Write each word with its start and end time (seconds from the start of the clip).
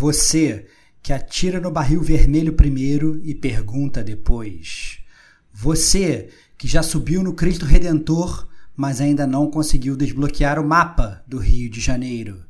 Você 0.00 0.64
que 1.02 1.12
atira 1.12 1.60
no 1.60 1.70
barril 1.70 2.00
vermelho 2.00 2.54
primeiro 2.54 3.20
e 3.22 3.34
pergunta 3.34 4.02
depois. 4.02 4.98
Você 5.52 6.30
que 6.56 6.66
já 6.66 6.82
subiu 6.82 7.22
no 7.22 7.34
Cristo 7.34 7.66
Redentor, 7.66 8.48
mas 8.74 8.98
ainda 8.98 9.26
não 9.26 9.50
conseguiu 9.50 9.94
desbloquear 9.94 10.58
o 10.58 10.66
mapa 10.66 11.22
do 11.26 11.36
Rio 11.36 11.68
de 11.68 11.82
Janeiro. 11.82 12.42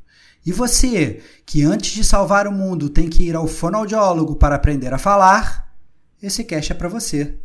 E 0.45 0.53
você 0.53 1.21
que 1.45 1.61
antes 1.61 1.91
de 1.91 2.05
salvar 2.05 2.47
o 2.47 2.53
mundo 2.53 2.89
tem 2.89 3.09
que 3.09 3.23
ir 3.23 3.35
ao 3.35 3.47
fonoaudiólogo 3.47 4.37
para 4.37 4.55
aprender 4.55 4.93
a 4.93 4.97
falar, 4.97 5.75
esse 6.23 6.45
cast 6.45 6.71
é 6.71 6.75
para 6.75 6.87
você, 6.87 7.35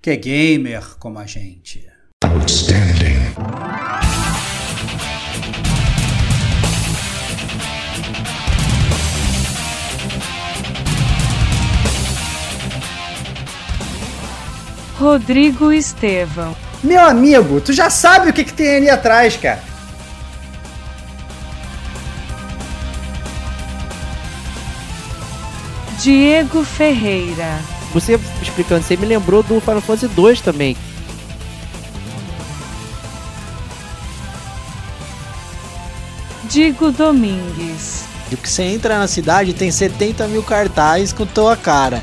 que 0.00 0.10
é 0.10 0.16
gamer 0.16 0.96
como 0.98 1.20
a 1.20 1.24
gente. 1.24 1.86
Outstanding. 2.24 3.81
Rodrigo 15.02 15.72
Estevão. 15.72 16.56
Meu 16.80 17.00
amigo, 17.04 17.60
tu 17.60 17.72
já 17.72 17.90
sabe 17.90 18.30
o 18.30 18.32
que, 18.32 18.44
que 18.44 18.52
tem 18.52 18.76
ali 18.76 18.88
atrás, 18.88 19.36
cara. 19.36 19.60
Diego 25.98 26.64
Ferreira. 26.64 27.60
Você 27.92 28.18
explicando, 28.40 28.84
você 28.84 28.96
me 28.96 29.06
lembrou 29.06 29.42
do 29.42 29.60
Final 29.60 29.80
Fantasy 29.80 30.06
2 30.06 30.40
também. 30.40 30.76
Digo 36.44 36.92
Domingues. 36.92 38.04
Que 38.30 38.48
você 38.48 38.62
entra 38.62 38.98
na 38.98 39.08
cidade 39.08 39.52
tem 39.52 39.70
70 39.70 40.26
mil 40.28 40.42
cartazes 40.42 41.12
com 41.12 41.26
tua 41.26 41.56
cara. 41.56 42.02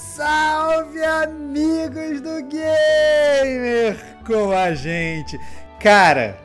salve, 0.21 1.03
amigos 1.03 2.21
do 2.21 2.43
Gamer 2.43 3.97
com 4.23 4.51
a 4.51 4.71
gente. 4.75 5.39
Cara, 5.79 6.37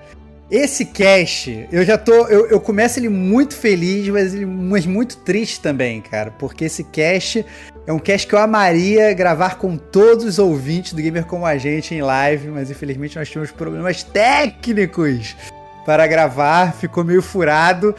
esse 0.50 0.86
cast, 0.86 1.68
eu 1.70 1.84
já 1.84 1.98
tô. 1.98 2.26
Eu, 2.26 2.46
eu 2.46 2.58
começo 2.58 2.98
ele 2.98 3.10
muito 3.10 3.54
feliz, 3.54 4.08
mas, 4.08 4.32
ele, 4.32 4.46
mas 4.46 4.86
muito 4.86 5.18
triste 5.18 5.60
também, 5.60 6.00
cara. 6.00 6.30
Porque 6.30 6.64
esse 6.64 6.84
cast 6.84 7.44
é 7.86 7.92
um 7.92 7.98
cast 7.98 8.26
que 8.26 8.34
eu 8.34 8.38
amaria 8.38 9.12
gravar 9.12 9.56
com 9.56 9.76
todos 9.76 10.24
os 10.24 10.38
ouvintes 10.38 10.94
do 10.94 11.02
Gamer 11.02 11.26
Como 11.26 11.44
a 11.44 11.58
Gente 11.58 11.94
em 11.94 12.00
live, 12.00 12.48
mas 12.48 12.70
infelizmente 12.70 13.18
nós 13.18 13.28
tivemos 13.28 13.50
problemas 13.50 14.02
técnicos 14.02 15.36
para 15.84 16.06
gravar, 16.06 16.72
ficou 16.72 17.04
meio 17.04 17.20
furado. 17.20 17.94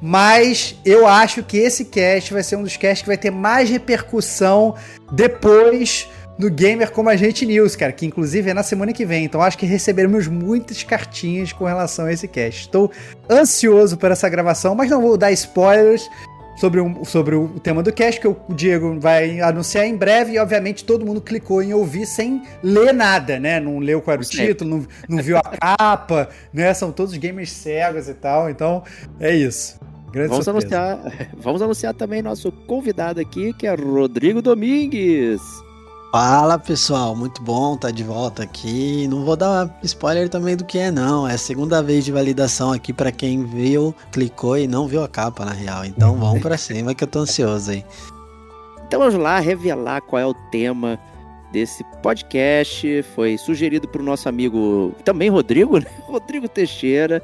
Mas 0.00 0.76
eu 0.84 1.06
acho 1.06 1.42
que 1.42 1.58
esse 1.58 1.84
cast 1.84 2.32
vai 2.32 2.42
ser 2.42 2.56
um 2.56 2.62
dos 2.62 2.76
casts 2.76 3.02
que 3.02 3.08
vai 3.08 3.18
ter 3.18 3.30
mais 3.30 3.68
repercussão 3.68 4.74
depois 5.12 6.08
no 6.38 6.50
Gamer 6.50 6.90
Como 6.90 7.10
a 7.10 7.16
Gente 7.16 7.44
News, 7.44 7.76
cara, 7.76 7.92
que 7.92 8.06
inclusive 8.06 8.50
é 8.50 8.54
na 8.54 8.62
semana 8.62 8.94
que 8.94 9.04
vem. 9.04 9.24
Então 9.24 9.42
acho 9.42 9.58
que 9.58 9.66
receberemos 9.66 10.26
muitas 10.26 10.82
cartinhas 10.82 11.52
com 11.52 11.66
relação 11.66 12.06
a 12.06 12.12
esse 12.12 12.26
cast. 12.26 12.62
Estou 12.62 12.90
ansioso 13.30 13.98
por 13.98 14.10
essa 14.10 14.28
gravação, 14.28 14.74
mas 14.74 14.90
não 14.90 15.02
vou 15.02 15.18
dar 15.18 15.30
spoilers 15.32 16.08
sobre, 16.56 16.80
um, 16.80 17.04
sobre 17.04 17.34
o 17.34 17.60
tema 17.60 17.82
do 17.82 17.92
cast, 17.92 18.20
que 18.20 18.28
o 18.28 18.36
Diego 18.50 18.98
vai 18.98 19.40
anunciar 19.40 19.86
em 19.86 19.96
breve, 19.96 20.32
e 20.32 20.38
obviamente 20.38 20.84
todo 20.84 21.06
mundo 21.06 21.20
clicou 21.20 21.62
em 21.62 21.72
ouvir 21.72 22.06
sem 22.06 22.42
ler 22.62 22.92
nada, 22.92 23.38
né? 23.38 23.58
Não 23.58 23.78
leu 23.78 24.00
qual 24.02 24.14
era 24.14 24.22
o 24.22 24.24
título, 24.24 24.70
não, 24.70 24.86
não 25.08 25.22
viu 25.22 25.38
a 25.38 25.42
capa, 25.78 26.28
né? 26.52 26.72
São 26.74 26.92
todos 26.92 27.16
gamers 27.16 27.50
cegos 27.50 28.08
e 28.08 28.14
tal, 28.14 28.50
então 28.50 28.82
é 29.18 29.34
isso. 29.34 29.78
Grande 30.12 30.28
vamos 30.28 30.48
anunciar, 30.48 31.00
vamos 31.38 31.62
anunciar 31.62 31.94
também 31.94 32.22
nosso 32.22 32.50
convidado 32.50 33.20
aqui, 33.20 33.52
que 33.52 33.66
é 33.66 33.74
Rodrigo 33.74 34.42
Domingues. 34.42 35.40
Fala 36.12 36.58
pessoal, 36.58 37.14
muito 37.14 37.40
bom 37.40 37.74
estar 37.74 37.88
tá 37.88 37.94
de 37.94 38.02
volta 38.02 38.42
aqui. 38.42 39.06
Não 39.06 39.24
vou 39.24 39.36
dar 39.36 39.78
spoiler 39.84 40.28
também 40.28 40.56
do 40.56 40.64
que 40.64 40.76
é, 40.76 40.90
não. 40.90 41.26
É 41.26 41.34
a 41.34 41.38
segunda 41.38 41.80
vez 41.80 42.04
de 42.04 42.10
validação 42.10 42.72
aqui 42.72 42.92
para 42.92 43.12
quem 43.12 43.44
viu, 43.44 43.94
clicou 44.10 44.58
e 44.58 44.66
não 44.66 44.88
viu 44.88 45.04
a 45.04 45.08
capa 45.08 45.44
na 45.44 45.52
real. 45.52 45.84
Então 45.84 46.16
vamos 46.16 46.42
para 46.42 46.58
cima 46.58 46.96
que 46.96 47.04
eu 47.04 47.08
tô 47.08 47.20
ansioso 47.20 47.70
aí. 47.70 47.84
Então 48.84 48.98
vamos 48.98 49.14
lá 49.14 49.38
revelar 49.38 50.00
qual 50.00 50.20
é 50.20 50.26
o 50.26 50.34
tema 50.50 50.98
desse 51.52 51.84
podcast. 52.02 53.04
Foi 53.14 53.38
sugerido 53.38 53.86
para 53.86 54.02
o 54.02 54.04
nosso 54.04 54.28
amigo 54.28 54.92
também 55.04 55.28
Rodrigo, 55.28 55.78
né? 55.78 55.86
Rodrigo 56.08 56.48
Teixeira. 56.48 57.22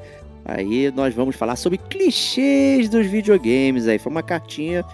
Aí 0.49 0.93
nós 0.93 1.13
vamos 1.13 1.35
falar 1.35 1.57
sobre 1.57 1.77
clichês 1.77 2.89
dos 2.89 3.07
videogames. 3.07 3.89
Aí 3.89 3.99
foi 3.99 4.13
uma 4.13 4.23
cartinha 4.23 4.85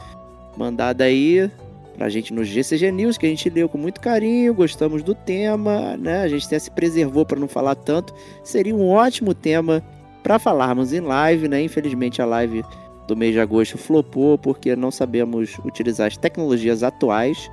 mandada 0.57 1.05
aí 1.05 1.51
pra 1.97 2.09
gente 2.09 2.33
no 2.33 2.43
GCG 2.43 2.91
News, 2.91 3.19
que 3.19 3.27
a 3.27 3.29
gente 3.29 3.51
leu 3.51 3.69
com 3.69 3.77
muito 3.77 4.01
carinho, 4.01 4.55
gostamos 4.55 5.03
do 5.03 5.15
tema, 5.15 5.97
né? 5.99 6.23
A 6.23 6.29
gente 6.29 6.47
até 6.47 6.59
se 6.59 6.71
preservou 6.71 7.27
para 7.27 7.39
não 7.39 7.49
falar 7.49 7.75
tanto. 7.75 8.15
Seria 8.43 8.75
um 8.75 8.89
ótimo 8.89 9.35
tema 9.35 9.83
para 10.23 10.39
falarmos 10.39 10.95
em 10.95 11.01
live, 11.01 11.49
né? 11.49 11.63
Infelizmente 11.63 12.23
a 12.23 12.25
live 12.25 12.65
do 13.07 13.15
mês 13.15 13.35
de 13.35 13.41
agosto 13.41 13.77
flopou 13.77 14.39
porque 14.39 14.75
não 14.75 14.91
sabemos 14.91 15.59
utilizar 15.65 16.07
as 16.07 16.17
tecnologias 16.17 16.83
atuais. 16.83 17.51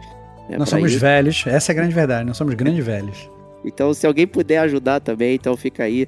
Né, 0.50 0.58
nós 0.58 0.70
somos 0.70 0.92
isso. 0.92 1.02
velhos, 1.02 1.44
essa 1.46 1.72
é 1.72 1.74
a 1.74 1.76
grande 1.76 1.94
verdade, 1.94 2.26
nós 2.26 2.38
somos 2.38 2.54
grandes 2.54 2.86
velhos. 2.86 3.30
Então, 3.64 3.94
se 3.94 4.08
alguém 4.08 4.26
puder 4.26 4.59
ajudar 4.59 5.02
também, 5.02 5.36
então 5.36 5.58
fica 5.58 5.84
aí 5.84 6.08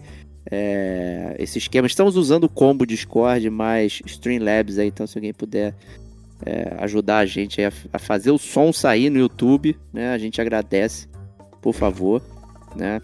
é, 0.50 1.35
esse 1.40 1.57
esquema. 1.57 1.88
Estamos 1.88 2.16
usando 2.16 2.46
o 2.46 2.50
combo 2.50 2.85
Discord 2.85 3.50
mais 3.50 4.02
Streamlabs 4.06 4.78
aí, 4.78 4.88
então 4.88 5.06
se 5.06 5.18
alguém 5.18 5.34
puder 5.34 5.75
é, 6.46 6.75
ajudar 6.79 7.19
a 7.19 7.25
gente 7.25 7.62
a, 7.62 7.72
a, 7.94 8.00
fazer 8.00 8.31
o 8.31 8.38
som 8.38 8.74
sair 8.74 9.09
no 9.09 9.19
YouTube, 9.19 9.78
né? 9.94 10.13
A 10.13 10.18
gente 10.18 10.41
agradece, 10.41 11.07
por 11.62 11.74
favor, 11.74 12.22
né? 12.75 13.01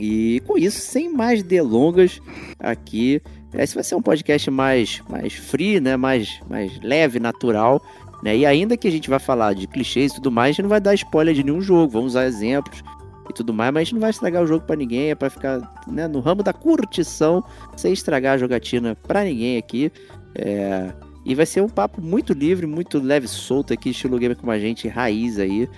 E 0.00 0.40
com 0.46 0.56
isso, 0.56 0.80
sem 0.80 1.12
mais 1.12 1.42
delongas, 1.42 2.20
aqui 2.58 3.20
esse 3.54 3.74
vai 3.74 3.82
ser 3.82 3.94
um 3.94 4.02
podcast 4.02 4.50
mais, 4.50 5.02
mais 5.08 5.32
free, 5.32 5.80
né? 5.80 5.96
Mais, 5.96 6.40
mais 6.48 6.78
leve, 6.80 7.18
natural, 7.18 7.82
né? 8.22 8.36
E 8.36 8.46
ainda 8.46 8.76
que 8.76 8.86
a 8.86 8.90
gente 8.90 9.10
vai 9.10 9.18
falar 9.18 9.54
de 9.54 9.66
clichês 9.66 10.12
e 10.12 10.14
tudo 10.16 10.30
mais, 10.30 10.50
a 10.50 10.52
gente 10.52 10.62
não 10.62 10.68
vai 10.68 10.80
dar 10.80 10.94
spoiler 10.94 11.34
de 11.34 11.42
nenhum 11.42 11.60
jogo, 11.60 11.92
vamos 11.92 12.12
usar 12.12 12.26
exemplos 12.26 12.82
e 13.28 13.32
tudo 13.32 13.52
mais, 13.52 13.72
mas 13.72 13.80
a 13.80 13.84
gente 13.84 13.94
não 13.94 14.00
vai 14.00 14.10
estragar 14.10 14.42
o 14.42 14.46
jogo 14.46 14.64
para 14.64 14.76
ninguém, 14.76 15.10
é 15.10 15.14
para 15.14 15.30
ficar 15.30 15.60
né, 15.86 16.08
no 16.08 16.20
ramo 16.20 16.42
da 16.42 16.52
curtição, 16.52 17.44
sem 17.76 17.92
estragar 17.92 18.34
a 18.34 18.38
jogatina 18.38 18.96
para 19.06 19.24
ninguém 19.24 19.58
aqui. 19.58 19.92
É, 20.34 20.92
e 21.24 21.34
vai 21.34 21.44
ser 21.44 21.60
um 21.62 21.68
papo 21.68 22.00
muito 22.00 22.32
livre, 22.32 22.66
muito 22.66 22.98
leve, 22.98 23.28
solto 23.28 23.72
aqui, 23.72 23.90
estilo 23.90 24.18
gamer 24.18 24.36
com 24.36 24.50
a 24.50 24.58
gente, 24.58 24.88
raiz 24.88 25.38
aí, 25.38 25.68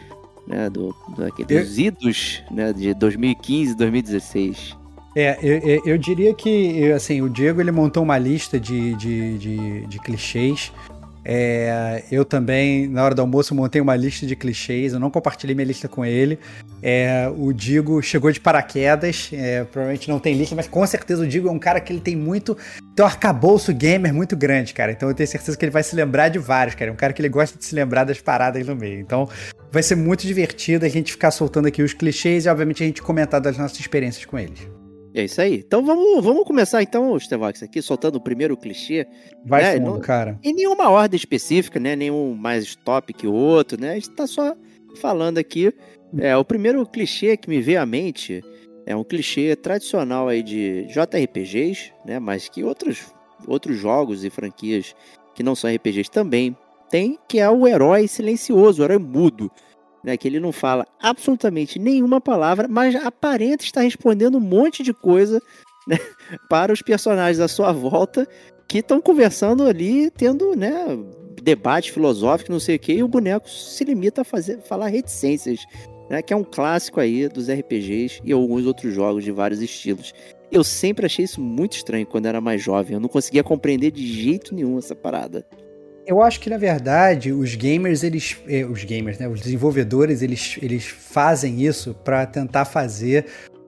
né? 0.47 0.71
Do, 0.71 0.95
do 1.09 1.45
dos 1.45 1.79
eu... 1.79 1.85
idos, 1.87 2.43
né? 2.51 2.73
De 2.73 2.95
2015, 2.95 3.75
2016. 3.75 4.77
É, 5.17 5.37
eu, 5.43 5.83
eu, 5.85 5.99
diria 5.99 6.33
que, 6.33 6.93
assim, 6.93 7.21
o 7.21 7.29
Diego 7.29 7.61
ele 7.61 7.73
montou 7.73 8.03
uma 8.03 8.17
lista 8.17 8.61
de, 8.61 8.95
de, 8.95 9.39
de, 9.39 9.87
de 9.87 9.99
clichês 9.99 10.73
é, 11.25 12.05
eu 12.11 12.25
também, 12.25 12.89
na 12.89 13.05
hora 13.05 13.15
do 13.15 13.21
almoço, 13.21 13.55
montei 13.55 13.81
uma 13.81 13.95
lista 13.95 14.27
de 14.27 14.35
clichês. 14.35 14.93
Eu 14.93 15.01
não 15.01 15.11
compartilhei 15.11 15.55
minha 15.55 15.67
lista 15.67 15.89
com 15.89 16.05
ele. 16.05 16.39
É, 16.83 17.31
o 17.37 17.53
Digo 17.53 18.03
chegou 18.03 18.31
de 18.33 18.41
paraquedas. 18.41 19.31
É, 19.33 19.65
provavelmente 19.65 20.09
não 20.09 20.19
tem 20.19 20.35
lista, 20.35 20.55
mas 20.55 20.67
com 20.67 20.87
certeza 20.87 21.23
o 21.23 21.27
Digo 21.27 21.49
é 21.49 21.51
um 21.51 21.59
cara 21.59 21.81
que 21.81 21.93
ele 21.93 22.01
tem 22.01 22.17
muito. 22.17 22.57
Tem 22.95 23.05
um 23.05 23.09
arcabouço 23.09 23.73
gamer 23.73 24.15
muito 24.15 24.37
grande, 24.37 24.73
cara. 24.73 24.93
Então 24.93 25.09
eu 25.09 25.15
tenho 25.15 25.29
certeza 25.29 25.57
que 25.57 25.65
ele 25.65 25.73
vai 25.73 25.83
se 25.83 25.95
lembrar 25.95 26.29
de 26.29 26.39
vários, 26.39 26.75
cara. 26.75 26.91
É 26.91 26.93
um 26.93 26.97
cara 26.97 27.13
que 27.13 27.21
ele 27.21 27.29
gosta 27.29 27.59
de 27.59 27.65
se 27.65 27.75
lembrar 27.75 28.05
das 28.05 28.21
paradas 28.21 28.67
no 28.67 28.75
meio. 28.75 29.01
Então 29.01 29.29
vai 29.71 29.83
ser 29.83 29.97
muito 29.97 30.27
divertido 30.27 30.87
a 30.87 30.89
gente 30.89 31.13
ficar 31.13 31.31
soltando 31.31 31.67
aqui 31.67 31.83
os 31.83 31.93
clichês 31.93 32.47
e, 32.47 32.49
obviamente, 32.49 32.83
a 32.83 32.87
gente 32.87 33.03
comentar 33.03 33.41
das 33.41 33.59
nossas 33.59 33.79
experiências 33.79 34.25
com 34.25 34.39
eles. 34.39 34.80
É 35.15 35.25
isso 35.25 35.41
aí. 35.41 35.63
Então 35.67 35.85
vamos, 35.85 36.23
vamos 36.25 36.45
começar 36.45 36.83
então, 36.83 37.19
Stevox, 37.19 37.63
aqui, 37.63 37.83
soltando 37.83 38.17
o 38.17 38.21
primeiro 38.21 38.57
clichê. 38.57 39.07
Vai 39.45 39.63
né? 39.63 39.85
fundo, 39.85 40.01
cara. 40.01 40.39
Em 40.43 40.53
nenhuma 40.53 40.89
ordem 40.89 41.17
específica, 41.17 41.81
né? 41.81 41.97
Nenhum 41.97 42.35
mais 42.35 42.77
top 42.77 43.13
que 43.13 43.27
o 43.27 43.33
outro, 43.33 43.81
né? 43.81 43.93
A 43.93 43.95
gente 43.95 44.11
tá 44.11 44.27
só 44.27 44.55
falando 45.01 45.39
aqui. 45.39 45.73
É, 46.19 46.37
o 46.37 46.45
primeiro 46.45 46.85
clichê 46.87 47.37
que 47.37 47.49
me 47.49 47.61
veio 47.61 47.81
à 47.81 47.87
mente 47.87 48.43
é 48.87 48.95
um 48.97 49.05
clichê 49.05 49.55
tradicional 49.55 50.29
aí 50.29 50.43
de 50.43 50.87
JRPGs, 50.87 51.93
né? 52.05 52.19
Mas 52.19 52.49
que 52.49 52.63
outros, 52.65 53.13
outros 53.47 53.77
jogos 53.77 54.25
e 54.25 54.31
franquias 54.31 54.95
que 55.35 55.43
não 55.43 55.55
são 55.55 55.73
RPGs 55.73 56.11
também 56.11 56.57
tem, 56.91 57.19
que 57.29 57.39
é 57.39 57.49
o 57.49 57.67
herói 57.67 58.09
silencioso, 58.09 58.83
o 58.83 58.85
herói 58.85 58.99
mudo. 58.99 59.51
Né, 60.03 60.17
que 60.17 60.27
ele 60.27 60.41
não 60.41 60.51
fala 60.51 60.87
absolutamente 60.99 61.79
nenhuma 61.79 62.23
palavra, 62.23 62.67
mas 62.67 62.95
aparenta 62.97 63.65
estar 63.65 63.83
respondendo 63.83 64.39
um 64.39 64.41
monte 64.41 64.83
de 64.83 64.95
coisa 64.95 65.43
né, 65.87 65.99
para 66.49 66.73
os 66.73 66.81
personagens 66.81 67.39
à 67.39 67.47
sua 67.47 67.71
volta 67.71 68.27
que 68.67 68.79
estão 68.79 69.01
conversando 69.01 69.67
ali, 69.67 70.11
tendo 70.11 70.57
né, 70.57 70.73
debate 71.43 71.93
filosófico, 71.93 72.53
não 72.53 72.61
sei 72.61 72.77
o 72.77 72.79
que, 72.79 72.93
e 72.93 73.03
o 73.03 73.09
boneco 73.09 73.49
se 73.49 73.85
limita 73.85 74.23
a 74.23 74.25
fazer, 74.25 74.61
falar 74.61 74.87
reticências, 74.87 75.61
né, 76.09 76.23
que 76.23 76.33
é 76.33 76.37
um 76.37 76.45
clássico 76.45 77.01
aí 77.01 77.29
dos 77.29 77.51
RPGs 77.51 78.21
e 78.25 78.33
alguns 78.33 78.67
outros 78.67 78.95
jogos 78.95 79.25
de 79.25 79.33
vários 79.33 79.61
estilos. 79.61 80.13
Eu 80.51 80.65
sempre 80.65 81.07
achei 81.07 81.25
isso 81.25 81.41
muito 81.41 81.77
estranho 81.77 82.05
quando 82.05 82.27
era 82.27 82.41
mais 82.41 82.61
jovem. 82.61 82.95
Eu 82.95 83.01
não 83.01 83.09
conseguia 83.09 83.45
compreender 83.45 83.93
de 83.93 84.05
jeito 84.05 84.53
nenhum 84.53 84.79
essa 84.79 84.97
parada. 84.97 85.47
Eu 86.07 86.23
acho 86.23 86.41
que, 86.41 86.51
na 86.51 86.57
verdade, 86.57 87.33
os 87.33 87.55
gamers, 87.55 88.03
eles. 88.03 88.37
Eh, 88.49 88.65
os 88.65 88.85
gamers, 88.85 89.19
né? 89.19 89.29
Os 89.29 89.41
desenvolvedores, 89.41 90.23
eles, 90.23 90.59
eles 90.61 90.87
fazem 90.87 91.63
isso 91.63 91.95
para 92.03 92.27
tentar 92.27 92.65
fazer 92.65 93.27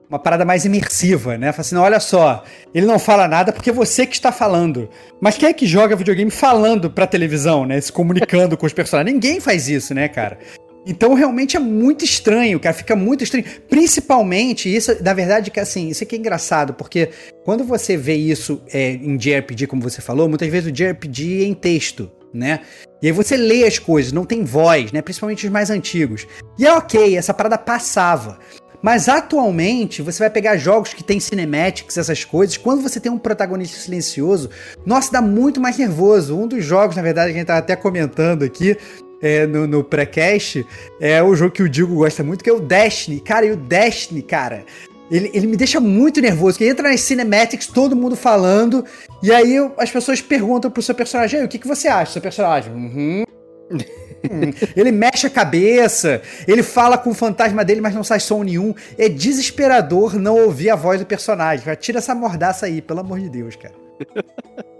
uma 0.09 0.19
parada 0.19 0.45
mais 0.45 0.63
imersiva, 0.63 1.37
né? 1.37 1.51
Fala 1.51 1.61
assim, 1.61 1.75
olha 1.75 1.99
só, 1.99 2.43
ele 2.73 2.85
não 2.85 2.99
fala 2.99 3.27
nada 3.27 3.51
porque 3.51 3.71
é 3.71 3.73
você 3.73 4.05
que 4.05 4.13
está 4.13 4.31
falando. 4.31 4.89
Mas 5.19 5.37
quem 5.37 5.49
é 5.49 5.53
que 5.53 5.65
joga 5.65 5.95
videogame 5.95 6.29
falando 6.29 6.89
pra 6.89 7.07
televisão, 7.07 7.65
né? 7.65 7.81
Se 7.81 7.91
comunicando 7.91 8.55
com 8.55 8.65
os 8.65 8.73
personagens? 8.73 9.13
Ninguém 9.13 9.39
faz 9.39 9.67
isso, 9.67 9.93
né, 9.93 10.07
cara? 10.07 10.37
Então 10.85 11.13
realmente 11.13 11.55
é 11.55 11.59
muito 11.59 12.03
estranho, 12.03 12.59
cara, 12.59 12.75
fica 12.75 12.95
muito 12.95 13.23
estranho. 13.23 13.45
Principalmente, 13.69 14.73
isso, 14.73 14.95
na 15.01 15.13
verdade, 15.13 15.49
que 15.49 15.59
assim, 15.59 15.89
isso 15.89 16.03
aqui 16.03 16.15
é 16.15 16.19
engraçado, 16.19 16.73
porque 16.73 17.09
quando 17.43 17.63
você 17.63 17.95
vê 17.95 18.15
isso 18.15 18.61
é, 18.71 18.91
em 18.91 19.15
JRPG, 19.17 19.65
como 19.65 19.81
você 19.81 20.01
falou, 20.01 20.27
muitas 20.27 20.49
vezes 20.49 20.69
o 20.69 20.71
JRPG 20.71 21.43
é 21.43 21.45
em 21.45 21.53
texto, 21.53 22.11
né? 22.33 22.61
E 23.01 23.07
aí 23.07 23.11
você 23.11 23.37
lê 23.37 23.65
as 23.65 23.77
coisas, 23.77 24.11
não 24.11 24.25
tem 24.25 24.43
voz, 24.43 24.91
né? 24.91 25.01
Principalmente 25.01 25.45
os 25.45 25.51
mais 25.51 25.69
antigos. 25.69 26.25
E 26.57 26.65
é 26.65 26.73
ok, 26.73 27.17
essa 27.17 27.33
parada 27.33 27.57
passava. 27.57 28.39
Mas 28.81 29.07
atualmente, 29.07 30.01
você 30.01 30.19
vai 30.19 30.29
pegar 30.29 30.57
jogos 30.57 30.93
que 30.93 31.03
tem 31.03 31.17
cinematics, 31.17 31.97
essas 31.97 32.25
coisas, 32.25 32.57
quando 32.57 32.81
você 32.81 32.99
tem 32.99 33.09
um 33.09 33.17
protagonista 33.17 33.79
silencioso, 33.79 34.49
nossa, 34.85 35.09
dá 35.09 35.21
muito 35.21 35.61
mais 35.61 35.77
nervoso. 35.77 36.37
Um 36.37 36.47
dos 36.47 36.65
jogos, 36.65 36.97
na 36.97 37.01
verdade, 37.01 37.31
que 37.31 37.37
a 37.37 37.39
gente 37.39 37.47
tá 37.47 37.57
até 37.57 37.77
comentando 37.77 38.43
aqui, 38.43 38.77
é, 39.21 39.47
no, 39.47 39.65
no 39.65 39.85
pré-cast, 39.85 40.65
é 40.99 41.23
o 41.23 41.33
jogo 41.33 41.51
que 41.51 41.63
o 41.63 41.69
Digo 41.69 41.95
gosta 41.95 42.25
muito, 42.25 42.43
que 42.43 42.49
é 42.49 42.53
o 42.53 42.59
Destiny. 42.59 43.21
Cara, 43.21 43.45
e 43.45 43.51
o 43.51 43.55
Destiny, 43.55 44.21
cara, 44.21 44.65
ele, 45.13 45.29
ele 45.31 45.45
me 45.45 45.55
deixa 45.55 45.79
muito 45.79 46.19
nervoso, 46.19 46.57
que 46.57 46.65
entra 46.65 46.89
nas 46.89 47.01
cinematics, 47.01 47.67
todo 47.67 47.95
mundo 47.95 48.15
falando, 48.15 48.83
e 49.21 49.31
aí 49.31 49.57
as 49.77 49.91
pessoas 49.91 50.19
perguntam 50.21 50.71
pro 50.71 50.81
seu 50.81 50.95
personagem, 50.95 51.43
o 51.43 51.47
que, 51.47 51.59
que 51.59 51.67
você 51.67 51.87
acha 51.87 52.05
do 52.05 52.13
seu 52.13 52.21
personagem? 52.21 52.73
Uhum. 52.73 53.23
ele 54.75 54.91
mexe 54.91 55.27
a 55.27 55.29
cabeça, 55.29 56.19
ele 56.47 56.63
fala 56.63 56.97
com 56.97 57.11
o 57.11 57.13
fantasma 57.13 57.63
dele, 57.63 57.79
mas 57.79 57.93
não 57.93 58.03
sai 58.03 58.19
som 58.19 58.41
nenhum. 58.41 58.73
É 58.97 59.07
desesperador 59.07 60.17
não 60.17 60.35
ouvir 60.35 60.71
a 60.71 60.75
voz 60.75 60.99
do 60.99 61.05
personagem. 61.05 61.63
Tira 61.75 61.99
essa 61.99 62.15
mordaça 62.15 62.65
aí, 62.65 62.81
pelo 62.81 63.01
amor 63.01 63.19
de 63.19 63.29
Deus, 63.29 63.55
cara. 63.55 63.75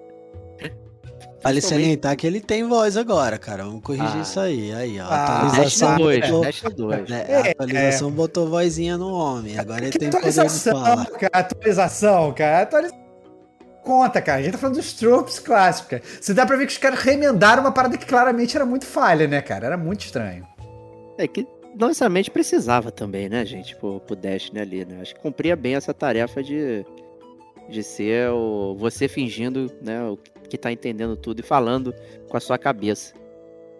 Vale 1.43 1.61
salientar 1.61 2.15
que 2.15 2.25
ele 2.25 2.39
tem 2.39 2.63
voz 2.67 2.95
agora, 2.95 3.37
cara. 3.37 3.65
Vamos 3.65 3.81
corrigir 3.81 4.17
ah. 4.17 4.21
isso 4.21 4.39
aí. 4.39 4.73
Aí, 4.73 4.99
ó. 4.99 5.05
Ah, 5.05 5.47
atualização. 5.47 5.97
Dois, 5.97 6.29
botou, 6.29 6.71
dois. 6.71 7.09
Né, 7.09 7.25
a 7.35 7.51
atualização 7.51 8.07
é. 8.07 8.11
botou 8.11 8.47
vozinha 8.47 8.97
no 8.97 9.11
homem. 9.11 9.59
Agora 9.59 9.81
ele 9.81 9.91
que 9.91 9.99
tem 9.99 10.09
poder 10.09 10.31
de 10.31 10.49
fala. 10.49 11.05
Cara, 11.05 11.29
atualização, 11.33 12.33
cara. 12.33 12.61
Atualização. 12.61 13.03
Conta, 13.83 14.21
cara. 14.21 14.39
A 14.39 14.41
gente 14.41 14.53
tá 14.53 14.57
falando 14.57 14.77
dos 14.77 14.93
tropes 14.93 15.39
clássicos, 15.39 15.89
cara. 15.89 16.03
Você 16.21 16.33
dá 16.33 16.45
pra 16.45 16.55
ver 16.55 16.65
que 16.65 16.71
os 16.71 16.77
caras 16.77 16.99
remendaram 16.99 17.61
uma 17.61 17.71
parada 17.73 17.97
que 17.97 18.05
claramente 18.05 18.55
era 18.55 18.65
muito 18.65 18.85
falha, 18.85 19.27
né, 19.27 19.41
cara? 19.41 19.65
Era 19.65 19.77
muito 19.77 20.05
estranho. 20.05 20.47
É 21.17 21.27
que 21.27 21.45
não 21.77 21.87
necessariamente 21.87 22.31
precisava 22.31 22.91
também, 22.91 23.27
né, 23.27 23.45
gente? 23.45 23.75
Pro, 23.75 23.99
pro 23.99 24.15
Destiny 24.15 24.61
ali, 24.61 24.85
né? 24.85 24.99
Acho 25.01 25.13
que 25.13 25.21
cumpria 25.21 25.55
bem 25.55 25.75
essa 25.75 25.93
tarefa 25.93 26.41
de, 26.41 26.85
de 27.69 27.83
ser 27.83 28.29
o, 28.29 28.75
você 28.77 29.07
fingindo, 29.07 29.71
né, 29.81 30.03
o 30.03 30.17
que 30.17 30.32
tá 30.57 30.71
entendendo 30.71 31.15
tudo 31.15 31.39
e 31.39 31.43
falando 31.43 31.93
com 32.27 32.37
a 32.37 32.39
sua 32.39 32.57
cabeça. 32.57 33.13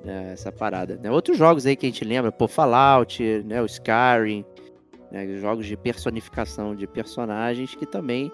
Né, 0.03 0.33
essa 0.33 0.51
parada. 0.51 0.99
Né? 1.01 1.09
Outros 1.09 1.37
jogos 1.37 1.65
aí 1.65 1.77
que 1.77 1.85
a 1.85 1.89
gente 1.89 2.03
lembra, 2.03 2.29
pô, 2.29 2.45
Fallout, 2.45 3.23
né, 3.45 3.61
o 3.61 3.65
Skyrim, 3.65 4.43
né, 5.09 5.25
jogos 5.39 5.65
de 5.65 5.77
personificação 5.77 6.75
de 6.75 6.85
personagens 6.85 7.73
que 7.73 7.85
também 7.85 8.29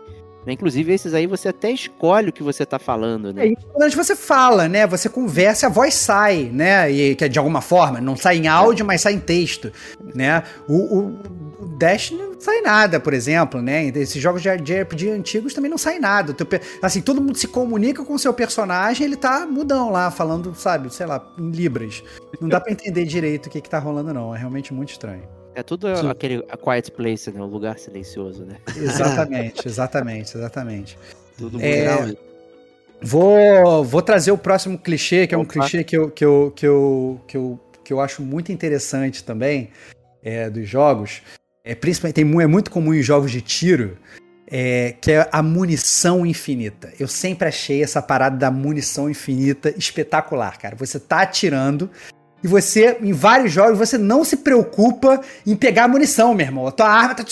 né, 0.50 0.54
Inclusive, 0.54 0.92
esses 0.92 1.14
aí 1.14 1.28
você 1.28 1.50
até 1.50 1.72
escolhe 1.72 2.30
o 2.30 2.34
que 2.34 2.44
você 2.44 2.66
tá 2.66 2.80
falando, 2.80 3.32
né? 3.32 3.50
É, 3.50 3.54
quando 3.72 3.96
você 3.96 4.16
fala, 4.16 4.68
né? 4.68 4.88
Você 4.88 5.08
conversa, 5.08 5.68
a 5.68 5.70
voz 5.70 5.94
sai, 5.94 6.50
né? 6.52 6.92
E 6.92 7.16
que 7.16 7.24
é 7.24 7.28
de 7.28 7.38
alguma 7.38 7.62
forma, 7.62 8.02
não 8.02 8.16
sai 8.16 8.38
em 8.38 8.48
áudio, 8.48 8.86
mas 8.86 9.02
sai 9.02 9.14
em 9.14 9.20
texto, 9.20 9.72
né? 10.16 10.44
O, 10.68 10.74
o, 10.74 11.20
o 11.60 11.68
Dash 11.78 12.12
não 12.12 12.40
sai 12.40 12.62
nada, 12.62 13.00
por 13.00 13.14
exemplo, 13.14 13.62
né? 13.62 13.86
Esses 13.88 14.22
jogos 14.22 14.42
de, 14.42 14.50
RPG 14.50 15.10
antigos 15.12 15.54
também 15.54 15.70
não 15.70 15.78
sai 15.78 16.00
nada. 16.00 16.36
Assim, 16.82 17.02
todo 17.02 17.22
mundo 17.22 17.38
se 17.38 17.48
comunica 17.48 18.04
com 18.04 18.14
o 18.14 18.20
seu 18.20 18.34
personagem, 18.34 19.06
ele 19.06 19.16
tá 19.16 19.46
mudão 19.46 19.92
lá, 19.92 20.10
falando, 20.10 20.54
sabe, 20.56 20.94
sei 20.94 21.06
lá, 21.06 21.26
em 21.38 21.52
libras. 21.52 22.04
Não 22.42 22.50
dá 22.50 22.60
para 22.60 22.72
entender 22.72 23.06
direito 23.06 23.48
o 23.48 23.50
que 23.50 23.62
que 23.62 23.70
tá 23.70 23.80
rolando, 23.80 24.14
não. 24.14 24.34
É 24.34 24.38
realmente 24.38 24.74
muito 24.74 24.90
estranho. 24.90 25.39
É 25.56 25.64
tudo 25.64 25.94
Sim. 25.96 26.10
aquele 26.10 26.46
a 26.50 26.58
quiet 26.58 26.92
place, 26.92 27.32
né? 27.32 27.42
O 27.42 27.46
lugar 27.46 27.78
silencioso, 27.78 28.46
né? 28.46 28.58
Exatamente, 28.78 29.68
exatamente, 29.68 30.38
exatamente. 30.38 30.98
Tudo 31.38 31.62
é, 31.62 32.16
vou, 33.02 33.84
vou 33.84 34.02
trazer 34.02 34.32
o 34.32 34.38
próximo 34.38 34.78
clichê, 34.78 35.26
que 35.26 35.34
é 35.34 35.38
um 35.38 35.42
Opa. 35.42 35.54
clichê 35.54 35.84
que 35.84 35.98
eu, 35.98 36.12
que, 36.12 36.24
eu, 36.24 36.54
que, 36.56 36.68
eu, 36.68 37.22
que, 37.28 37.38
eu, 37.38 37.60
que 37.84 37.94
eu 37.94 38.02
acho 38.02 38.22
muito 38.22 38.52
interessante 38.52 39.24
também 39.24 39.70
é, 40.22 40.50
dos 40.50 40.68
jogos. 40.68 41.22
É, 41.64 41.76
principalmente, 41.76 42.16
tem, 42.16 42.42
é 42.42 42.48
muito 42.48 42.72
comum 42.72 42.94
em 42.94 43.02
jogos 43.02 43.32
de 43.32 43.42
tiro, 43.42 43.98
é, 44.48 44.96
que 45.00 45.12
é 45.12 45.30
a 45.32 45.42
munição 45.42 46.26
infinita. 46.26 46.92
Eu 47.00 47.08
sempre 47.08 47.48
achei 47.48 47.84
essa 47.84 48.02
parada 48.02 48.38
da 48.38 48.52
munição 48.52 49.10
infinita 49.10 49.74
espetacular, 49.78 50.58
cara. 50.58 50.76
Você 50.76 51.00
tá 51.00 51.22
atirando, 51.22 51.90
e 52.44 52.48
você, 52.48 52.98
em 53.02 53.12
vários 53.12 53.52
jogos, 53.52 53.78
você 53.78 53.98
não 53.98 54.24
se 54.24 54.38
preocupa 54.38 55.22
em 55.46 55.56
pegar 55.56 55.88
munição, 55.88 56.34
meu 56.34 56.46
irmão. 56.46 56.68
A 56.68 56.72
tua 56.72 56.88
arma 56.88 57.16
tá. 57.16 57.26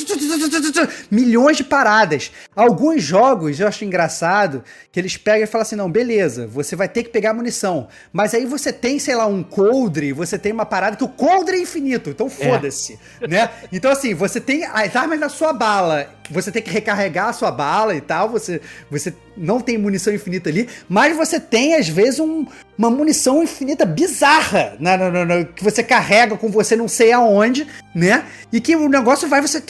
Milhões 1.10 1.58
de 1.58 1.64
paradas. 1.64 2.32
Alguns 2.56 3.04
jogos 3.04 3.60
eu 3.60 3.68
acho 3.68 3.86
engraçado 3.86 4.64
que 4.92 5.00
eles 5.00 5.16
pegam 5.16 5.44
e 5.44 5.48
falam 5.48 5.64
assim: 5.64 5.76
não, 5.76 5.90
beleza, 5.90 6.46
você 6.48 6.76
vai 6.76 6.90
ter 6.90 7.04
que 7.04 7.10
pegar 7.10 7.34
munição. 7.34 7.88
Mas 8.12 8.34
aí 8.34 8.46
você 8.46 8.74
tem, 8.74 9.00
sei 9.00 9.16
lá, 9.16 9.26
um 9.26 9.44
coldre, 9.44 10.12
você 10.12 10.38
tem 10.38 10.52
uma 10.52 10.66
parada 10.66 10.98
que 10.98 11.04
o 11.04 11.10
coldre 11.10 11.58
é 11.58 11.62
infinito. 11.62 12.10
Então 12.10 12.30
foda-se. 12.30 13.00
É. 13.22 13.28
Né? 13.28 13.50
Então, 13.72 13.92
assim, 13.92 14.14
você 14.14 14.42
tem 14.42 14.66
as 14.66 14.96
armas 14.96 15.20
na 15.20 15.30
sua 15.30 15.54
bala. 15.54 16.10
Você 16.30 16.52
tem 16.52 16.62
que 16.62 16.70
recarregar 16.70 17.30
a 17.30 17.34
sua 17.34 17.52
bala 17.52 17.96
e 17.96 18.02
tal. 18.02 18.30
Você, 18.30 18.62
você 18.90 19.14
não 19.36 19.60
tem 19.60 19.78
munição 19.78 20.14
infinita 20.14 20.50
ali, 20.50 20.68
mas 20.90 21.16
você 21.16 21.40
tem, 21.40 21.76
às 21.76 21.88
vezes, 21.88 22.20
um, 22.20 22.46
uma 22.78 22.90
munição 22.90 23.44
infinita 23.44 23.86
bizarra 23.86 24.76
na, 24.80 24.98
na, 24.98 25.26
na, 25.26 25.44
que 25.46 25.64
você 25.64 25.84
carrega 25.84 26.36
com 26.38 26.50
você 26.50 26.76
não 26.76 26.88
sei 26.88 27.12
aonde, 27.12 27.68
né? 27.94 28.26
E 28.52 28.60
que 28.60 28.76
o 28.76 28.90
negócio 28.90 29.28
vai 29.28 29.42
você. 29.42 29.64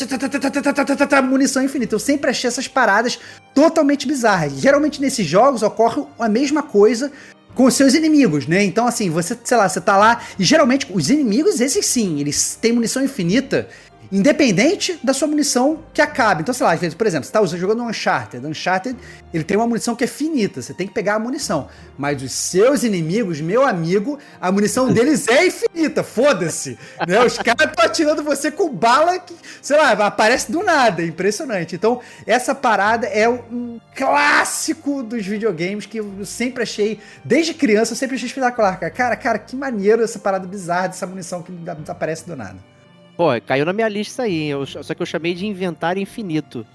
munição 1.24 1.64
infinita. 1.64 1.96
Eu 1.96 2.00
sempre 2.00 2.30
achei 2.30 2.48
essas 2.48 2.68
paradas 2.68 3.20
totalmente 3.54 4.08
bizarras. 4.08 4.54
Geralmente 4.54 5.02
nesses 5.02 5.26
jogos 5.26 5.64
ocorre 5.64 6.04
a 6.20 6.30
mesma 6.30 6.64
coisa 6.64 7.12
com 7.58 7.66
os 7.66 7.74
seus 7.74 7.96
inimigos, 7.96 8.46
né? 8.46 8.64
Então, 8.64 8.86
assim, 8.86 9.10
você, 9.10 9.36
sei 9.44 9.58
lá, 9.58 9.68
você 9.68 9.82
tá 9.82 9.98
lá. 9.98 10.22
E 10.38 10.44
geralmente 10.44 10.86
os 10.94 11.10
inimigos, 11.10 11.60
esses 11.60 11.84
sim, 11.88 12.20
eles 12.20 12.56
têm 12.62 12.72
munição 12.72 13.04
infinita 13.04 13.68
Independente 14.12 14.98
da 15.04 15.14
sua 15.14 15.28
munição 15.28 15.80
que 15.94 16.02
acabe. 16.02 16.42
Então, 16.42 16.54
sei 16.54 16.66
lá, 16.66 16.74
às 16.74 16.80
vezes, 16.80 16.96
por 16.96 17.06
exemplo, 17.06 17.26
você 17.26 17.38
está 17.38 17.58
jogando 17.58 17.84
um 17.84 17.90
Uncharted. 17.90 18.46
Uncharted, 18.46 18.98
ele 19.34 19.44
tem 19.44 19.58
uma 19.58 19.68
munição 19.68 19.96
que 19.96 20.04
é 20.04 20.08
finita, 20.08 20.62
você 20.62 20.74
tem 20.74 20.88
que 20.88 20.94
pegar 20.94 21.16
a 21.16 21.20
munição. 21.20 21.68
Mas 21.98 22.22
os 22.22 22.32
seus 22.32 22.84
inimigos, 22.84 23.42
meu 23.42 23.66
amigo, 23.66 24.18
a 24.40 24.52
munição 24.52 24.92
deles 24.94 25.28
é 25.28 25.48
infinita, 25.48 26.04
foda-se. 26.04 26.78
Né? 27.06 27.24
Os 27.24 27.38
caras 27.38 27.68
estão 27.68 27.86
atirando 27.86 28.24
você 28.24 28.50
com 28.50 28.70
bala 28.70 29.20
que, 29.20 29.36
sei 29.62 29.78
lá, 29.78 29.92
aparece 29.92 30.52
do 30.52 30.64
nada, 30.64 31.02
é 31.02 31.06
impressionante. 31.06 31.76
Então, 31.76 32.00
essa 32.26 32.56
parada 32.56 33.08
é 33.08 33.28
um 33.28 33.80
clássico 33.94 35.04
dos 35.04 35.26
videogames 35.26 35.86
que 35.86 35.98
eu 35.98 36.26
sempre 36.26 36.64
achei, 36.64 37.00
desde 37.26 37.54
criança, 37.54 37.92
eu 37.92 37.98
sempre 37.98 38.16
achei 38.16 38.28
espetacular, 38.28 38.80
cara. 38.80 38.92
Cara, 38.92 39.16
cara, 39.16 39.40
que 39.40 39.56
maneiro 39.56 40.04
essa 40.04 40.20
parada 40.20 40.48
bizarra 40.48 40.88
dessa 40.88 41.06
munição 41.06 41.42
que 41.42 41.52
aparece 41.90 42.26
do 42.26 42.36
nada. 42.36 42.77
Pô, 43.18 43.30
caiu 43.46 43.66
na 43.66 43.74
minha 43.74 43.90
lista 43.90 44.24
aí, 44.24 44.48
eu, 44.48 44.64
só 44.66 44.94
que 44.94 45.02
eu 45.02 45.06
chamei 45.06 45.34
de 45.34 45.48
inventário 45.48 46.00
infinito. 46.00 46.66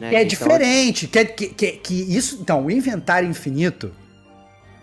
Né? 0.00 0.08
Que 0.08 0.16
é 0.16 0.22
então, 0.22 0.28
diferente, 0.28 1.06
que, 1.06 1.24
que, 1.26 1.46
que, 1.48 1.72
que 1.72 1.94
isso. 2.16 2.38
Então, 2.40 2.64
o 2.64 2.70
inventário 2.70 3.28
infinito, 3.28 3.92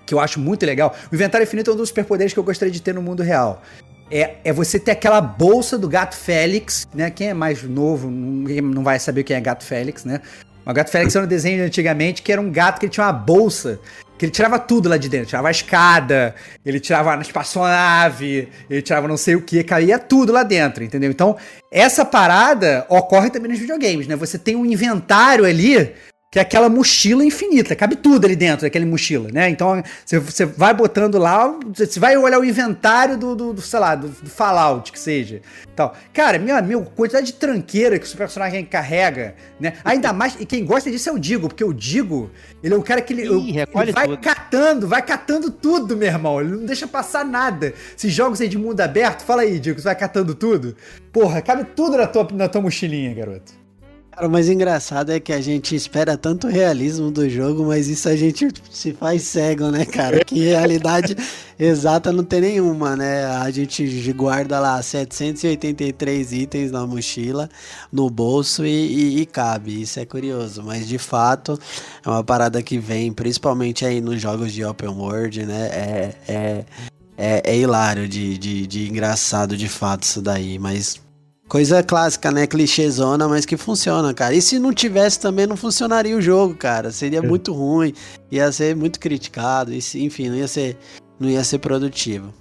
que 0.05 0.13
eu 0.13 0.19
acho 0.19 0.39
muito 0.39 0.63
legal. 0.63 0.95
O 1.11 1.15
inventário 1.15 1.43
infinito 1.43 1.71
é 1.71 1.73
um 1.73 1.77
dos 1.77 1.89
superpoderes 1.89 2.33
que 2.33 2.39
eu 2.39 2.43
gostaria 2.43 2.71
de 2.71 2.81
ter 2.81 2.93
no 2.93 3.01
mundo 3.01 3.23
real. 3.23 3.63
É, 4.11 4.35
é 4.43 4.53
você 4.53 4.79
ter 4.79 4.91
aquela 4.91 5.19
bolsa 5.19 5.77
do 5.77 5.89
gato 5.89 6.15
Félix, 6.15 6.87
né? 6.93 7.09
Quem 7.09 7.29
é 7.29 7.33
mais 7.33 7.63
novo 7.63 8.09
não 8.09 8.83
vai 8.83 8.99
saber 8.99 9.23
quem 9.23 9.35
é 9.35 9.41
gato 9.41 9.65
Félix, 9.65 10.05
né? 10.05 10.21
O 10.65 10.71
gato 10.71 10.91
Félix 10.91 11.15
era 11.15 11.25
um 11.25 11.27
desenho 11.27 11.65
antigamente 11.65 12.21
que 12.21 12.31
era 12.31 12.39
um 12.39 12.51
gato 12.51 12.79
que 12.79 12.87
tinha 12.87 13.05
uma 13.05 13.11
bolsa 13.11 13.79
Que 14.17 14.25
ele 14.25 14.31
tirava 14.31 14.57
tudo 14.57 14.89
lá 14.89 14.97
de 14.97 15.07
dentro. 15.09 15.27
Tirava 15.27 15.47
a 15.47 15.51
escada, 15.51 16.35
ele 16.65 16.79
tirava 16.79 17.13
a 17.13 17.21
espaçonave, 17.21 18.49
ele 18.69 18.81
tirava 18.81 19.07
não 19.07 19.17
sei 19.17 19.35
o 19.35 19.41
que, 19.41 19.63
caía 19.63 19.99
tudo 19.99 20.33
lá 20.33 20.43
dentro, 20.43 20.83
entendeu? 20.83 21.11
Então, 21.11 21.37
essa 21.71 22.03
parada 22.03 22.85
ocorre 22.89 23.29
também 23.29 23.51
nos 23.51 23.59
videogames, 23.59 24.07
né? 24.07 24.15
Você 24.15 24.37
tem 24.37 24.55
um 24.55 24.65
inventário 24.65 25.45
ali 25.45 25.93
que 26.37 26.39
é 26.39 26.41
aquela 26.43 26.69
mochila 26.69 27.25
infinita, 27.25 27.75
cabe 27.75 27.95
tudo 27.95 28.25
ali 28.25 28.35
dentro 28.35 28.61
daquela 28.61 28.85
mochila, 28.85 29.29
né? 29.33 29.49
Então 29.49 29.81
você, 30.05 30.45
vai 30.45 30.71
botando 30.71 31.17
lá, 31.17 31.51
você 31.73 31.99
vai 31.99 32.15
olhar 32.15 32.39
o 32.39 32.45
inventário 32.45 33.17
do, 33.17 33.35
do, 33.35 33.53
do 33.53 33.61
sei 33.61 33.79
lá, 33.79 33.95
do, 33.95 34.07
do, 34.07 34.29
Fallout, 34.29 34.91
que 34.91 34.99
seja. 34.99 35.41
Tal. 35.75 35.95
Cara, 36.13 36.37
meu 36.37 36.55
amigo, 36.55 36.85
quantidade 36.95 37.25
de 37.27 37.33
tranqueira 37.33 37.97
que 37.97 38.07
o 38.07 38.17
personagem 38.17 38.63
carrega, 38.63 39.33
né? 39.59 39.73
Ainda 39.83 40.13
mais, 40.13 40.37
e 40.39 40.45
quem 40.45 40.63
gosta 40.63 40.91
disso 40.91 41.09
é 41.09 41.11
o 41.11 41.17
Digo, 41.17 41.47
porque 41.47 41.63
o 41.63 41.73
Digo, 41.73 42.29
ele 42.61 42.75
é 42.75 42.77
um 42.77 42.83
cara 42.83 43.01
que 43.01 43.13
ele, 43.13 43.23
Ih, 43.23 43.57
ele 43.57 43.91
vai 43.91 44.07
tudo. 44.07 44.17
catando, 44.19 44.87
vai 44.87 45.01
catando 45.01 45.49
tudo, 45.49 45.97
meu 45.97 46.07
irmão. 46.07 46.39
Ele 46.39 46.51
não 46.51 46.65
deixa 46.65 46.87
passar 46.87 47.25
nada. 47.25 47.73
Esses 47.97 48.13
jogos 48.13 48.39
aí 48.41 48.47
de 48.47 48.59
mundo 48.59 48.79
aberto, 48.79 49.23
fala 49.23 49.41
aí, 49.41 49.59
Digo, 49.59 49.79
você 49.79 49.85
vai 49.85 49.95
catando 49.95 50.35
tudo? 50.35 50.75
Porra, 51.11 51.41
cabe 51.41 51.63
tudo 51.75 51.97
na 51.97 52.05
tua, 52.05 52.27
na 52.31 52.47
tua 52.47 52.61
mochilinha, 52.61 53.11
garoto. 53.15 53.56
Cara, 54.17 54.29
o 54.29 54.31
mais 54.31 54.49
engraçado 54.49 55.11
é 55.11 55.19
que 55.19 55.31
a 55.31 55.39
gente 55.39 55.75
espera 55.75 56.17
tanto 56.17 56.47
realismo 56.47 57.11
do 57.11 57.29
jogo, 57.29 57.63
mas 57.63 57.87
isso 57.87 58.09
a 58.09 58.15
gente 58.15 58.47
se 58.71 58.91
faz 58.91 59.21
cego, 59.21 59.69
né, 59.69 59.85
cara? 59.85 60.25
Que 60.25 60.39
realidade 60.39 61.15
exata 61.59 62.11
não 62.11 62.23
tem 62.23 62.41
nenhuma, 62.41 62.95
né? 62.95 63.25
A 63.25 63.51
gente 63.51 64.11
guarda 64.13 64.59
lá 64.59 64.81
783 64.81 66.33
itens 66.33 66.71
na 66.71 66.87
mochila, 66.87 67.47
no 67.91 68.09
bolso 68.09 68.65
e, 68.65 68.69
e, 68.69 69.21
e 69.21 69.25
cabe. 69.27 69.83
Isso 69.83 69.99
é 69.99 70.05
curioso, 70.07 70.63
mas 70.63 70.87
de 70.87 70.97
fato 70.97 71.59
é 72.03 72.09
uma 72.09 72.23
parada 72.23 72.63
que 72.63 72.79
vem, 72.79 73.13
principalmente 73.13 73.85
aí 73.85 74.01
nos 74.01 74.19
jogos 74.19 74.51
de 74.51 74.65
open 74.65 74.89
world, 74.89 75.45
né? 75.45 75.67
É, 75.67 76.15
é, 76.27 76.65
é, 77.15 77.41
é 77.45 77.55
hilário 77.55 78.07
de, 78.07 78.35
de, 78.35 78.65
de 78.65 78.89
engraçado 78.89 79.55
de 79.55 79.69
fato 79.69 80.05
isso 80.05 80.23
daí, 80.23 80.57
mas 80.57 81.05
Coisa 81.47 81.81
clássica, 81.81 82.29
né? 82.29 82.45
Clichêzona, 82.45 83.27
mas 83.27 83.45
que 83.45 83.55
funciona, 83.55 84.13
cara. 84.13 84.33
E 84.33 84.41
se 84.41 84.59
não 84.59 84.73
tivesse 84.73 85.19
também 85.19 85.47
não 85.47 85.55
funcionaria 85.55 86.15
o 86.15 86.21
jogo, 86.21 86.53
cara. 86.55 86.91
Seria 86.91 87.19
é. 87.19 87.21
muito 87.21 87.53
ruim, 87.53 87.93
ia 88.29 88.51
ser 88.51 88.75
muito 88.75 88.99
criticado, 88.99 89.73
e, 89.73 89.79
enfim, 89.95 90.29
não 90.29 90.35
ia 90.35 90.47
ser, 90.47 90.77
não 91.17 91.29
ia 91.29 91.43
ser 91.45 91.59
produtivo. 91.59 92.33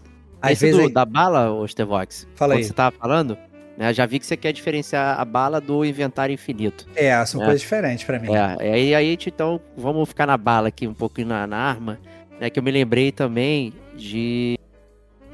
Às 0.42 0.60
esse 0.60 0.72
do, 0.72 0.90
da 0.90 1.04
bala, 1.04 1.52
o 1.52 1.66
Stevox, 1.66 2.26
Fala 2.34 2.54
aí. 2.54 2.64
você 2.64 2.72
tava 2.72 2.94
falando, 2.96 3.38
né, 3.78 3.92
já 3.94 4.04
vi 4.06 4.18
que 4.18 4.26
você 4.26 4.36
quer 4.36 4.52
diferenciar 4.52 5.18
a 5.20 5.24
bala 5.24 5.60
do 5.60 5.84
inventário 5.84 6.32
infinito. 6.32 6.86
É, 6.94 7.24
são 7.24 7.40
né? 7.40 7.46
coisas 7.46 7.62
diferentes 7.62 8.04
para 8.04 8.18
mim. 8.18 8.28
É, 8.58 8.82
e 8.82 8.94
aí, 8.94 9.16
então, 9.26 9.60
vamos 9.76 10.08
ficar 10.08 10.26
na 10.26 10.36
bala 10.36 10.68
aqui, 10.68 10.86
um 10.86 10.94
pouquinho 10.94 11.28
na, 11.28 11.46
na 11.46 11.56
arma, 11.56 11.98
né, 12.40 12.50
que 12.50 12.58
eu 12.58 12.62
me 12.62 12.72
lembrei 12.72 13.12
também 13.12 13.72
de 13.96 14.58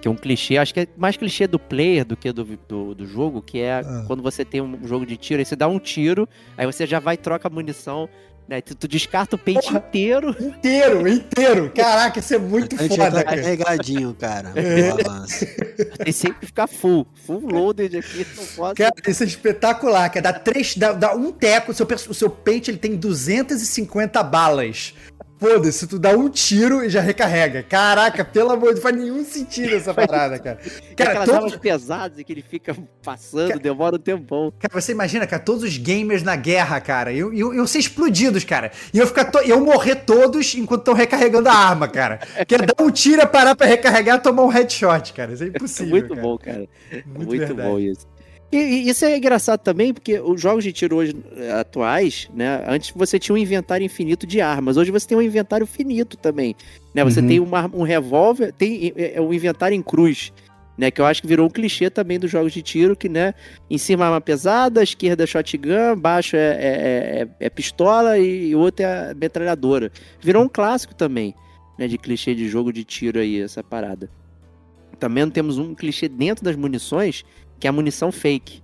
que 0.02 0.08
é 0.08 0.10
um 0.10 0.16
clichê, 0.16 0.58
acho 0.58 0.74
que 0.74 0.80
é 0.80 0.88
mais 0.96 1.16
clichê 1.16 1.46
do 1.46 1.60
player 1.60 2.04
do 2.04 2.16
que 2.16 2.32
do, 2.32 2.44
do, 2.44 2.92
do 2.92 3.06
jogo, 3.06 3.40
que 3.40 3.60
é 3.60 3.74
ah. 3.74 4.04
quando 4.08 4.20
você 4.20 4.44
tem 4.44 4.60
um 4.60 4.84
jogo 4.84 5.06
de 5.06 5.16
tiro, 5.16 5.38
aí 5.38 5.44
você 5.44 5.54
dá 5.54 5.68
um 5.68 5.78
tiro, 5.78 6.28
aí 6.58 6.66
você 6.66 6.84
já 6.84 6.98
vai 6.98 7.14
e 7.14 7.18
troca 7.18 7.46
a 7.46 7.50
munição, 7.50 8.08
né? 8.48 8.60
Tu, 8.60 8.74
tu 8.74 8.88
descarta 8.88 9.36
o 9.36 9.38
pente 9.38 9.68
Porra, 9.68 9.78
inteiro. 9.78 10.36
Inteiro, 10.40 11.06
inteiro. 11.08 11.72
Caraca, 11.74 12.18
isso 12.18 12.34
é 12.34 12.38
muito 12.38 12.76
foda, 12.76 13.10
tá 13.10 13.24
cara. 13.24 13.36
carregadinho, 13.36 14.14
cara. 14.14 14.52
É. 14.62 16.04
Tem 16.04 16.12
sempre 16.12 16.40
que 16.40 16.46
ficar 16.46 16.66
full, 16.66 17.06
full 17.26 17.40
loaded 17.40 17.96
aqui, 17.96 18.26
não 18.36 18.44
posso. 18.56 18.74
Cara, 18.74 18.92
isso 19.06 19.22
é 19.22 19.26
espetacular, 19.26 20.10
que 20.10 20.20
dá 20.20 20.32
três, 20.32 20.76
dá, 20.76 20.92
dá 20.92 21.14
um 21.14 21.30
teco, 21.30 21.70
o 21.70 21.74
seu, 21.74 21.86
o 21.86 22.14
seu 22.14 22.30
pente 22.30 22.70
ele 22.70 22.78
tem 22.78 22.96
250 22.96 24.22
balas. 24.22 24.94
Foda-se, 25.42 25.88
tu 25.88 25.98
dá 25.98 26.10
um 26.10 26.28
tiro 26.28 26.84
e 26.84 26.88
já 26.88 27.00
recarrega. 27.00 27.64
Caraca, 27.64 28.24
pelo 28.24 28.52
amor 28.52 28.68
de 28.68 28.74
Deus, 28.74 28.82
faz 28.84 28.96
nenhum 28.96 29.24
sentido 29.24 29.74
essa 29.74 29.92
parada, 29.92 30.38
cara. 30.38 30.60
Cara, 30.94 31.10
aquelas 31.10 31.28
todos... 31.28 31.44
armas 31.44 31.56
pesadas 31.56 32.18
e 32.20 32.22
que 32.22 32.32
ele 32.32 32.42
fica 32.42 32.76
passando, 33.02 33.48
cara, 33.48 33.58
demora 33.58 33.96
um 33.96 33.98
tempão. 33.98 34.52
Cara, 34.56 34.80
você 34.80 34.92
imagina, 34.92 35.26
cara, 35.26 35.42
todos 35.42 35.64
os 35.64 35.76
gamers 35.76 36.22
na 36.22 36.36
guerra, 36.36 36.80
cara, 36.80 37.12
iam, 37.12 37.32
iam, 37.32 37.52
iam 37.52 37.66
ser 37.66 37.80
explodidos, 37.80 38.44
cara. 38.44 38.70
Iam, 38.94 39.04
ficar 39.04 39.32
to... 39.32 39.42
iam 39.42 39.64
morrer 39.64 39.96
todos 39.96 40.54
enquanto 40.54 40.82
estão 40.82 40.94
recarregando 40.94 41.48
a 41.48 41.52
arma, 41.52 41.88
cara. 41.88 42.20
Quer 42.46 42.64
dar 42.64 42.80
um 42.80 42.88
tiro, 42.92 43.26
parar 43.26 43.56
pra 43.56 43.66
recarregar 43.66 44.18
e 44.18 44.20
tomar 44.20 44.44
um 44.44 44.48
headshot, 44.48 45.12
cara. 45.12 45.32
Isso 45.32 45.42
é 45.42 45.46
impossível. 45.50 45.90
Muito 45.90 46.08
cara. 46.10 46.22
bom, 46.22 46.38
cara. 46.38 46.68
Muito, 47.04 47.26
Muito 47.26 47.54
bom 47.56 47.80
isso. 47.80 48.06
E, 48.52 48.56
e, 48.58 48.88
isso 48.90 49.06
é 49.06 49.16
engraçado 49.16 49.60
também, 49.60 49.94
porque 49.94 50.20
os 50.20 50.38
jogos 50.38 50.62
de 50.62 50.72
tiro 50.72 50.96
hoje 50.96 51.16
eh, 51.36 51.50
atuais, 51.52 52.28
né? 52.34 52.62
Antes 52.68 52.92
você 52.94 53.18
tinha 53.18 53.34
um 53.34 53.38
inventário 53.38 53.82
infinito 53.82 54.26
de 54.26 54.42
armas, 54.42 54.76
hoje 54.76 54.90
você 54.90 55.08
tem 55.08 55.16
um 55.16 55.22
inventário 55.22 55.66
finito 55.66 56.18
também. 56.18 56.54
Né? 56.94 57.02
Você 57.02 57.20
uhum. 57.20 57.28
tem 57.28 57.40
uma, 57.40 57.70
um 57.72 57.82
revólver, 57.82 58.52
tem 58.52 58.92
é, 58.94 59.18
um 59.18 59.32
inventário 59.32 59.74
em 59.74 59.82
cruz. 59.82 60.32
Né, 60.76 60.90
que 60.90 61.02
eu 61.02 61.04
acho 61.04 61.20
que 61.20 61.28
virou 61.28 61.46
um 61.46 61.50
clichê 61.50 61.90
também 61.90 62.18
dos 62.18 62.30
jogos 62.30 62.50
de 62.50 62.62
tiro, 62.62 62.96
que, 62.96 63.06
né, 63.06 63.34
em 63.68 63.76
cima 63.76 64.04
é 64.04 64.06
arma 64.06 64.22
pesada, 64.22 64.82
esquerda 64.82 65.22
é 65.22 65.26
shotgun, 65.26 65.94
baixo 65.98 66.34
é, 66.34 66.40
é, 66.40 67.28
é, 67.40 67.46
é 67.46 67.50
pistola 67.50 68.18
e 68.18 68.54
o 68.54 68.58
outro 68.58 68.86
é 68.86 69.12
metralhadora. 69.12 69.92
Virou 70.18 70.42
um 70.42 70.48
clássico 70.48 70.94
também, 70.94 71.34
né, 71.78 71.86
de 71.86 71.98
clichê 71.98 72.34
de 72.34 72.48
jogo 72.48 72.72
de 72.72 72.84
tiro 72.84 73.20
aí, 73.20 73.42
essa 73.42 73.62
parada. 73.62 74.08
Também 74.98 75.28
temos 75.28 75.58
um 75.58 75.74
clichê 75.74 76.08
dentro 76.08 76.42
das 76.42 76.56
munições, 76.56 77.22
que 77.62 77.68
é 77.68 77.70
a 77.70 77.72
munição 77.72 78.10
fake, 78.10 78.60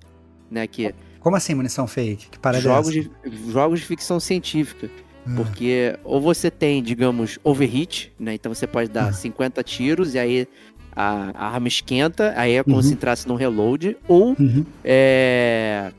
né? 0.51 0.67
Que 0.67 0.93
Como 1.21 1.37
assim 1.37 1.55
munição 1.55 1.87
fake? 1.87 2.31
Que 2.31 2.39
parada 2.41 2.59
é 2.59 2.63
jogos 2.63 2.97
é 2.97 3.29
de 3.29 3.53
jogos 3.53 3.79
de 3.79 3.87
ficção 3.87 4.19
científica. 4.19 4.91
Hum. 5.25 5.37
Porque 5.37 5.97
ou 6.03 6.21
você 6.21 6.51
tem, 6.51 6.83
digamos, 6.83 7.39
overheat, 7.45 8.13
né? 8.19 8.35
Então 8.35 8.53
você 8.53 8.67
pode 8.67 8.91
dar 8.91 9.11
hum. 9.11 9.13
50 9.13 9.63
tiros 9.63 10.15
e 10.15 10.19
aí 10.19 10.49
a, 10.97 11.31
a 11.33 11.55
arma 11.55 11.69
esquenta, 11.69 12.35
aí 12.37 12.55
é 12.55 12.65
como 12.65 12.75
uhum. 12.75 12.83
se 12.83 12.95
entrasse 12.95 13.29
num 13.29 13.37
reload, 13.37 13.97
ou 14.09 14.35
uhum. 14.37 14.67
é, 14.83 15.93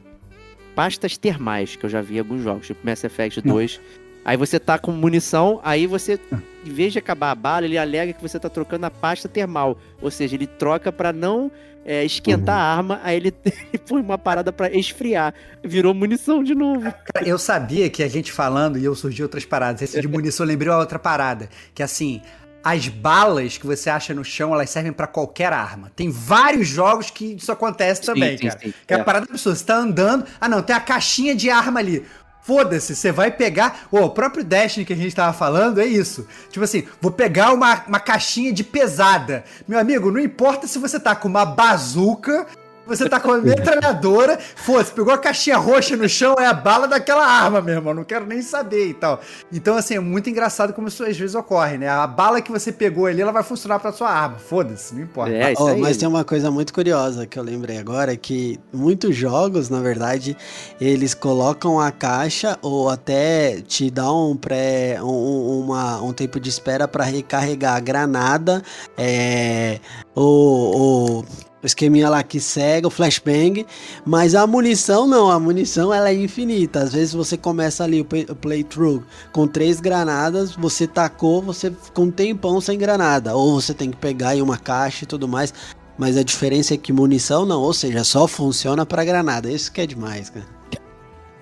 pastas 0.76 1.18
termais, 1.18 1.78
que 1.78 1.86
eu 1.86 1.90
já 1.90 2.02
vi 2.02 2.18
em 2.18 2.20
alguns 2.20 2.44
jogos, 2.44 2.68
tipo 2.68 2.86
Mass 2.86 3.02
Effect 3.06 3.40
2. 3.40 3.80
Aí 4.24 4.38
você 4.38 4.60
tá 4.60 4.78
com 4.78 4.92
munição, 4.92 5.60
aí 5.64 5.88
você, 5.88 6.20
em 6.66 6.70
vez 6.70 6.94
de 6.94 7.00
acabar 7.00 7.32
a 7.32 7.36
bala, 7.36 7.66
ele 7.66 7.78
alega 7.78 8.14
que 8.14 8.22
você 8.22 8.40
tá 8.40 8.50
trocando 8.50 8.86
a 8.86 8.92
pasta 8.92 9.28
termal. 9.28 9.78
Ou 10.02 10.12
seja, 10.12 10.36
ele 10.36 10.46
troca 10.46 10.92
para 10.92 11.12
não 11.12 11.52
é, 11.86 12.04
esquentar 12.04 12.56
uhum. 12.56 12.62
a 12.62 12.64
arma, 12.64 13.02
aí 13.04 13.16
ele, 13.18 13.34
ele 13.46 13.84
põe 13.88 14.02
uma 14.02 14.18
parada 14.18 14.52
para 14.52 14.72
esfriar. 14.76 15.34
Virou 15.64 15.94
munição 15.94 16.44
de 16.44 16.54
novo. 16.54 16.94
Eu 17.26 17.38
sabia 17.38 17.90
que 17.90 18.04
a 18.04 18.08
gente 18.08 18.32
falando 18.32 18.78
e 18.78 18.86
eu 18.86 18.94
surgi 18.96 19.24
outras 19.24 19.46
paradas. 19.46 19.82
Esse 19.82 20.00
de 20.00 20.08
munição, 20.08 20.46
eu 20.46 20.50
lembrei 20.50 20.72
uma 20.72 20.80
outra 20.80 21.00
parada. 21.00 21.50
Que 21.74 21.82
assim, 21.82 22.22
as 22.64 22.88
balas 22.88 23.58
que 23.58 23.66
você 23.66 23.90
acha 23.90 24.14
no 24.14 24.24
chão, 24.24 24.54
elas 24.54 24.70
servem 24.70 24.92
para 24.92 25.08
qualquer 25.08 25.54
arma. 25.54 25.92
Tem 25.96 26.10
vários 26.10 26.68
jogos 26.68 27.10
que 27.10 27.36
isso 27.36 27.52
acontece 27.52 28.02
também, 28.02 28.38
sim, 28.38 28.48
cara. 28.48 28.60
Sim, 28.60 28.68
sim. 28.68 28.74
Que 28.86 28.94
é 28.94 29.00
a 29.00 29.04
parada 29.04 29.26
da 29.26 29.32
pessoa, 29.32 29.56
você 29.56 29.66
tá 29.66 29.78
andando, 29.78 30.26
ah 30.40 30.50
não, 30.50 30.62
tem 30.62 30.76
a 30.76 30.80
caixinha 30.80 31.36
de 31.36 31.50
arma 31.50 31.80
ali. 31.80 32.06
Foda-se, 32.50 32.96
você 32.96 33.12
vai 33.12 33.30
pegar. 33.30 33.82
Oh, 33.92 34.06
o 34.06 34.10
próprio 34.10 34.44
Destiny 34.44 34.84
que 34.84 34.94
a 34.94 34.96
gente 34.96 35.16
tava 35.16 35.32
falando 35.34 35.80
é 35.80 35.86
isso. 35.86 36.26
Tipo 36.50 36.66
assim, 36.66 36.88
vou 37.00 37.12
pegar 37.12 37.54
uma, 37.54 37.84
uma 37.88 38.00
caixinha 38.00 38.52
de 38.52 38.64
pesada. 38.64 39.44
Meu 39.68 39.78
amigo, 39.78 40.10
não 40.10 40.20
importa 40.20 40.66
se 40.66 40.80
você 40.80 41.00
tá 41.00 41.16
com 41.16 41.28
uma 41.28 41.46
bazuca 41.46 42.48
você 42.90 43.08
tá 43.08 43.20
com 43.20 43.32
a 43.32 43.38
metralhadora, 43.38 44.38
fosse, 44.56 44.92
pegou 44.92 45.14
a 45.14 45.18
caixinha 45.18 45.58
roxa 45.58 45.96
no 45.96 46.10
chão, 46.10 46.36
é 46.40 46.46
a 46.46 46.54
bala 46.54 46.88
daquela 46.88 47.26
arma, 47.26 47.62
meu 47.62 47.76
irmão. 47.76 47.94
Não 47.94 48.04
quero 48.04 48.26
nem 48.26 48.42
saber 48.42 48.90
e 48.90 48.94
tal. 48.94 49.22
Então, 49.52 49.78
assim, 49.78 49.96
é 49.96 50.00
muito 50.00 50.30
engraçado 50.30 50.74
como 50.74 50.88
isso 50.88 51.04
às 51.04 51.18
vezes 51.18 51.36
ocorre, 51.36 51.78
né? 51.78 51.88
A 51.88 52.08
bala 52.08 52.42
que 52.42 52.52
você 52.52 52.72
pegou 52.72 53.06
ali, 53.06 53.22
ela 53.22 53.32
vai 53.32 53.44
funcionar 53.44 53.80
pra 53.80 53.92
sua 53.92 54.10
arma. 54.10 54.38
Foda-se, 54.38 54.96
não 54.96 55.04
importa. 55.04 55.32
É, 55.32 55.54
oh, 55.58 55.78
mas 55.78 55.98
tem 55.98 56.08
uma 56.08 56.24
coisa 56.24 56.50
muito 56.52 56.74
curiosa 56.74 57.26
que 57.26 57.38
eu 57.38 57.44
lembrei 57.44 57.78
agora, 57.78 58.16
que 58.16 58.60
muitos 58.74 59.16
jogos, 59.16 59.70
na 59.70 59.80
verdade, 59.80 60.36
eles 60.82 61.14
colocam 61.14 61.80
a 61.80 61.92
caixa 61.92 62.58
ou 62.62 62.90
até 62.90 63.62
te 63.62 63.90
dão 63.90 64.32
um 64.32 64.36
pré. 64.36 64.98
Um, 65.02 65.60
uma, 65.60 66.02
um 66.02 66.14
tempo 66.14 66.40
de 66.40 66.50
espera 66.50 66.88
para 66.88 67.04
recarregar 67.04 67.76
a 67.76 67.80
granada. 67.80 68.64
É, 68.98 69.80
o, 70.16 71.22
o 71.22 71.49
o 71.62 71.66
esqueminha 71.66 72.10
lá 72.10 72.24
que 72.24 72.40
cega, 72.40 72.88
o 72.88 72.92
flashbang, 72.92 73.66
mas 74.06 74.34
a 74.34 74.48
munição 74.48 75.08
não, 75.08 75.30
a 75.30 75.40
munição 75.40 75.94
ela 75.94 76.10
é 76.10 76.14
infinita. 76.14 76.80
Às 76.80 76.94
vezes 76.94 77.14
você 77.14 77.38
começa 77.38 77.84
ali 77.84 78.02
o 78.02 78.06
playthrough 78.06 79.04
com 79.32 79.48
três 79.48 79.82
granadas, 79.82 80.56
você 80.56 80.88
tacou, 80.88 81.42
você 81.42 81.72
com 81.94 82.04
um 82.04 82.12
tempão 82.12 82.62
sem 82.62 82.78
granada, 82.78 83.36
ou 83.36 83.60
você 83.60 83.74
tem 83.74 83.92
que 83.92 83.98
pegar 83.98 84.36
em 84.36 84.42
uma 84.42 84.58
caixa 84.58 85.04
e 85.04 85.08
tudo 85.08 85.28
mais. 85.28 85.54
Mas 85.98 86.16
a 86.16 86.24
diferença 86.24 86.74
é 86.74 86.78
que 86.78 86.94
munição 86.94 87.46
não, 87.46 87.62
ou 87.62 87.74
seja, 87.74 88.06
só 88.06 88.26
funciona 88.26 88.86
para 88.86 89.04
granada. 89.04 89.52
Isso 89.52 89.70
que 89.70 89.82
é 89.82 89.86
demais, 89.86 90.30
cara. 90.30 90.46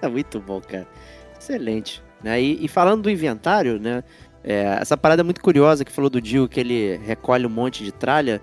É 0.01 0.07
muito 0.07 0.39
bom, 0.39 0.59
cara. 0.59 0.88
Excelente. 1.39 2.03
Né? 2.24 2.41
E, 2.41 2.65
e 2.65 2.67
falando 2.67 3.03
do 3.03 3.09
inventário, 3.09 3.79
né? 3.79 4.03
É, 4.43 4.77
essa 4.81 4.97
parada 4.97 5.21
é 5.21 5.24
muito 5.24 5.41
curiosa 5.41 5.83
que 5.83 5.91
falou 5.91 6.09
do 6.09 6.21
Dio 6.21 6.47
que 6.47 6.59
ele 6.59 6.97
recolhe 7.05 7.45
um 7.45 7.50
monte 7.50 7.83
de 7.83 7.91
tralha 7.91 8.41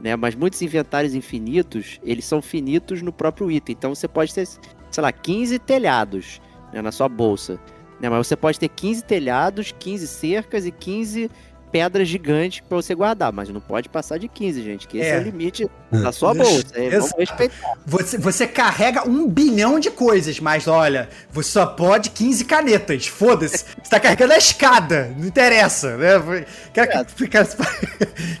né? 0.00 0.16
Mas 0.16 0.34
muitos 0.34 0.60
inventários 0.62 1.14
infinitos, 1.14 2.00
eles 2.02 2.24
são 2.24 2.42
finitos 2.42 3.02
no 3.02 3.12
próprio 3.12 3.50
item. 3.50 3.74
Então 3.76 3.94
você 3.94 4.06
pode 4.06 4.34
ter, 4.34 4.46
sei 4.46 5.02
lá, 5.02 5.12
15 5.12 5.58
telhados 5.58 6.40
né, 6.72 6.82
na 6.82 6.92
sua 6.92 7.08
bolsa. 7.08 7.58
Né? 8.00 8.08
Mas 8.08 8.26
você 8.26 8.36
pode 8.36 8.58
ter 8.58 8.68
15 8.68 9.04
telhados, 9.04 9.72
15 9.78 10.06
cercas 10.06 10.66
e 10.66 10.70
15 10.70 11.30
pedras 11.70 12.08
gigantes 12.08 12.60
pra 12.60 12.76
você 12.76 12.94
guardar. 12.94 13.32
Mas 13.32 13.48
não 13.48 13.60
pode 13.60 13.88
passar 13.88 14.18
de 14.18 14.28
15, 14.28 14.62
gente, 14.62 14.88
que 14.88 14.98
esse 14.98 15.08
é, 15.08 15.16
É. 15.16 15.18
o 15.18 15.22
limite 15.22 15.68
da 15.90 16.12
sua 16.12 16.34
bolsa. 16.34 16.64
É, 16.74 16.90
vamos 16.90 17.12
respeitar. 17.18 17.74
Você, 17.86 18.18
você 18.18 18.46
carrega 18.46 19.06
um 19.08 19.28
bilhão 19.28 19.78
de 19.78 19.90
coisas, 19.90 20.40
mas 20.40 20.66
olha, 20.66 21.08
você 21.30 21.50
só 21.50 21.66
pode 21.66 22.10
15 22.10 22.44
canetas. 22.44 23.06
Foda-se. 23.06 23.64
Você 23.82 23.90
tá 23.90 24.00
carregando 24.00 24.32
a 24.32 24.38
escada. 24.38 25.14
Não 25.18 25.26
interessa, 25.26 25.96
né? 25.96 26.44
Cara, 26.72 27.04
cara, 27.04 27.46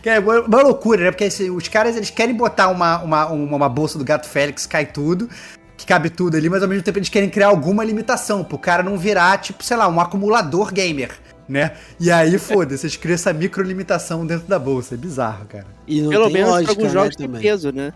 cara, 0.02 0.16
é 0.16 0.18
uma 0.20 0.62
loucura, 0.62 1.04
né? 1.04 1.10
Porque 1.10 1.24
assim, 1.24 1.50
os 1.50 1.68
caras 1.68 1.96
eles 1.96 2.10
querem 2.10 2.34
botar 2.34 2.68
uma, 2.68 3.02
uma, 3.02 3.26
uma, 3.26 3.56
uma 3.56 3.68
bolsa 3.68 3.98
do 3.98 4.04
gato 4.04 4.28
Félix, 4.28 4.66
cai 4.66 4.86
tudo. 4.86 5.28
Que 5.76 5.84
cabe 5.84 6.08
tudo 6.08 6.38
ali, 6.38 6.48
mas 6.48 6.62
ao 6.62 6.68
mesmo 6.68 6.82
tempo 6.82 6.98
eles 6.98 7.10
querem 7.10 7.28
criar 7.28 7.48
alguma 7.48 7.84
limitação, 7.84 8.42
pro 8.42 8.56
cara 8.56 8.82
não 8.82 8.96
virar, 8.96 9.36
tipo, 9.38 9.62
sei 9.62 9.76
lá, 9.76 9.86
um 9.86 10.00
acumulador 10.00 10.72
gamer, 10.72 11.10
né? 11.48 11.72
E 12.00 12.10
aí, 12.10 12.38
foda-se, 12.38 12.86
eles 12.86 12.96
criam 12.96 13.14
essa 13.14 13.32
microlimitação 13.32 14.26
dentro 14.26 14.46
da 14.46 14.58
bolsa. 14.58 14.94
É 14.94 14.98
bizarro, 14.98 15.46
cara. 15.46 15.66
E 15.86 16.00
não 16.00 16.10
Pelo 16.10 16.24
tem 16.24 16.34
menos 16.34 16.50
lógica, 16.50 16.72
alguns 16.72 16.86
né, 16.86 16.90
jogos 16.92 17.16
tem 17.16 17.26
também. 17.26 17.42
peso, 17.42 17.72
né? 17.72 17.92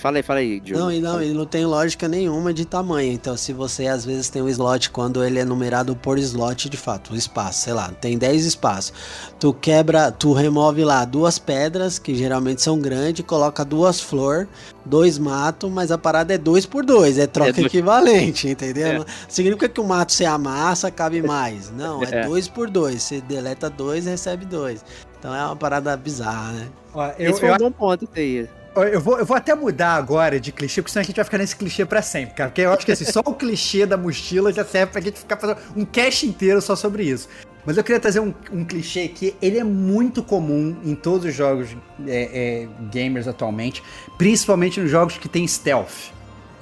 Fala 0.00 0.16
aí, 0.16 0.22
fala 0.22 0.38
aí, 0.38 0.60
Diogo. 0.60 0.82
Não, 0.82 0.90
e 0.90 0.98
não, 0.98 1.22
e 1.22 1.28
não 1.34 1.44
tem 1.44 1.66
lógica 1.66 2.08
nenhuma 2.08 2.54
de 2.54 2.64
tamanho. 2.64 3.12
Então, 3.12 3.36
se 3.36 3.52
você 3.52 3.86
às 3.86 4.02
vezes 4.02 4.30
tem 4.30 4.40
um 4.40 4.48
slot, 4.48 4.88
quando 4.88 5.22
ele 5.22 5.38
é 5.38 5.44
numerado 5.44 5.94
por 5.94 6.18
slot, 6.18 6.70
de 6.70 6.76
fato, 6.78 7.12
o 7.12 7.16
espaço, 7.16 7.64
sei 7.64 7.74
lá, 7.74 7.90
tem 8.00 8.16
10 8.16 8.46
espaços. 8.46 8.94
Tu 9.38 9.52
quebra, 9.52 10.10
tu 10.10 10.32
remove 10.32 10.84
lá 10.84 11.04
duas 11.04 11.38
pedras, 11.38 11.98
que 11.98 12.14
geralmente 12.14 12.62
são 12.62 12.78
grandes, 12.78 13.24
coloca 13.26 13.62
duas 13.62 14.00
flor, 14.00 14.48
dois 14.86 15.18
mato, 15.18 15.68
mas 15.68 15.92
a 15.92 15.98
parada 15.98 16.32
é 16.32 16.38
dois 16.38 16.64
por 16.64 16.82
dois, 16.82 17.18
é 17.18 17.26
troca 17.26 17.50
É 17.50 17.52
dois- 17.52 17.66
equivalente, 17.66 18.48
entendeu? 18.48 18.86
É. 18.86 18.98
Não 19.00 19.06
Significa 19.28 19.68
que 19.68 19.80
o 19.80 19.84
mato 19.84 20.12
você 20.14 20.24
amassa, 20.24 20.90
cabe 20.90 21.20
mais. 21.20 21.70
Não, 21.76 22.02
é, 22.02 22.08
É. 22.24 22.26
dois 22.26 22.48
por 22.48 22.70
dois. 22.70 23.02
Você 23.02 23.20
deleta 23.20 23.68
dois, 23.68 24.06
recebe 24.06 24.46
dois. 24.46 24.82
Então 25.18 25.34
é 25.34 25.44
uma 25.44 25.56
parada 25.56 25.94
bizarra, 25.94 26.52
né? 26.52 26.68
Ó, 26.94 27.06
eu, 27.18 27.30
Esse 27.32 27.40
foi 27.40 27.50
eu 27.50 27.54
um 27.54 27.58
bom 27.58 27.70
ponto 27.72 28.08
aí. 28.16 28.48
Eu 28.74 29.00
vou, 29.00 29.18
eu 29.18 29.26
vou 29.26 29.36
até 29.36 29.54
mudar 29.54 29.94
agora 29.94 30.38
de 30.38 30.52
clichê, 30.52 30.80
porque 30.80 30.92
senão 30.92 31.02
a 31.02 31.04
gente 31.04 31.16
vai 31.16 31.24
ficar 31.24 31.38
nesse 31.38 31.56
clichê 31.56 31.84
pra 31.84 32.02
sempre, 32.02 32.34
cara. 32.34 32.50
Porque 32.50 32.60
eu 32.60 32.72
acho 32.72 32.86
que 32.86 32.92
assim, 32.92 33.04
só 33.04 33.20
o 33.20 33.34
clichê 33.34 33.84
da 33.84 33.96
mochila 33.96 34.52
já 34.52 34.64
serve 34.64 34.92
pra 34.92 35.00
gente 35.00 35.18
ficar 35.18 35.36
fazendo 35.36 35.58
um 35.76 35.84
cast 35.84 36.26
inteiro 36.26 36.60
só 36.62 36.76
sobre 36.76 37.02
isso. 37.02 37.28
Mas 37.64 37.76
eu 37.76 37.84
queria 37.84 38.00
trazer 38.00 38.20
um, 38.20 38.32
um 38.52 38.64
clichê 38.64 39.08
que 39.08 39.34
ele 39.42 39.58
é 39.58 39.64
muito 39.64 40.22
comum 40.22 40.76
em 40.84 40.94
todos 40.94 41.26
os 41.26 41.34
jogos 41.34 41.76
é, 42.06 42.66
é, 42.66 42.68
gamers 42.90 43.28
atualmente, 43.28 43.82
principalmente 44.16 44.80
nos 44.80 44.90
jogos 44.90 45.18
que 45.18 45.28
tem 45.28 45.46
stealth. 45.46 46.12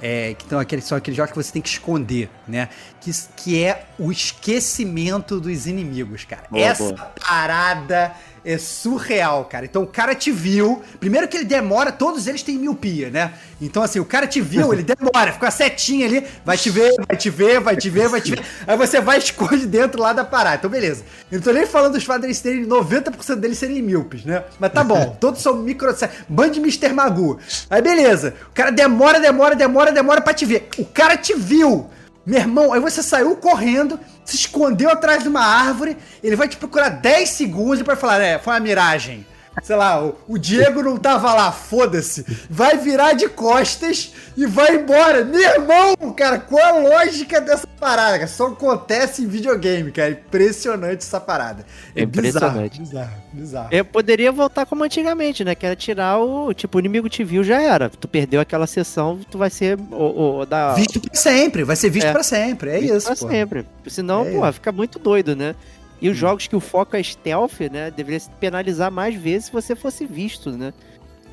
É, 0.01 0.33
que 0.33 0.45
então, 0.45 0.57
aqueles, 0.57 0.85
são 0.85 0.97
aqueles 0.97 1.17
jogos 1.17 1.31
que 1.31 1.43
você 1.43 1.51
tem 1.51 1.61
que 1.61 1.67
esconder, 1.67 2.29
né? 2.47 2.69
Que, 3.01 3.11
que 3.35 3.63
é 3.63 3.85
o 3.97 4.11
esquecimento 4.11 5.41
dos 5.41 5.67
inimigos, 5.67 6.23
cara. 6.23 6.43
Boa, 6.49 6.63
Essa 6.63 6.83
boa. 6.83 7.11
parada 7.19 8.15
é 8.43 8.57
surreal, 8.57 9.45
cara. 9.45 9.65
Então 9.65 9.83
o 9.83 9.87
cara 9.87 10.15
te 10.15 10.31
viu. 10.31 10.81
Primeiro 10.99 11.27
que 11.27 11.37
ele 11.37 11.45
demora, 11.45 11.91
todos 11.91 12.27
eles 12.27 12.43
têm 12.43 12.57
miopia, 12.57 13.09
né? 13.09 13.33
Então, 13.61 13.83
assim, 13.83 13.99
o 13.99 14.05
cara 14.05 14.25
te 14.25 14.39
viu, 14.39 14.73
ele 14.73 14.83
demora, 14.95 15.33
fica 15.33 15.47
a 15.47 15.51
setinha 15.51 16.05
ali, 16.05 16.25
vai 16.45 16.57
te 16.57 16.69
ver, 16.69 16.93
vai 17.07 17.17
te 17.17 17.29
ver, 17.29 17.59
vai 17.59 17.75
te 17.75 17.89
ver, 17.89 18.07
vai 18.07 18.21
te 18.21 18.31
ver. 18.31 18.43
Aí 18.65 18.77
você 18.77 19.01
vai 19.01 19.17
e 19.17 19.19
esconde 19.19 19.65
dentro 19.65 20.01
lá 20.01 20.13
da 20.13 20.23
parada. 20.23 20.57
Então, 20.57 20.69
beleza. 20.69 21.03
Eu 21.31 21.37
não 21.37 21.43
tô 21.43 21.51
nem 21.51 21.65
falando 21.65 21.93
dos 21.93 22.05
deles 22.05 22.39
terem 22.41 22.65
90% 22.65 23.35
deles 23.35 23.57
serem 23.57 23.81
míopes, 23.81 24.23
né? 24.23 24.43
Mas 24.59 24.71
tá 24.71 24.83
bom, 24.83 25.15
todos 25.19 25.41
são 25.41 25.55
micro. 25.55 25.89
Band 26.27 26.51
de 26.51 26.59
Mr. 26.59 26.93
Magu. 26.93 27.39
Aí, 27.69 27.81
beleza. 27.81 28.35
O 28.49 28.53
cara 28.53 28.71
demora, 28.71 29.19
demora, 29.19 29.55
demora, 29.55 29.91
demora 29.91 30.21
pra 30.21 30.33
te 30.33 30.45
ver. 30.45 30.69
O 30.77 30.85
cara 30.85 31.17
te 31.17 31.33
viu. 31.33 31.89
Meu 32.25 32.39
irmão, 32.39 32.73
aí 32.73 32.79
você 32.79 33.01
saiu 33.01 33.35
correndo, 33.37 33.99
se 34.29 34.35
escondeu 34.35 34.89
atrás 34.89 35.23
de 35.23 35.29
uma 35.29 35.41
árvore, 35.41 35.97
ele 36.23 36.35
vai 36.35 36.47
te 36.47 36.57
procurar 36.57 36.89
10 36.89 37.29
segundos 37.29 37.81
pra 37.81 37.95
falar, 37.95 38.21
é, 38.21 38.37
foi 38.37 38.53
uma 38.53 38.59
miragem. 38.59 39.25
Sei 39.63 39.75
lá, 39.75 40.03
o, 40.03 40.15
o 40.27 40.37
Diego 40.37 40.81
não 40.81 40.97
tava 40.97 41.33
lá, 41.33 41.51
foda-se. 41.51 42.25
Vai 42.49 42.77
virar 42.77 43.13
de 43.13 43.27
costas 43.29 44.13
e 44.35 44.45
vai 44.45 44.75
embora. 44.75 45.23
Meu 45.25 45.39
irmão, 45.41 45.95
cara, 46.15 46.39
qual 46.39 46.63
a 46.63 46.79
lógica 46.79 47.39
dessa 47.41 47.67
parada? 47.79 48.17
cara? 48.17 48.27
Só 48.27 48.47
acontece 48.47 49.21
em 49.23 49.27
videogame, 49.27 49.91
cara. 49.91 50.11
Impressionante 50.11 50.99
essa 51.03 51.19
parada. 51.19 51.65
É 51.95 52.01
Impressionante. 52.03 52.79
Bizarro, 52.79 53.07
bizarro, 53.07 53.23
bizarro. 53.33 53.67
Eu 53.71 53.85
poderia 53.85 54.31
voltar 54.31 54.65
como 54.65 54.83
antigamente, 54.83 55.43
né? 55.43 55.55
Que 55.55 55.65
era 55.65 55.75
tirar 55.75 56.19
o. 56.19 56.53
Tipo, 56.53 56.77
o 56.77 56.79
inimigo 56.79 57.09
te 57.09 57.23
viu, 57.23 57.43
já 57.43 57.61
era. 57.61 57.89
Tu 57.89 58.07
perdeu 58.07 58.39
aquela 58.41 58.67
sessão, 58.67 59.19
tu 59.29 59.37
vai 59.37 59.49
ser 59.49 59.77
o, 59.91 60.39
o 60.41 60.45
da. 60.45 60.73
Visto 60.73 60.99
pra 60.99 61.15
sempre, 61.19 61.63
vai 61.63 61.75
ser 61.75 61.89
visto 61.89 62.07
É. 62.07 62.11
pra 62.11 62.23
sempre. 62.23 62.69
É 62.71 62.79
visto 62.79 62.95
isso, 62.95 63.07
pra 63.07 63.15
pô. 63.15 63.27
sempre. 63.27 63.65
Senão, 63.87 64.25
É 64.25 64.31
porra, 64.31 64.51
fica 64.51 64.71
muito 64.71 64.97
doido, 64.99 65.35
né? 65.35 65.55
E 66.01 66.09
os 66.09 66.17
jogos 66.17 66.47
que 66.47 66.55
o 66.55 66.59
foco 66.59 66.95
é 66.95 67.03
stealth, 67.03 67.59
né? 67.71 67.91
Deveria 67.91 68.19
se 68.19 68.29
penalizar 68.39 68.91
mais 68.91 69.15
vezes 69.15 69.45
se 69.47 69.51
você 69.51 69.75
fosse 69.75 70.05
visto, 70.05 70.51
né? 70.51 70.73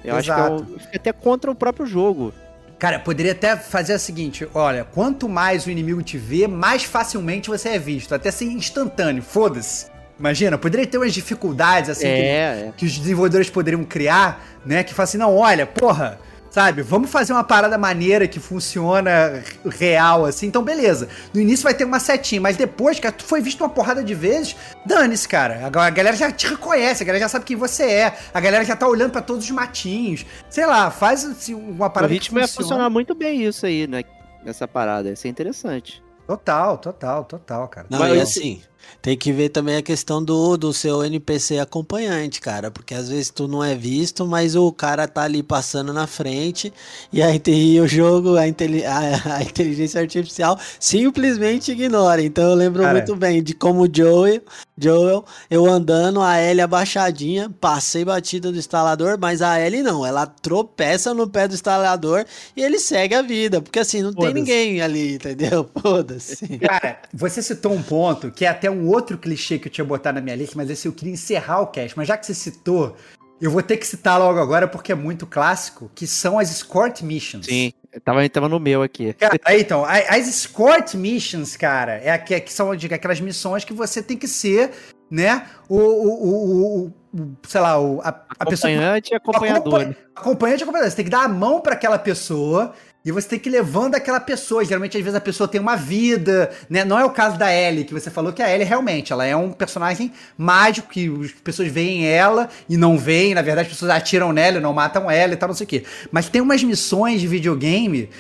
Eu 0.05 0.17
acho 0.17 0.33
que 0.33 0.41
é 0.41 0.45
Exato. 0.45 0.63
o- 0.75 0.79
fica 0.81 0.97
até 0.97 1.13
contra 1.13 1.51
o 1.51 1.55
próprio 1.55 1.87
jogo. 1.87 2.33
Cara, 2.79 2.99
poderia 2.99 3.33
até 3.33 3.57
fazer 3.57 3.95
o 3.95 3.99
seguinte: 3.99 4.47
olha, 4.55 4.85
quanto 4.85 5.29
mais 5.29 5.67
o 5.67 5.71
inimigo 5.71 6.03
te 6.03 6.19
vê, 6.19 6.47
mais 6.47 6.85
facilmente 6.85 7.49
você 7.49 7.71
é 7.71 7.79
visto. 7.79 8.15
Até 8.15 8.31
ser 8.31 8.45
instantâneo, 8.47 9.23
foda-se. 9.23 9.87
Imagina, 10.19 10.57
poderia 10.57 10.87
ter 10.87 10.97
umas 10.97 11.13
dificuldades 11.13 11.91
assim 11.91 12.03
que, 12.07 12.07
é, 12.09 12.67
é. 12.69 12.73
que 12.77 12.87
os 12.87 12.99
desenvolvedores 12.99 13.51
poderiam 13.51 13.85
criar, 13.85 14.45
né? 14.65 14.83
Que 14.83 14.95
fala 14.95 15.05
assim, 15.05 15.19
não, 15.19 15.37
olha, 15.37 15.67
porra, 15.67 16.19
sabe, 16.57 16.81
vamos 16.81 17.11
fazer 17.11 17.35
uma 17.35 17.45
parada 17.45 17.77
maneira 17.77 18.27
que 18.27 18.41
funciona 18.41 19.45
real, 19.67 20.25
assim, 20.25 20.47
então 20.47 20.63
beleza. 20.63 21.07
No 21.35 21.39
início 21.39 21.63
vai 21.65 21.75
ter 21.75 21.85
uma 21.85 22.01
setinha, 22.01 22.41
mas 22.41 22.57
depois, 22.57 22.99
cara, 22.99 23.13
tu 23.15 23.25
foi 23.25 23.43
visto 23.43 23.61
uma 23.61 23.69
porrada 23.69 24.03
de 24.03 24.15
vezes, 24.15 24.57
dane-se, 24.87 25.29
cara. 25.29 25.67
A 25.67 25.91
galera 25.91 26.17
já 26.17 26.33
te 26.33 26.47
reconhece, 26.49 27.03
a 27.03 27.07
galera 27.07 27.25
já 27.25 27.29
sabe 27.29 27.45
quem 27.45 27.57
você 27.59 27.83
é, 27.83 28.17
a 28.33 28.41
galera 28.41 28.65
já 28.65 28.75
tá 28.75 28.89
olhando 28.89 29.11
pra 29.11 29.21
todos 29.21 29.45
os 29.45 29.51
matinhos. 29.51 30.25
Sei 30.49 30.65
lá, 30.65 30.91
faz 30.91 31.27
assim, 31.27 31.53
uma 31.53 31.89
O 31.89 31.91
parada 31.91 32.11
ritmo 32.11 32.39
ia 32.39 32.49
funcionar 32.49 32.89
muito 32.89 33.15
bem 33.15 33.45
isso 33.45 33.67
aí, 33.67 33.87
né? 33.87 34.03
Nessa 34.43 34.67
parada. 34.67 35.11
Ia 35.11 35.17
ser 35.17 35.29
interessante. 35.29 36.03
Total, 36.27 36.79
total, 36.79 37.25
total, 37.25 37.69
cara. 37.69 37.87
Não, 37.91 37.99
Mas 37.99 38.13
e 38.15 38.17
eu- 38.17 38.23
assim, 38.23 38.63
tem 39.03 39.17
que 39.17 39.33
ver 39.33 39.51
também 39.51 39.77
a 39.77 39.83
questão 39.83 40.23
do, 40.23 40.57
do 40.57 40.73
seu 40.73 41.05
NPC 41.05 41.59
acompanhante, 41.59 42.41
cara. 42.41 42.71
Porque 42.71 42.95
às 42.95 43.09
vezes 43.09 43.31
tu 43.31 43.47
não 43.47 43.63
é 43.63 43.75
visto, 43.75 44.27
mas 44.27 44.57
o 44.57 44.73
cara 44.73 45.07
tá 45.07 45.23
ali 45.23 45.43
passando 45.43 45.93
na 45.93 46.07
frente 46.07 46.73
e 47.13 47.23
aí 47.23 47.39
tem 47.39 47.81
o 47.81 47.87
jogo, 47.87 48.37
a, 48.37 48.49
inteli- 48.49 48.85
a- 48.85 49.37
a 49.37 49.43
inteligência 49.43 50.01
artificial 50.01 50.59
simplesmente 50.81 51.73
ignora. 51.73 52.23
Então 52.23 52.51
eu 52.51 52.55
lembro 52.55 52.83
Cara. 52.83 52.95
muito 52.99 53.15
bem 53.15 53.43
de 53.43 53.55
como 53.55 53.83
o 53.83 53.89
Joel, 53.93 54.41
Joel, 54.79 55.25
eu 55.51 55.65
andando, 55.65 56.21
a 56.21 56.41
Ellie 56.41 56.61
abaixadinha, 56.61 57.49
passei 57.61 58.05
batida 58.05 58.53
do 58.53 58.59
instalador, 58.59 59.19
mas 59.19 59.41
a 59.41 59.59
Ellie 59.59 59.83
não, 59.83 60.05
ela 60.05 60.27
tropeça 60.27 61.15
no 61.15 61.29
pé 61.29 61.49
do 61.49 61.55
instalador 61.55 62.27
e 62.55 62.63
ele 62.63 62.79
segue 62.79 63.15
a 63.15 63.23
vida. 63.23 63.63
Porque 63.63 63.79
assim, 63.79 64.03
não 64.03 64.13
tem 64.13 64.35
ninguém 64.35 64.83
ali, 64.83 65.15
entendeu? 65.15 65.69
Foda-se. 65.81 66.59
Cara, 66.59 67.01
você 67.13 67.43
citou 67.43 67.73
um 67.73 67.83
ponto 67.83 68.31
que 68.31 68.45
é 68.45 68.49
até 68.49 68.71
um 68.71 68.87
outro 68.89 69.17
clichê 69.17 69.59
que 69.59 69.69
eu 69.69 69.73
tinha 69.73 69.85
botado 69.85 70.17
na 70.17 70.21
minha 70.21 70.37
lista, 70.37 70.55
mas 70.57 70.69
esse 70.69 70.87
eu 70.87 70.93
queria 70.93 71.15
encerrar 71.15 71.61
o 71.61 71.69
cast. 71.69 71.97
Mas 71.97 72.09
já 72.09 72.19
que 72.19 72.27
você 72.27 72.35
citou, 72.35 72.95
eu 73.41 73.51
vou 73.51 73.63
ter 73.63 73.79
que 73.79 73.87
citar 73.87 74.19
logo 74.19 74.39
agora 74.39 74.69
porque 74.69 74.93
é 74.93 74.95
muito 74.95 75.27
clássico, 75.27 75.91
que 75.95 76.07
são 76.07 76.39
as 76.39 76.51
escort 76.51 77.03
missions. 77.03 77.47
Sim. 77.47 77.73
Tava, 78.05 78.29
tava 78.29 78.49
no 78.49 78.59
meu 78.61 78.83
aqui. 78.83 79.13
Cara, 79.15 79.39
então, 79.59 79.85
as 79.85 80.27
escort 80.29 80.95
missions, 80.95 81.57
cara, 81.57 81.95
é 81.95 82.11
aqu- 82.11 82.41
que 82.41 82.53
são 82.53 82.75
de- 82.77 82.93
aquelas 82.93 83.21
missões 83.21 83.65
que 83.65 83.73
você 83.73 84.03
tem 84.03 84.17
que 84.17 84.29
ser, 84.29 84.71
né, 85.11 85.47
o, 85.69 85.77
o, 85.79 86.27
o, 86.29 86.87
o- 86.87 87.37
sei 87.47 87.61
lá, 87.61 87.81
o, 87.81 88.01
a, 88.03 88.09
a 88.39 88.47
pessoa 88.47 88.71
Acompanhante 88.73 89.13
e 89.13 89.15
acompanhador. 89.17 89.75
Acompanha- 89.81 89.97
Acompanhante 90.17 90.61
e 90.61 90.63
acompanhador. 90.65 90.91
Você 90.91 90.97
tem 90.97 91.05
que 91.05 91.11
dar 91.11 91.25
a 91.25 91.29
mão 91.29 91.61
pra 91.61 91.75
aquela 91.75 91.99
pessoa 91.99 92.75
e 93.07 93.13
você 93.13 93.29
tem 93.29 93.39
que 93.39 93.49
ir 93.49 93.53
levando 93.53 93.95
aquela 93.95 94.19
pessoa. 94.19 94.65
Geralmente, 94.65 94.97
às 94.97 95.03
vezes, 95.03 95.17
a 95.17 95.21
pessoa 95.21 95.47
tem 95.47 95.61
uma 95.61 95.77
vida, 95.77 96.51
né? 96.69 96.85
Não 96.85 96.99
é 96.99 97.05
o 97.05 97.11
caso 97.11 97.39
da 97.39 97.55
Ellie, 97.55 97.85
que 97.85 97.95
você 97.95 98.11
falou 98.11 98.33
que 98.33 98.43
a 98.43 98.53
Ellie 98.53 98.67
realmente, 98.67 99.13
ela 99.13 99.25
é 99.25 99.37
um 99.37 99.53
personagem 99.53 100.13
mágico, 100.37 100.89
que 100.89 101.09
as 101.25 101.31
pessoas 101.31 101.69
veem 101.69 102.05
ela 102.05 102.49
e 102.69 102.77
não 102.77 102.99
veem. 102.99 103.33
Na 103.33 103.43
verdade, 103.43 103.69
as 103.69 103.75
pessoas 103.75 103.93
atiram 103.93 104.33
nela 104.33 104.59
não 104.59 104.73
matam 104.73 105.09
ela 105.09 105.35
e 105.35 105.37
tal, 105.37 105.49
não 105.49 105.55
sei 105.55 105.65
o 105.65 105.69
quê. 105.69 105.85
Mas 106.11 106.29
tem 106.29 106.41
umas 106.41 106.65
missões 106.65 107.21
de 107.21 107.29
videogame 107.29 108.11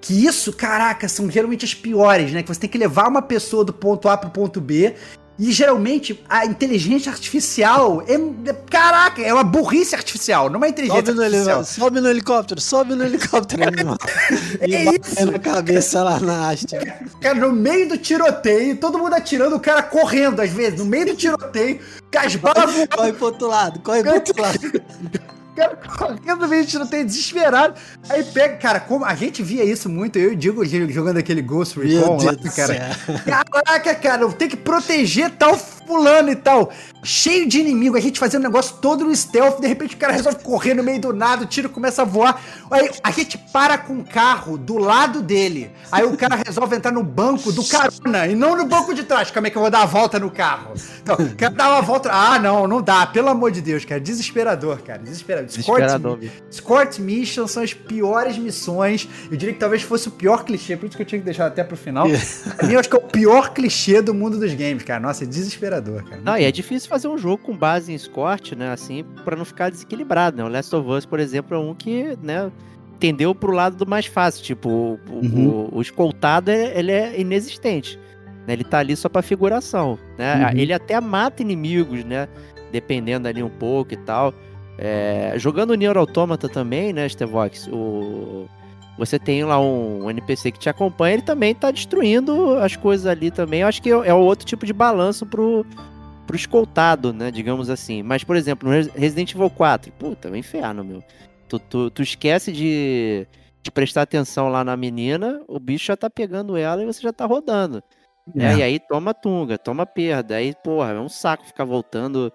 que 0.00 0.24
isso, 0.26 0.50
caraca, 0.54 1.06
são 1.08 1.30
geralmente 1.30 1.66
as 1.66 1.74
piores, 1.74 2.32
né? 2.32 2.42
Que 2.42 2.48
você 2.48 2.60
tem 2.60 2.70
que 2.70 2.78
levar 2.78 3.08
uma 3.08 3.20
pessoa 3.20 3.62
do 3.62 3.72
ponto 3.72 4.08
A 4.08 4.16
pro 4.16 4.30
ponto 4.30 4.62
B. 4.62 4.94
E 5.38 5.50
geralmente 5.50 6.22
a 6.28 6.44
inteligência 6.44 7.10
artificial 7.10 8.02
é. 8.06 8.14
é- 8.14 8.52
Caraca, 8.70 9.20
é 9.22 9.32
uma 9.32 9.42
burrice 9.42 9.94
artificial, 9.94 10.48
não 10.50 10.62
é 10.64 10.68
inteligência 10.68 11.04
Sobe 11.06 11.16
no, 11.18 11.22
artificial. 11.24 11.56
ele- 11.58 11.66
sobe 11.66 12.00
no 12.00 12.08
helicóptero, 12.08 12.60
sobe 12.60 12.94
no 12.94 13.04
helicóptero, 13.04 13.62
animal. 13.66 13.96
E 14.66 14.74
É 14.74 14.84
batendo 14.84 15.36
a 15.36 15.38
cabeça 15.38 16.02
lá 16.02 16.20
na 16.20 16.50
haste. 16.50 16.76
Cara, 17.20 17.34
no 17.34 17.50
meio 17.52 17.88
do 17.88 17.98
tiroteio, 17.98 18.76
todo 18.76 18.98
mundo 18.98 19.14
atirando, 19.14 19.56
o 19.56 19.60
cara 19.60 19.82
correndo 19.82 20.40
às 20.40 20.50
vezes, 20.50 20.78
no 20.78 20.84
meio 20.84 21.06
do 21.06 21.16
tiroteio, 21.16 21.80
com 22.12 22.18
as 22.18 22.36
balas. 22.36 22.86
Corre 22.94 23.12
pro 23.14 23.26
outro 23.26 23.46
lado, 23.48 23.80
corre 23.80 24.02
pro 24.02 24.14
outro 24.14 24.40
lado. 24.40 24.58
cara 25.54 26.46
meio 26.48 26.64
de 26.64 26.70
tiroteio 26.70 27.04
desesperado. 27.04 27.74
Aí 28.08 28.24
pega, 28.24 28.56
cara, 28.56 28.80
como 28.80 29.04
a 29.04 29.14
gente 29.14 29.42
via 29.42 29.64
isso 29.64 29.88
muito, 29.88 30.18
eu 30.18 30.32
e 30.32 30.34
o 30.34 30.36
Diego 30.36 30.64
jogando 30.90 31.18
aquele 31.18 31.42
Ghost 31.42 31.78
Recon 31.78 32.18
lá, 32.22 32.34
cara. 32.54 32.96
Caraca, 33.24 33.94
cara, 33.94 34.22
eu 34.22 34.32
tenho 34.32 34.50
que 34.50 34.56
proteger 34.56 35.30
tal 35.30 35.56
fulano 35.56 36.30
e 36.30 36.36
tal. 36.36 36.72
Cheio 37.04 37.48
de 37.48 37.60
inimigo, 37.60 37.96
a 37.96 38.00
gente 38.00 38.18
fazendo 38.18 38.42
um 38.42 38.44
negócio 38.44 38.76
todo 38.76 39.04
no 39.04 39.14
stealth, 39.14 39.60
de 39.60 39.66
repente 39.66 39.94
o 39.96 39.98
cara 39.98 40.12
resolve 40.12 40.38
correr 40.42 40.74
no 40.74 40.82
meio 40.82 41.00
do 41.00 41.12
nada, 41.12 41.42
o 41.42 41.46
tiro 41.46 41.68
começa 41.68 42.02
a 42.02 42.04
voar. 42.04 42.40
Aí 42.70 42.90
a 43.02 43.10
gente 43.10 43.36
para 43.52 43.76
com 43.76 43.98
o 43.98 44.04
carro 44.04 44.56
do 44.56 44.78
lado 44.78 45.20
dele. 45.20 45.70
Aí 45.90 46.04
o 46.04 46.16
cara 46.16 46.36
resolve 46.36 46.76
entrar 46.76 46.92
no 46.92 47.02
banco 47.02 47.52
do 47.52 47.64
carona 47.64 48.28
e 48.28 48.34
não 48.34 48.56
no 48.56 48.64
banco 48.64 48.94
de 48.94 49.02
trás. 49.02 49.30
Como 49.30 49.46
é 49.46 49.50
que 49.50 49.56
eu 49.56 49.62
vou 49.62 49.70
dar 49.70 49.82
a 49.82 49.86
volta 49.86 50.18
no 50.18 50.30
carro? 50.30 50.74
Então, 51.02 51.16
quero 51.36 51.54
dar 51.54 51.70
uma 51.70 51.82
volta. 51.82 52.10
Ah, 52.12 52.38
não, 52.38 52.68
não 52.68 52.80
dá. 52.80 53.06
Pelo 53.06 53.28
amor 53.28 53.50
de 53.50 53.60
Deus, 53.60 53.84
cara. 53.84 54.00
Desesperador, 54.00 54.78
cara. 54.82 55.00
Desesperador. 55.00 55.41
Desesperador. 55.42 56.18
Escort 56.50 56.98
Mission 56.98 57.46
são 57.46 57.62
as 57.62 57.74
piores 57.74 58.38
missões. 58.38 59.08
Eu 59.30 59.36
diria 59.36 59.52
que 59.54 59.60
talvez 59.60 59.82
fosse 59.82 60.08
o 60.08 60.10
pior 60.10 60.44
clichê, 60.44 60.76
por 60.76 60.86
isso 60.86 60.96
que 60.96 61.02
eu 61.02 61.06
tinha 61.06 61.18
que 61.18 61.24
deixar 61.24 61.46
até 61.46 61.62
pro 61.62 61.76
final. 61.76 62.06
pra 62.56 62.66
mim, 62.66 62.74
eu 62.74 62.80
acho 62.80 62.88
que 62.88 62.96
é 62.96 62.98
o 62.98 63.02
pior 63.02 63.52
clichê 63.52 64.00
do 64.00 64.14
mundo 64.14 64.38
dos 64.38 64.54
games, 64.54 64.82
cara. 64.82 65.00
Nossa, 65.00 65.24
é 65.24 65.26
desesperador, 65.26 66.04
cara. 66.04 66.20
Não, 66.24 66.36
e 66.36 66.44
é 66.44 66.52
difícil 66.52 66.88
fazer 66.88 67.08
um 67.08 67.18
jogo 67.18 67.42
com 67.42 67.56
base 67.56 67.92
em 67.92 67.94
escort, 67.94 68.52
né? 68.52 68.72
Assim, 68.72 69.04
pra 69.24 69.36
não 69.36 69.44
ficar 69.44 69.70
desequilibrado, 69.70 70.36
né? 70.36 70.44
O 70.44 70.48
Last 70.48 70.74
of 70.74 70.88
Us, 70.88 71.06
por 71.06 71.20
exemplo, 71.20 71.56
é 71.56 71.60
um 71.60 71.74
que, 71.74 72.16
né? 72.22 72.50
Tendeu 72.98 73.34
pro 73.34 73.52
lado 73.52 73.76
do 73.76 73.86
mais 73.86 74.06
fácil. 74.06 74.44
Tipo, 74.44 74.68
o, 74.68 75.00
uhum. 75.10 75.68
o, 75.72 75.78
o 75.78 75.82
escoltado, 75.82 76.50
ele 76.50 76.92
é 76.92 77.20
inexistente. 77.20 77.98
Né? 78.46 78.54
Ele 78.54 78.64
tá 78.64 78.78
ali 78.78 78.96
só 78.96 79.08
pra 79.08 79.22
figuração, 79.22 79.98
né? 80.18 80.46
Uhum. 80.52 80.58
Ele 80.58 80.72
até 80.72 81.00
mata 81.00 81.42
inimigos, 81.42 82.04
né? 82.04 82.28
Dependendo 82.70 83.28
ali 83.28 83.42
um 83.42 83.50
pouco 83.50 83.94
e 83.94 83.96
tal. 83.96 84.34
É, 84.84 85.34
jogando 85.36 85.74
Nier 85.74 85.96
Automata 85.96 86.48
também, 86.48 86.92
né, 86.92 87.08
Stevox, 87.08 87.68
o... 87.68 88.48
Você 88.98 89.16
tem 89.16 89.44
lá 89.44 89.58
um 89.58 90.10
NPC 90.10 90.50
que 90.50 90.58
te 90.58 90.68
acompanha, 90.68 91.14
ele 91.14 91.22
também 91.22 91.54
tá 91.54 91.70
destruindo 91.70 92.58
as 92.58 92.76
coisas 92.76 93.06
ali 93.06 93.30
também. 93.30 93.60
Eu 93.60 93.68
acho 93.68 93.80
que 93.80 93.88
é, 93.88 93.92
é 93.92 94.12
outro 94.12 94.44
tipo 94.44 94.66
de 94.66 94.72
balanço 94.72 95.24
pro, 95.24 95.64
pro 96.26 96.36
escoltado, 96.36 97.12
né, 97.12 97.30
digamos 97.30 97.70
assim. 97.70 98.02
Mas, 98.02 98.24
por 98.24 98.34
exemplo, 98.34 98.68
no 98.68 98.74
Resident 98.74 99.32
Evil 99.32 99.48
4, 99.48 99.92
puta, 99.92 100.28
é 100.28 100.32
um 100.32 100.36
inferno, 100.36 100.84
meu. 100.84 101.02
Tu, 101.48 101.58
tu, 101.60 101.90
tu 101.90 102.02
esquece 102.02 102.52
de, 102.52 103.26
de 103.62 103.70
prestar 103.70 104.02
atenção 104.02 104.48
lá 104.48 104.64
na 104.64 104.76
menina, 104.76 105.40
o 105.46 105.60
bicho 105.60 105.86
já 105.86 105.96
tá 105.96 106.10
pegando 106.10 106.56
ela 106.56 106.82
e 106.82 106.86
você 106.86 107.00
já 107.00 107.12
tá 107.12 107.24
rodando. 107.24 107.82
É. 108.36 108.56
E 108.56 108.62
aí 108.62 108.80
toma 108.80 109.14
tunga, 109.14 109.56
toma 109.56 109.86
perda. 109.86 110.36
Aí, 110.36 110.54
porra, 110.62 110.90
é 110.90 111.00
um 111.00 111.08
saco 111.08 111.46
ficar 111.46 111.64
voltando 111.64 112.32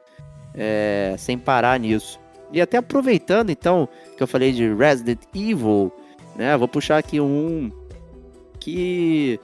é, 0.55 1.13
sem 1.17 1.37
parar 1.37 1.79
nisso. 1.79 2.19
E 2.51 2.61
até 2.61 2.77
aproveitando, 2.77 3.49
então, 3.49 3.87
que 4.15 4.23
eu 4.23 4.27
falei 4.27 4.51
de 4.51 4.73
Resident 4.73 5.19
Evil, 5.35 5.91
né? 6.35 6.55
Vou 6.57 6.67
puxar 6.67 6.97
aqui 6.97 7.19
um 7.19 7.71
que. 8.59 9.39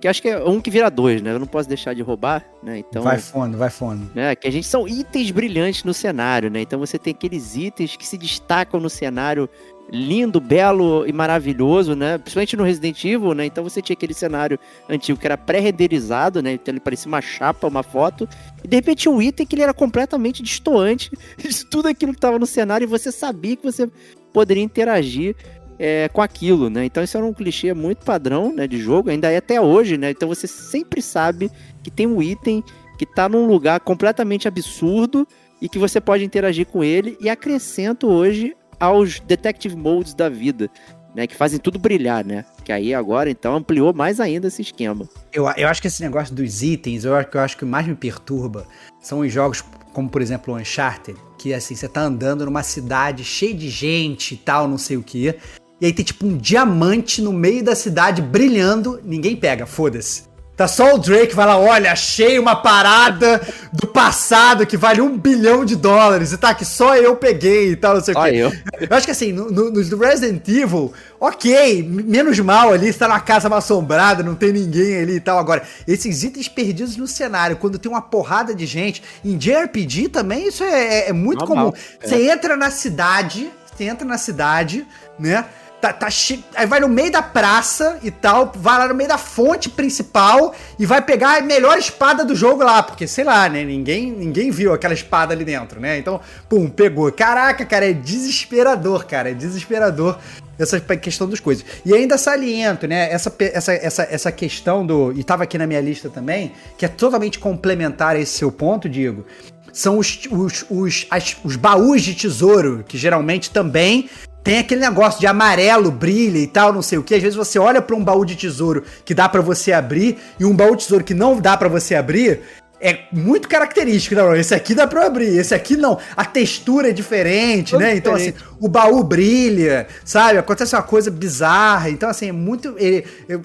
Que 0.00 0.06
acho 0.06 0.22
que 0.22 0.28
é 0.28 0.38
um 0.38 0.60
que 0.60 0.70
vira 0.70 0.88
dois, 0.88 1.20
né? 1.20 1.32
Eu 1.32 1.40
não 1.40 1.46
posso 1.46 1.68
deixar 1.68 1.92
de 1.92 2.02
roubar, 2.02 2.44
né? 2.62 2.78
Então. 2.78 3.02
Vai 3.02 3.18
fundo, 3.18 3.58
vai 3.58 3.68
fundo. 3.68 4.08
Né? 4.14 4.36
Que 4.36 4.46
a 4.46 4.50
gente 4.50 4.66
são 4.66 4.86
itens 4.86 5.32
brilhantes 5.32 5.82
no 5.82 5.92
cenário, 5.92 6.48
né? 6.48 6.60
Então 6.60 6.78
você 6.78 6.98
tem 7.00 7.12
aqueles 7.12 7.56
itens 7.56 7.96
que 7.96 8.06
se 8.06 8.16
destacam 8.16 8.78
no 8.78 8.88
cenário 8.88 9.50
lindo, 9.90 10.40
belo 10.40 11.06
e 11.06 11.12
maravilhoso, 11.12 11.94
né? 11.94 12.18
Principalmente 12.18 12.56
no 12.56 12.64
Resident 12.64 13.04
Evil, 13.04 13.34
né? 13.34 13.46
Então 13.46 13.64
você 13.64 13.80
tinha 13.80 13.94
aquele 13.94 14.14
cenário 14.14 14.58
antigo 14.88 15.18
que 15.18 15.26
era 15.26 15.36
pré-renderizado, 15.36 16.42
né? 16.42 16.52
Então 16.52 16.72
ele 16.72 16.80
parecia 16.80 17.08
uma 17.08 17.20
chapa, 17.20 17.66
uma 17.66 17.82
foto. 17.82 18.28
E 18.62 18.68
de 18.68 18.76
repente 18.76 19.08
um 19.08 19.20
item 19.20 19.46
que 19.46 19.54
ele 19.54 19.62
era 19.62 19.72
completamente 19.72 20.42
distoante 20.42 21.10
de 21.36 21.64
tudo 21.66 21.88
aquilo 21.88 22.12
que 22.12 22.18
estava 22.18 22.38
no 22.38 22.46
cenário 22.46 22.84
e 22.84 22.88
você 22.88 23.10
sabia 23.10 23.56
que 23.56 23.62
você 23.62 23.90
poderia 24.32 24.62
interagir 24.62 25.34
é, 25.78 26.08
com 26.08 26.20
aquilo, 26.20 26.68
né? 26.68 26.84
Então 26.84 27.02
isso 27.02 27.16
era 27.16 27.24
um 27.24 27.32
clichê 27.32 27.72
muito 27.72 28.04
padrão, 28.04 28.52
né, 28.52 28.66
de 28.66 28.78
jogo, 28.78 29.10
ainda 29.10 29.30
é 29.30 29.36
até 29.36 29.60
hoje, 29.60 29.96
né? 29.96 30.10
Então 30.10 30.28
você 30.28 30.46
sempre 30.46 31.00
sabe 31.00 31.50
que 31.82 31.90
tem 31.90 32.06
um 32.06 32.20
item 32.20 32.62
que 32.98 33.04
está 33.04 33.28
num 33.28 33.46
lugar 33.46 33.80
completamente 33.80 34.48
absurdo 34.48 35.26
e 35.62 35.68
que 35.68 35.78
você 35.78 36.00
pode 36.00 36.24
interagir 36.24 36.66
com 36.66 36.82
ele 36.82 37.16
e 37.20 37.30
acrescento 37.30 38.08
hoje 38.08 38.54
aos 38.78 39.20
detective 39.20 39.76
modes 39.76 40.14
da 40.14 40.28
vida, 40.28 40.70
né? 41.14 41.26
Que 41.26 41.34
fazem 41.34 41.58
tudo 41.58 41.78
brilhar, 41.78 42.24
né? 42.24 42.44
Que 42.64 42.72
aí 42.72 42.94
agora, 42.94 43.30
então, 43.30 43.54
ampliou 43.54 43.92
mais 43.92 44.20
ainda 44.20 44.48
esse 44.48 44.62
esquema. 44.62 45.08
Eu, 45.32 45.48
eu 45.56 45.68
acho 45.68 45.80
que 45.80 45.88
esse 45.88 46.02
negócio 46.02 46.34
dos 46.34 46.62
itens, 46.62 47.04
eu 47.04 47.14
acho, 47.14 47.28
eu 47.32 47.40
acho 47.40 47.56
que 47.56 47.64
mais 47.64 47.86
me 47.86 47.94
perturba 47.94 48.66
são 49.00 49.20
os 49.20 49.32
jogos 49.32 49.62
como, 49.92 50.08
por 50.08 50.22
exemplo, 50.22 50.54
o 50.54 50.56
Uncharted, 50.56 51.18
que 51.38 51.52
assim, 51.52 51.74
você 51.74 51.88
tá 51.88 52.02
andando 52.02 52.44
numa 52.44 52.62
cidade 52.62 53.24
cheia 53.24 53.54
de 53.54 53.68
gente 53.68 54.34
e 54.34 54.36
tal, 54.36 54.68
não 54.68 54.78
sei 54.78 54.96
o 54.96 55.02
que. 55.02 55.34
E 55.80 55.86
aí 55.86 55.92
tem 55.92 56.04
tipo 56.04 56.26
um 56.26 56.36
diamante 56.36 57.22
no 57.22 57.32
meio 57.32 57.64
da 57.64 57.74
cidade 57.74 58.20
brilhando, 58.20 59.00
ninguém 59.04 59.34
pega, 59.34 59.66
foda-se. 59.66 60.24
Tá 60.58 60.66
só 60.66 60.96
o 60.96 60.98
Drake 60.98 61.36
vai 61.36 61.46
lá, 61.46 61.56
olha, 61.56 61.92
achei 61.92 62.36
uma 62.36 62.56
parada 62.56 63.40
do 63.72 63.86
passado 63.86 64.66
que 64.66 64.76
vale 64.76 65.00
um 65.00 65.16
bilhão 65.16 65.64
de 65.64 65.76
dólares. 65.76 66.32
E 66.32 66.36
tá 66.36 66.48
aqui, 66.48 66.64
só 66.64 66.96
eu 66.96 67.14
peguei 67.14 67.70
e 67.70 67.76
tal, 67.76 67.94
não 67.94 68.02
sei 68.02 68.12
o 68.12 68.24
quê. 68.24 68.30
Eu. 68.30 68.52
eu 68.90 68.96
acho 68.96 69.06
que 69.06 69.12
assim, 69.12 69.30
no, 69.30 69.48
no, 69.52 69.70
no, 69.70 69.98
Resident 69.98 70.48
Evil, 70.48 70.92
ok, 71.20 71.84
menos 71.84 72.36
mal 72.40 72.72
ali, 72.72 72.88
está 72.88 73.06
na 73.06 73.20
casa 73.20 73.48
mal 73.48 73.60
assombrada, 73.60 74.24
não 74.24 74.34
tem 74.34 74.50
ninguém 74.50 75.00
ali 75.00 75.14
e 75.14 75.20
tal. 75.20 75.38
Agora, 75.38 75.62
esses 75.86 76.24
itens 76.24 76.48
perdidos 76.48 76.96
no 76.96 77.06
cenário, 77.06 77.56
quando 77.56 77.78
tem 77.78 77.88
uma 77.88 78.02
porrada 78.02 78.52
de 78.52 78.66
gente, 78.66 79.00
em 79.24 79.38
JRPG 79.38 80.08
também, 80.08 80.48
isso 80.48 80.64
é, 80.64 81.04
é, 81.04 81.08
é 81.10 81.12
muito 81.12 81.44
Normal. 81.44 81.66
comum. 81.66 81.82
É. 82.02 82.04
Você 82.04 82.28
entra 82.28 82.56
na 82.56 82.72
cidade, 82.72 83.48
você 83.64 83.84
entra 83.84 84.04
na 84.04 84.18
cidade, 84.18 84.84
né? 85.20 85.44
Tá, 85.80 85.92
tá 85.92 86.10
che... 86.10 86.44
Aí 86.56 86.66
vai 86.66 86.80
no 86.80 86.88
meio 86.88 87.12
da 87.12 87.22
praça 87.22 88.00
e 88.02 88.10
tal, 88.10 88.52
vai 88.56 88.78
lá 88.78 88.88
no 88.88 88.94
meio 88.94 89.08
da 89.08 89.18
fonte 89.18 89.68
principal 89.68 90.52
e 90.76 90.84
vai 90.84 91.00
pegar 91.00 91.38
a 91.38 91.40
melhor 91.40 91.78
espada 91.78 92.24
do 92.24 92.34
jogo 92.34 92.64
lá, 92.64 92.82
porque 92.82 93.06
sei 93.06 93.22
lá, 93.22 93.48
né? 93.48 93.62
Ninguém, 93.62 94.10
ninguém 94.10 94.50
viu 94.50 94.72
aquela 94.72 94.92
espada 94.92 95.32
ali 95.32 95.44
dentro, 95.44 95.80
né? 95.80 95.96
Então, 95.96 96.20
pum, 96.48 96.68
pegou. 96.68 97.12
Caraca, 97.12 97.64
cara, 97.64 97.88
é 97.88 97.92
desesperador, 97.92 99.06
cara, 99.06 99.30
é 99.30 99.34
desesperador 99.34 100.18
essa 100.58 100.80
questão 100.80 101.28
das 101.28 101.38
coisas. 101.38 101.64
E 101.86 101.94
ainda 101.94 102.18
saliento, 102.18 102.88
né? 102.88 103.10
Essa, 103.12 103.32
essa, 103.38 103.72
essa, 103.72 104.02
essa 104.10 104.32
questão 104.32 104.84
do. 104.84 105.12
E 105.12 105.22
tava 105.22 105.44
aqui 105.44 105.56
na 105.56 105.66
minha 105.66 105.80
lista 105.80 106.10
também, 106.10 106.52
que 106.76 106.84
é 106.84 106.88
totalmente 106.88 107.38
complementar 107.38 108.16
a 108.16 108.18
esse 108.18 108.32
seu 108.32 108.50
ponto, 108.50 108.88
Diego. 108.88 109.24
São 109.72 109.98
os, 109.98 110.26
os, 110.30 110.64
os, 110.68 111.06
as, 111.08 111.36
os 111.44 111.54
baús 111.54 112.02
de 112.02 112.14
tesouro, 112.14 112.84
que 112.88 112.98
geralmente 112.98 113.50
também 113.50 114.08
tem 114.48 114.60
aquele 114.60 114.80
negócio 114.80 115.20
de 115.20 115.26
amarelo, 115.26 115.90
brilha 115.90 116.38
e 116.38 116.46
tal, 116.46 116.72
não 116.72 116.80
sei 116.80 116.96
o 116.96 117.02
que. 117.02 117.14
Às 117.14 117.20
vezes 117.20 117.36
você 117.36 117.58
olha 117.58 117.82
para 117.82 117.94
um 117.94 118.02
baú 118.02 118.24
de 118.24 118.34
tesouro 118.34 118.82
que 119.04 119.12
dá 119.12 119.28
para 119.28 119.42
você 119.42 119.74
abrir 119.74 120.16
e 120.40 120.44
um 120.46 120.56
baú 120.56 120.74
de 120.74 120.84
tesouro 120.84 121.04
que 121.04 121.12
não 121.12 121.38
dá 121.38 121.54
para 121.54 121.68
você 121.68 121.94
abrir. 121.94 122.40
É 122.80 123.00
muito 123.12 123.46
característico, 123.46 124.14
não, 124.14 124.34
esse 124.34 124.54
aqui 124.54 124.74
dá 124.74 124.86
pra 124.86 125.04
abrir, 125.04 125.36
esse 125.36 125.54
aqui 125.54 125.76
não. 125.76 125.98
A 126.16 126.24
textura 126.24 126.88
é 126.88 126.92
diferente, 126.92 127.76
né? 127.76 127.94
Então, 127.94 128.14
assim, 128.14 128.32
o 128.58 128.68
baú 128.68 129.04
brilha, 129.04 129.86
sabe? 130.02 130.38
Acontece 130.38 130.74
uma 130.74 130.82
coisa 130.82 131.10
bizarra. 131.10 131.90
Então, 131.90 132.08
assim, 132.08 132.30
é 132.30 132.32
muito. 132.32 132.74
Ele, 132.78 133.04
eu, 133.28 133.42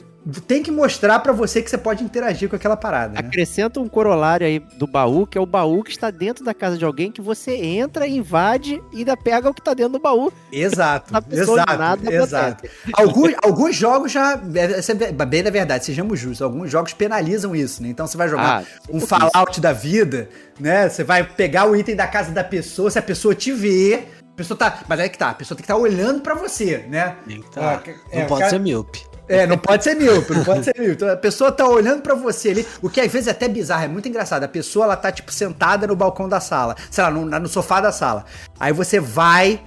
tem 0.47 0.63
que 0.63 0.71
mostrar 0.71 1.19
para 1.19 1.33
você 1.33 1.61
que 1.61 1.69
você 1.69 1.77
pode 1.77 2.03
interagir 2.03 2.49
com 2.49 2.55
aquela 2.55 2.77
parada. 2.77 3.13
Né? 3.13 3.27
Acrescenta 3.27 3.79
um 3.79 3.89
corolário 3.89 4.47
aí 4.47 4.59
do 4.59 4.87
baú, 4.87 5.27
que 5.27 5.37
é 5.37 5.41
o 5.41 5.45
baú 5.45 5.83
que 5.83 5.91
está 5.91 6.09
dentro 6.09 6.45
da 6.45 6.53
casa 6.53 6.77
de 6.77 6.85
alguém, 6.85 7.11
que 7.11 7.21
você 7.21 7.55
entra, 7.55 8.07
invade 8.07 8.81
e 8.91 8.99
ainda 8.99 9.17
pega 9.17 9.49
o 9.49 9.53
que 9.53 9.59
está 9.59 9.73
dentro 9.73 9.93
do 9.93 9.99
baú. 9.99 10.31
Exato, 10.51 11.13
exato, 11.29 11.77
nada 11.77 12.13
exato. 12.13 12.69
Alguns, 12.93 13.33
alguns 13.43 13.75
jogos 13.75 14.11
já, 14.11 14.33
é 14.33 15.25
bem 15.25 15.43
da 15.43 15.49
verdade, 15.49 15.85
sejamos 15.85 16.19
justos, 16.19 16.41
alguns 16.41 16.71
jogos 16.71 16.93
penalizam 16.93 17.55
isso, 17.55 17.83
né? 17.83 17.89
Então 17.89 18.07
você 18.07 18.17
vai 18.17 18.29
jogar 18.29 18.63
ah, 18.63 18.89
um 18.89 19.01
Fallout 19.01 19.59
da 19.59 19.73
vida, 19.73 20.29
né? 20.59 20.87
Você 20.87 21.03
vai 21.03 21.23
pegar 21.23 21.65
o 21.65 21.75
item 21.75 21.95
da 21.95 22.07
casa 22.07 22.31
da 22.31 22.43
pessoa, 22.43 22.89
se 22.89 22.97
a 22.97 23.01
pessoa 23.01 23.35
te 23.35 23.51
ver, 23.51 24.09
a 24.21 24.35
pessoa 24.35 24.57
tá. 24.57 24.79
Mas 24.87 24.99
é 24.99 25.09
que 25.09 25.17
tá, 25.17 25.31
a 25.31 25.33
pessoa 25.33 25.57
tem 25.57 25.65
que 25.65 25.71
estar 25.71 25.75
tá 25.75 25.79
olhando 25.79 26.21
para 26.21 26.33
você, 26.33 26.85
né? 26.89 27.17
Tá. 27.51 27.83
É, 28.11 28.21
não 28.21 28.27
pode 28.27 28.41
cara, 28.41 28.49
ser 28.49 28.59
míope. 28.59 29.12
É, 29.33 29.47
não 29.47 29.57
pode 29.57 29.83
ser 29.83 29.95
míope, 29.95 30.33
não 30.33 30.43
pode 30.43 30.65
ser. 30.65 30.73
Então, 30.77 31.09
a 31.09 31.15
pessoa 31.15 31.51
tá 31.51 31.67
olhando 31.67 32.01
para 32.01 32.13
você 32.13 32.49
ali, 32.49 32.67
o 32.81 32.89
que 32.89 33.01
às 33.01 33.11
vezes 33.11 33.27
é 33.27 33.31
até 33.31 33.47
bizarro, 33.47 33.85
é 33.85 33.87
muito 33.87 34.07
engraçado. 34.07 34.43
A 34.43 34.47
pessoa, 34.47 34.85
ela 34.85 34.95
tá, 34.95 35.11
tipo, 35.11 35.31
sentada 35.31 35.87
no 35.87 35.95
balcão 35.95 36.29
da 36.29 36.39
sala, 36.39 36.75
sei 36.91 37.03
lá, 37.03 37.09
no, 37.09 37.25
no 37.25 37.47
sofá 37.47 37.81
da 37.81 37.91
sala. 37.91 38.25
Aí 38.59 38.71
você 38.71 38.99
vai, 38.99 39.59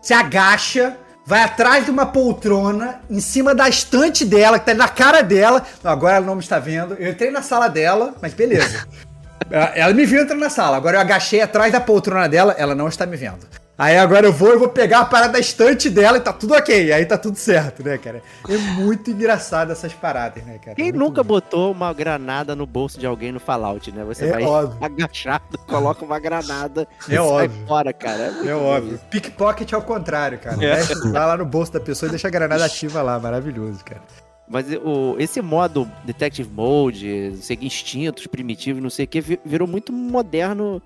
se 0.00 0.14
agacha, 0.14 0.96
vai 1.26 1.42
atrás 1.42 1.84
de 1.84 1.90
uma 1.90 2.06
poltrona, 2.06 3.00
em 3.10 3.20
cima 3.20 3.54
da 3.54 3.68
estante 3.68 4.24
dela, 4.24 4.58
que 4.58 4.66
tá 4.66 4.74
na 4.74 4.88
cara 4.88 5.22
dela. 5.22 5.64
Não, 5.82 5.90
agora 5.90 6.16
ela 6.16 6.26
não 6.26 6.36
me 6.36 6.42
está 6.42 6.60
vendo. 6.60 6.94
Eu 6.94 7.10
entrei 7.10 7.30
na 7.32 7.42
sala 7.42 7.68
dela, 7.68 8.14
mas 8.22 8.32
beleza. 8.32 8.86
ela 9.50 9.92
me 9.92 10.06
viu 10.06 10.22
entrando 10.22 10.40
na 10.40 10.50
sala. 10.50 10.76
Agora 10.76 10.96
eu 10.96 11.00
agachei 11.00 11.40
atrás 11.40 11.72
da 11.72 11.80
poltrona 11.80 12.28
dela, 12.28 12.54
ela 12.56 12.74
não 12.74 12.86
está 12.86 13.04
me 13.04 13.16
vendo. 13.16 13.46
Aí 13.78 13.98
agora 13.98 14.26
eu 14.26 14.32
vou 14.32 14.54
e 14.54 14.56
vou 14.56 14.70
pegar 14.70 15.00
a 15.00 15.04
parada 15.04 15.34
da 15.34 15.38
estante 15.38 15.90
dela 15.90 16.16
e 16.16 16.20
tá 16.20 16.32
tudo 16.32 16.54
ok. 16.54 16.90
Aí 16.92 17.04
tá 17.04 17.18
tudo 17.18 17.36
certo, 17.36 17.82
né, 17.84 17.98
cara? 17.98 18.22
É 18.48 18.56
muito 18.56 19.10
engraçado 19.10 19.70
essas 19.70 19.92
paradas, 19.92 20.42
né, 20.44 20.58
cara? 20.58 20.74
Quem 20.74 20.86
Muito 20.86 20.98
nunca 20.98 21.22
bom. 21.22 21.34
botou 21.34 21.72
uma 21.72 21.92
granada 21.92 22.56
no 22.56 22.64
bolso 22.64 22.98
de 22.98 23.06
alguém 23.06 23.32
no 23.32 23.38
Fallout, 23.38 23.92
né? 23.92 24.02
Você 24.04 24.24
É 24.24 24.30
vai 24.32 24.44
óbvio. 24.44 24.78
agachado, 24.82 25.58
coloca 25.68 26.02
uma 26.06 26.18
granada 26.18 26.88
É 27.06 27.12
e 27.12 27.16
sai 27.16 27.18
óbvio. 27.18 27.66
fora, 27.66 27.92
cara. 27.92 28.22
É 28.22 28.30
bom 28.54 28.62
óbvio. 28.64 29.00
Pickpocket 29.10 29.70
é 29.72 29.76
o 29.76 29.82
contrário, 29.82 30.38
cara. 30.38 30.56
É. 30.64 30.76
Vai 30.82 31.26
lá 31.26 31.36
no 31.36 31.44
bolso 31.44 31.72
da 31.74 31.80
pessoa 31.80 32.08
e 32.08 32.10
deixa 32.10 32.28
a 32.28 32.30
granada 32.30 32.64
ativa 32.64 33.02
lá. 33.02 33.18
Maravilhoso, 33.20 33.84
cara. 33.84 34.00
Mas 34.48 34.66
o, 34.82 35.16
esse 35.18 35.42
modo 35.42 35.86
Detective 36.04 36.48
Mode, 36.48 37.32
não 37.34 37.42
sei, 37.42 37.58
instintos 37.60 38.26
primitivos, 38.28 38.80
não 38.82 38.88
sei 38.88 39.04
o 39.04 39.08
que, 39.08 39.20
vi- 39.20 39.40
virou 39.44 39.66
muito 39.68 39.92
moderno 39.92 40.80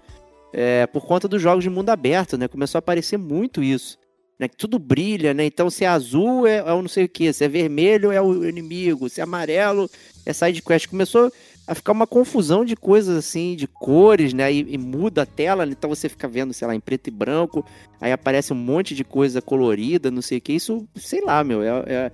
é, 0.53 0.87
por 0.87 1.07
conta 1.07 1.29
dos 1.29 1.41
jogos 1.41 1.65
de 1.65 1.71
mundo 1.71 1.91
aberto, 1.91 2.37
né? 2.37 2.49
Começou 2.49 2.79
a 2.79 2.81
aparecer 2.81 3.17
muito 3.17 3.63
isso. 3.63 3.99
Né? 4.39 4.49
Que 4.49 4.57
tudo 4.57 4.79
brilha, 4.79 5.35
né? 5.35 5.45
Então, 5.45 5.69
se 5.69 5.85
é 5.85 5.89
azul 5.89 6.47
é, 6.47 6.57
é 6.59 6.73
o 6.73 6.81
não 6.81 6.89
sei 6.89 7.05
o 7.05 7.09
que, 7.09 7.33
se 7.33 7.45
é 7.45 7.49
vermelho 7.49 8.11
é 8.11 8.21
o 8.21 8.49
inimigo, 8.49 9.09
se 9.09 9.21
é 9.21 9.25
amarelo 9.25 9.89
é 10.25 10.33
side 10.33 10.63
quest. 10.63 10.89
Começou 10.89 11.33
a 11.71 11.75
ficar 11.75 11.93
uma 11.93 12.07
confusão 12.07 12.65
de 12.65 12.75
coisas 12.75 13.17
assim, 13.17 13.55
de 13.55 13.69
cores, 13.69 14.33
né? 14.33 14.53
E, 14.53 14.75
e 14.75 14.77
muda 14.77 15.23
a 15.23 15.27
tela, 15.27 15.65
né? 15.65 15.71
então 15.71 15.89
você 15.89 16.09
fica 16.09 16.27
vendo, 16.27 16.53
sei 16.53 16.67
lá, 16.67 16.75
em 16.75 16.81
preto 16.81 17.07
e 17.07 17.13
branco, 17.13 17.65
aí 18.01 18.11
aparece 18.11 18.53
um 18.53 18.57
monte 18.57 18.93
de 18.93 19.05
coisa 19.05 19.41
colorida, 19.41 20.11
não 20.11 20.21
sei 20.21 20.39
o 20.39 20.41
que. 20.41 20.53
Isso, 20.53 20.85
sei 20.97 21.21
lá, 21.21 21.45
meu, 21.45 21.63
é, 21.63 21.69
é, 21.87 22.13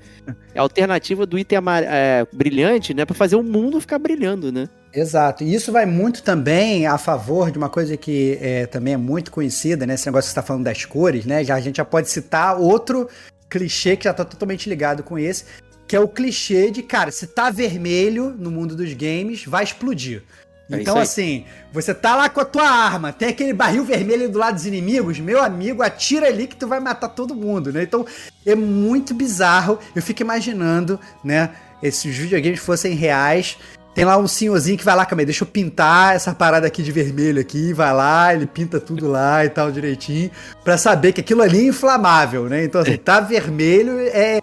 é 0.55 0.59
a 0.59 0.61
alternativa 0.61 1.25
do 1.25 1.39
item 1.39 1.59
é, 1.87 2.27
brilhante, 2.35 2.93
né? 2.93 3.07
Pra 3.07 3.15
fazer 3.15 3.37
o 3.37 3.43
mundo 3.43 3.81
ficar 3.81 3.99
brilhando, 3.99 4.53
né? 4.53 4.69
Exato. 4.93 5.43
E 5.43 5.55
isso 5.55 5.73
vai 5.73 5.87
muito 5.87 6.23
também 6.23 6.87
a 6.87 6.99
favor 6.99 7.51
de 7.51 7.57
uma 7.57 7.71
coisa 7.71 7.97
que 7.97 8.37
é, 8.43 8.67
também 8.67 8.93
é 8.93 8.99
muito 8.99 9.31
conhecida, 9.31 9.87
né? 9.87 9.95
Esse 9.95 10.05
negócio 10.05 10.29
que 10.29 10.35
você 10.35 10.39
está 10.39 10.43
falando 10.43 10.65
das 10.65 10.85
cores, 10.85 11.25
né? 11.25 11.43
Já, 11.43 11.55
a 11.55 11.61
gente 11.61 11.77
já 11.77 11.85
pode 11.85 12.11
citar 12.11 12.61
outro 12.61 13.09
clichê 13.49 13.97
que 13.97 14.05
já 14.05 14.13
tá 14.13 14.25
totalmente 14.25 14.69
ligado 14.69 15.03
com 15.03 15.19
esse, 15.19 15.45
que 15.87 15.95
é 15.95 16.01
o 16.01 16.09
clichê 16.09 16.71
de, 16.71 16.83
cara, 16.83 17.11
se 17.11 17.27
tá 17.27 17.51
vermelho 17.51 18.35
no 18.39 18.51
mundo 18.51 18.75
dos 18.75 18.93
games, 18.93 19.45
vai 19.45 19.65
explodir. 19.65 20.23
É 20.71 20.81
Então, 20.81 20.99
assim, 20.99 21.45
você 21.73 21.95
tá 21.95 22.17
lá 22.17 22.29
com 22.29 22.41
a 22.41 22.45
tua 22.45 22.69
arma, 22.69 23.13
tem 23.13 23.29
aquele 23.29 23.53
barril 23.53 23.85
vermelho 23.85 24.29
do 24.29 24.39
lado 24.39 24.55
dos 24.55 24.67
inimigos, 24.67 25.21
meu 25.21 25.43
amigo, 25.43 25.83
atira 25.83 26.27
ali 26.27 26.47
que 26.47 26.57
tu 26.57 26.67
vai 26.67 26.81
matar 26.81 27.09
todo 27.09 27.37
mundo, 27.37 27.73
né? 27.73 27.85
Então, 27.85 28.05
é 28.45 28.55
muito 28.55 29.15
bizarro. 29.15 29.79
Eu 29.95 30.03
fico 30.03 30.23
imaginando, 30.23 30.99
né? 31.23 31.51
Esses 31.81 32.17
videogames 32.17 32.59
fossem 32.59 32.95
reais. 32.95 33.57
Tem 33.95 34.05
lá 34.05 34.19
um 34.19 34.27
senhorzinho 34.29 34.77
que 34.77 34.85
vai 34.85 34.95
lá, 34.95 35.07
calma 35.07 35.23
aí, 35.23 35.27
deixa 35.27 35.43
eu 35.43 35.49
pintar 35.49 36.15
essa 36.15 36.35
parada 36.35 36.67
aqui 36.67 36.83
de 36.83 36.93
vermelho 36.93 37.41
aqui, 37.41 37.73
vai 37.73 37.95
lá, 37.95 38.35
ele 38.35 38.47
pinta 38.47 38.79
tudo 38.79 39.09
lá 39.09 39.43
e 39.43 39.49
tal 39.49 39.73
direitinho, 39.73 40.31
pra 40.63 40.77
saber 40.77 41.13
que 41.13 41.23
aquilo 41.23 41.41
ali 41.41 41.61
é 41.61 41.69
inflamável, 41.69 42.45
né? 42.45 42.63
Então, 42.63 42.83
assim, 42.83 42.97
tá 43.03 43.21
vermelho, 43.21 43.99
é. 44.01 44.39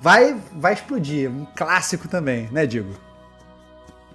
Vai, 0.00 0.36
vai 0.52 0.72
explodir. 0.74 1.30
Um 1.30 1.46
clássico 1.56 2.06
também, 2.08 2.48
né, 2.52 2.66
Digo? 2.66 2.92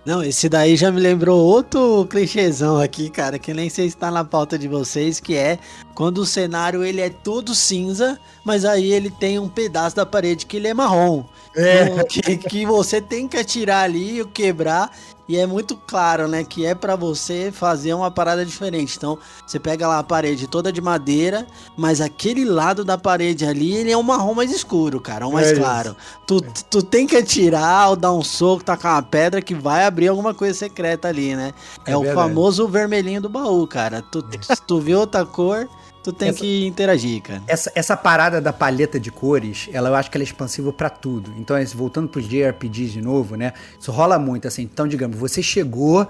Não, 0.06 0.22
esse 0.22 0.50
daí 0.50 0.76
já 0.76 0.92
me 0.92 1.00
lembrou 1.00 1.40
outro 1.42 2.06
clichêzão 2.10 2.78
aqui, 2.78 3.10
cara, 3.10 3.40
que 3.40 3.54
nem 3.54 3.70
sei 3.70 3.90
se 3.90 3.96
tá 3.96 4.12
na 4.12 4.26
pauta 4.26 4.60
de 4.60 4.68
vocês, 4.68 5.18
que 5.22 5.34
é 5.34 5.58
quando 5.96 6.18
o 6.18 6.26
cenário 6.26 6.84
ele 6.84 7.00
é 7.00 7.10
todo 7.10 7.56
cinza, 7.56 8.20
mas 8.44 8.66
aí 8.66 8.92
ele 8.92 9.10
tem 9.10 9.40
um 9.40 9.48
pedaço 9.48 9.96
da 9.96 10.06
parede 10.06 10.46
que 10.46 10.58
ele 10.58 10.68
é 10.68 10.74
marrom. 10.74 11.24
É. 11.56 11.86
No- 11.86 12.06
Que, 12.06 12.36
que 12.36 12.66
você 12.66 13.00
tem 13.00 13.30
que 13.30 13.38
atirar 13.38 13.86
ali 13.86 14.20
e 14.20 14.26
quebrar. 14.26 14.92
E 15.28 15.38
é 15.38 15.46
muito 15.46 15.78
claro, 15.88 16.28
né? 16.28 16.44
Que 16.44 16.66
é 16.66 16.76
pra 16.76 16.96
você 16.96 17.52
fazer 17.52 17.94
uma 17.94 18.12
parada 18.12 18.46
diferente. 18.46 18.98
Então, 18.98 19.18
você 19.46 19.58
pega 19.60 19.88
lá 19.88 20.00
a 20.00 20.04
parede 20.04 20.48
toda 20.48 20.72
de 20.72 20.82
madeira, 20.82 21.48
mas 21.78 22.02
aquele 22.02 22.44
lado 22.44 22.84
da 22.84 22.98
parede 22.98 23.46
ali, 23.46 23.74
ele 23.74 23.92
é 23.92 23.98
um 23.98 24.04
marrom 24.04 24.34
mais 24.34 24.52
escuro, 24.52 25.00
cara, 25.00 25.28
um 25.28 25.32
mais 25.32 25.52
É 25.52 25.56
claro. 25.56 25.96
Tu, 26.28 26.42
tu 26.70 26.84
tem 26.84 27.08
que 27.08 27.16
atirar 27.16 27.90
ou 27.90 27.96
dar 27.96 28.12
um 28.12 28.22
soco, 28.24 28.64
tacar 28.64 28.96
uma 28.96 29.02
pedra 29.04 29.42
que 29.42 29.56
vai 29.56 29.86
abrir 29.86 30.10
alguma 30.10 30.34
coisa 30.34 30.54
secreta 30.54 31.08
ali, 31.08 31.36
né? 31.36 31.54
É, 31.86 31.94
É 31.94 31.98
o 31.98 32.14
famoso 32.14 32.68
vermelhinho 32.68 33.22
do 33.22 33.30
baú, 33.30 33.66
cara. 33.66 34.02
Tu, 34.02 34.22
tu 34.68 34.80
vê 34.82 34.94
outra 34.94 35.26
cor, 35.26 35.70
tu 36.04 36.12
tem 36.14 36.30
Essa- 36.30 36.40
que 36.40 36.66
interagir, 36.68 37.22
cara. 37.22 37.42
Essa, 37.48 37.72
essa 37.74 37.96
parada 37.98 38.42
da 38.42 38.52
paleta 38.52 39.00
de 39.00 39.10
cores, 39.10 39.70
ela 39.72 39.90
eu 39.90 39.96
acho 39.96 40.12
que 40.12 40.18
ela 40.18 40.24
é 40.24 40.26
expansiva 40.28 40.72
pra 40.74 40.90
tudo. 40.90 41.34
Então, 41.38 41.58
esse- 41.58 41.76
voltando 41.76 42.08
pros 42.10 42.28
JRPGs 42.28 42.92
de 42.94 43.02
novo, 43.02 43.36
né? 43.36 43.54
Isso 43.80 43.92
rola 43.92 44.20
muito, 44.20 44.48
assim. 44.48 44.64
Então, 44.64 44.88
digamos, 44.88 45.18
você 45.18 45.42
chegou 45.42 46.08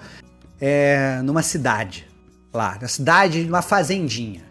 é, 0.62 1.22
numa 1.24 1.42
cidade, 1.44 2.08
lá, 2.54 2.78
na 2.82 2.88
cidade, 2.88 3.44
numa 3.44 3.62
fazendinha. 3.62 4.42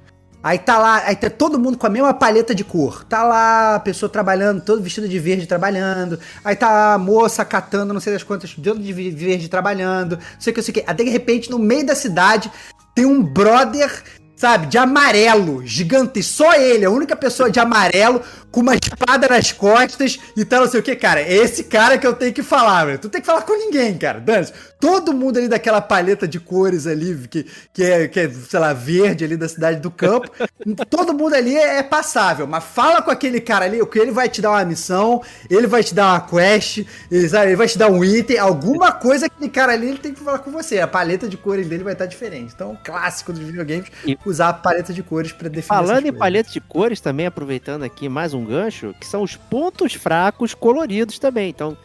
Aí 0.43 0.59
tá 0.59 0.77
lá, 0.77 0.99
aí 1.07 1.15
tá 1.15 1.31
todo 1.31 1.57
mundo 1.59 1.79
com 1.79 1.87
a 1.87 1.91
mesma 1.91 2.13
paleta 2.13 2.53
de 2.55 2.65
cor. 2.65 3.05
Tá 3.05 3.23
lá 3.23 3.77
a 3.77 3.81
pessoa 3.81 4.11
trabalhando, 4.11 4.61
todo 4.61 4.83
vestido 4.83 5.09
de 5.09 5.19
verde 5.19 5.47
trabalhando. 5.47 6.19
Aí 6.45 6.57
tá 6.57 6.95
a 6.95 6.99
moça 6.99 7.45
catando, 7.45 7.95
não 7.95 8.01
sei 8.01 8.13
das 8.13 8.25
quantas, 8.25 8.53
todo 8.55 8.81
de 8.81 8.93
verde 8.93 9.49
trabalhando. 9.49 10.17
Não 10.17 10.41
sei 10.41 10.51
o 10.51 10.55
que, 10.55 10.61
não 10.61 10.65
sei 10.65 10.73
o 10.73 10.75
que. 10.75 10.85
Aí 10.85 10.95
de 10.97 11.05
repente, 11.05 11.49
no 11.51 11.61
meio 11.61 11.87
da 11.87 11.95
cidade, 11.95 12.51
tem 12.93 13.07
um 13.07 13.23
brother, 13.23 14.03
sabe, 14.43 14.67
de 14.67 14.77
amarelo, 14.77 15.65
gigante. 15.65 16.21
Só 16.21 16.53
ele, 16.55 16.85
a 16.85 16.91
única 16.91 17.15
pessoa 17.15 17.49
de 17.49 17.61
amarelo, 17.61 18.21
com 18.53 18.61
uma 18.61 18.75
espada 18.75 19.27
nas 19.29 19.51
costas 19.51 20.21
e 20.37 20.45
tal, 20.45 20.61
não 20.61 20.71
sei 20.71 20.81
o 20.81 20.83
que, 20.83 20.95
cara. 20.95 21.21
É 21.21 21.33
esse 21.33 21.65
cara 21.65 21.97
que 21.97 22.07
eu 22.07 22.13
tenho 22.13 22.33
que 22.33 22.43
falar, 22.43 22.85
velho. 22.85 22.99
Tu 22.99 23.09
tem 23.09 23.21
que 23.21 23.27
falar 23.27 23.43
com 23.43 23.57
ninguém, 23.57 23.97
cara. 23.97 24.21
Dane 24.21 24.47
Todo 24.79 25.13
mundo 25.13 25.39
ali 25.39 25.47
daquela 25.49 25.81
paleta 25.81 26.27
de 26.27 26.41
cores 26.41 26.89
ali, 26.89 27.17
que, 27.29 27.47
que, 27.73 27.85
é, 27.85 28.09
que 28.09 28.21
é, 28.21 28.29
sei 28.29 28.59
lá, 28.59 28.73
verde 28.73 29.25
ali 29.25 29.37
da 29.37 29.49
cidade 29.49 29.81
do 29.81 29.91
campo. 29.91 30.29
todo 30.91 31.15
mundo 31.15 31.35
ali 31.35 31.57
é, 31.57 31.79
é 31.79 31.83
passável. 31.83 32.47
Mas 32.47 32.65
fala 32.65 33.01
com 33.01 33.11
aquele 33.11 33.41
cara 33.41 33.65
ali, 33.65 33.85
que 33.87 33.99
ele 33.99 34.11
vai 34.11 34.29
te 34.29 34.43
dar 34.43 34.51
uma 34.51 34.65
missão, 34.65 35.23
ele 35.49 35.67
vai 35.67 35.83
te 35.83 35.95
dar 35.95 36.13
uma 36.13 36.21
quest, 36.21 36.85
ele, 37.11 37.29
sabe, 37.29 37.47
ele 37.47 37.57
vai 37.57 37.69
te 37.69 37.79
dar 37.79 37.91
um 37.91 38.05
item, 38.05 38.39
alguma 38.39 38.93
coisa 38.93 39.27
aquele 39.27 39.49
cara 39.49 39.73
ali 39.73 39.89
ele 39.89 39.99
tem 39.99 40.13
que 40.13 40.21
falar 40.21 40.41
com 40.41 40.51
você. 40.51 40.81
A 40.81 40.89
paleta 40.89 41.29
de 41.29 41.37
cores 41.37 41.67
dele 41.69 41.85
vai 41.85 41.93
estar 41.93 42.07
diferente. 42.07 42.53
Então, 42.55 42.77
clássico 42.83 43.33
dos 43.33 43.43
videogames, 43.43 43.91
usar 44.27 44.49
a 44.49 44.53
paleta 44.53 44.93
de 44.93 45.03
cores 45.03 45.33
pra 45.33 45.49
definir 45.49 45.69
Falando 45.69 46.07
em 46.07 46.13
paleta 46.13 46.51
de 46.51 46.61
cores 46.61 47.01
também, 47.01 47.27
aproveitando 47.27 47.85
aqui 47.85 48.09
mais 48.09 48.35
um 48.35 48.42
gancho, 48.45 48.95
que 49.01 49.07
são 49.07 49.23
os 49.23 49.37
pontos 49.37 49.95
fracos 49.95 50.55
coloridos 50.55 51.19
também. 51.19 51.51
Então, 51.51 51.77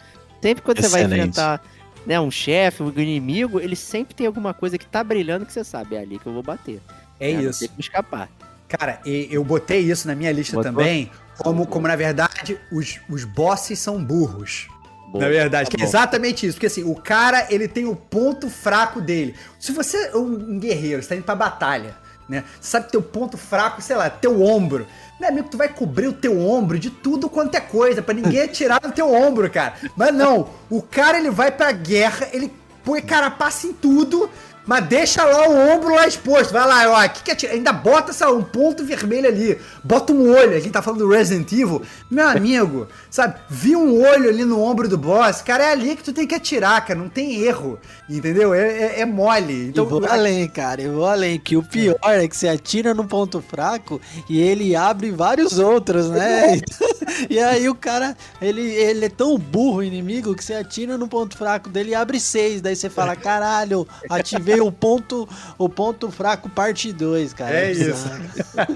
sempre 0.41 0.63
quando 0.63 0.81
você 0.81 0.87
vai 0.89 1.01
Excelente. 1.01 1.19
enfrentar 1.29 1.61
né, 2.05 2.19
um 2.19 2.31
chefe, 2.31 2.83
um 2.83 2.89
inimigo, 2.95 3.59
ele 3.59 3.75
sempre 3.75 4.13
tem 4.15 4.27
alguma 4.27 4.53
coisa 4.53 4.77
que 4.77 4.85
tá 4.85 5.03
brilhando 5.03 5.45
que 5.45 5.51
você 5.53 5.63
sabe, 5.63 5.95
é 5.95 5.99
ali 5.99 6.17
que 6.19 6.25
eu 6.25 6.33
vou 6.33 6.43
bater. 6.43 6.79
É 7.19 7.33
né, 7.33 7.41
Não 7.41 7.49
isso. 7.49 7.59
tem 7.59 7.67
como 7.67 7.79
escapar. 7.81 8.29
Cara, 8.67 8.99
e- 9.05 9.27
eu 9.31 9.43
botei 9.43 9.79
isso 9.79 10.07
na 10.07 10.15
minha 10.15 10.31
lista 10.31 10.55
Botou? 10.55 10.71
também, 10.71 11.09
como, 11.37 11.65
como 11.67 11.87
na 11.87 11.95
verdade 11.95 12.57
os, 12.71 12.99
os 13.09 13.23
bosses 13.23 13.79
são 13.79 14.03
burros. 14.03 14.67
Boa. 15.11 15.23
Na 15.23 15.29
verdade, 15.29 15.69
Tá 15.69 15.77
que 15.77 15.81
é 15.81 15.85
exatamente 15.85 16.45
isso. 16.45 16.55
Porque 16.55 16.65
assim, 16.67 16.83
o 16.83 16.93
cara, 16.93 17.47
ele 17.49 17.65
tem 17.67 17.85
o 17.85 17.95
ponto 17.95 18.49
fraco 18.49 18.99
dele. 18.99 19.35
Se 19.57 19.71
você 19.71 20.07
é 20.07 20.17
um 20.17 20.59
guerreiro, 20.59 21.01
você 21.01 21.09
tá 21.09 21.15
indo 21.15 21.23
pra 21.23 21.33
batalha, 21.33 21.95
né? 22.27 22.43
Você 22.59 22.71
sabe 22.71 22.91
teu 22.91 23.01
ponto 23.01 23.37
fraco, 23.37 23.81
sei 23.81 23.95
lá, 23.95 24.09
teu 24.09 24.41
ombro. 24.41 24.87
Meu 25.19 25.29
amigo, 25.29 25.49
tu 25.49 25.57
vai 25.57 25.69
cobrir 25.69 26.07
o 26.07 26.13
teu 26.13 26.39
ombro 26.39 26.77
de 26.77 26.89
tudo 26.89 27.29
quanto 27.29 27.55
é 27.55 27.59
coisa, 27.59 28.01
pra 28.01 28.13
ninguém 28.13 28.41
atirar 28.43 28.81
no 28.83 28.91
teu 28.91 29.13
ombro, 29.13 29.49
cara. 29.49 29.73
Mas 29.95 30.13
não, 30.13 30.49
o 30.69 30.81
cara, 30.81 31.17
ele 31.17 31.31
vai 31.31 31.51
pra 31.51 31.71
guerra, 31.71 32.27
ele 32.31 32.53
põe 32.83 33.01
carapaça 33.01 33.67
em 33.67 33.73
tudo, 33.73 34.29
mas 34.67 34.85
deixa 34.85 35.23
lá 35.23 35.47
o 35.47 35.75
ombro 35.75 35.95
lá 35.95 36.05
exposto. 36.05 36.51
Vai 36.51 36.67
lá, 36.67 36.91
ó, 36.91 37.07
que 37.07 37.23
que 37.23 37.31
atira? 37.31 37.53
Ainda 37.53 37.71
bota, 37.71 38.13
lá, 38.19 38.31
um 38.31 38.43
ponto 38.43 38.83
vermelho 38.83 39.27
ali. 39.27 39.57
Bota 39.83 40.11
um 40.11 40.29
olho, 40.29 40.55
a 40.55 40.59
gente 40.59 40.71
tá 40.71 40.81
falando 40.81 40.99
do 40.99 41.09
Resident 41.09 41.51
Evil. 41.53 41.81
Meu 42.11 42.27
amigo, 42.27 42.87
sabe? 43.09 43.39
Vi 43.49 43.75
um 43.75 44.01
olho 44.05 44.29
ali 44.29 44.43
no 44.43 44.61
ombro 44.61 44.87
do 44.89 44.97
boss, 44.97 45.41
cara, 45.41 45.63
é 45.63 45.71
ali 45.71 45.95
que 45.95 46.03
tu 46.03 46.11
tem 46.11 46.27
que 46.27 46.35
atirar, 46.35 46.85
cara. 46.85 46.99
Não 46.99 47.07
tem 47.09 47.41
erro, 47.41 47.79
entendeu? 48.09 48.53
É, 48.53 48.67
é- 48.67 48.99
é 49.01 49.05
mole. 49.05 49.69
Então, 49.69 49.85
eu 49.85 49.89
vou 49.89 50.05
além, 50.05 50.47
cara, 50.49 50.81
eu 50.81 50.93
vou 50.93 51.05
além. 51.05 51.39
Que 51.39 51.55
o 51.55 51.63
pior 51.63 51.97
é 52.03 52.27
que 52.27 52.35
você 52.35 52.49
atira 52.49 52.93
no 52.93 53.05
ponto 53.05 53.41
fraco 53.41 54.01
e 54.29 54.39
ele 54.41 54.75
abre 54.75 55.11
vários 55.11 55.57
outros, 55.57 56.09
né? 56.09 56.59
e 57.29 57.39
aí 57.39 57.69
o 57.69 57.75
cara, 57.75 58.17
ele, 58.41 58.61
ele 58.61 59.05
é 59.05 59.09
tão 59.09 59.37
burro, 59.37 59.81
inimigo, 59.81 60.35
que 60.35 60.43
você 60.43 60.55
atira 60.55 60.97
no 60.97 61.07
ponto 61.07 61.37
fraco 61.37 61.69
dele 61.69 61.91
e 61.91 61.95
abre 61.95 62.19
seis. 62.19 62.59
Daí 62.61 62.75
você 62.75 62.89
fala, 62.89 63.15
caralho, 63.15 63.87
ativei 64.09 64.56
o 64.61 64.71
ponto, 64.71 65.27
o 65.57 65.69
ponto 65.69 66.09
fraco 66.11 66.49
parte 66.49 66.91
2, 66.91 67.33
cara. 67.33 67.55
É 67.55 67.71
isso. 67.71 68.09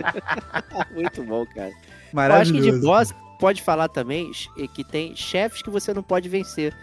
Muito 0.94 1.24
bom, 1.24 1.46
cara. 1.46 1.70
Eu 1.70 1.74
acho 1.74 2.52
que 2.52 2.60
maravilhoso. 2.60 2.72
de 2.72 2.86
boss 2.86 3.14
pode 3.40 3.62
falar 3.62 3.88
também 3.88 4.32
que 4.74 4.84
tem 4.84 5.16
chefes 5.16 5.62
que 5.62 5.70
você 5.70 5.94
não 5.94 6.04
pode 6.04 6.30
vencer. 6.30 6.74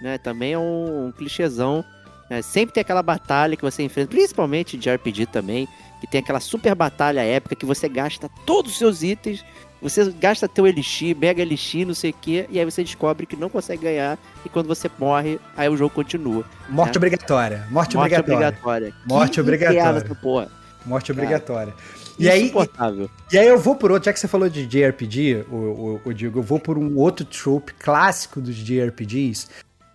Né? 0.00 0.18
Também 0.18 0.52
é 0.52 0.58
um, 0.58 1.06
um 1.06 1.12
clichêzão. 1.12 1.84
né? 2.30 2.40
Sempre 2.42 2.74
tem 2.74 2.80
aquela 2.80 3.02
batalha 3.02 3.56
que 3.56 3.62
você 3.62 3.82
enfrenta, 3.82 4.10
principalmente 4.10 4.76
de 4.76 4.90
RPG 4.90 5.26
também, 5.26 5.68
que 6.00 6.06
tem 6.06 6.20
aquela 6.20 6.40
super 6.40 6.74
batalha 6.74 7.20
épica 7.20 7.56
que 7.56 7.66
você 7.66 7.88
gasta 7.88 8.30
todos 8.46 8.72
os 8.72 8.78
seus 8.78 9.02
itens, 9.02 9.44
você 9.80 10.10
gasta 10.12 10.48
teu 10.48 10.66
elixir, 10.66 11.16
mega 11.16 11.40
elixir, 11.42 11.86
não 11.86 11.94
sei 11.94 12.10
o 12.10 12.14
que, 12.14 12.46
e 12.50 12.58
aí 12.58 12.64
você 12.64 12.82
descobre 12.82 13.26
que 13.26 13.36
não 13.36 13.48
consegue 13.48 13.82
ganhar, 13.84 14.18
e 14.44 14.48
quando 14.48 14.66
você 14.66 14.90
morre, 14.98 15.38
aí 15.56 15.68
o 15.68 15.76
jogo 15.76 15.94
continua. 15.94 16.44
Morte 16.68 16.96
É. 16.96 16.98
obrigatória. 16.98 17.66
Morte, 17.70 17.96
Morte 17.96 18.14
obrigatória. 18.14 18.48
obrigatória. 18.48 18.94
Morte 19.06 19.34
Que 19.34 19.40
obrigatória. 19.40 19.98
essa 20.04 20.14
porra. 20.14 20.48
Morte 20.84 21.12
obrigatória. 21.12 21.74
E 22.18 22.28
aí, 22.28 22.52
e 23.32 23.38
aí 23.38 23.46
eu 23.46 23.58
vou 23.58 23.76
por 23.76 23.92
outro, 23.92 24.06
já 24.06 24.12
que 24.12 24.18
você 24.18 24.26
falou 24.26 24.48
de 24.48 24.66
JRPG, 24.66 25.44
o, 25.50 25.54
o, 25.54 26.00
o 26.06 26.12
Diego, 26.12 26.40
eu 26.40 26.42
vou 26.42 26.58
por 26.58 26.76
um 26.76 26.96
outro 26.96 27.24
trope 27.24 27.72
clássico 27.74 28.40
dos 28.40 28.56
JRPGs, 28.56 29.46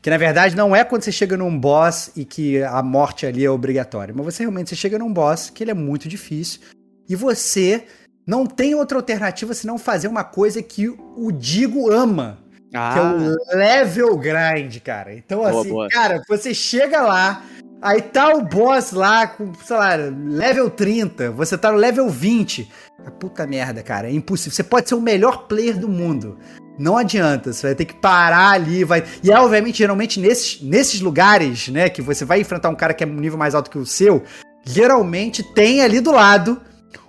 que 0.01 0.09
na 0.09 0.17
verdade 0.17 0.55
não 0.55 0.73
é 0.73 0.85
quando 0.85 1.01
você 1.01 1.11
chega 1.11 1.35
num 1.35 1.57
boss 1.59 2.11
e 2.15 2.23
que 2.23 2.61
a 2.63 2.81
morte 2.81 3.25
ali 3.25 3.43
é 3.43 3.49
obrigatória, 3.49 4.13
mas 4.15 4.23
você 4.25 4.43
realmente 4.43 4.69
você 4.69 4.75
chega 4.75 4.97
num 4.97 5.11
boss 5.11 5.49
que 5.49 5.63
ele 5.65 5.71
é 5.71 5.73
muito 5.73 6.07
difícil 6.07 6.61
e 7.09 7.15
você 7.15 7.85
não 8.25 8.45
tem 8.45 8.73
outra 8.75 8.97
alternativa 8.97 9.53
senão 9.53 9.77
fazer 9.77 10.07
uma 10.07 10.23
coisa 10.23 10.61
que 10.61 10.87
o 10.87 11.31
Digo 11.31 11.91
ama, 11.91 12.39
que 12.69 12.77
é 12.77 12.79
Ah, 12.79 13.13
o 13.53 13.57
level 13.57 14.17
grind, 14.17 14.77
cara. 14.79 15.13
Então, 15.13 15.39
Boa, 15.39 15.61
assim, 15.61 15.69
boa. 15.69 15.87
cara, 15.89 16.21
você 16.27 16.53
chega 16.53 17.01
lá, 17.01 17.43
aí 17.81 18.01
tá 18.01 18.29
o 18.33 18.41
boss 18.41 18.91
lá 18.91 19.27
com, 19.27 19.53
sei 19.53 19.75
lá, 19.75 19.95
level 19.95 20.69
30, 20.69 21.31
você 21.31 21.57
tá 21.57 21.71
no 21.71 21.77
level 21.77 22.09
20. 22.09 22.69
Ah, 23.05 23.11
puta 23.11 23.45
merda, 23.45 23.83
cara, 23.83 24.07
é 24.09 24.13
impossível. 24.13 24.55
Você 24.55 24.63
pode 24.63 24.87
ser 24.87 24.95
o 24.95 25.01
melhor 25.01 25.47
player 25.47 25.77
do 25.77 25.89
mundo. 25.89 26.37
Não 26.79 26.97
adianta, 26.97 27.53
você 27.53 27.67
vai 27.67 27.75
ter 27.75 27.85
que 27.85 27.93
parar 27.93 28.51
ali, 28.51 28.83
vai. 28.83 29.03
E 29.21 29.31
é, 29.31 29.39
obviamente, 29.39 29.77
geralmente 29.77 30.19
nesses, 30.19 30.59
nesses 30.61 31.01
lugares, 31.01 31.67
né, 31.67 31.87
que 31.89 32.01
você 32.01 32.25
vai 32.25 32.39
enfrentar 32.41 32.69
um 32.69 32.75
cara 32.75 32.93
que 32.95 33.03
é 33.03 33.07
um 33.07 33.13
nível 33.13 33.37
mais 33.37 33.53
alto 33.53 33.69
que 33.69 33.77
o 33.77 33.85
seu, 33.85 34.23
geralmente 34.65 35.43
tem 35.53 35.81
ali 35.81 35.99
do 35.99 36.11
lado 36.11 36.59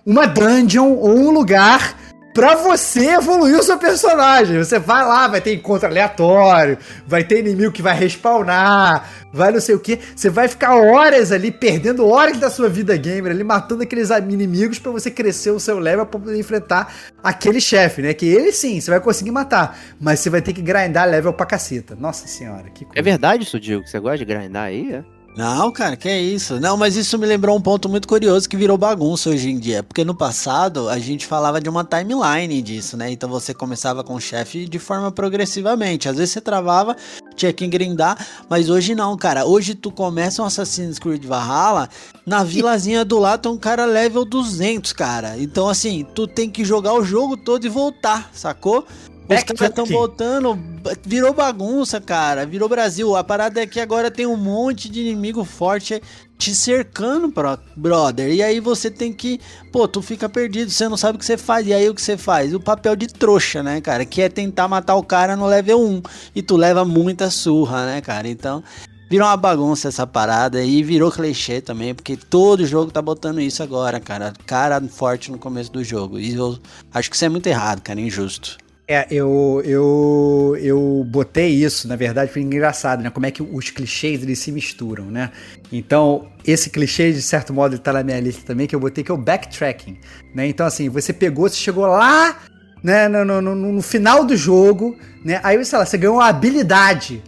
uma 0.06 0.26
dungeon 0.26 0.92
ou 0.92 1.16
um 1.16 1.30
lugar 1.30 1.96
pra 2.34 2.56
você 2.56 3.10
evoluir 3.10 3.56
o 3.56 3.62
seu 3.62 3.78
personagem. 3.78 4.58
Você 4.58 4.78
vai 4.78 5.04
lá, 5.04 5.28
vai 5.28 5.40
ter 5.40 5.54
encontro 5.54 5.88
aleatório, 5.88 6.76
vai 7.06 7.22
ter 7.22 7.38
inimigo 7.38 7.70
que 7.70 7.80
vai 7.80 7.94
respawnar, 7.94 9.08
vai 9.32 9.52
não 9.52 9.60
sei 9.60 9.76
o 9.76 9.78
que. 9.78 10.00
Você 10.14 10.28
vai 10.28 10.48
ficar 10.48 10.74
horas 10.74 11.30
ali, 11.30 11.52
perdendo 11.52 12.06
horas 12.06 12.36
da 12.38 12.50
sua 12.50 12.68
vida 12.68 12.96
gamer 12.96 13.30
ali, 13.30 13.44
matando 13.44 13.84
aqueles 13.84 14.10
inimigos 14.10 14.80
pra 14.80 14.90
você 14.90 15.10
crescer 15.10 15.52
o 15.52 15.60
seu 15.60 15.78
level 15.78 16.04
pra 16.04 16.18
poder 16.18 16.38
enfrentar 16.38 16.92
aquele 17.22 17.60
chefe, 17.60 18.02
né? 18.02 18.12
Que 18.12 18.26
ele 18.26 18.52
sim, 18.52 18.80
você 18.80 18.90
vai 18.90 19.00
conseguir 19.00 19.30
matar, 19.30 19.78
mas 20.00 20.18
você 20.18 20.28
vai 20.28 20.42
ter 20.42 20.52
que 20.52 20.60
grindar 20.60 21.08
level 21.08 21.32
pra 21.32 21.46
caceta. 21.46 21.94
Nossa 21.94 22.26
senhora, 22.26 22.68
que 22.68 22.84
coisa. 22.84 22.98
é 22.98 23.02
verdade 23.02 23.44
isso, 23.44 23.60
Diego? 23.60 23.86
Você 23.86 24.00
gosta 24.00 24.18
de 24.18 24.24
grindar 24.24 24.64
aí? 24.64 24.92
É? 24.92 25.13
Não, 25.36 25.72
cara, 25.72 25.96
que 25.96 26.08
é 26.08 26.20
isso. 26.20 26.60
Não, 26.60 26.76
mas 26.76 26.94
isso 26.94 27.18
me 27.18 27.26
lembrou 27.26 27.56
um 27.56 27.60
ponto 27.60 27.88
muito 27.88 28.06
curioso 28.06 28.48
que 28.48 28.56
virou 28.56 28.78
bagunça 28.78 29.30
hoje 29.30 29.50
em 29.50 29.58
dia. 29.58 29.82
Porque 29.82 30.04
no 30.04 30.14
passado 30.14 30.88
a 30.88 30.96
gente 31.00 31.26
falava 31.26 31.60
de 31.60 31.68
uma 31.68 31.84
timeline 31.84 32.62
disso, 32.62 32.96
né? 32.96 33.10
Então 33.10 33.28
você 33.28 33.52
começava 33.52 34.04
com 34.04 34.14
o 34.14 34.20
chefe 34.20 34.64
de 34.66 34.78
forma 34.78 35.10
progressivamente. 35.10 36.08
Às 36.08 36.18
vezes 36.18 36.34
você 36.34 36.40
travava, 36.40 36.96
tinha 37.34 37.52
que 37.52 37.66
grindar, 37.66 38.16
mas 38.48 38.70
hoje 38.70 38.94
não, 38.94 39.16
cara. 39.16 39.44
Hoje 39.44 39.74
tu 39.74 39.90
começa 39.90 40.40
um 40.40 40.44
Assassin's 40.44 41.00
Creed 41.00 41.24
Valhalla, 41.24 41.88
na 42.24 42.44
vilazinha 42.44 43.04
do 43.04 43.18
lado 43.18 43.42
tem 43.42 43.52
um 43.52 43.58
cara 43.58 43.84
level 43.84 44.24
200, 44.24 44.92
cara. 44.92 45.36
Então 45.36 45.68
assim, 45.68 46.06
tu 46.14 46.28
tem 46.28 46.48
que 46.48 46.64
jogar 46.64 46.94
o 46.94 47.04
jogo 47.04 47.36
todo 47.36 47.64
e 47.64 47.68
voltar, 47.68 48.30
sacou? 48.32 48.86
Os 49.28 49.42
caras 49.44 49.70
estão 49.70 49.84
voltando, 49.86 50.58
virou 51.02 51.32
bagunça, 51.32 52.00
cara. 52.00 52.44
Virou 52.44 52.68
Brasil. 52.68 53.16
A 53.16 53.24
parada 53.24 53.60
é 53.62 53.66
que 53.66 53.80
agora 53.80 54.10
tem 54.10 54.26
um 54.26 54.36
monte 54.36 54.88
de 54.88 55.00
inimigo 55.00 55.44
forte 55.44 56.02
te 56.36 56.54
cercando, 56.54 57.28
bro- 57.28 57.58
brother. 57.74 58.28
E 58.30 58.42
aí 58.42 58.60
você 58.60 58.90
tem 58.90 59.12
que. 59.12 59.40
Pô, 59.72 59.88
tu 59.88 60.02
fica 60.02 60.28
perdido, 60.28 60.70
você 60.70 60.88
não 60.88 60.96
sabe 60.96 61.16
o 61.16 61.18
que 61.18 61.24
você 61.24 61.38
faz. 61.38 61.66
E 61.66 61.72
aí 61.72 61.88
o 61.88 61.94
que 61.94 62.02
você 62.02 62.18
faz? 62.18 62.52
O 62.52 62.60
papel 62.60 62.94
de 62.94 63.06
trouxa, 63.06 63.62
né, 63.62 63.80
cara? 63.80 64.04
Que 64.04 64.20
é 64.22 64.28
tentar 64.28 64.68
matar 64.68 64.94
o 64.96 65.02
cara 65.02 65.36
no 65.36 65.46
level 65.46 65.80
1. 65.80 66.02
E 66.34 66.42
tu 66.42 66.56
leva 66.56 66.84
muita 66.84 67.30
surra, 67.30 67.86
né, 67.86 68.00
cara? 68.00 68.28
Então. 68.28 68.62
Virou 69.10 69.28
uma 69.28 69.36
bagunça 69.36 69.88
essa 69.88 70.06
parada 70.06 70.64
e 70.64 70.82
virou 70.82 71.12
clichê 71.12 71.60
também, 71.60 71.94
porque 71.94 72.16
todo 72.16 72.66
jogo 72.66 72.90
tá 72.90 73.02
botando 73.02 73.38
isso 73.38 73.62
agora, 73.62 74.00
cara. 74.00 74.32
Cara 74.46 74.80
forte 74.88 75.30
no 75.30 75.38
começo 75.38 75.70
do 75.70 75.84
jogo. 75.84 76.18
E 76.18 76.34
eu 76.34 76.58
acho 76.92 77.10
que 77.10 77.14
isso 77.14 77.24
é 77.24 77.28
muito 77.28 77.46
errado, 77.46 77.80
cara, 77.82 78.00
injusto. 78.00 78.56
É, 78.86 79.06
eu, 79.10 79.62
eu, 79.64 80.56
eu 80.60 81.06
botei 81.08 81.48
isso, 81.48 81.88
na 81.88 81.96
verdade, 81.96 82.30
foi 82.30 82.42
engraçado, 82.42 83.02
né? 83.02 83.08
Como 83.08 83.24
é 83.24 83.30
que 83.30 83.42
os 83.42 83.70
clichês 83.70 84.22
eles 84.22 84.38
se 84.38 84.52
misturam, 84.52 85.06
né? 85.06 85.30
Então, 85.72 86.28
esse 86.46 86.68
clichê, 86.68 87.10
de 87.10 87.22
certo 87.22 87.54
modo, 87.54 87.74
ele 87.76 87.80
tá 87.82 87.94
na 87.94 88.02
minha 88.02 88.20
lista 88.20 88.42
também, 88.46 88.66
que 88.66 88.74
eu 88.76 88.80
botei, 88.80 89.02
que 89.02 89.10
é 89.10 89.14
o 89.14 89.16
backtracking, 89.16 89.96
né? 90.34 90.46
Então, 90.46 90.66
assim, 90.66 90.90
você 90.90 91.14
pegou, 91.14 91.48
você 91.48 91.56
chegou 91.56 91.86
lá, 91.86 92.36
né, 92.82 93.08
no, 93.08 93.24
no, 93.24 93.40
no- 93.40 93.72
no 93.72 93.80
final 93.82 94.22
do 94.22 94.36
jogo, 94.36 94.94
né? 95.24 95.40
Aí, 95.42 95.64
sei 95.64 95.78
lá, 95.78 95.86
você 95.86 95.96
ganhou 95.96 96.16
uma 96.16 96.28
habilidade, 96.28 97.22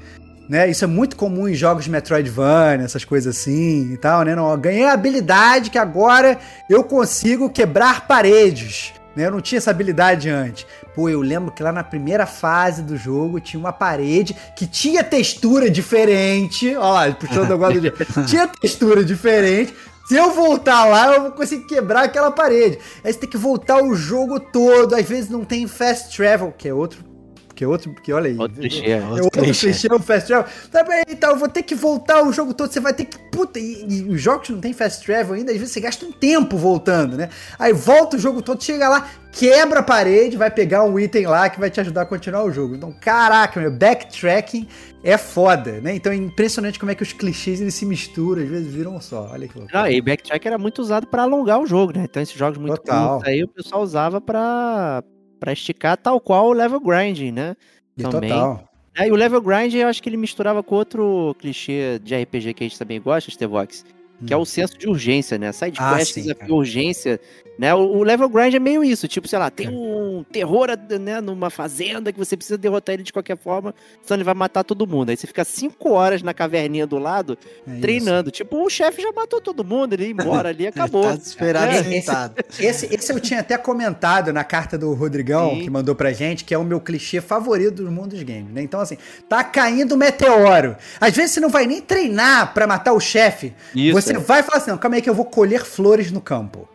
né? 0.51 0.69
Isso 0.69 0.85
é 0.85 0.87
muito 0.87 1.16
comum 1.16 1.49
em 1.49 1.55
jogos 1.55 1.85
de 1.85 1.90
Metroidvania, 1.90 2.85
essas 2.85 3.03
coisas 3.03 3.35
assim 3.35 3.95
e 3.95 3.97
tal, 3.97 4.25
né? 4.25 4.35
Não, 4.37 4.55
ganhei 4.61 4.85
a 4.85 4.92
habilidade 4.92 5.71
que 5.71 5.79
agora 5.79 6.38
eu 6.69 6.85
consigo 6.85 7.49
quebrar 7.49 8.07
paredes, 8.07 8.92
né? 9.16 9.26
Eu 9.26 9.31
não 9.31 9.40
tinha 9.40 9.57
essa 9.57 9.70
habilidade 9.70 10.29
antes. 10.29 10.66
Pô, 10.94 11.09
eu 11.09 11.20
lembro 11.20 11.50
que 11.50 11.62
lá 11.62 11.72
na 11.72 11.83
primeira 11.83 12.26
fase 12.26 12.83
do 12.83 12.96
jogo 12.96 13.40
tinha 13.40 13.59
uma 13.59 13.72
parede 13.72 14.37
que 14.55 14.66
tinha 14.66 15.02
textura 15.02 15.70
diferente. 15.70 16.76
Ó 16.76 16.92
lá, 16.92 17.11
puxando 17.12 17.50
agora 17.52 17.74
do 17.74 17.81
dia. 17.83 17.94
Tinha 18.26 18.46
textura 18.46 19.02
diferente. 19.02 19.74
Se 20.07 20.14
eu 20.14 20.31
voltar 20.31 20.85
lá, 20.85 21.14
eu 21.14 21.22
vou 21.22 21.33
conseguir 21.33 21.64
quebrar 21.64 22.05
aquela 22.05 22.31
parede. 22.31 22.79
Aí 23.02 23.12
você 23.12 23.18
tem 23.18 23.29
que 23.29 23.37
voltar 23.37 23.83
o 23.83 23.94
jogo 23.94 24.38
todo. 24.38 24.94
Às 24.94 25.09
vezes 25.09 25.29
não 25.29 25.44
tem 25.44 25.66
fast 25.66 26.16
travel, 26.16 26.55
que 26.57 26.68
é 26.68 26.74
outro. 26.74 27.15
Que 27.57 27.64
é 27.64 27.66
outro. 27.66 27.95
Que 27.95 28.12
olha 28.12 28.29
aí. 28.29 28.38
Outro 28.38 28.61
clichê. 28.61 28.90
É 28.90 29.03
outro 29.03 29.31
clichê, 29.31 29.88
o 29.90 29.99
fast 29.99 30.27
travel. 30.29 30.53
Tá 30.71 30.85
bem, 30.85 31.03
então 31.09 31.31
eu 31.31 31.38
vou 31.38 31.49
ter 31.49 31.62
que 31.62 31.75
voltar 31.75 32.23
o 32.23 32.31
jogo 32.31 32.53
todo. 32.53 32.71
Você 32.71 32.81
vai 32.81 32.92
ter 32.92 33.07
que. 33.07 33.19
Puta, 33.31 33.59
e, 33.59 33.87
e 33.88 34.03
os 34.11 34.21
jogos 34.21 34.47
que 34.47 34.53
não 34.53 34.61
tem 34.61 34.75
fast 34.75 35.05
travel 35.05 35.35
ainda, 35.35 35.53
às 35.53 35.59
vezes 35.59 35.73
você 35.73 35.81
gasta 35.81 36.05
um 36.05 36.12
tempo 36.12 36.59
voltando, 36.59 37.16
né? 37.16 37.31
Aí 37.59 37.73
volta 37.73 38.16
o 38.16 38.21
jogo 38.21 38.42
todo, 38.42 38.62
chega 38.62 38.90
lá, 38.90 39.09
quebra 39.33 39.81
a 39.81 39.83
parede, 39.83 40.37
vai 40.37 40.51
pegar 40.51 40.85
um 40.85 41.01
item 41.01 41.27
lá 41.27 41.49
que 41.49 41.59
vai 41.59 41.71
te 41.71 41.81
ajudar 41.81 42.03
a 42.03 42.07
continuar 42.07 42.45
o 42.45 42.53
jogo. 42.53 42.75
Então, 42.75 42.92
caraca, 43.01 43.59
meu, 43.59 43.71
backtracking 43.71 44.69
é 45.03 45.16
foda, 45.16 45.81
né? 45.81 45.95
Então 45.95 46.12
é 46.12 46.16
impressionante 46.16 46.79
como 46.79 46.92
é 46.92 46.95
que 46.95 47.03
os 47.03 47.14
clichês 47.14 47.61
eles 47.61 47.75
se 47.75 47.87
misturam, 47.87 48.42
às 48.42 48.49
vezes 48.51 48.71
viram 48.71 48.97
um 48.97 49.01
só. 49.01 49.31
Olha 49.33 49.49
que 49.49 49.59
loucura. 49.59 49.81
Não, 49.81 49.88
e 49.88 49.99
backtrack 50.03 50.47
era 50.47 50.59
muito 50.59 50.83
usado 50.83 51.07
pra 51.07 51.23
alongar 51.23 51.59
o 51.59 51.66
jogo, 51.66 51.97
né? 51.97 52.05
Então 52.05 52.23
esses 52.23 52.37
jogos 52.37 52.59
muito 52.59 52.77
Total. 52.77 53.14
curtos 53.14 53.29
aí 53.29 53.42
o 53.42 53.49
pessoal 53.49 53.83
usava 53.83 54.21
pra, 54.21 55.03
pra 55.38 55.53
esticar 55.53 55.96
tal 55.96 56.20
qual 56.20 56.49
o 56.49 56.53
level 56.53 56.81
grinding, 56.81 57.33
né? 57.33 57.57
E 57.96 58.03
também. 58.03 58.31
total. 58.31 58.68
É, 58.96 59.09
e 59.09 59.11
o 59.11 59.14
level 59.14 59.42
grind 59.42 59.75
eu 59.75 59.88
acho 59.88 60.03
que 60.03 60.09
ele 60.09 60.16
misturava 60.16 60.62
com 60.62 60.75
outro 60.75 61.37
clichê 61.38 61.99
de 62.03 62.16
RPG 62.16 62.55
que 62.55 62.64
a 62.64 62.68
gente 62.68 62.79
também 62.79 63.01
gosta, 63.01 63.31
Stevox, 63.31 63.85
que 64.24 64.33
é 64.33 64.37
o 64.37 64.44
senso 64.44 64.79
de 64.79 64.88
urgência, 64.88 65.37
né? 65.38 65.52
Side 65.52 65.81
Hum. 65.81 65.85
Ah, 65.85 65.96
quest, 65.98 66.14
desafio, 66.14 66.55
urgência, 66.55 67.20
né? 67.59 67.74
O, 67.74 67.79
o 67.81 68.02
level 68.02 68.29
grind 68.29 68.55
é 68.55 68.59
meio 68.59 68.85
isso, 68.85 69.09
tipo, 69.09 69.26
sei 69.26 69.38
lá, 69.38 69.50
tem 69.50 69.68
um 69.68 70.24
terror, 70.31 70.68
né, 71.00 71.20
numa 71.20 71.48
fazenda 71.50 72.12
que 72.12 72.18
você 72.18 72.37
precisa 72.37 72.57
derrotar 72.59 72.94
ele 72.94 73.02
de 73.02 73.12
qualquer 73.12 73.37
forma, 73.37 73.74
senão 74.02 74.16
ele 74.16 74.24
vai 74.24 74.35
matar 74.35 74.62
todo 74.64 74.87
mundo. 74.87 75.11
Aí 75.11 75.16
você 75.16 75.26
fica 75.26 75.44
cinco 75.44 75.90
horas 75.90 76.22
na 76.22 76.33
caverninha 76.35 76.87
do 76.87 76.98
lado, 76.98 77.38
É 77.66 77.72
isso. 77.72 77.81
treinando. 77.81 78.31
Tipo, 78.31 78.64
o 78.64 78.68
chefe 78.70 79.02
já 79.02 79.12
matou 79.12 79.40
todo 79.40 79.64
mundo, 79.64 79.92
ele 79.94 80.05
ia 80.05 80.11
embora 80.11 80.48
ali, 80.50 80.66
acabou. 80.68 81.02
Tá 81.05 81.16
desesperado 81.16 81.72
É, 81.72 81.83
sentado. 81.83 82.35
Esse, 82.59 82.94
esse 82.94 83.12
eu 83.12 83.20
tinha 83.20 83.40
até 83.40 83.57
comentado 83.59 84.33
na 84.33 84.44
carta 84.44 84.76
do 84.79 84.92
Rodrigão, 84.94 85.50
Sim. 85.55 85.61
que 85.62 85.70
mandou 85.70 85.94
pra 85.94 86.12
gente, 86.12 86.44
que 86.44 86.52
é 86.55 86.59
o 86.59 86.64
meu 86.64 86.81
clichê 86.81 87.20
favorito 87.20 87.83
do 87.83 87.90
mundo 87.90 88.11
dos 88.11 88.22
games, 88.22 88.52
né? 88.52 88.62
Então, 88.62 88.81
assim, 88.81 88.96
tá 89.29 89.42
caindo 89.44 89.96
meteoro. 89.96 90.76
Às 91.00 91.14
vezes 91.14 91.33
você 91.33 91.40
não 91.40 91.48
vai 91.48 91.66
nem 91.66 91.81
treinar 91.81 92.52
pra 92.55 92.66
matar 92.66 92.92
o 92.92 93.00
chefe. 93.00 93.55
Isso, 93.74 93.94
você 93.94 94.06
é. 94.14 94.19
vai 94.19 94.42
falar 94.42 94.59
assim, 94.59 94.71
não, 94.71 94.79
calma 94.79 94.97
aí 94.97 95.03
que 95.03 95.11
eu 95.11 95.14
vou 95.14 95.25
colher 95.25 95.64
flores 95.64 96.11
no 96.11 96.21
campo. 96.21 96.69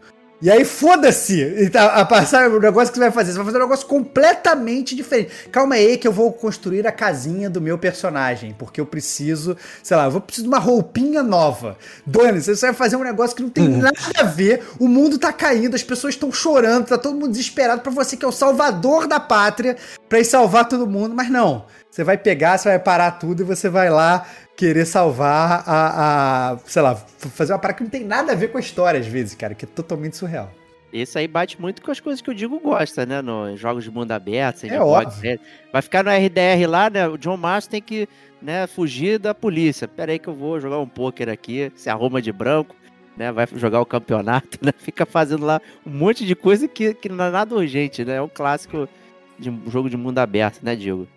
E 0.44 0.50
aí, 0.50 0.66
foda-se 0.66 1.40
e 1.40 1.70
tá- 1.70 1.94
a 1.98 2.04
passar 2.04 2.50
o 2.50 2.60
negócio 2.60 2.92
que 2.92 2.98
você 2.98 3.04
vai 3.04 3.12
fazer. 3.12 3.32
Você 3.32 3.38
vai 3.38 3.46
fazer 3.46 3.58
um 3.60 3.62
negócio 3.62 3.86
completamente 3.86 4.96
diferente. 4.96 5.32
Calma 5.52 5.76
aí 5.76 5.98
que 5.98 6.08
eu 6.08 6.12
vou 6.12 6.34
construir 6.34 6.88
a 6.88 6.92
casinha 6.92 7.48
do 7.48 7.62
meu 7.62 7.78
personagem. 7.78 8.56
Porque 8.58 8.82
eu 8.82 8.86
preciso, 8.88 9.56
sei 9.84 9.96
lá, 9.96 10.06
eu 10.06 10.12
vou 10.12 10.20
preciso 10.20 10.46
de 10.46 10.50
uma 10.50 10.58
roupinha 10.58 11.22
nova. 11.22 11.78
Dane, 12.08 12.42
você 12.42 12.56
vai 12.56 12.74
fazer 12.74 12.96
um 12.96 13.04
negócio 13.04 13.36
que 13.36 13.44
não 13.44 13.52
tem 13.52 13.68
nada 13.70 13.96
a 14.18 14.24
ver. 14.24 14.64
O 14.80 14.88
mundo 14.88 15.20
tá 15.20 15.32
caindo, 15.32 15.76
as 15.76 15.84
pessoas 15.84 16.16
estão 16.16 16.32
chorando, 16.32 16.88
tá 16.88 16.98
todo 16.98 17.14
mundo 17.14 17.30
desesperado 17.30 17.84
pra 17.84 17.92
você 17.92 18.18
que 18.18 18.26
é 18.26 18.28
o 18.28 18.32
salvador 18.32 19.06
da 19.06 19.20
pátria, 19.20 19.78
pra 20.10 20.20
ir 20.20 20.26
salvar 20.26 20.68
todo 20.68 20.88
mundo. 20.88 21.14
Mas 21.14 21.30
não. 21.30 21.66
Você 21.92 22.04
vai 22.06 22.18
pegar, 22.18 22.58
você 22.58 22.70
vai 22.70 22.80
parar 22.80 23.12
tudo 23.12 23.44
e 23.44 23.46
você 23.46 23.68
vai 23.68 23.90
lá 23.90 24.26
querer 24.62 24.86
salvar 24.86 25.64
a, 25.66 26.52
a 26.52 26.58
sei 26.66 26.84
lá, 26.84 26.94
fazer 26.96 27.52
uma 27.52 27.58
parada 27.58 27.80
que 27.80 27.84
não 27.84 27.90
tem 27.90 28.04
nada 28.06 28.32
a 28.32 28.36
ver 28.36 28.50
com 28.52 28.60
a 28.60 28.62
história 28.62 29.00
às 29.00 29.08
vezes, 29.08 29.34
cara, 29.34 29.56
que 29.56 29.66
é 29.66 29.68
totalmente 29.68 30.16
surreal. 30.16 30.52
Esse 30.94 31.18
aí 31.18 31.28
bate 31.28 31.60
muito 31.60 31.82
com 31.82 31.90
as 31.90 32.00
coisas 32.00 32.22
que 32.22 32.30
o 32.30 32.36
Digo 32.36 32.60
gosta, 32.60 33.04
né? 33.04 33.24
Nos 33.24 33.60
jogos 33.60 33.84
de 33.84 33.90
mundo 33.90 34.12
aberto, 34.12 34.66
É 34.66 34.70
sandbox, 34.70 35.16
óbvio. 35.16 35.32
né? 35.32 35.40
Vai 35.74 35.82
ficar 35.82 36.04
no 36.04 36.12
RDR 36.12 36.70
lá, 36.70 36.92
né? 36.92 37.08
O 37.08 37.18
John 37.18 37.38
Marston 37.38 37.72
tem 37.72 37.82
que 37.82 38.08
né, 38.40 38.68
fugir 38.68 39.18
da 39.18 39.34
polícia. 39.34 39.88
Pera 39.88 40.12
aí 40.12 40.20
que 40.20 40.28
eu 40.28 40.36
vou 40.36 40.60
jogar 40.60 40.78
um 40.78 40.88
pôquer 40.88 41.28
aqui, 41.28 41.72
se 41.76 41.90
arruma 41.90 42.22
de 42.22 42.32
branco, 42.32 42.76
né? 43.18 43.32
Vai 43.32 43.48
jogar 43.56 43.82
o 43.82 43.86
campeonato, 43.86 44.60
né? 44.62 44.72
Fica 44.78 45.08
fazendo 45.08 45.44
lá 45.44 45.60
um 45.84 45.90
monte 45.90 46.24
de 46.24 46.36
coisa 46.36 46.68
que, 46.68 46.94
que 46.94 47.10
não 47.10 47.26
é 47.26 47.32
nada 47.32 47.56
urgente, 47.56 48.06
né? 48.06 48.18
É 48.18 48.22
um 48.22 48.30
clássico 48.30 48.88
de 49.40 49.50
um 49.50 49.72
jogo 49.72 49.90
de 49.90 49.98
mundo 49.98 50.20
aberto, 50.20 50.62
né, 50.62 50.76
Diego? 50.76 51.08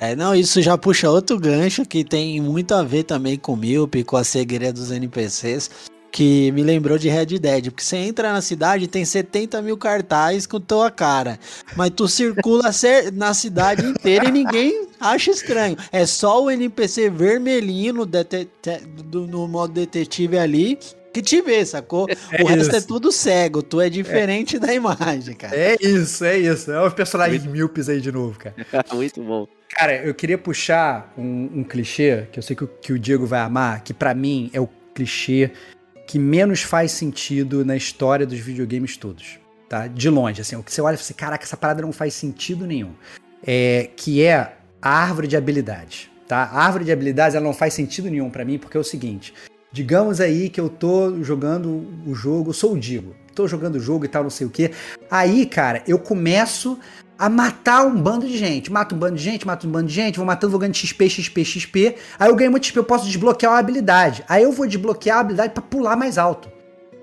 É, 0.00 0.14
não, 0.14 0.34
isso 0.34 0.62
já 0.62 0.78
puxa 0.78 1.10
outro 1.10 1.38
gancho 1.38 1.84
que 1.84 2.04
tem 2.04 2.40
muito 2.40 2.72
a 2.74 2.82
ver 2.82 3.02
também 3.04 3.36
com 3.36 3.52
o 3.54 3.56
Milp, 3.56 3.94
com 4.06 4.16
a 4.16 4.22
cegueira 4.24 4.72
dos 4.72 4.90
NPCs. 4.92 5.70
que 6.10 6.50
me 6.52 6.62
lembrou 6.62 6.96
de 6.98 7.08
Red 7.08 7.26
Dead, 7.38 7.64
porque 7.66 7.84
você 7.84 7.96
entra 7.96 8.32
na 8.32 8.40
cidade 8.40 8.84
e 8.84 8.88
tem 8.88 9.04
70 9.04 9.60
mil 9.60 9.76
cartazes 9.76 10.46
com 10.46 10.58
tua 10.58 10.90
cara, 10.90 11.38
mas 11.76 11.90
tu 11.94 12.08
circula 12.08 12.70
na 13.12 13.34
cidade 13.34 13.84
inteira 13.84 14.26
e 14.26 14.30
ninguém 14.32 14.86
acha 14.98 15.30
estranho. 15.30 15.76
É 15.92 16.06
só 16.06 16.42
o 16.42 16.50
NPC 16.50 17.10
vermelhinho 17.10 17.92
no, 17.92 18.06
do- 18.06 19.26
no 19.26 19.46
modo 19.46 19.74
detetive 19.74 20.38
ali 20.38 20.78
que 21.12 21.20
te 21.22 21.42
vê, 21.42 21.64
sacou? 21.64 22.06
É 22.08 22.42
o 22.42 22.46
resto 22.46 22.76
é 22.76 22.80
tudo 22.80 23.12
cego, 23.12 23.62
tu 23.62 23.80
é 23.80 23.90
diferente 23.90 24.58
da 24.58 24.72
imagem, 24.72 25.34
cara. 25.36 25.54
É 25.56 25.76
isso, 25.80 26.24
é 26.24 26.38
isso. 26.38 26.70
É 26.70 26.84
os 26.86 26.94
personagens 26.94 27.44
míopes 27.44 27.88
aí 27.88 28.00
de 28.00 28.10
novo, 28.12 28.38
cara. 28.38 28.54
Muito 28.94 29.22
bom. 29.22 29.46
Cara, 29.70 29.96
eu 29.96 30.14
queria 30.14 30.38
puxar 30.38 31.12
um, 31.16 31.60
um 31.60 31.64
clichê, 31.64 32.26
que 32.32 32.38
eu 32.38 32.42
sei 32.42 32.56
que 32.56 32.64
o, 32.64 32.68
que 32.68 32.92
o 32.92 32.98
Diego 32.98 33.26
vai 33.26 33.40
amar, 33.40 33.82
que 33.82 33.92
pra 33.92 34.14
mim 34.14 34.50
é 34.52 34.60
o 34.60 34.68
clichê 34.94 35.52
que 36.06 36.18
menos 36.18 36.62
faz 36.62 36.92
sentido 36.92 37.66
na 37.66 37.76
história 37.76 38.26
dos 38.26 38.38
videogames 38.38 38.96
todos, 38.96 39.38
tá? 39.68 39.86
De 39.86 40.08
longe, 40.08 40.40
assim, 40.40 40.56
o 40.56 40.62
que 40.62 40.72
você 40.72 40.80
olha 40.80 40.94
e 40.94 40.96
fala 40.96 41.04
assim, 41.04 41.14
caraca, 41.14 41.44
essa 41.44 41.56
parada 41.56 41.82
não 41.82 41.92
faz 41.92 42.14
sentido 42.14 42.66
nenhum. 42.66 42.94
É, 43.46 43.90
que 43.94 44.24
é 44.24 44.56
a 44.80 44.90
árvore 44.90 45.28
de 45.28 45.36
habilidades, 45.36 46.10
tá? 46.26 46.44
A 46.44 46.64
árvore 46.64 46.86
de 46.86 46.92
habilidades, 46.92 47.34
ela 47.34 47.44
não 47.44 47.52
faz 47.52 47.74
sentido 47.74 48.10
nenhum 48.10 48.30
pra 48.30 48.42
mim, 48.42 48.58
porque 48.58 48.76
é 48.76 48.80
o 48.80 48.84
seguinte, 48.84 49.34
digamos 49.70 50.18
aí 50.18 50.48
que 50.48 50.58
eu 50.58 50.70
tô 50.70 51.22
jogando 51.22 51.86
o 52.06 52.14
jogo, 52.14 52.54
sou 52.54 52.72
o 52.72 52.78
Diego, 52.78 53.14
tô 53.34 53.46
jogando 53.46 53.76
o 53.76 53.80
jogo 53.80 54.06
e 54.06 54.08
tal, 54.08 54.22
não 54.22 54.30
sei 54.30 54.46
o 54.46 54.50
quê, 54.50 54.70
aí, 55.10 55.44
cara, 55.44 55.82
eu 55.86 55.98
começo 55.98 56.78
a 57.18 57.28
matar 57.28 57.84
um 57.84 58.00
bando 58.00 58.26
de 58.26 58.38
gente. 58.38 58.70
Mato 58.70 58.94
um 58.94 58.98
bando 58.98 59.16
de 59.16 59.22
gente, 59.22 59.46
mato 59.46 59.66
um 59.66 59.70
bando 59.70 59.88
de 59.88 59.94
gente, 59.94 60.16
vou 60.16 60.24
matando, 60.24 60.52
vou 60.52 60.60
ganhando 60.60 60.76
XP, 60.76 61.10
XP, 61.10 61.44
XP. 61.44 61.96
Aí 62.18 62.30
eu 62.30 62.36
ganho 62.36 62.50
muito 62.50 62.66
XP, 62.66 62.78
eu 62.78 62.84
posso 62.84 63.06
desbloquear 63.06 63.52
uma 63.52 63.58
habilidade. 63.58 64.24
Aí 64.28 64.44
eu 64.44 64.52
vou 64.52 64.66
desbloquear 64.66 65.18
a 65.18 65.20
habilidade 65.20 65.52
pra 65.52 65.62
pular 65.62 65.96
mais 65.96 66.16
alto. 66.16 66.48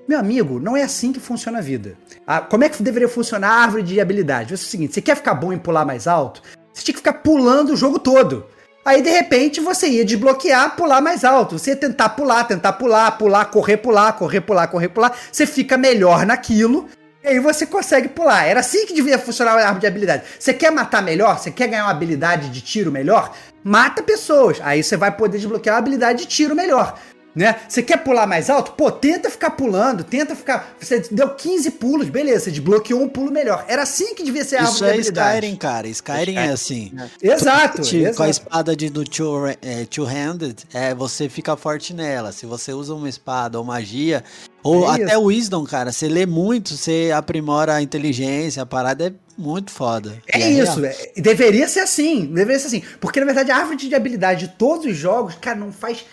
Meu 0.07 0.19
amigo, 0.19 0.59
não 0.59 0.77
é 0.77 0.83
assim 0.83 1.11
que 1.11 1.19
funciona 1.19 1.57
a 1.57 1.61
vida. 1.61 1.97
Ah, 2.25 2.39
como 2.39 2.63
é 2.63 2.69
que 2.69 2.81
deveria 2.81 3.09
funcionar 3.09 3.49
a 3.49 3.61
árvore 3.63 3.83
de 3.83 3.99
habilidade? 3.99 4.53
É 4.53 4.55
o 4.55 4.57
seguinte, 4.57 4.93
você 4.93 5.01
quer 5.01 5.15
ficar 5.15 5.33
bom 5.33 5.51
em 5.51 5.57
pular 5.57 5.83
mais 5.83 6.07
alto? 6.07 6.41
Você 6.71 6.83
tinha 6.83 6.93
que 6.93 6.99
ficar 6.99 7.13
pulando 7.13 7.73
o 7.73 7.77
jogo 7.77 7.97
todo. 7.97 8.45
Aí, 8.85 9.01
de 9.01 9.09
repente, 9.09 9.59
você 9.59 9.87
ia 9.87 10.05
desbloquear, 10.05 10.75
pular 10.75 11.01
mais 11.01 11.23
alto. 11.23 11.57
Você 11.57 11.71
ia 11.71 11.75
tentar 11.75 12.09
pular, 12.09 12.43
tentar 12.43 12.73
pular, 12.73 13.17
pular, 13.17 13.45
correr, 13.45 13.77
pular, 13.77 14.13
correr, 14.13 14.41
pular, 14.41 14.67
correr, 14.67 14.89
pular. 14.89 15.17
Você 15.31 15.47
fica 15.47 15.75
melhor 15.75 16.23
naquilo. 16.23 16.87
E 17.25 17.27
aí 17.27 17.39
você 17.39 17.65
consegue 17.65 18.07
pular. 18.07 18.45
Era 18.45 18.59
assim 18.59 18.85
que 18.85 18.93
devia 18.93 19.17
funcionar 19.17 19.53
a 19.53 19.61
árvore 19.63 19.79
de 19.79 19.87
habilidade. 19.87 20.23
Você 20.37 20.53
quer 20.53 20.71
matar 20.71 21.01
melhor? 21.01 21.39
Você 21.39 21.49
quer 21.49 21.67
ganhar 21.67 21.85
uma 21.85 21.91
habilidade 21.91 22.49
de 22.49 22.61
tiro 22.61 22.91
melhor? 22.91 23.35
Mata 23.63 24.03
pessoas. 24.03 24.59
Aí 24.61 24.83
você 24.83 24.95
vai 24.95 25.11
poder 25.11 25.39
desbloquear 25.39 25.73
uma 25.73 25.79
habilidade 25.79 26.19
de 26.19 26.27
tiro 26.27 26.55
melhor. 26.55 26.99
Né? 27.35 27.53
Você 27.67 27.83
quer 27.83 27.97
pular 27.97 28.25
mais 28.25 28.49
alto? 28.49 28.71
Pô, 28.71 28.89
tenta 28.89 29.29
ficar 29.29 29.51
pulando, 29.51 30.05
tenta 30.05 30.35
ficar. 30.35 30.73
Você 30.79 30.99
deu 31.11 31.29
15 31.35 31.71
pulos, 31.71 32.07
beleza, 32.07 32.45
você 32.45 32.51
desbloqueou 32.51 33.01
um 33.01 33.09
pulo 33.09 33.29
melhor. 33.29 33.65
Era 33.67 33.83
assim 33.83 34.15
que 34.15 34.23
devia 34.23 34.45
ser 34.45 34.55
a 34.55 34.59
árvore 34.61 34.73
Isso 34.75 34.83
de 34.83 34.89
é 34.89 34.93
habilidade. 34.93 35.35
Skyrim, 35.37 35.55
cara. 35.57 35.87
Skyrim 35.89 36.35
é 36.37 36.49
assim. 36.49 36.93
Exato. 37.21 37.81
Tipo, 37.81 38.15
Com 38.15 38.23
a 38.23 38.29
exato. 38.29 38.29
espada 38.29 38.75
de, 38.75 38.89
do 38.89 39.03
two- 39.03 39.47
é, 39.61 39.85
two-handed, 39.89 40.63
é, 40.73 40.95
você 40.95 41.27
fica 41.27 41.57
forte 41.57 41.93
nela. 41.93 42.31
Se 42.31 42.45
você 42.45 42.71
usa 42.71 42.93
uma 42.95 43.09
espada 43.09 43.57
ou 43.57 43.65
magia, 43.65 44.23
ou 44.63 44.89
É 44.95 45.03
até 45.03 45.17
o 45.17 45.23
Wisdom, 45.25 45.63
cara, 45.65 45.91
você 45.91 46.07
lê 46.07 46.25
muito, 46.25 46.75
você 46.77 47.11
aprimora 47.13 47.73
a 47.75 47.81
inteligência, 47.81 48.63
a 48.63 48.65
parada 48.65 49.07
é 49.07 49.13
muito 49.37 49.71
foda. 49.71 50.17
É, 50.31 50.49
isso, 50.49 50.83
é- 50.85 51.11
deveria 51.17 51.67
ser 51.67 51.81
assim, 51.81 52.25
deveria 52.27 52.59
ser 52.59 52.67
assim. 52.67 52.83
Porque, 53.01 53.19
na 53.19 53.25
verdade, 53.25 53.51
a 53.51 53.57
árvore 53.57 53.75
de 53.75 53.93
habilidade 53.93 54.47
de 54.47 54.53
todos 54.53 54.85
os 54.85 54.95
jogos, 54.95 55.35
cara, 55.41 55.57
não 55.57 55.71
faz 55.73 56.05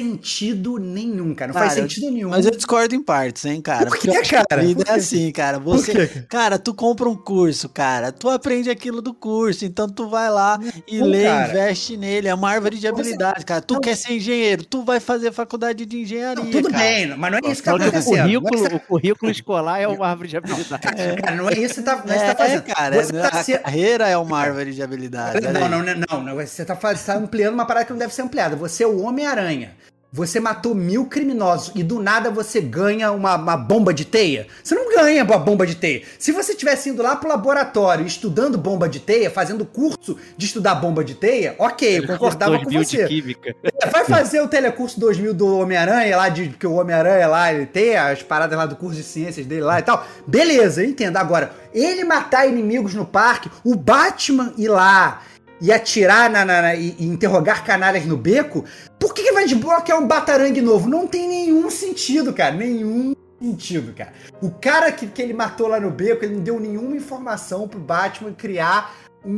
sentido 0.00 0.78
nenhum, 0.78 1.34
cara. 1.34 1.52
Não 1.52 1.58
faz 1.60 1.74
Cara, 1.74 1.82
sentido 1.82 2.10
nenhum. 2.10 2.28
Mas 2.30 2.44
eu 2.44 2.50
discordo 2.50 2.94
em 2.94 3.02
partes, 3.02 3.44
hein, 3.44 3.60
cara. 3.60 3.84
Por 3.86 3.88
Porque 3.90 4.08
que, 4.10 4.16
eu 4.16 4.20
acho 4.20 4.30
que 4.30 4.36
cara? 4.36 4.46
A 4.62 4.64
vida 4.64 4.84
é 4.86 4.92
assim, 4.92 5.32
cara. 5.32 5.58
Por 5.60 5.78
Você, 5.78 6.06
quê? 6.06 6.22
cara, 6.28 6.58
tu 6.58 6.74
compra 6.74 7.08
um 7.08 7.16
curso, 7.16 7.68
cara. 7.68 8.12
Tu 8.12 8.28
aprende 8.28 8.68
aquilo 8.70 9.00
do 9.00 9.14
curso, 9.14 9.64
então 9.64 9.88
tu 9.88 10.08
vai 10.08 10.30
lá 10.30 10.58
e 10.86 10.98
Não, 10.98 11.06
lê, 11.06 11.24
cara. 11.24 11.48
investe 11.50 11.96
nele. 11.96 12.28
É 12.28 12.34
uma 12.34 12.50
árvore 12.50 12.78
de 12.78 12.86
habilidade, 12.86 13.44
cara. 13.44 13.60
Tu 13.60 13.74
Não. 13.74 13.80
quer 13.80 13.96
ser 13.96 14.12
engenheiro, 14.14 14.64
tu 14.64 14.82
vai 14.84 15.00
fazer 15.00 15.32
faculdade 15.32 15.86
de 15.86 16.00
engenharia. 16.02 16.42
Não, 16.44 16.50
tudo 16.50 16.70
cara. 16.70 16.82
bem, 16.82 17.16
mas 17.16 17.30
não 17.32 17.38
é 17.38 17.52
isso 17.52 17.62
que 17.62 17.64
tá 17.66 17.72
Só 17.72 17.78
que 17.78 17.84
o 17.84 17.88
acontecendo. 17.88 18.16
É 18.16 18.22
currículo, 18.40 18.76
o 18.76 18.80
currículo 18.80 19.30
escolar 19.32 19.80
é 19.80 19.88
uma 19.88 20.06
árvore 20.08 20.28
de 20.28 20.36
habilidade. 20.36 20.86
que- 20.86 21.22
Cara, 21.22 21.36
não 21.36 21.48
é 21.48 21.52
isso 21.54 21.74
que 21.74 21.74
você 21.74 21.82
tá, 21.82 22.02
não 22.04 22.12
é 22.12 22.16
isso 22.16 22.24
que 22.24 22.24
É, 22.24 22.26
você 22.26 22.34
tá 22.34 22.44
fazendo. 22.44 22.62
cara, 22.62 23.02
você 23.02 23.16
é- 23.16 23.20
tá 23.22 23.28
a 23.38 23.42
se- 23.44 23.58
carreira 23.58 24.08
é 24.08 24.16
uma 24.16 24.38
árvore 24.38 24.72
de 24.72 24.82
habilidade. 24.82 25.40
Não, 25.40 25.68
não, 25.68 25.82
não, 25.82 25.94
não, 26.10 26.22
não. 26.22 26.34
Você 26.36 26.64
tá, 26.64 26.76
faz- 26.76 27.00
você 27.00 27.06
tá 27.12 27.18
ampliando 27.18 27.54
uma 27.54 27.66
parada 27.66 27.86
que 27.86 27.92
não 27.92 27.98
deve 27.98 28.14
ser 28.14 28.22
ampliada. 28.22 28.56
Você 28.56 28.82
é 28.84 28.86
o 28.86 29.00
Homem-Aranha. 29.02 29.74
Você 30.16 30.40
matou 30.40 30.74
mil 30.74 31.04
criminosos 31.04 31.72
e 31.74 31.82
do 31.82 32.00
nada 32.02 32.30
você 32.30 32.58
ganha 32.58 33.12
uma, 33.12 33.36
uma 33.36 33.54
bomba 33.54 33.92
de 33.92 34.06
teia. 34.06 34.46
Você 34.64 34.74
não 34.74 34.88
ganha 34.94 35.22
uma 35.22 35.36
bomba 35.36 35.66
de 35.66 35.74
teia. 35.74 36.02
Se 36.18 36.32
você 36.32 36.54
tivesse 36.54 36.88
indo 36.88 37.02
lá 37.02 37.14
pro 37.16 37.28
laboratório 37.28 38.06
estudando 38.06 38.56
bomba 38.56 38.88
de 38.88 38.98
teia, 38.98 39.30
fazendo 39.30 39.66
curso 39.66 40.16
de 40.34 40.46
estudar 40.46 40.76
bomba 40.76 41.04
de 41.04 41.14
teia, 41.16 41.54
ok, 41.58 41.98
eu 41.98 42.06
concordava 42.06 42.56
com 42.58 42.64
2000 42.64 42.80
de 42.82 42.86
você. 42.88 43.06
química. 43.06 43.54
Vai 43.92 44.06
fazer 44.06 44.40
o 44.40 44.48
telecurso 44.48 44.98
2000 44.98 45.34
do 45.34 45.58
Homem-Aranha 45.58 46.16
lá, 46.16 46.28
de 46.30 46.48
que 46.48 46.66
o 46.66 46.72
Homem-Aranha 46.76 47.26
lá, 47.28 47.52
ele 47.52 47.66
tem 47.66 47.94
as 47.94 48.22
paradas 48.22 48.56
lá 48.56 48.64
do 48.64 48.74
curso 48.74 48.96
de 48.96 49.02
ciências 49.02 49.44
dele 49.44 49.60
lá 49.62 49.78
e 49.78 49.82
tal. 49.82 50.06
Beleza, 50.26 50.82
eu 50.82 50.88
entendo. 50.88 51.18
Agora, 51.18 51.52
ele 51.74 52.04
matar 52.04 52.48
inimigos 52.48 52.94
no 52.94 53.04
parque, 53.04 53.50
o 53.62 53.76
Batman 53.76 54.54
ir 54.56 54.68
lá 54.68 55.20
e 55.60 55.72
atirar 55.72 56.28
na, 56.30 56.44
na- 56.44 56.60
na- 56.62 56.74
e, 56.74 56.94
e 56.98 57.06
interrogar 57.06 57.64
canalhas 57.64 58.04
no 58.04 58.16
beco, 58.16 58.64
por 59.06 59.14
que, 59.14 59.22
que 59.22 59.32
vai 59.32 59.44
desbloquear 59.44 60.00
um 60.00 60.06
batarangue 60.06 60.60
novo? 60.60 60.88
Não 60.88 61.06
tem 61.06 61.28
nenhum 61.28 61.70
sentido, 61.70 62.32
cara. 62.32 62.52
Nenhum 62.56 63.14
sentido, 63.40 63.94
cara. 63.94 64.12
O 64.42 64.50
cara 64.50 64.90
que, 64.90 65.06
que 65.06 65.22
ele 65.22 65.32
matou 65.32 65.68
lá 65.68 65.78
no 65.78 65.92
beco, 65.92 66.24
ele 66.24 66.34
não 66.34 66.42
deu 66.42 66.58
nenhuma 66.58 66.96
informação 66.96 67.68
pro 67.68 67.78
Batman 67.78 68.32
criar 68.32 69.05
um, 69.26 69.30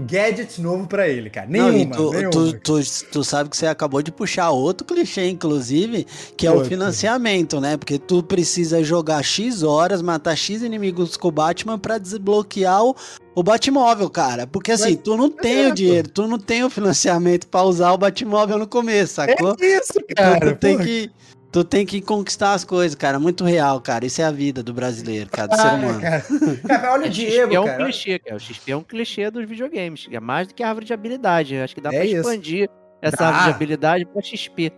um- 0.00 0.06
gadget 0.08 0.60
novo 0.60 0.86
pra 0.86 1.08
ele, 1.08 1.30
cara. 1.30 1.46
Não, 1.48 1.70
Nenhuma. 1.70 1.94
e 1.94 1.96
tu, 1.96 2.10
nenhuma. 2.10 2.30
tu, 2.30 2.52
tu, 2.60 2.80
tu 3.12 3.24
sabe 3.24 3.48
que 3.50 3.56
você 3.56 3.66
acabou 3.66 4.02
de 4.02 4.10
puxar 4.10 4.50
outro 4.50 4.86
clichê, 4.86 5.28
inclusive, 5.28 6.06
que 6.36 6.46
é 6.46 6.50
o 6.52 6.64
financiamento, 6.64 7.60
né? 7.60 7.76
Porque 7.76 7.98
tu 7.98 8.22
precisa 8.22 8.82
jogar 8.82 9.22
X 9.22 9.62
horas, 9.62 10.02
matar 10.02 10.36
X 10.36 10.62
inimigos 10.62 11.16
com 11.16 11.28
o 11.28 11.32
Batman 11.32 11.78
pra 11.78 11.98
desbloquear 11.98 12.84
o, 12.84 12.96
o 13.34 13.42
Batmóvel, 13.42 14.10
cara. 14.10 14.46
Porque 14.46 14.72
assim, 14.72 14.90
Mas- 14.94 15.00
tu 15.04 15.16
não 15.16 15.30
tem 15.30 15.56
o 15.56 15.60
Exato. 15.60 15.74
dinheiro, 15.74 16.08
tu 16.08 16.26
não 16.26 16.38
tem 16.38 16.64
o 16.64 16.70
financiamento 16.70 17.46
pra 17.48 17.62
usar 17.62 17.92
o 17.92 17.98
Batmóvel 17.98 18.58
no 18.58 18.66
começo, 18.66 19.14
sacou? 19.14 19.56
É 19.60 19.78
isso, 19.78 19.92
cara. 20.16 20.54
tu 20.54 20.58
tem 20.58 20.74
porra. 20.76 20.84
que. 20.86 21.10
Tu 21.52 21.64
tem 21.64 21.84
que 21.84 22.00
conquistar 22.00 22.52
as 22.52 22.64
coisas, 22.64 22.94
cara. 22.94 23.18
Muito 23.18 23.44
real, 23.44 23.80
cara. 23.80 24.06
Isso 24.06 24.22
é 24.22 24.24
a 24.24 24.30
vida 24.30 24.62
do 24.62 24.72
brasileiro, 24.72 25.28
cara, 25.30 25.48
do 25.48 25.56
ser 25.56 25.66
Ah, 25.66 25.74
humano. 25.74 26.00
cara. 26.00 26.24
Cara, 26.68 26.92
olha 26.92 27.06
o 27.06 27.10
Diego, 27.10 27.32
XP 27.42 27.54
é 27.56 27.60
um 27.60 27.64
cara. 27.64 27.84
clichê, 27.84 28.18
cara. 28.20 28.36
O 28.36 28.40
XP 28.40 28.70
é 28.72 28.76
um 28.76 28.82
clichê 28.84 29.30
dos 29.32 29.48
videogames. 29.48 30.06
É 30.12 30.20
mais 30.20 30.46
do 30.46 30.54
que 30.54 30.62
árvore 30.62 30.86
de 30.86 30.92
habilidade. 30.92 31.54
Eu 31.56 31.64
acho 31.64 31.74
que 31.74 31.80
dá 31.80 31.90
É 31.92 31.96
pra 31.96 32.04
isso. 32.04 32.16
expandir 32.18 32.70
essa 33.02 33.16
Dá. 33.16 33.26
árvore 33.28 33.44
de 33.48 33.50
habilidade 33.56 34.06
pra 34.06 34.22
XP. 34.22 34.72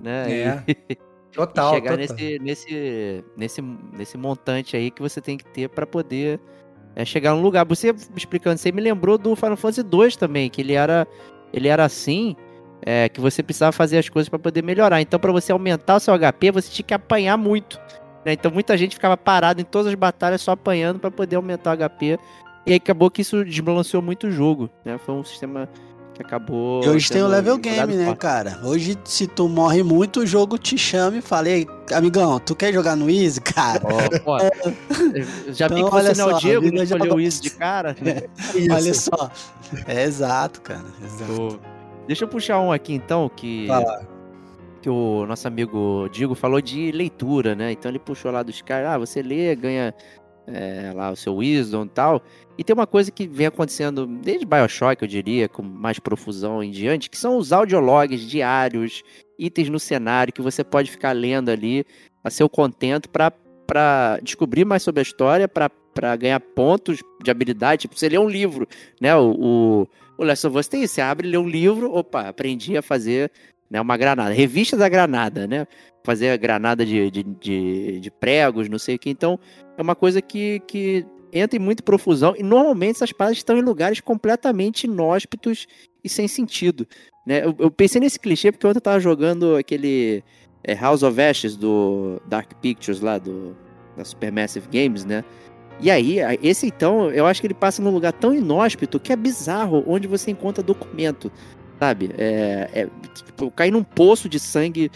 Né? 0.00 0.32
É. 0.32 0.62
E- 0.90 0.98
Total, 1.32 1.72
e 1.72 1.74
chegar 1.76 1.98
total. 1.98 2.16
nesse, 2.16 2.38
nesse, 2.38 3.24
nesse, 3.36 3.62
nesse 3.92 4.16
montante 4.18 4.74
aí 4.74 4.90
que 4.90 5.02
você 5.02 5.20
tem 5.20 5.36
que 5.36 5.44
ter 5.44 5.68
pra 5.68 5.86
poder 5.86 6.40
é, 6.96 7.04
chegar 7.04 7.34
num 7.34 7.42
lugar. 7.42 7.64
Você 7.66 7.94
explicando 8.16 8.58
aí 8.64 8.72
me 8.72 8.80
lembrou 8.80 9.18
do 9.18 9.36
Final 9.36 9.56
Fantasy 9.56 9.82
2 9.82 10.16
também, 10.16 10.48
que 10.48 10.62
ele 10.62 10.72
era, 10.72 11.06
ele 11.52 11.68
era 11.68 11.84
assim, 11.84 12.34
é, 12.84 13.08
que 13.08 13.20
você 13.20 13.42
precisava 13.42 13.72
fazer 13.72 13.98
as 13.98 14.08
coisas 14.08 14.28
pra 14.28 14.38
poder 14.38 14.62
melhorar. 14.62 15.00
Então, 15.00 15.18
pra 15.18 15.32
você 15.32 15.52
aumentar 15.52 15.96
o 15.96 16.00
seu 16.00 16.14
HP, 16.18 16.50
você 16.50 16.70
tinha 16.70 16.84
que 16.86 16.94
apanhar 16.94 17.36
muito. 17.36 17.78
né? 18.24 18.32
Então, 18.32 18.50
muita 18.50 18.76
gente 18.76 18.94
ficava 18.94 19.16
parada 19.16 19.60
em 19.60 19.64
todas 19.64 19.88
as 19.88 19.94
batalhas 19.94 20.40
só 20.40 20.52
apanhando 20.52 20.98
pra 20.98 21.10
poder 21.10 21.36
aumentar 21.36 21.74
o 21.76 21.88
HP. 21.88 22.18
E 22.66 22.72
aí 22.72 22.76
acabou 22.76 23.10
que 23.10 23.22
isso 23.22 23.44
desbalanceou 23.44 24.02
muito 24.02 24.26
o 24.26 24.30
jogo. 24.30 24.68
Né? 24.84 24.98
Foi 24.98 25.14
um 25.14 25.22
sistema 25.24 25.68
que 26.14 26.22
acabou. 26.22 26.82
E 26.82 26.88
hoje 26.88 27.10
tem 27.10 27.22
o 27.22 27.28
level 27.28 27.58
game, 27.58 27.94
né, 27.94 28.06
fora. 28.06 28.16
cara? 28.16 28.60
Hoje, 28.64 28.96
se 29.04 29.26
tu 29.26 29.48
morre 29.48 29.82
muito, 29.82 30.20
o 30.20 30.26
jogo 30.26 30.56
te 30.58 30.76
chama 30.78 31.18
e 31.18 31.20
fala, 31.20 31.48
"Ei, 31.50 31.66
amigão, 31.94 32.40
tu 32.40 32.56
quer 32.56 32.72
jogar 32.72 32.96
no 32.96 33.08
Easy, 33.10 33.40
cara? 33.40 33.82
Ó, 34.24 34.38
eu 34.40 34.50
já 35.54 35.68
vi 35.68 35.74
Então, 35.80 35.90
olha 35.92 36.14
não 36.14 36.28
é 36.28 36.30
só, 36.30 36.36
o 36.36 36.40
Diego, 36.40 36.76
já 36.78 36.84
escolheu 36.84 37.14
o 37.14 37.20
Easy 37.20 37.40
de 37.42 37.50
cara. 37.50 37.94
né? 38.00 38.22
Olha 38.74 38.94
só. 38.94 39.30
É 39.86 40.02
exato, 40.04 40.60
cara. 40.62 40.84
Exato. 41.04 41.32
Pô, 41.36 41.58
Deixa 42.06 42.24
eu 42.24 42.28
puxar 42.28 42.60
um 42.60 42.70
aqui 42.70 42.92
então, 42.94 43.28
que, 43.28 43.66
lá. 43.66 44.06
que 44.80 44.88
o 44.88 45.26
nosso 45.26 45.46
amigo 45.48 46.08
Diego 46.12 46.34
falou 46.34 46.60
de 46.60 46.92
leitura, 46.92 47.54
né? 47.54 47.72
Então 47.72 47.90
ele 47.90 47.98
puxou 47.98 48.30
lá 48.30 48.42
dos 48.42 48.62
caras, 48.62 48.90
ah, 48.90 48.98
você 48.98 49.22
lê, 49.22 49.54
ganha 49.56 49.94
é, 50.46 50.92
lá 50.94 51.10
o 51.10 51.16
seu 51.16 51.36
Wisdom 51.36 51.84
e 51.84 51.88
tal. 51.88 52.22
E 52.56 52.64
tem 52.64 52.72
uma 52.72 52.86
coisa 52.86 53.10
que 53.10 53.26
vem 53.26 53.46
acontecendo 53.46 54.06
desde 54.06 54.46
Bioshock, 54.46 55.02
eu 55.02 55.08
diria, 55.08 55.48
com 55.48 55.62
mais 55.62 55.98
profusão 55.98 56.62
em 56.62 56.70
diante, 56.70 57.10
que 57.10 57.18
são 57.18 57.36
os 57.36 57.52
audiologs 57.52 58.20
diários, 58.20 59.02
itens 59.38 59.68
no 59.68 59.78
cenário 59.78 60.32
que 60.32 60.40
você 60.40 60.62
pode 60.62 60.90
ficar 60.90 61.12
lendo 61.12 61.50
ali 61.50 61.84
a 62.22 62.30
seu 62.30 62.48
contento 62.48 63.08
pra 63.10 63.32
para 63.66 64.20
descobrir 64.22 64.64
mais 64.64 64.84
sobre 64.84 65.00
a 65.00 65.02
história, 65.02 65.48
pra 65.48 65.68
pra 65.96 66.14
ganhar 66.14 66.38
pontos 66.38 67.02
de 67.22 67.30
habilidade. 67.30 67.82
Tipo, 67.82 67.98
você 67.98 68.08
lê 68.08 68.18
um 68.18 68.28
livro, 68.28 68.68
né? 69.00 69.16
O, 69.16 69.30
o, 69.30 69.88
o 70.18 70.24
Last 70.24 70.46
of 70.46 70.58
Us 70.58 70.68
tem 70.68 70.82
isso, 70.82 70.94
você 70.94 71.00
abre, 71.00 71.28
lê 71.28 71.36
um 71.36 71.48
livro, 71.48 71.92
opa, 71.92 72.28
aprendi 72.28 72.76
a 72.76 72.82
fazer 72.82 73.30
né? 73.70 73.80
Uma 73.80 73.96
granada, 73.96 74.32
revista 74.32 74.76
da 74.76 74.88
granada, 74.88 75.46
né? 75.46 75.66
Fazer 76.04 76.36
granada 76.38 76.86
de, 76.86 77.10
de, 77.10 77.22
de, 77.22 78.00
de 78.00 78.10
pregos, 78.10 78.68
não 78.68 78.78
sei 78.78 78.96
o 78.96 78.98
que. 78.98 79.10
Então, 79.10 79.38
é 79.76 79.82
uma 79.82 79.94
coisa 79.94 80.22
que, 80.22 80.60
que 80.66 81.04
entra 81.32 81.56
em 81.56 81.62
muita 81.62 81.82
profusão 81.82 82.34
e 82.36 82.42
normalmente 82.42 82.96
essas 82.96 83.12
paradas 83.12 83.38
estão 83.38 83.58
em 83.58 83.62
lugares 83.62 84.00
completamente 84.00 84.84
inóspitos 84.84 85.66
e 86.02 86.08
sem 86.08 86.28
sentido. 86.28 86.86
Né? 87.26 87.44
Eu, 87.44 87.54
eu 87.58 87.70
pensei 87.70 88.00
nesse 88.00 88.20
clichê 88.20 88.52
porque 88.52 88.66
ontem 88.66 88.78
eu 88.78 88.82
tava 88.82 89.00
jogando 89.00 89.56
aquele 89.56 90.22
é, 90.62 90.74
House 90.74 91.02
of 91.02 91.20
Ashes 91.20 91.56
do 91.56 92.22
Dark 92.28 92.54
Pictures 92.62 93.00
lá, 93.00 93.18
do, 93.18 93.56
da 93.96 94.04
Supermassive 94.04 94.68
Games, 94.68 95.04
né? 95.04 95.24
E 95.80 95.90
aí, 95.90 96.18
esse 96.42 96.66
então, 96.66 97.10
eu 97.10 97.26
acho 97.26 97.40
que 97.40 97.46
ele 97.46 97.54
passa 97.54 97.82
num 97.82 97.90
lugar 97.90 98.12
tão 98.12 98.34
inóspito 98.34 98.98
que 98.98 99.12
é 99.12 99.16
bizarro 99.16 99.84
onde 99.86 100.06
você 100.08 100.30
encontra 100.30 100.62
documento, 100.62 101.30
sabe? 101.78 102.10
É, 102.16 102.70
é 102.72 102.88
tipo, 103.14 103.50
cair 103.50 103.70
num 103.70 103.84
poço 103.84 104.28
de 104.28 104.40
sangue 104.40 104.90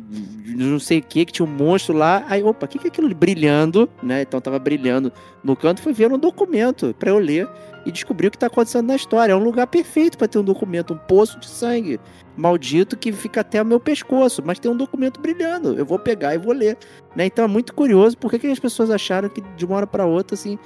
não 0.00 0.78
sei 0.78 0.98
o 0.98 1.02
que, 1.02 1.24
que 1.24 1.32
tinha 1.32 1.46
um 1.46 1.50
monstro 1.50 1.94
lá. 1.94 2.24
Aí, 2.28 2.42
opa, 2.42 2.66
o 2.66 2.68
que, 2.68 2.78
que 2.78 2.86
é 2.86 2.88
aquilo 2.88 3.12
brilhando, 3.14 3.88
né? 4.02 4.22
Então 4.22 4.40
tava 4.40 4.58
brilhando 4.58 5.12
no 5.44 5.54
canto, 5.54 5.82
fui 5.82 5.92
ver 5.92 6.12
um 6.12 6.18
documento 6.18 6.94
para 6.98 7.10
eu 7.10 7.18
ler 7.18 7.48
e 7.84 7.90
descobrir 7.90 8.28
o 8.28 8.30
que 8.30 8.38
tá 8.38 8.46
acontecendo 8.46 8.86
na 8.86 8.96
história. 8.96 9.32
É 9.32 9.36
um 9.36 9.42
lugar 9.42 9.66
perfeito 9.66 10.16
para 10.16 10.28
ter 10.28 10.38
um 10.38 10.44
documento, 10.44 10.94
um 10.94 10.98
poço 10.98 11.38
de 11.38 11.46
sangue 11.46 12.00
maldito 12.36 12.96
que 12.96 13.12
fica 13.12 13.40
até 13.42 13.60
o 13.60 13.66
meu 13.66 13.78
pescoço, 13.78 14.42
mas 14.44 14.58
tem 14.58 14.70
um 14.70 14.76
documento 14.76 15.20
brilhando. 15.20 15.74
Eu 15.74 15.84
vou 15.84 15.98
pegar 15.98 16.34
e 16.34 16.38
vou 16.38 16.54
ler, 16.54 16.78
né? 17.14 17.26
Então 17.26 17.44
é 17.44 17.48
muito 17.48 17.74
curioso 17.74 18.16
porque 18.16 18.38
que 18.38 18.46
as 18.46 18.58
pessoas 18.58 18.90
acharam 18.90 19.28
que 19.28 19.42
de 19.56 19.64
uma 19.64 19.76
hora 19.76 19.86
para 19.86 20.06
outra 20.06 20.34
assim, 20.34 20.58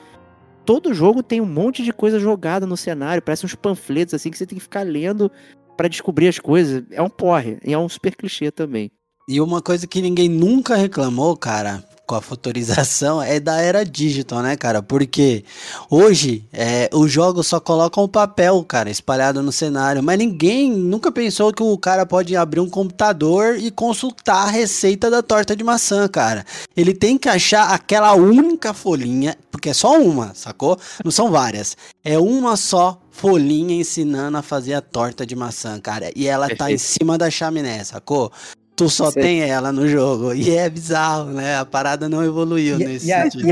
todo 0.65 0.95
jogo 0.95 1.23
tem 1.23 1.41
um 1.41 1.47
monte 1.47 1.83
de 1.83 1.93
coisa 1.93 2.19
jogada 2.19 2.67
no 2.67 2.77
cenário, 2.77 3.23
parece 3.23 3.45
uns 3.45 3.55
panfletos 3.55 4.15
assim 4.15 4.31
que 4.31 4.39
você 4.39 4.47
tem 4.47 4.59
que 4.59 4.63
ficar 4.63 4.83
lendo 4.83 5.31
para 5.77 5.89
descobrir 5.89 6.29
as 6.29 6.39
coisas. 6.39 6.85
É 6.91 7.03
um 7.03 7.11
porre, 7.11 7.59
e 7.65 7.73
é 7.73 7.79
um 7.79 7.89
super 7.89 8.15
clichê 8.15 8.51
também. 8.51 8.91
E 9.29 9.41
uma 9.41 9.61
coisa 9.61 9.89
que 9.89 10.01
ninguém 10.01 10.29
nunca 10.29 10.77
reclamou, 10.77 11.37
cara, 11.37 11.83
com 12.07 12.15
a 12.15 12.21
futurização 12.21 13.21
é 13.21 13.41
da 13.41 13.61
era 13.61 13.85
digital, 13.85 14.41
né, 14.41 14.57
cara? 14.57 14.81
Porque 14.81 15.45
hoje 15.91 16.45
é, 16.53 16.89
os 16.93 17.11
jogos 17.11 17.49
só 17.49 17.59
colocam 17.59 18.05
o 18.05 18.09
papel, 18.09 18.63
cara, 18.63 18.89
espalhado 18.89 19.43
no 19.43 19.51
cenário, 19.51 20.01
mas 20.01 20.17
ninguém 20.17 20.71
nunca 20.71 21.11
pensou 21.11 21.53
que 21.53 21.61
o 21.61 21.77
cara 21.77 22.07
pode 22.07 22.37
abrir 22.37 22.61
um 22.61 22.71
computador 22.71 23.59
e 23.59 23.69
consultar 23.73 24.47
a 24.47 24.51
receita 24.51 25.11
da 25.11 25.25
torta 25.25 25.57
de 25.57 25.65
maçã, 25.65 26.07
cara. 26.07 26.47
Ele 26.77 26.95
tem 26.95 27.19
que 27.19 27.29
achar 27.29 27.75
aquela 27.75 28.15
única 28.15 28.73
folhinha, 28.73 29.37
porque 29.51 29.71
é 29.71 29.75
só 29.75 30.01
uma, 30.01 30.35
sacou? 30.35 30.79
Não 31.05 31.11
são 31.11 31.33
várias. 31.33 31.77
É 32.05 32.17
uma 32.17 32.57
só 32.57 33.03
folhinha 33.11 33.75
ensinando 33.75 34.39
a 34.39 34.43
fazer 34.43 34.75
a 34.75 34.81
torta 34.81 35.27
de 35.27 35.35
maçã, 35.35 35.81
cara. 35.81 36.13
E 36.15 36.29
ela 36.29 36.49
tá 36.55 36.71
em 36.71 36.79
cima 36.79 37.19
da 37.19 37.29
chaminé, 37.29 37.83
sacou? 37.83 38.31
Tu 38.77 38.91
só 38.91 39.11
Sim. 39.11 39.21
tem 39.21 39.41
ela 39.41 39.73
no 39.73 39.89
jogo. 39.89 40.35
E 40.35 40.55
é 40.55 40.69
bizarro, 40.69 41.33
né? 41.33 41.57
A 41.57 41.65
parada 41.65 42.09
não 42.09 42.23
evoluiu 42.23 42.79
e, 42.79 42.85
nesse 42.85 43.11
e 43.11 43.23
sentido. 43.23 43.49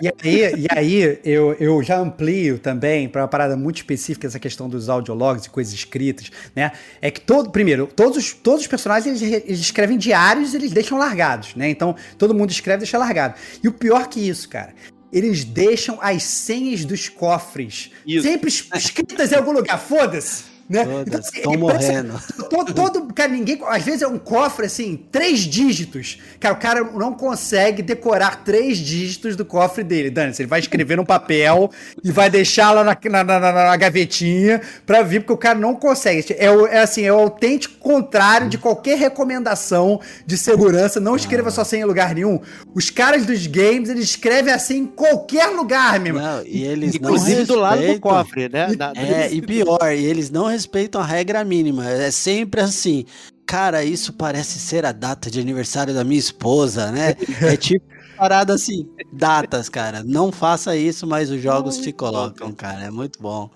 E, 0.00 0.06
e, 0.06 0.08
aí, 0.08 0.54
e 0.56 0.66
aí 0.70 1.20
eu, 1.22 1.52
eu 1.60 1.82
já 1.82 2.00
amplio 2.00 2.58
também 2.58 3.08
para 3.08 3.22
uma 3.22 3.28
parada 3.28 3.56
muito 3.56 3.76
específica 3.76 4.26
essa 4.26 4.38
questão 4.38 4.68
dos 4.68 4.88
audiologs 4.88 5.44
e 5.44 5.50
coisas 5.50 5.74
escritas, 5.74 6.30
né? 6.56 6.72
É 7.02 7.10
que 7.10 7.20
todo, 7.20 7.50
primeiro, 7.50 7.86
todos, 7.86 8.16
os, 8.16 8.32
todos 8.32 8.62
os 8.62 8.66
personagens 8.66 9.20
eles, 9.20 9.42
eles 9.46 9.60
escrevem 9.60 9.98
diários 9.98 10.54
e 10.54 10.56
eles 10.56 10.72
deixam 10.72 10.96
largados, 10.96 11.54
né? 11.54 11.68
Então 11.68 11.94
todo 12.16 12.34
mundo 12.34 12.50
escreve 12.50 12.78
e 12.78 12.84
deixa 12.84 12.96
largado. 12.96 13.34
E 13.62 13.68
o 13.68 13.72
pior 13.72 14.08
que 14.08 14.26
isso, 14.26 14.48
cara, 14.48 14.72
eles 15.12 15.44
deixam 15.44 15.98
as 16.00 16.22
senhas 16.22 16.84
dos 16.84 17.08
cofres 17.08 17.90
isso. 18.06 18.26
sempre 18.26 18.48
escritas 18.48 19.30
em 19.30 19.34
algum 19.34 19.52
lugar. 19.52 19.78
Foda-se. 19.78 20.47
Né? 20.68 20.82
Então, 21.06 21.20
assim, 21.20 21.36
estão 21.38 21.56
morrendo. 21.56 22.20
Todo, 22.50 22.74
todo, 22.74 23.14
cara, 23.14 23.30
ninguém. 23.30 23.58
Às 23.66 23.82
vezes 23.82 24.02
é 24.02 24.06
um 24.06 24.18
cofre 24.18 24.66
assim, 24.66 25.02
três 25.10 25.40
dígitos. 25.40 26.18
Cara, 26.38 26.54
o 26.54 26.58
cara 26.58 26.84
não 26.84 27.14
consegue 27.14 27.82
decorar 27.82 28.44
três 28.44 28.76
dígitos 28.76 29.34
do 29.34 29.44
cofre 29.44 29.82
dele. 29.82 30.10
Dani, 30.10 30.34
ele 30.38 30.46
vai 30.46 30.60
escrever 30.60 30.96
no 30.96 31.06
papel 31.06 31.70
e 32.04 32.12
vai 32.12 32.28
deixar 32.28 32.70
lá 32.72 32.84
na, 32.84 32.98
na, 33.10 33.24
na, 33.24 33.52
na, 33.52 33.76
gavetinha 33.76 34.60
pra 34.84 35.02
vir, 35.02 35.20
porque 35.20 35.32
o 35.32 35.38
cara 35.38 35.58
não 35.58 35.74
consegue. 35.74 36.36
É, 36.38 36.50
o, 36.50 36.66
é 36.66 36.80
assim, 36.80 37.02
é 37.02 37.12
o 37.12 37.18
autêntico 37.18 37.78
contrário 37.78 38.48
de 38.48 38.58
qualquer 38.58 38.98
recomendação 38.98 40.00
de 40.26 40.36
segurança. 40.36 41.00
Não 41.00 41.16
escreva 41.16 41.48
ah. 41.48 41.52
só 41.52 41.64
sem 41.64 41.80
em 41.80 41.84
lugar 41.84 42.14
nenhum. 42.14 42.40
Os 42.74 42.90
caras 42.90 43.24
dos 43.24 43.46
games, 43.46 43.88
eles 43.88 44.04
escrevem 44.04 44.52
assim 44.52 44.78
em 44.78 44.86
qualquer 44.86 45.46
lugar, 45.46 45.98
meu 46.00 46.14
não, 46.14 46.42
e 46.44 46.64
eles 46.64 46.94
Inclusive 46.94 47.44
do 47.44 47.56
lado 47.56 47.86
do 47.86 48.00
cofre, 48.00 48.48
né? 48.48 48.68
E, 48.94 49.00
é, 49.00 49.32
e 49.32 49.40
pior, 49.40 49.92
e 49.92 50.04
eles 50.04 50.30
não 50.30 50.57
respeitam 50.58 51.00
a 51.00 51.04
regra 51.04 51.44
mínima. 51.44 51.88
É 51.88 52.10
sempre 52.10 52.60
assim. 52.60 53.04
Cara, 53.46 53.82
isso 53.82 54.12
parece 54.12 54.58
ser 54.58 54.84
a 54.84 54.92
data 54.92 55.30
de 55.30 55.40
aniversário 55.40 55.94
da 55.94 56.04
minha 56.04 56.18
esposa, 56.18 56.92
né? 56.92 57.14
É 57.40 57.56
tipo 57.56 57.86
parada 58.18 58.52
assim, 58.52 58.88
datas, 59.12 59.68
cara. 59.68 60.02
Não 60.04 60.32
faça 60.32 60.76
isso, 60.76 61.06
mas 61.06 61.30
os 61.30 61.40
jogos 61.40 61.78
te 61.78 61.92
colocam, 61.92 62.52
cara. 62.52 62.84
É 62.84 62.90
muito 62.90 63.22
bom. 63.22 63.48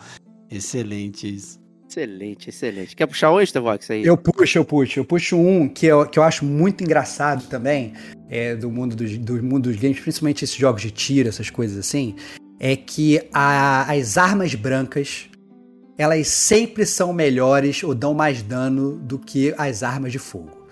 Excelente 0.49 1.35
isso. 1.35 1.61
Excelente, 1.89 2.49
excelente. 2.49 2.97
Quer 2.97 3.07
puxar 3.07 3.33
hoje, 3.33 3.53
Tevox, 3.53 3.91
aí? 3.91 4.03
Eu 4.03 4.17
puxo, 4.17 4.57
eu 4.57 4.65
puxo. 4.65 5.01
Eu 5.01 5.05
puxo 5.05 5.37
um 5.37 5.69
que 5.69 5.87
eu, 5.87 6.07
que 6.07 6.19
eu 6.19 6.23
acho 6.23 6.43
muito 6.45 6.83
engraçado 6.83 7.47
também, 7.49 7.93
é, 8.31 8.57
do, 8.57 8.71
mundo 8.71 8.97
dos, 8.97 9.19
do 9.19 9.43
mundo 9.43 9.65
dos 9.69 9.77
games, 9.77 10.01
principalmente 10.01 10.43
esses 10.43 10.57
jogos 10.57 10.81
de 10.81 10.91
tiro, 10.91 11.29
essas 11.29 11.51
coisas 11.51 11.77
assim, 11.77 12.17
é 12.59 12.77
que 12.77 13.21
a, 13.31 13.93
as 13.93 14.17
armas 14.17 14.55
brancas 14.55 15.29
elas 16.03 16.29
sempre 16.29 16.85
são 16.85 17.13
melhores 17.13 17.83
ou 17.83 17.95
dão 17.95 18.13
mais 18.13 18.43
dano 18.43 18.97
do 18.97 19.19
que 19.19 19.55
as 19.57 19.83
armas 19.83 20.13
de 20.13 20.19
fogo. 20.19 20.63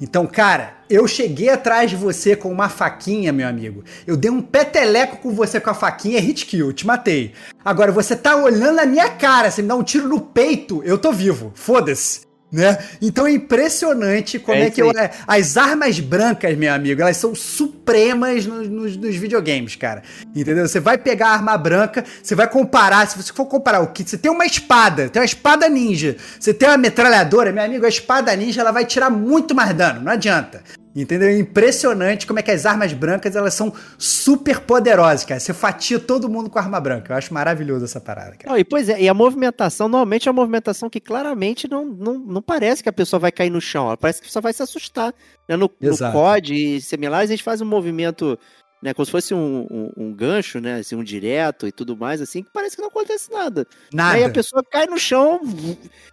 Então, 0.00 0.26
cara, 0.26 0.78
eu 0.88 1.06
cheguei 1.06 1.50
atrás 1.50 1.90
de 1.90 1.96
você 1.96 2.34
com 2.34 2.50
uma 2.50 2.70
faquinha, 2.70 3.32
meu 3.32 3.46
amigo. 3.46 3.84
Eu 4.06 4.16
dei 4.16 4.30
um 4.30 4.40
peteleco 4.40 5.18
com 5.18 5.30
você 5.30 5.60
com 5.60 5.68
a 5.68 5.74
faquinha, 5.74 6.16
é 6.16 6.20
hit 6.20 6.46
kill, 6.46 6.72
te 6.72 6.86
matei. 6.86 7.32
Agora, 7.62 7.92
você 7.92 8.16
tá 8.16 8.34
olhando 8.34 8.76
na 8.76 8.86
minha 8.86 9.10
cara, 9.10 9.50
você 9.50 9.60
me 9.60 9.68
dá 9.68 9.76
um 9.76 9.82
tiro 9.82 10.08
no 10.08 10.20
peito, 10.20 10.82
eu 10.84 10.96
tô 10.96 11.12
vivo. 11.12 11.52
Foda-se. 11.54 12.29
Né? 12.52 12.78
Então 13.00 13.28
é 13.28 13.32
impressionante 13.32 14.38
como 14.40 14.58
é, 14.58 14.66
é 14.66 14.70
que 14.70 14.82
eu, 14.82 14.90
é, 14.90 15.12
as 15.24 15.56
armas 15.56 16.00
brancas, 16.00 16.56
meu 16.56 16.72
amigo, 16.74 17.00
elas 17.00 17.16
são 17.16 17.32
supremas 17.32 18.44
nos, 18.44 18.68
nos, 18.68 18.96
nos, 18.96 19.14
videogames, 19.14 19.76
cara. 19.76 20.02
Entendeu? 20.34 20.66
Você 20.66 20.80
vai 20.80 20.98
pegar 20.98 21.28
a 21.28 21.32
arma 21.34 21.56
branca, 21.56 22.04
você 22.20 22.34
vai 22.34 22.48
comparar, 22.48 23.06
se 23.06 23.16
você 23.16 23.32
for 23.32 23.46
comparar 23.46 23.80
o 23.80 23.88
que 23.88 24.02
você 24.02 24.18
tem 24.18 24.30
uma 24.30 24.44
espada, 24.44 25.08
tem 25.08 25.22
uma 25.22 25.26
espada 25.26 25.68
ninja, 25.68 26.16
você 26.40 26.52
tem 26.52 26.68
uma 26.68 26.76
metralhadora, 26.76 27.52
meu 27.52 27.62
amigo, 27.62 27.86
a 27.86 27.88
espada 27.88 28.34
ninja 28.34 28.62
ela 28.62 28.72
vai 28.72 28.84
tirar 28.84 29.10
muito 29.10 29.54
mais 29.54 29.72
dano, 29.72 30.00
não 30.00 30.10
adianta. 30.10 30.60
Entendeu? 30.94 31.28
É 31.28 31.38
impressionante 31.38 32.26
como 32.26 32.40
é 32.40 32.42
que 32.42 32.50
as 32.50 32.66
armas 32.66 32.92
brancas 32.92 33.36
elas 33.36 33.54
são 33.54 33.72
super 33.96 34.60
poderosas, 34.60 35.24
cara. 35.24 35.38
Você 35.38 35.54
fatia 35.54 36.00
todo 36.00 36.28
mundo 36.28 36.50
com 36.50 36.58
arma 36.58 36.80
branca. 36.80 37.12
Eu 37.12 37.16
acho 37.16 37.32
maravilhoso 37.32 37.84
essa 37.84 38.00
parada, 38.00 38.32
cara. 38.36 38.50
Não, 38.50 38.58
e 38.58 38.64
pois 38.64 38.88
é, 38.88 39.00
e 39.00 39.08
a 39.08 39.14
movimentação, 39.14 39.88
normalmente 39.88 40.28
é 40.28 40.32
uma 40.32 40.40
movimentação 40.40 40.90
que 40.90 40.98
claramente 40.98 41.70
não, 41.70 41.84
não, 41.84 42.18
não 42.18 42.42
parece 42.42 42.82
que 42.82 42.88
a 42.88 42.92
pessoa 42.92 43.20
vai 43.20 43.30
cair 43.30 43.50
no 43.50 43.60
chão. 43.60 43.96
Parece 44.00 44.20
que 44.20 44.26
a 44.26 44.28
pessoa 44.28 44.42
vai 44.42 44.52
se 44.52 44.62
assustar. 44.62 45.14
Né? 45.48 45.56
No, 45.56 45.70
no 45.80 46.12
COD 46.12 46.54
e 46.54 46.80
similares, 46.80 47.30
a 47.30 47.34
gente 47.34 47.44
faz 47.44 47.60
um 47.60 47.66
movimento 47.66 48.36
né? 48.82 48.94
Como 48.94 49.04
se 49.04 49.12
fosse 49.12 49.34
um, 49.34 49.66
um, 49.70 49.92
um, 49.96 50.12
gancho, 50.12 50.60
né? 50.60 50.76
Assim, 50.76 50.96
um 50.96 51.04
direto 51.04 51.66
e 51.66 51.72
tudo 51.72 51.96
mais, 51.96 52.20
assim, 52.20 52.42
que 52.42 52.50
parece 52.52 52.76
que 52.76 52.82
não 52.82 52.88
acontece 52.88 53.30
nada. 53.30 53.66
Nada. 53.92 54.16
Aí 54.16 54.24
a 54.24 54.30
pessoa 54.30 54.62
cai 54.64 54.86
no 54.86 54.98
chão, 54.98 55.40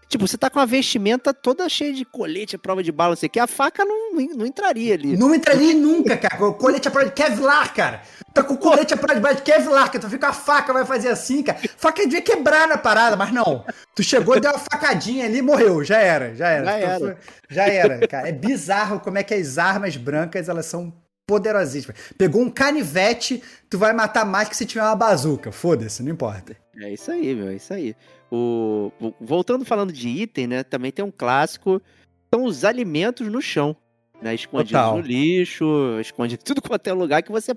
tipo, 0.09 0.27
você 0.27 0.37
tá 0.37 0.49
com 0.49 0.59
a 0.59 0.65
vestimenta 0.65 1.33
toda 1.33 1.67
cheia 1.69 1.93
de 1.93 2.03
colete, 2.03 2.57
prova 2.57 2.83
de 2.83 2.91
bala, 2.91 3.11
não 3.11 3.15
sei 3.15 3.27
o 3.27 3.29
que, 3.29 3.39
a 3.39 3.47
faca 3.47 3.85
não, 3.85 4.13
não 4.13 4.45
entraria 4.45 4.93
ali. 4.93 5.15
Não 5.15 5.33
entraria 5.33 5.73
nunca, 5.73 6.17
cara. 6.17 6.45
O 6.45 6.53
colete 6.53 6.87
é 6.87 6.91
prova 6.91 7.07
de 7.07 7.13
Kevlar, 7.13 7.73
cara. 7.73 8.01
Tá 8.33 8.43
com 8.43 8.55
o 8.55 8.57
colete 8.57 8.93
à 8.93 8.97
prova 8.97 9.15
de 9.15 9.21
bala 9.21 9.35
de 9.35 9.41
Kevlar, 9.43 9.89
que 9.89 9.99
tu 9.99 10.09
fica 10.09 10.29
a 10.29 10.33
faca, 10.33 10.73
vai 10.73 10.85
fazer 10.85 11.09
assim, 11.09 11.43
cara. 11.43 11.59
Faca 11.77 12.03
devia 12.03 12.21
quebrar 12.21 12.67
na 12.67 12.77
parada, 12.77 13.15
mas 13.15 13.31
não. 13.31 13.65
Tu 13.95 14.03
chegou, 14.03 14.39
deu 14.39 14.51
uma 14.51 14.59
facadinha 14.59 15.25
ali 15.25 15.41
morreu. 15.41 15.83
Já 15.83 15.99
era, 15.99 16.35
já 16.35 16.49
era. 16.49 16.65
Já 16.65 16.77
era. 16.77 16.99
Foi, 16.99 17.15
já 17.49 17.67
era, 17.67 18.07
cara. 18.07 18.29
É 18.29 18.31
bizarro 18.31 18.99
como 18.99 19.17
é 19.17 19.23
que 19.23 19.33
as 19.33 19.57
armas 19.57 19.95
brancas, 19.95 20.49
elas 20.49 20.65
são 20.65 20.93
poderosíssima. 21.27 21.93
Pegou 22.17 22.41
um 22.41 22.49
canivete, 22.49 23.43
tu 23.69 23.77
vai 23.77 23.91
matar 23.91 24.25
mais 24.25 24.47
que 24.47 24.55
se 24.55 24.65
tiver 24.65 24.81
uma 24.81 24.95
bazuca. 24.95 25.51
Foda-se, 25.51 26.01
não 26.01 26.11
importa. 26.11 26.55
É 26.81 26.93
isso 26.93 27.11
aí, 27.11 27.35
meu, 27.35 27.49
é 27.49 27.55
isso 27.55 27.73
aí. 27.73 27.93
O, 28.31 28.91
voltando 29.19 29.65
falando 29.65 29.91
de 29.91 30.07
item, 30.07 30.47
né? 30.47 30.63
Também 30.63 30.91
tem 30.91 31.03
um 31.03 31.11
clássico. 31.11 31.81
São 32.33 32.45
os 32.45 32.63
alimentos 32.63 33.27
no 33.27 33.41
chão. 33.41 33.75
Né, 34.19 34.33
escondidos 34.33 34.71
Total. 34.71 34.97
no 34.97 35.01
lixo, 35.03 35.99
escondido 36.01 36.43
tudo 36.43 36.59
quanto 36.59 36.87
é 36.87 36.91
lugar 36.91 37.21
que 37.21 37.31
você 37.31 37.55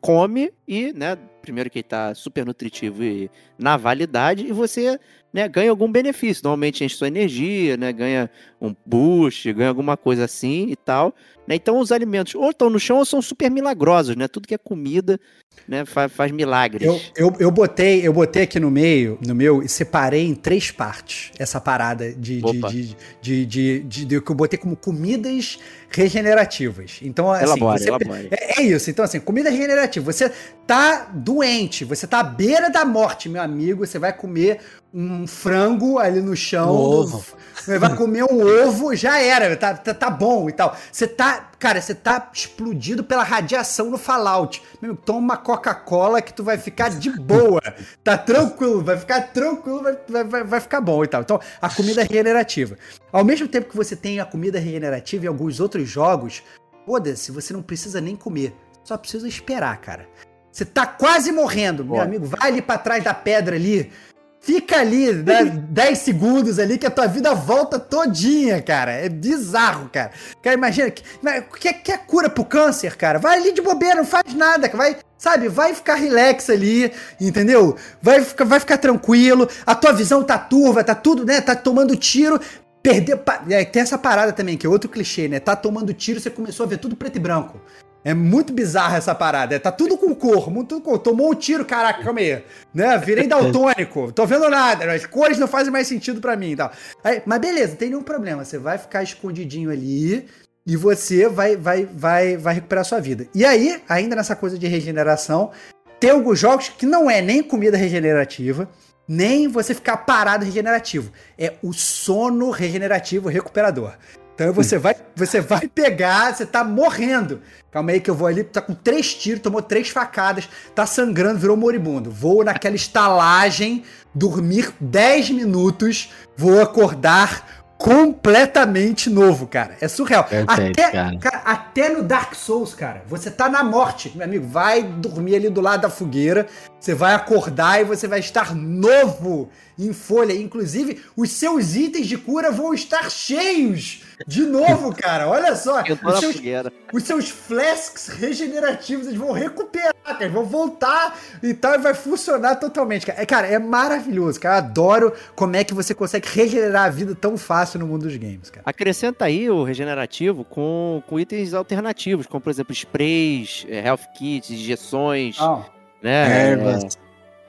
come 0.00 0.52
e, 0.66 0.92
né, 0.92 1.16
primeiro 1.40 1.70
que 1.70 1.78
ele 1.78 1.84
tá 1.84 2.16
super 2.16 2.44
nutritivo 2.44 3.04
e 3.04 3.30
na 3.56 3.76
validade, 3.76 4.44
e 4.44 4.50
você 4.50 4.98
né, 5.32 5.48
ganha 5.48 5.70
algum 5.70 5.90
benefício. 5.90 6.42
Normalmente 6.42 6.84
enche 6.84 6.96
sua 6.96 7.06
energia, 7.06 7.76
né, 7.76 7.92
ganha 7.92 8.28
um 8.60 8.74
boost, 8.84 9.52
ganha 9.52 9.68
alguma 9.68 9.96
coisa 9.96 10.24
assim 10.24 10.66
e 10.68 10.74
tal. 10.74 11.14
Né? 11.48 11.54
Então 11.54 11.78
os 11.78 11.90
alimentos 11.90 12.34
ou 12.34 12.50
estão 12.50 12.68
no 12.68 12.78
chão 12.78 12.98
ou 12.98 13.06
são 13.06 13.22
super 13.22 13.50
milagrosos, 13.50 14.14
né? 14.14 14.28
Tudo 14.28 14.46
que 14.46 14.54
é 14.54 14.58
comida 14.58 15.18
né, 15.66 15.86
faz, 15.86 16.12
faz 16.12 16.30
milagres. 16.30 16.86
Eu, 16.86 17.00
eu, 17.16 17.36
eu, 17.40 17.50
botei, 17.50 18.06
eu 18.06 18.12
botei 18.12 18.42
aqui 18.42 18.60
no 18.60 18.70
meio, 18.70 19.18
no 19.26 19.34
meu, 19.34 19.62
e 19.62 19.68
separei 19.68 20.26
em 20.26 20.34
três 20.34 20.70
partes 20.70 21.32
essa 21.38 21.58
parada 21.58 22.12
de, 22.12 22.42
de, 22.42 22.60
de, 22.60 22.96
de, 23.20 23.46
de, 23.46 23.80
de, 23.80 24.04
de, 24.04 24.20
que 24.20 24.30
eu 24.30 24.36
botei 24.36 24.58
como 24.58 24.76
comidas 24.76 25.58
regenerativas. 25.90 26.98
Então, 27.02 27.32
assim, 27.32 27.44
elabore, 27.44 27.78
você, 27.78 27.88
elabore. 27.88 28.28
É, 28.30 28.60
é, 28.60 28.62
isso. 28.64 28.90
Então, 28.90 29.04
assim, 29.04 29.18
comida 29.18 29.48
regenerativa. 29.48 30.12
Você 30.12 30.30
tá 30.66 31.08
doente, 31.14 31.84
você 31.84 32.06
tá 32.06 32.20
à 32.20 32.24
beira 32.24 32.70
da 32.70 32.84
morte, 32.84 33.28
meu 33.28 33.40
amigo. 33.40 33.86
Você 33.86 33.98
vai 33.98 34.12
comer 34.12 34.60
um 34.92 35.26
frango 35.26 35.98
ali 35.98 36.20
no 36.20 36.36
chão. 36.36 36.70
Um 36.70 36.78
ovo. 36.78 37.18
Do, 37.18 37.78
vai 37.78 37.94
comer 37.96 38.24
um 38.24 38.40
ovo, 38.66 38.94
já 38.94 39.20
era, 39.20 39.54
tá, 39.56 39.74
tá, 39.74 39.92
tá, 39.92 40.10
bom 40.10 40.48
e 40.48 40.52
tal. 40.52 40.76
Você 40.90 41.06
tá, 41.06 41.37
cara, 41.58 41.80
você 41.80 41.94
tá 41.94 42.30
explodido 42.32 43.02
pela 43.02 43.22
radiação 43.22 43.90
no 43.90 43.98
Fallout. 43.98 44.62
Meu, 44.80 44.96
toma 44.96 45.18
uma 45.18 45.36
Coca-Cola 45.36 46.22
que 46.22 46.32
tu 46.32 46.44
vai 46.44 46.58
ficar 46.58 46.90
de 46.90 47.10
boa. 47.10 47.60
Tá 48.04 48.16
tranquilo, 48.16 48.82
vai 48.82 48.96
ficar 48.96 49.20
tranquilo, 49.32 49.82
vai, 50.08 50.24
vai, 50.24 50.44
vai 50.44 50.60
ficar 50.60 50.80
bom 50.80 51.02
e 51.04 51.08
tal. 51.08 51.22
Então, 51.22 51.40
a 51.60 51.68
comida 51.68 52.02
regenerativa. 52.02 52.76
Ao 53.12 53.24
mesmo 53.24 53.48
tempo 53.48 53.68
que 53.68 53.76
você 53.76 53.96
tem 53.96 54.20
a 54.20 54.24
comida 54.24 54.58
regenerativa 54.58 55.24
em 55.24 55.28
alguns 55.28 55.60
outros 55.60 55.88
jogos, 55.88 56.42
foda-se, 56.86 57.32
você 57.32 57.52
não 57.52 57.62
precisa 57.62 58.00
nem 58.00 58.16
comer. 58.16 58.54
Só 58.84 58.96
precisa 58.96 59.28
esperar, 59.28 59.76
cara. 59.80 60.08
Você 60.50 60.64
tá 60.64 60.86
quase 60.86 61.30
morrendo, 61.30 61.84
meu 61.84 62.00
amigo. 62.00 62.26
Vai 62.26 62.48
ali 62.48 62.62
pra 62.62 62.78
trás 62.78 63.04
da 63.04 63.14
pedra 63.14 63.56
ali 63.56 63.92
Fica 64.40 64.78
ali, 64.78 65.12
né, 65.12 65.44
10 65.44 65.98
segundos 65.98 66.58
ali 66.58 66.78
que 66.78 66.86
a 66.86 66.90
tua 66.90 67.06
vida 67.06 67.34
volta 67.34 67.78
todinha, 67.78 68.62
cara. 68.62 68.92
É 68.92 69.08
bizarro, 69.08 69.90
cara. 69.92 70.12
Cara, 70.42 70.56
imagina, 70.56 70.90
que, 70.90 71.72
que, 71.72 71.92
é 71.92 71.98
cura 71.98 72.30
pro 72.30 72.44
câncer, 72.44 72.96
cara? 72.96 73.18
Vai 73.18 73.36
ali 73.38 73.52
de 73.52 73.60
bobeira, 73.60 73.96
não 73.96 74.06
faz 74.06 74.32
nada, 74.34 74.68
vai, 74.68 74.96
sabe, 75.18 75.48
vai 75.48 75.74
ficar 75.74 75.96
relax 75.96 76.48
ali, 76.48 76.92
entendeu? 77.20 77.76
Vai, 78.00 78.20
vai 78.20 78.60
ficar 78.60 78.78
tranquilo, 78.78 79.48
a 79.66 79.74
tua 79.74 79.92
visão 79.92 80.22
tá 80.22 80.38
turva, 80.38 80.84
tá 80.84 80.94
tudo, 80.94 81.26
né, 81.26 81.40
tá 81.40 81.54
tomando 81.56 81.96
tiro, 81.96 82.40
perdeu, 82.82 83.20
é, 83.50 83.64
tem 83.64 83.82
essa 83.82 83.98
parada 83.98 84.32
também, 84.32 84.56
que 84.56 84.66
é 84.66 84.70
outro 84.70 84.88
clichê, 84.88 85.28
né, 85.28 85.40
tá 85.40 85.56
tomando 85.56 85.92
tiro, 85.92 86.20
você 86.20 86.30
começou 86.30 86.64
a 86.64 86.68
ver 86.68 86.78
tudo 86.78 86.96
preto 86.96 87.16
e 87.16 87.20
branco. 87.20 87.60
É 88.04 88.14
muito 88.14 88.52
bizarra 88.52 88.96
essa 88.96 89.14
parada. 89.14 89.58
Tá 89.58 89.72
tudo 89.72 89.98
com 89.98 90.14
cor, 90.14 90.50
muito 90.50 90.80
com. 90.80 90.96
Tomou 90.98 91.32
um 91.32 91.34
tiro, 91.34 91.64
caraca, 91.64 92.02
calma 92.02 92.20
aí. 92.20 92.42
Né? 92.72 92.98
Virei 92.98 93.26
daltônico. 93.28 94.12
Tô 94.12 94.24
vendo 94.24 94.48
nada. 94.48 94.92
As 94.92 95.04
cores 95.04 95.38
não 95.38 95.48
fazem 95.48 95.72
mais 95.72 95.86
sentido 95.88 96.20
para 96.20 96.36
mim 96.36 96.52
e 96.52 96.56
tal. 96.56 96.72
Aí, 97.02 97.22
mas 97.26 97.40
beleza, 97.40 97.70
não 97.70 97.76
tem 97.76 97.90
nenhum 97.90 98.02
problema. 98.02 98.44
Você 98.44 98.58
vai 98.58 98.78
ficar 98.78 99.02
escondidinho 99.02 99.70
ali 99.70 100.26
e 100.66 100.76
você 100.76 101.28
vai, 101.28 101.56
vai, 101.56 101.86
vai, 101.86 102.36
vai 102.36 102.54
recuperar 102.54 102.84
sua 102.84 103.00
vida. 103.00 103.26
E 103.34 103.44
aí, 103.44 103.82
ainda 103.88 104.14
nessa 104.14 104.36
coisa 104.36 104.58
de 104.58 104.66
regeneração, 104.66 105.50
tem 105.98 106.10
alguns 106.10 106.38
jogos 106.38 106.68
que 106.68 106.86
não 106.86 107.10
é 107.10 107.20
nem 107.20 107.42
comida 107.42 107.76
regenerativa, 107.76 108.68
nem 109.08 109.48
você 109.48 109.74
ficar 109.74 109.96
parado 109.98 110.44
regenerativo. 110.44 111.10
É 111.38 111.54
o 111.62 111.72
sono 111.72 112.50
regenerativo 112.50 113.28
recuperador. 113.28 113.94
Então 114.38 114.52
você 114.52 114.78
vai, 114.78 114.94
você 115.16 115.40
vai 115.40 115.66
pegar, 115.66 116.32
você 116.32 116.46
tá 116.46 116.62
morrendo. 116.62 117.42
Calma 117.72 117.90
aí 117.90 118.00
que 118.00 118.08
eu 118.08 118.14
vou 118.14 118.28
ali, 118.28 118.44
tá 118.44 118.60
com 118.60 118.72
três 118.72 119.12
tiros, 119.12 119.42
tomou 119.42 119.60
três 119.60 119.88
facadas, 119.88 120.48
tá 120.76 120.86
sangrando, 120.86 121.40
virou 121.40 121.56
moribundo. 121.56 122.08
Vou 122.08 122.44
naquela 122.44 122.76
estalagem, 122.76 123.82
dormir 124.14 124.72
10 124.78 125.30
minutos, 125.30 126.12
vou 126.36 126.62
acordar 126.62 127.64
completamente 127.76 129.10
novo, 129.10 129.44
cara. 129.48 129.76
É 129.80 129.88
surreal. 129.88 130.22
Perfeito, 130.22 130.52
até, 130.52 130.90
cara. 130.92 131.18
cara, 131.18 131.38
até 131.38 131.88
no 131.88 132.04
Dark 132.04 132.32
Souls, 132.36 132.74
cara, 132.74 133.02
você 133.08 133.32
tá 133.32 133.48
na 133.48 133.64
morte, 133.64 134.12
meu 134.14 134.24
amigo. 134.24 134.46
Vai 134.46 134.84
dormir 134.84 135.34
ali 135.34 135.50
do 135.50 135.60
lado 135.60 135.80
da 135.80 135.90
fogueira, 135.90 136.46
você 136.78 136.94
vai 136.94 137.12
acordar 137.12 137.80
e 137.80 137.84
você 137.84 138.06
vai 138.06 138.20
estar 138.20 138.54
novo 138.54 139.50
em 139.76 139.92
folha. 139.92 140.32
Inclusive, 140.32 141.02
os 141.16 141.32
seus 141.32 141.74
itens 141.74 142.06
de 142.06 142.16
cura 142.16 142.52
vão 142.52 142.72
estar 142.72 143.10
cheios 143.10 144.06
de 144.26 144.42
novo, 144.42 144.94
cara. 144.94 145.28
Olha 145.28 145.54
só. 145.54 145.80
Eu 145.82 145.96
tô 145.96 146.08
os, 146.08 146.14
na 146.14 146.20
seus, 146.20 146.36
fogueira. 146.36 146.72
os 146.92 147.02
seus 147.02 147.28
flasks 147.28 148.08
regenerativos, 148.08 149.06
eles 149.06 149.18
vão 149.18 149.32
recuperar, 149.32 149.94
cara. 150.04 150.28
Vão 150.28 150.44
voltar 150.44 151.18
e 151.42 151.54
tal, 151.54 151.74
e 151.74 151.78
vai 151.78 151.94
funcionar 151.94 152.56
totalmente, 152.56 153.06
cara. 153.06 153.20
É, 153.22 153.26
cara, 153.26 153.46
é 153.46 153.58
maravilhoso, 153.58 154.40
cara. 154.40 154.56
Eu 154.56 154.58
adoro 154.58 155.12
como 155.34 155.56
é 155.56 155.64
que 155.64 155.74
você 155.74 155.94
consegue 155.94 156.28
regenerar 156.28 156.84
a 156.86 156.90
vida 156.90 157.14
tão 157.14 157.36
fácil 157.36 157.78
no 157.80 157.86
mundo 157.86 158.02
dos 158.02 158.16
games, 158.16 158.50
cara. 158.50 158.62
Acrescenta 158.64 159.24
aí 159.24 159.48
o 159.50 159.62
regenerativo 159.64 160.44
com, 160.44 161.02
com 161.06 161.18
itens 161.20 161.54
alternativos, 161.54 162.26
como 162.26 162.40
por 162.40 162.50
exemplo 162.50 162.72
sprays, 162.72 163.66
eh, 163.68 163.80
health 163.86 164.00
kits, 164.16 164.50
injeções, 164.50 165.36
Ah, 165.40 165.62
né? 166.02 166.50
Ervas. 166.52 166.84
é, 166.84 167.07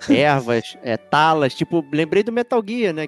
ervas, 0.10 0.78
é, 0.84 0.96
talas. 0.98 1.54
Tipo, 1.54 1.84
lembrei 1.92 2.24
do 2.24 2.32
Metal 2.32 2.64
Gear, 2.66 2.94
né? 2.94 3.08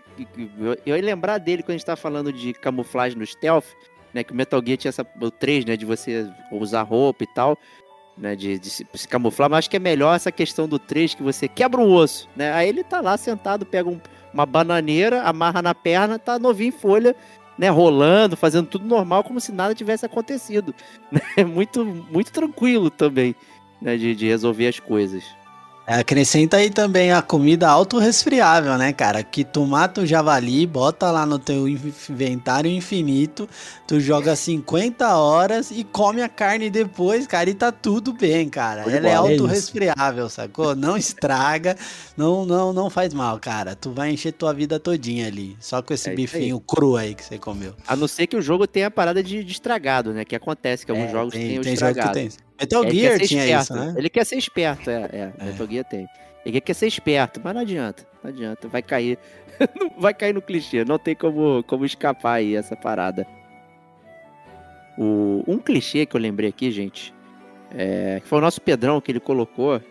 Eu, 0.86 0.96
ia 0.98 1.04
lembrar 1.04 1.38
dele 1.38 1.64
quando 1.64 1.72
a 1.72 1.78
gente 1.78 1.86
tava 1.86 1.98
falando 1.98 2.32
de 2.34 2.54
camuflagem 2.54 3.18
no 3.18 3.26
stealth, 3.26 3.66
né? 4.14 4.24
Que 4.24 4.34
o 4.34 4.36
Metal 4.36 4.62
Gear 4.66 4.78
tinha 4.78 4.90
essa, 4.90 5.06
o 5.22 5.32
3, 5.32 5.66
né? 5.66 5.78
De 5.78 5.86
você 5.86 6.30
usar 6.52 6.84
roupa 6.84 7.24
e 7.24 7.28
tal. 7.28 7.58
Né, 8.18 8.36
de, 8.36 8.60
de 8.60 8.70
se, 8.70 8.86
se 8.94 9.08
camuflar, 9.08 9.50
mas 9.50 9.60
acho 9.60 9.70
que 9.70 9.78
é 9.78 9.80
melhor 9.80 10.14
essa 10.14 10.32
questão 10.34 10.68
do 10.68 10.78
3 10.78 11.16
que 11.16 11.24
você 11.24 11.48
quebra 11.48 11.80
um 11.80 11.92
osso, 11.92 12.28
né? 12.36 12.52
Aí 12.52 12.68
ele 12.68 12.84
tá 12.84 13.00
lá 13.00 13.16
sentado, 13.16 13.66
pega 13.66 13.90
um- 13.90 14.02
uma 14.34 14.46
bananeira, 14.46 15.24
amarra 15.24 15.62
na 15.62 15.74
perna, 15.74 16.20
tá 16.20 16.38
novinho 16.38 16.68
em 16.68 16.72
folha, 16.72 17.16
né? 17.58 17.70
Rolando, 17.70 18.36
fazendo 18.36 18.68
tudo 18.68 18.86
normal, 18.86 19.24
como 19.24 19.40
se 19.40 19.52
nada 19.54 19.74
tivesse 19.74 20.06
acontecido. 20.06 20.76
né? 21.10 21.22
É 21.38 21.44
muito, 21.46 21.86
muito 21.86 22.32
tranquilo 22.34 22.90
também, 22.90 23.34
né? 23.82 23.96
De, 23.96 24.14
de 24.14 24.28
resolver 24.28 24.68
as 24.68 24.80
coisas. 24.80 25.24
Acrescenta 25.86 26.58
aí 26.58 26.70
também 26.70 27.12
a 27.12 27.22
comida 27.22 27.68
autorresfriável, 27.68 28.78
né, 28.78 28.94
cara? 28.94 29.24
Que 29.24 29.44
tu 29.44 29.66
mata 29.66 30.02
o 30.02 30.06
javali, 30.06 30.66
bota 30.66 31.12
lá 31.12 31.26
no 31.26 31.38
teu 31.40 31.68
inventário 31.68 32.72
infinito, 32.72 33.50
tu 33.88 34.00
joga 34.00 34.36
50 34.36 35.18
horas 35.18 35.70
e 35.72 35.84
come 35.84 36.22
a 36.22 36.30
carne 36.30 36.70
depois, 36.70 37.28
cara, 37.28 37.50
e 37.50 37.54
tá 37.56 37.72
tudo 37.72 38.14
bem, 38.14 38.48
cara. 38.48 38.86
De 38.86 38.96
Ela 38.96 39.10
é 39.10 39.16
bola, 39.16 39.32
é 39.32 39.32
autorresfriável, 39.34 40.30
sacou? 40.30 40.76
Não 40.76 40.96
estraga, 40.96 41.76
não, 42.16 42.46
não, 42.46 42.72
não 42.72 42.90
faz 42.90 43.14
mal, 43.14 43.38
cara. 43.40 43.76
Tu 43.76 43.92
vai 43.92 44.12
encher 44.12 44.32
tua 44.34 44.54
vida 44.54 44.80
todinha 44.80 45.28
ali, 45.28 45.58
só 45.60 45.82
com 45.82 45.94
esse 45.94 46.10
É 46.10 46.14
isso 46.16 46.38
aí. 46.38 46.50
bifinho 46.50 46.60
cru 46.62 46.96
aí 46.96 47.16
que 47.16 47.26
você 47.26 47.38
comeu. 47.40 47.76
A 47.86 47.96
não 47.96 48.08
ser 48.08 48.28
que 48.28 48.38
o 48.38 48.42
jogo 48.42 48.66
tenha 48.68 48.88
a 48.88 48.92
parada 48.92 49.22
de, 49.22 49.44
de 49.44 49.52
estragado, 49.52 50.14
né? 50.14 50.24
Que 50.24 50.36
acontece 50.36 50.86
que 50.86 50.92
alguns 50.92 51.10
É, 51.10 51.12
jogos 51.12 51.34
tem, 51.34 51.48
têm 51.48 51.60
o 51.60 51.64
tem 51.64 51.76
jogo 51.76 51.98
que 51.98 52.08
estragado. 52.08 52.14
tem. 52.14 52.30
Metal 52.62 52.84
Ele 52.84 53.00
Gear 53.00 53.20
tinha 53.20 53.44
esperto. 53.44 53.62
isso, 53.64 53.74
né? 53.74 53.94
Ele 53.98 54.10
quer 54.10 54.26
ser 54.26 54.36
esperto, 54.38 54.90
é. 54.90 55.10
é, 55.12 55.32
É. 55.38 55.44
Metal 55.46 55.68
Gear 55.68 55.86
tem. 55.86 56.08
Ele 56.46 56.62
quer 56.62 56.74
ser 56.74 56.88
esperto, 56.88 57.42
mas 57.44 57.54
não 57.54 57.62
adianta. 57.62 58.06
Não 58.24 58.30
adianta. 58.30 58.68
Vai 58.68 58.82
cair. 58.82 59.18
vai 59.98 60.14
cair 60.14 60.34
no 60.34 60.42
clichê. 60.42 60.86
Não 60.86 60.98
tem 60.98 61.16
como, 61.16 61.64
como 61.64 61.86
escapar 61.86 62.36
aí 62.36 62.56
essa 62.56 62.76
parada. 62.76 63.26
O, 64.98 65.44
um 65.48 65.58
clichê 65.58 66.06
que 66.06 66.16
eu 66.16 66.22
lembrei 66.22 66.50
aqui, 66.50 66.72
gente, 66.72 67.14
é, 67.76 68.20
que 68.20 68.28
foi 68.28 68.38
o 68.38 68.42
nosso 68.42 68.62
Pedrão 68.62 69.02
que 69.02 69.12
ele 69.12 69.20
colocou 69.20 69.82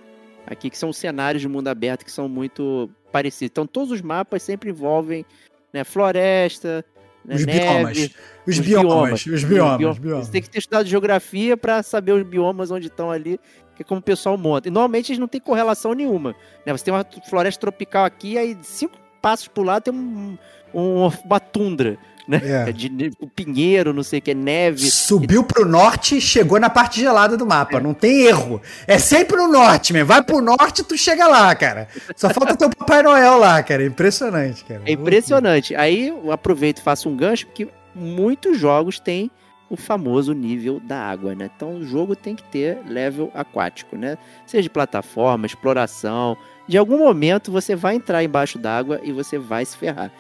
aqui, 0.47 0.71
que 0.71 0.79
são 0.79 0.93
cenários 0.93 1.41
de 1.41 1.49
mundo 1.49 1.69
aberto 1.69 2.05
que 2.05 2.13
são 2.13 2.29
muito 2.29 2.91
parecidos. 3.11 3.51
Então, 3.51 3.67
todos 3.67 3.91
os 3.91 4.03
mapas 4.03 4.43
sempre 4.43 4.71
envolvem 4.71 5.25
né, 5.73 5.85
floresta, 5.85 6.85
né, 7.25 7.35
Os 7.37 7.47
neve, 7.47 7.61
biomas. 7.61 7.99
Os 7.99 8.59
os 8.59 8.59
biomas. 8.61 9.27
Os 9.27 9.45
biomas. 9.45 9.87
Os 9.93 9.99
biomas. 9.99 10.27
Você 10.27 10.33
tem 10.33 10.43
que 10.43 10.51
ter 10.51 10.59
estudado 10.59 10.87
geografia 10.87 11.57
para 11.57 11.83
saber 11.83 12.13
os 12.13 12.23
biomas 12.23 12.71
onde 12.71 12.87
estão 12.89 13.11
ali, 13.11 13.39
que 13.77 13.83
é 13.83 13.85
como 13.85 14.01
o 14.01 14.03
pessoal 14.03 14.37
monta. 14.39 14.69
E 14.69 14.71
normalmente 14.71 15.11
eles 15.13 15.19
não 15.19 15.29
têm 15.29 15.41
correlação 15.41 15.93
nenhuma. 15.95 16.35
Né? 16.67 16.73
Você 16.77 16.85
tem 16.85 16.95
uma 16.95 17.07
floresta 17.29 17.61
tropical 17.61 18.05
aqui, 18.05 18.37
aí 18.39 18.57
cinco 18.63 18.99
passos 19.21 19.49
pro 19.49 19.63
lado 19.63 19.83
tem 19.85 19.95
um, 19.95 20.37
um- 20.75 21.11
uma 21.25 21.39
tundra. 21.41 21.99
É. 22.31 22.69
É 22.71 22.73
de 22.73 22.89
ne- 22.89 23.11
o 23.21 23.27
pinheiro, 23.27 23.93
não 23.93 24.03
sei 24.03 24.19
o 24.19 24.23
que, 24.23 24.35
neve. 24.35 24.91
Subiu 24.91 25.43
pro 25.45 25.65
norte 25.67 26.17
e 26.17 26.21
chegou 26.21 26.59
na 26.59 26.69
parte 26.71 27.01
gelada 27.01 27.37
do 27.37 27.47
mapa. 27.47 27.79
É. 27.79 27.81
Não 27.81 27.95
tem 27.95 28.23
erro. 28.23 28.61
É 28.87 28.99
sempre 28.99 29.37
no 29.37 29.49
norte, 29.49 29.93
mesmo. 29.93 30.07
Vai 30.09 30.23
pro 30.23 30.41
norte 30.41 30.83
tu 30.83 30.97
chega 30.97 31.27
lá, 31.27 31.55
cara. 31.55 31.89
Só 32.17 32.29
falta 32.31 32.57
teu 32.57 32.71
Papai 32.71 33.03
Noel 33.03 33.39
lá, 33.39 33.63
cara. 33.63 33.83
É 33.83 33.87
impressionante, 33.87 34.65
cara. 34.65 34.83
É 34.87 34.93
impressionante. 34.93 35.75
Aí 35.75 36.09
eu 36.09 36.33
aproveito 36.33 36.79
e 36.79 36.83
faço 36.83 37.09
um 37.09 37.17
gancho, 37.17 37.47
porque 37.47 37.69
muitos 37.95 38.59
jogos 38.59 38.99
têm 39.01 39.31
o 39.69 39.77
famoso 39.77 40.33
nível 40.33 40.81
da 40.81 40.99
água, 40.99 41.33
né? 41.35 41.49
Então 41.55 41.77
o 41.77 41.85
jogo 41.87 42.17
tem 42.17 42.35
que 42.35 42.43
ter 42.43 42.79
level 42.89 43.31
aquático, 43.33 43.97
né? 43.97 44.19
Seja 44.45 44.63
de 44.63 44.71
plataforma, 44.71 45.47
exploração. 45.47 46.37
De 46.67 46.77
algum 46.77 46.99
momento 46.99 47.53
você 47.53 47.77
vai 47.77 47.95
entrar 47.95 48.23
embaixo 48.25 48.59
d'água 48.59 49.01
e 49.05 49.13
você 49.13 49.39
vai 49.39 49.65
se 49.65 49.77
ferrar. 49.77 50.11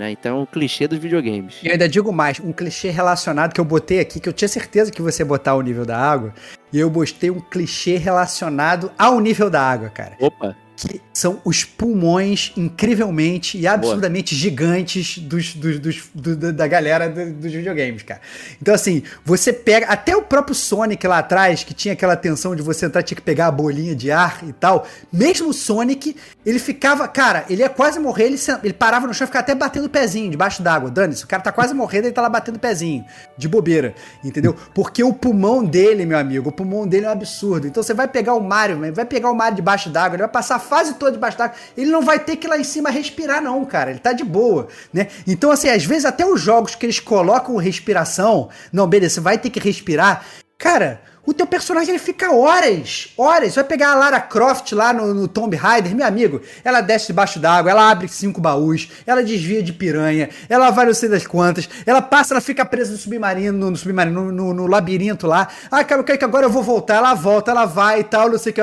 Né? 0.00 0.12
Então 0.12 0.38
é 0.38 0.42
o 0.42 0.46
clichê 0.46 0.88
dos 0.88 0.98
videogames. 0.98 1.60
E 1.62 1.66
eu 1.66 1.72
ainda 1.72 1.86
digo 1.86 2.10
mais, 2.10 2.40
um 2.40 2.54
clichê 2.54 2.88
relacionado 2.88 3.52
que 3.52 3.60
eu 3.60 3.64
botei 3.66 4.00
aqui, 4.00 4.18
que 4.18 4.30
eu 4.30 4.32
tinha 4.32 4.48
certeza 4.48 4.90
que 4.90 5.02
você 5.02 5.20
ia 5.20 5.26
botar 5.26 5.54
o 5.54 5.60
nível 5.60 5.84
da 5.84 5.98
água, 5.98 6.32
e 6.72 6.80
eu 6.80 6.88
bostei 6.88 7.30
um 7.30 7.38
clichê 7.38 7.98
relacionado 7.98 8.90
ao 8.98 9.20
nível 9.20 9.50
da 9.50 9.60
água, 9.60 9.90
cara. 9.90 10.16
Opa, 10.18 10.56
Que 10.88 11.00
são 11.12 11.40
os 11.44 11.64
pulmões 11.64 12.52
incrivelmente 12.56 13.58
e 13.58 13.66
absurdamente 13.66 14.34
gigantes 14.34 15.18
dos, 15.18 15.54
dos- 15.54 15.78
dos- 15.78 16.02
do- 16.14 16.52
da 16.52 16.66
galera 16.66 17.08
do- 17.08 17.32
dos 17.34 17.52
videogames, 17.52 18.02
cara. 18.02 18.20
Então, 18.60 18.74
assim, 18.74 19.02
você 19.24 19.52
pega. 19.52 19.86
Até 19.86 20.16
o 20.16 20.22
próprio 20.22 20.54
Sonic 20.54 21.06
lá 21.06 21.18
atrás, 21.18 21.62
que 21.64 21.74
tinha 21.74 21.92
aquela 21.94 22.16
tensão 22.16 22.54
de 22.56 22.62
você 22.62 22.86
entrar, 22.86 23.02
tinha 23.02 23.16
que 23.16 23.22
pegar 23.22 23.46
a 23.48 23.50
bolinha 23.50 23.94
de 23.94 24.10
ar 24.10 24.40
e 24.46 24.52
tal. 24.52 24.86
Mesmo 25.12 25.50
o 25.50 25.52
Sonic, 25.52 26.16
ele 26.44 26.58
ficava. 26.58 27.06
Cara, 27.08 27.44
ele 27.50 27.62
ia 27.62 27.68
quase 27.68 27.98
morrer, 27.98 28.24
ele, 28.24 28.38
ele 28.64 28.72
parava 28.72 29.06
no 29.06 29.12
chão 29.14 29.24
e 29.24 29.28
ficava 29.28 29.42
até 29.42 29.54
batendo 29.54 29.84
o 29.86 29.90
pezinho 29.90 30.30
debaixo 30.30 30.62
d'água. 30.62 30.90
Dane-se, 30.90 31.24
o 31.24 31.26
cara 31.26 31.42
tá 31.42 31.52
quase 31.52 31.74
morrendo, 31.74 32.06
ele 32.06 32.12
tá 32.14 32.22
lá 32.22 32.28
batendo 32.28 32.56
o 32.56 32.60
pezinho. 32.60 33.04
De 33.36 33.48
bobeira. 33.48 33.94
Entendeu? 34.24 34.54
Porque 34.74 35.02
o 35.04 35.12
pulmão 35.12 35.64
dele, 35.64 36.06
meu 36.06 36.18
amigo, 36.18 36.48
o 36.48 36.52
pulmão 36.52 36.86
dele 36.86 37.06
é 37.06 37.08
um 37.08 37.12
absurdo. 37.12 37.66
Então 37.66 37.82
você 37.82 37.92
vai 37.94 38.08
pegar 38.08 38.34
o 38.34 38.40
Mario, 38.40 38.78
vai 38.94 39.04
pegar 39.04 39.30
o 39.30 39.34
Mario 39.34 39.56
debaixo 39.56 39.90
d'água, 39.90 40.16
ele 40.16 40.22
vai 40.22 40.30
passar 40.32 40.58
fase 40.70 40.94
toda 40.94 41.12
debaixo 41.12 41.36
d'água. 41.36 41.56
Ele 41.76 41.90
não 41.90 42.00
vai 42.02 42.18
ter 42.20 42.36
que 42.36 42.46
ir 42.46 42.50
lá 42.50 42.56
em 42.58 42.64
cima 42.64 42.88
respirar, 42.90 43.42
não, 43.42 43.64
cara. 43.64 43.90
Ele 43.90 43.98
tá 43.98 44.12
de 44.12 44.24
boa, 44.24 44.68
né? 44.92 45.08
Então, 45.26 45.50
assim, 45.50 45.68
às 45.68 45.84
vezes 45.84 46.04
até 46.04 46.24
os 46.24 46.40
jogos 46.40 46.74
que 46.74 46.86
eles 46.86 47.00
colocam 47.00 47.56
respiração, 47.56 48.48
não, 48.72 48.86
beleza, 48.86 49.14
você 49.16 49.20
vai 49.20 49.36
ter 49.38 49.50
que 49.50 49.58
respirar. 49.60 50.24
Cara, 50.56 51.00
o 51.26 51.32
teu 51.32 51.46
personagem 51.46 51.90
ele 51.90 51.98
fica 51.98 52.32
horas, 52.34 53.12
horas. 53.16 53.54
Vai 53.54 53.64
pegar 53.64 53.92
a 53.92 53.94
Lara 53.94 54.20
Croft 54.20 54.72
lá 54.72 54.92
no, 54.92 55.14
no 55.14 55.26
Tomb 55.28 55.54
Raider, 55.56 55.94
meu 55.94 56.06
amigo. 56.06 56.40
Ela 56.64 56.80
desce 56.80 57.08
debaixo 57.08 57.38
d'água, 57.38 57.70
ela 57.70 57.90
abre 57.90 58.08
cinco 58.08 58.40
baús, 58.40 58.90
ela 59.06 59.22
desvia 59.22 59.62
de 59.62 59.72
piranha, 59.72 60.28
ela 60.48 60.70
vai 60.70 60.86
não 60.86 60.94
sei 60.94 61.08
das 61.08 61.26
quantas, 61.26 61.68
ela 61.86 62.02
passa, 62.02 62.34
ela 62.34 62.40
fica 62.40 62.64
presa 62.64 62.92
no 62.92 62.98
submarino, 62.98 63.56
no, 63.56 63.70
no 63.70 63.76
submarino, 63.76 64.24
no, 64.26 64.32
no- 64.32 64.54
no 64.54 64.66
labirinto 64.66 65.26
lá. 65.26 65.48
Ah, 65.70 65.82
cara, 65.84 66.00
eu 66.00 66.04
quero 66.04 66.18
que 66.18 66.24
agora 66.24 66.46
eu 66.46 66.50
vou 66.50 66.62
voltar. 66.62 66.96
Ela 66.96 67.14
volta, 67.14 67.50
ela 67.50 67.64
vai 67.64 68.00
e 68.00 68.04
tal, 68.04 68.28
não 68.30 68.38
sei 68.38 68.50
o 68.52 68.54
que. 68.54 68.60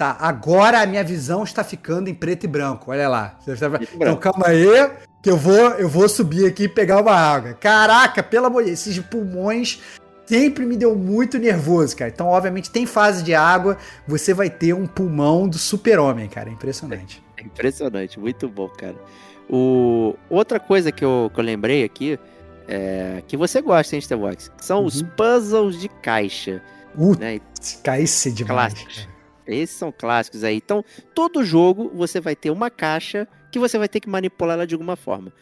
Tá, 0.00 0.16
agora 0.18 0.80
a 0.80 0.86
minha 0.86 1.04
visão 1.04 1.44
está 1.44 1.62
ficando 1.62 2.08
em 2.08 2.14
preto 2.14 2.44
e 2.44 2.46
branco. 2.46 2.90
Olha 2.90 3.06
lá. 3.06 3.38
E 3.46 3.96
Então 3.96 4.16
calma 4.16 4.46
aí, 4.46 4.64
que 5.22 5.30
eu 5.30 5.36
vou, 5.36 5.54
eu 5.72 5.90
vou 5.90 6.08
subir 6.08 6.46
aqui 6.46 6.62
e 6.62 6.68
pegar 6.70 7.02
uma 7.02 7.12
água. 7.12 7.52
Caraca, 7.52 8.22
pelo 8.22 8.46
amor 8.46 8.62
de 8.62 8.68
Deus, 8.70 8.86
esses 8.86 8.98
pulmões 8.98 9.78
sempre 10.24 10.64
me 10.64 10.74
deu 10.74 10.96
muito 10.96 11.38
nervoso, 11.38 11.94
cara. 11.94 12.10
Então, 12.10 12.28
obviamente, 12.28 12.70
tem 12.70 12.86
fase 12.86 13.22
de 13.22 13.34
água, 13.34 13.76
você 14.08 14.32
vai 14.32 14.48
ter 14.48 14.72
um 14.72 14.86
pulmão 14.86 15.46
do 15.46 15.58
super-homem, 15.58 16.30
cara. 16.30 16.48
É 16.48 16.52
impressionante. 16.54 17.22
É 17.36 17.42
Impressionante, 17.42 18.18
muito 18.18 18.48
bom, 18.48 18.68
cara. 18.70 18.96
O... 19.50 20.16
Outra 20.30 20.58
coisa 20.58 20.90
que 20.90 21.04
eu, 21.04 21.30
que 21.34 21.38
eu 21.38 21.44
lembrei 21.44 21.84
aqui, 21.84 22.18
é... 22.66 23.22
que 23.26 23.36
você 23.36 23.60
gosta, 23.60 23.96
hein, 23.96 24.00
Starbox? 24.00 24.50
São 24.56 24.82
os 24.82 25.02
Uhum. 25.02 25.08
puzzles 25.14 25.78
de 25.78 25.90
caixa, 25.90 26.62
Uh, 26.96 27.14
né? 27.18 27.38
caísse 27.84 28.32
demais. 28.32 28.72
Clássicos. 28.72 29.09
Esses 29.54 29.76
são 29.76 29.92
clássicos 29.92 30.44
aí. 30.44 30.56
Então, 30.56 30.84
todo 31.14 31.44
jogo 31.44 31.90
você 31.94 32.20
vai 32.20 32.36
ter 32.36 32.50
uma 32.50 32.70
caixa 32.70 33.26
que 33.50 33.58
você 33.58 33.78
vai 33.78 33.88
ter 33.88 34.00
que 34.00 34.08
manipular 34.08 34.54
ela 34.54 34.66
de 34.66 34.74
alguma 34.74 34.96
forma. 34.96 35.32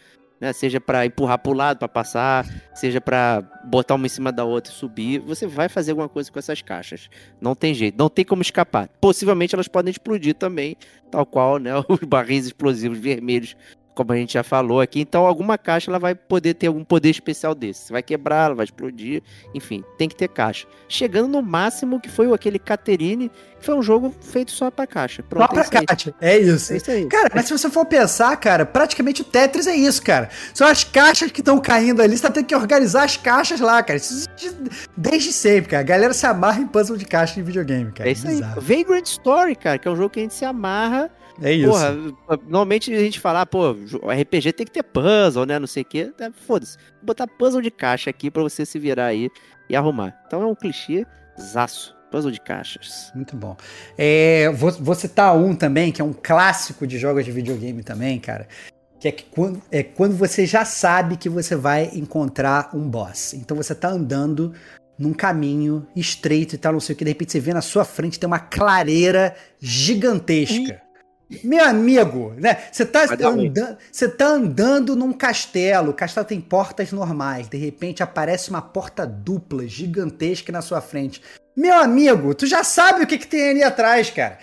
Né? 0.41 0.53
Seja 0.53 0.81
pra 0.81 1.05
empurrar 1.05 1.39
pro 1.39 1.53
lado 1.53 1.79
pra 1.79 1.89
passar, 1.89 2.47
seja 2.75 3.01
pra 3.01 3.43
botar 3.65 3.97
uma 3.97 4.07
em 4.07 4.09
cima 4.09 4.31
da 4.31 4.45
outra 4.45 4.73
e 4.73 4.77
subir. 4.77 5.19
Você 5.21 5.47
vai 5.47 5.69
fazer 5.69 5.91
alguma 5.91 6.09
coisa 6.09 6.31
com 6.31 6.39
essas 6.39 6.63
caixas. 6.63 7.11
Não 7.41 7.55
tem 7.55 7.75
jeito, 7.75 7.99
não 7.99 8.09
tem 8.09 8.25
como 8.25 8.43
escapar. 8.43 8.89
Possivelmente 9.01 9.55
elas 9.55 9.69
podem 9.69 9.91
explodir 9.91 10.35
também, 10.35 10.77
tal 11.11 11.27
qual, 11.27 11.59
né? 11.59 11.73
Os 11.89 12.01
barris 12.01 12.47
explosivos 12.47 12.99
vermelhos, 12.99 13.57
como 13.99 14.13
a 14.13 14.17
gente 14.17 14.35
já 14.35 14.45
falou 14.45 14.81
aqui. 14.81 15.01
Então, 15.01 15.27
alguma 15.27 15.59
caixa 15.59 15.91
ela 15.91 15.99
vai 15.99 16.15
poder 16.15 16.55
ter 16.55 16.69
algum 16.69 16.85
poder 16.85 17.11
especial 17.11 17.53
desse. 17.53 17.87
Você 17.87 17.93
vai 17.93 18.01
quebrar, 18.01 18.45
ela 18.45 18.55
vai 18.55 18.65
explodir. 18.65 19.25
Enfim, 19.53 19.83
tem 19.99 20.09
que 20.09 20.15
ter 20.15 20.29
caixa. 20.29 20.69
Chegando 20.89 21.27
no 21.27 21.43
máximo 21.43 22.01
que 22.01 22.09
foi 22.09 22.33
aquele 22.33 22.61
Caterine, 22.61 23.29
que 23.59 23.67
foi 23.67 23.75
um 23.75 23.83
jogo 23.83 24.15
feito 24.21 24.53
só 24.53 24.71
pra 24.71 24.87
caixa. 24.87 25.21
Pronto, 25.25 25.49
Só 25.49 25.49
pra 25.49 25.81
é 25.81 25.85
caixa. 25.85 26.15
É 26.21 26.39
isso. 26.39 26.73
É 26.73 26.77
isso 26.77 26.91
aí. 26.93 27.07
Cara, 27.07 27.29
mas 27.35 27.47
se 27.47 27.53
você 27.53 27.69
for 27.69 27.85
pensar, 27.87 28.37
cara, 28.37 28.65
praticamente 28.65 29.23
o 29.23 29.25
Tetris 29.25 29.67
é 29.67 29.75
isso, 29.75 30.01
cara. 30.01 30.31
São 30.55 30.69
as 30.69 30.85
caixas 30.85 31.33
que 31.33 31.41
estão 31.41 31.59
caindo 31.59 32.01
ali, 32.01 32.17
você 32.17 32.23
tá 32.23 32.31
tendo 32.31 32.47
que 32.47 32.55
organizar 32.55 33.03
as 33.03 33.17
caixas 33.17 33.59
lá, 33.59 33.83
cara. 33.83 33.97
Isso 33.97 34.29
desde 34.97 35.33
sempre, 35.33 35.71
cara. 35.73 35.81
A 35.81 35.85
galera 35.87 36.13
se 36.15 36.25
amarra 36.25 36.61
em 36.61 36.69
puzzle 36.69 36.97
de 36.97 37.05
caixa 37.05 37.41
em 37.41 37.43
videogame, 37.43 37.91
cara. 37.91 38.09
É 38.09 38.13
isso 38.13 38.29
aí. 38.29 38.41
Vagrant 38.59 39.07
Story, 39.07 39.57
cara, 39.57 39.77
que 39.77 39.89
é 39.89 39.91
um 39.91 39.97
jogo 39.97 40.11
que 40.11 40.21
a 40.21 40.23
gente 40.23 40.35
se 40.35 40.45
amarra. 40.45 41.11
É 41.41 41.53
isso. 41.53 41.71
Porra, 41.71 41.97
normalmente 42.43 42.93
a 42.93 42.99
gente 42.99 43.21
fala, 43.21 43.43
ah, 43.43 43.47
pô, 43.47 43.73
RPG 43.73 44.53
tem 44.53 44.67
que 44.67 44.73
ter 44.73 44.83
puzzle, 44.83 45.47
né? 45.47 45.59
Não 45.59 45.67
sei 45.67 45.83
o 45.83 45.87
quê. 45.87 46.13
É, 46.19 46.31
Foda-se. 46.31 46.77
Vou 46.97 47.07
botar 47.07 47.27
puzzle 47.27 47.63
de 47.63 47.71
caixa 47.71 48.11
aqui 48.11 48.31
pra 48.31 48.43
você 48.43 48.67
se 48.67 48.79
virar 48.79 49.07
aí 49.07 49.31
e 49.69 49.77
arrumar. 49.77 50.17
Então 50.27 50.43
é 50.43 50.47
um 50.47 50.55
clichê 50.55 51.07
zaço. 51.41 51.97
Puzzle 52.11 52.33
de 52.33 52.41
caixas. 52.41 53.13
Muito 53.15 53.37
bom. 53.37 53.55
É, 53.97 54.51
vou, 54.51 54.73
vou 54.73 54.95
citar 54.95 55.37
um 55.37 55.55
também, 55.55 55.93
que 55.93 56.01
é 56.01 56.05
um 56.05 56.15
clássico 56.15 56.87
de 56.87 56.99
jogos 56.99 57.25
de 57.25 57.31
videogame 57.31 57.83
também, 57.83 58.19
cara. 58.19 58.49
Que 58.99 59.09
é, 59.09 59.13
que 59.13 59.25
quando, 59.25 59.63
é 59.71 59.83
quando 59.83 60.17
você 60.17 60.47
já 60.47 60.65
sabe 60.65 61.19
que 61.19 61.29
você 61.29 61.55
vai 61.55 61.91
encontrar 61.93 62.71
um 62.75 62.89
boss. 62.89 63.35
Então 63.35 63.57
você 63.57 63.75
tá 63.75 63.89
andando 63.89 64.55
num 64.99 65.13
caminho 65.13 65.87
estreito 65.95 66.55
e 66.55 66.59
tal, 66.59 66.73
não 66.73 66.81
sei 66.81 66.95
o 66.95 66.97
que, 66.97 67.05
de 67.05 67.11
repente 67.11 67.31
você 67.31 67.39
vê 67.39 67.55
na 67.55 67.61
sua 67.61 67.85
frente 67.85 68.19
tem 68.19 68.27
uma 68.27 68.41
clareira 68.41 69.37
gigantesca. 69.61 70.83
Meu 71.45 71.63
amigo, 71.63 72.33
né? 72.39 72.57
Você 72.73 72.87
tá, 72.87 73.05
andando, 73.05 73.77
você 73.93 74.09
tá 74.09 74.27
andando 74.27 74.97
num 74.97 75.13
castelo, 75.13 75.91
o 75.91 75.95
castelo 75.95 76.27
tem 76.27 76.41
portas 76.41 76.91
normais, 76.91 77.49
de 77.49 77.59
repente 77.59 78.03
aparece 78.03 78.49
uma 78.49 78.63
porta 78.63 79.07
dupla 79.07 79.67
gigantesca 79.67 80.51
na 80.51 80.63
sua 80.63 80.81
frente. 80.81 81.21
Meu 81.55 81.75
amigo, 81.75 82.35
tu 82.35 82.47
já 82.47 82.63
sabe 82.63 83.03
o 83.03 83.07
que, 83.07 83.19
que 83.19 83.27
tem 83.27 83.51
ali 83.51 83.63
atrás, 83.65 84.11
cara. 84.11 84.39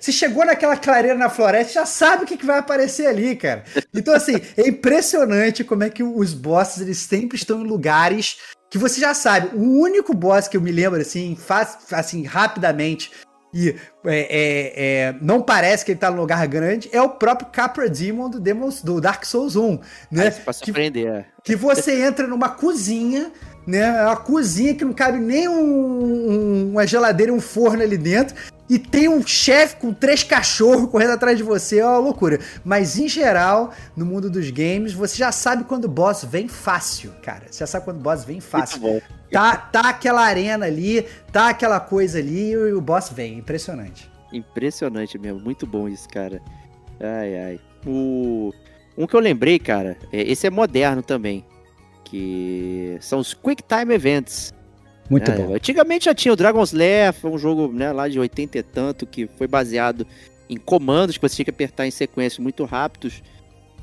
Se 0.00 0.12
chegou 0.12 0.44
naquela 0.46 0.76
clareira 0.76 1.18
na 1.18 1.28
floresta, 1.28 1.72
já 1.72 1.84
sabe 1.84 2.22
o 2.22 2.26
que, 2.26 2.36
que 2.36 2.46
vai 2.46 2.58
aparecer 2.58 3.08
ali, 3.08 3.34
cara. 3.34 3.64
Então, 3.92 4.14
assim, 4.14 4.40
é 4.56 4.68
impressionante 4.68 5.64
como 5.64 5.82
é 5.82 5.90
que 5.90 6.04
os 6.04 6.32
bosses, 6.32 6.80
eles 6.80 6.98
sempre 6.98 7.36
estão 7.36 7.60
em 7.60 7.66
lugares 7.66 8.38
que 8.70 8.78
você 8.78 9.00
já 9.00 9.12
sabe. 9.12 9.56
O 9.56 9.82
único 9.82 10.14
boss 10.14 10.46
que 10.46 10.56
eu 10.56 10.60
me 10.60 10.70
lembro, 10.70 11.00
assim, 11.00 11.36
faz, 11.36 11.76
assim 11.90 12.22
rapidamente, 12.24 13.10
e 13.52 13.68
é, 13.68 13.74
é, 14.06 14.72
é, 14.76 15.14
não 15.20 15.42
parece 15.42 15.84
que 15.84 15.92
ele 15.92 15.98
tá 15.98 16.10
num 16.10 16.16
lugar 16.16 16.46
grande, 16.46 16.88
é 16.92 17.02
o 17.02 17.10
próprio 17.10 17.48
Capra 17.50 17.88
Demon 17.88 18.30
do, 18.30 18.40
Demons, 18.40 18.82
do 18.82 19.00
Dark 19.00 19.24
Souls 19.24 19.56
1, 19.56 19.78
né? 20.10 20.24
Aí 20.24 20.32
você 20.32 20.40
pra 20.40 20.52
surpreender. 20.52 21.06
é. 21.06 21.24
que 21.44 21.54
você 21.54 22.02
entra 22.02 22.26
numa 22.26 22.48
cozinha, 22.48 23.30
né? 23.66 23.80
É 23.80 24.02
uma 24.06 24.16
cozinha 24.16 24.74
que 24.74 24.84
não 24.84 24.92
cabe 24.92 25.18
nem 25.18 25.48
um- 25.48 25.54
um- 26.30 26.70
uma 26.72 26.86
geladeira 26.86 27.30
e 27.32 27.34
um 27.34 27.40
forno 27.40 27.82
ali 27.82 27.96
dentro. 27.98 28.34
E 28.70 28.78
tem 28.78 29.06
um 29.08 29.26
chefe 29.26 29.76
com 29.76 29.92
três 29.92 30.22
cachorros 30.24 30.88
correndo 30.90 31.10
atrás 31.12 31.36
de 31.36 31.42
você, 31.44 31.80
é 31.80 31.86
uma 31.86 31.98
loucura. 31.98 32.38
Mas 32.64 32.96
em 32.98 33.06
geral, 33.06 33.72
no 33.94 34.06
mundo 34.06 34.30
dos 34.30 34.50
games, 34.50 34.94
você 34.94 35.16
já 35.16 35.30
sabe 35.30 35.64
quando 35.64 35.84
o 35.84 35.88
boss 35.88 36.24
vem 36.24 36.48
fácil, 36.48 37.12
cara. 37.22 37.42
Você 37.50 37.58
já 37.60 37.66
sabe 37.66 37.84
quando 37.84 37.98
o 37.98 38.00
boss 38.02 38.24
vem 38.24 38.40
fácil. 38.40 38.80
Tá, 39.30 39.56
tá 39.56 39.80
aquela 39.90 40.22
arena 40.22 40.66
ali, 40.66 41.06
tá 41.30 41.48
aquela 41.50 41.80
coisa 41.80 42.18
ali 42.18 42.52
e 42.52 42.72
o 42.72 42.80
boss 42.80 43.10
vem. 43.10 43.38
Impressionante. 43.38 44.10
Impressionante 44.32 45.18
mesmo, 45.18 45.40
muito 45.40 45.66
bom 45.66 45.86
isso, 45.88 46.08
cara. 46.08 46.40
Ai, 47.00 47.36
ai. 47.36 47.60
O... 47.86 48.52
Um 48.96 49.06
que 49.06 49.14
eu 49.16 49.20
lembrei, 49.20 49.58
cara, 49.58 49.96
é- 50.12 50.22
esse 50.30 50.46
é 50.46 50.50
moderno 50.50 51.02
também. 51.02 51.44
Que 52.12 52.98
são 53.00 53.20
os 53.20 53.32
Quick 53.32 53.62
Time 53.62 53.94
Events. 53.94 54.52
Muito 55.08 55.30
É, 55.30 55.34
bom. 55.34 55.54
Antigamente 55.54 56.04
já 56.04 56.14
tinha 56.14 56.30
o 56.30 56.36
Dragon's 56.36 56.72
Lair, 56.72 57.10
foi 57.14 57.30
um 57.30 57.38
jogo 57.38 57.72
né, 57.72 57.90
lá 57.90 58.06
de 58.06 58.20
80 58.20 58.58
e 58.58 58.62
tanto, 58.62 59.06
que 59.06 59.26
foi 59.38 59.46
baseado 59.46 60.06
em 60.48 60.58
comandos 60.58 61.16
que 61.16 61.26
você 61.26 61.36
tinha 61.36 61.44
que 61.44 61.50
apertar 61.50 61.86
em 61.86 61.90
sequências 61.90 62.38
muito 62.38 62.66
rápidos. 62.66 63.22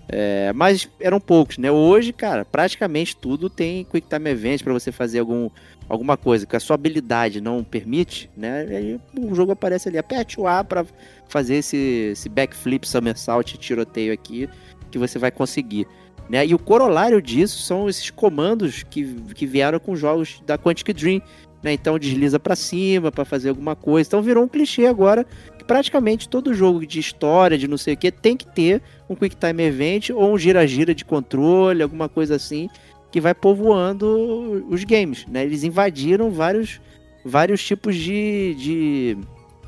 É, 0.07 0.53
mas 0.53 0.87
eram 0.99 1.19
poucos, 1.19 1.57
né? 1.57 1.71
Hoje, 1.71 2.13
cara, 2.13 2.45
praticamente 2.45 3.15
tudo 3.15 3.49
tem 3.49 3.83
Quick 3.83 4.07
Time 4.07 4.29
Event 4.29 4.63
para 4.63 4.73
você 4.73 4.91
fazer 4.91 5.19
algum, 5.19 5.49
alguma 5.87 6.15
coisa 6.15 6.45
que 6.45 6.55
a 6.55 6.59
sua 6.59 6.75
habilidade 6.75 7.41
não 7.41 7.63
permite, 7.63 8.29
né? 8.37 8.65
E 8.69 8.75
aí 8.75 8.99
o 9.19 9.33
jogo 9.33 9.51
aparece 9.53 9.89
ali, 9.89 9.97
aperte 9.97 10.39
o 10.39 10.47
A 10.47 10.63
para 10.63 10.85
fazer 11.27 11.55
esse, 11.55 12.11
esse 12.11 12.29
backflip, 12.29 12.87
somersault, 12.87 13.57
tiroteio 13.57 14.13
aqui, 14.13 14.47
que 14.91 14.99
você 14.99 15.17
vai 15.17 15.31
conseguir. 15.31 15.87
Né? 16.29 16.45
E 16.45 16.53
o 16.53 16.59
corolário 16.59 17.21
disso 17.21 17.61
são 17.63 17.89
esses 17.89 18.11
comandos 18.11 18.83
que, 18.83 19.03
que 19.33 19.47
vieram 19.47 19.79
com 19.79 19.95
jogos 19.95 20.41
da 20.45 20.57
Quantic 20.57 20.93
Dream. 20.93 21.21
Né? 21.63 21.73
Então 21.73 21.97
desliza 21.97 22.39
para 22.39 22.55
cima 22.55 23.11
para 23.11 23.25
fazer 23.25 23.49
alguma 23.49 23.75
coisa. 23.75 24.07
Então 24.07 24.21
virou 24.21 24.43
um 24.43 24.47
clichê 24.47 24.85
agora 24.85 25.25
que 25.57 25.63
praticamente 25.65 26.29
todo 26.29 26.53
jogo 26.53 26.85
de 26.85 26.99
história, 26.99 27.57
de 27.57 27.67
não 27.67 27.77
sei 27.77 27.95
o 27.95 27.97
que, 27.97 28.11
tem 28.11 28.37
que 28.37 28.45
ter 28.45 28.81
um 29.09 29.15
Quick 29.15 29.35
Time 29.35 29.63
Event 29.63 30.11
ou 30.11 30.31
um 30.31 30.37
gira-gira 30.37 30.93
de 30.93 31.03
controle, 31.03 31.81
alguma 31.81 32.07
coisa 32.07 32.35
assim, 32.35 32.69
que 33.11 33.19
vai 33.19 33.33
povoando 33.33 34.65
os 34.69 34.83
games. 34.83 35.25
Né? 35.27 35.43
Eles 35.43 35.63
invadiram 35.63 36.29
vários, 36.29 36.79
vários 37.25 37.65
tipos 37.65 37.95
de, 37.95 38.55
de, 38.55 39.17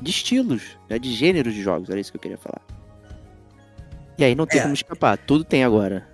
de 0.00 0.10
estilos, 0.10 0.78
né? 0.88 0.96
de 0.98 1.12
gêneros 1.12 1.52
de 1.52 1.60
jogos. 1.60 1.90
Era 1.90 1.98
isso 1.98 2.12
que 2.12 2.16
eu 2.16 2.22
queria 2.22 2.38
falar. 2.38 2.62
E 4.16 4.24
aí 4.24 4.34
não 4.36 4.46
tem 4.46 4.60
É. 4.60 4.62
como 4.62 4.74
escapar. 4.74 5.18
Tudo 5.18 5.42
tem 5.42 5.64
agora. 5.64 6.11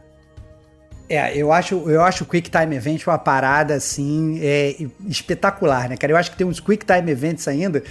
É, 1.08 1.36
eu 1.36 1.50
acho, 1.50 1.88
eu 1.88 2.02
acho 2.02 2.24
o 2.24 2.26
Quick 2.26 2.50
Time 2.50 2.76
Event 2.76 3.06
uma 3.06 3.18
parada 3.18 3.74
assim 3.74 4.38
é, 4.42 4.76
espetacular, 5.06 5.88
né, 5.88 5.96
cara? 5.96 6.12
Eu 6.12 6.16
acho 6.16 6.30
que 6.30 6.36
tem 6.36 6.46
uns 6.46 6.60
Quick 6.60 6.84
Time 6.84 7.10
Events 7.10 7.48
ainda. 7.48 7.82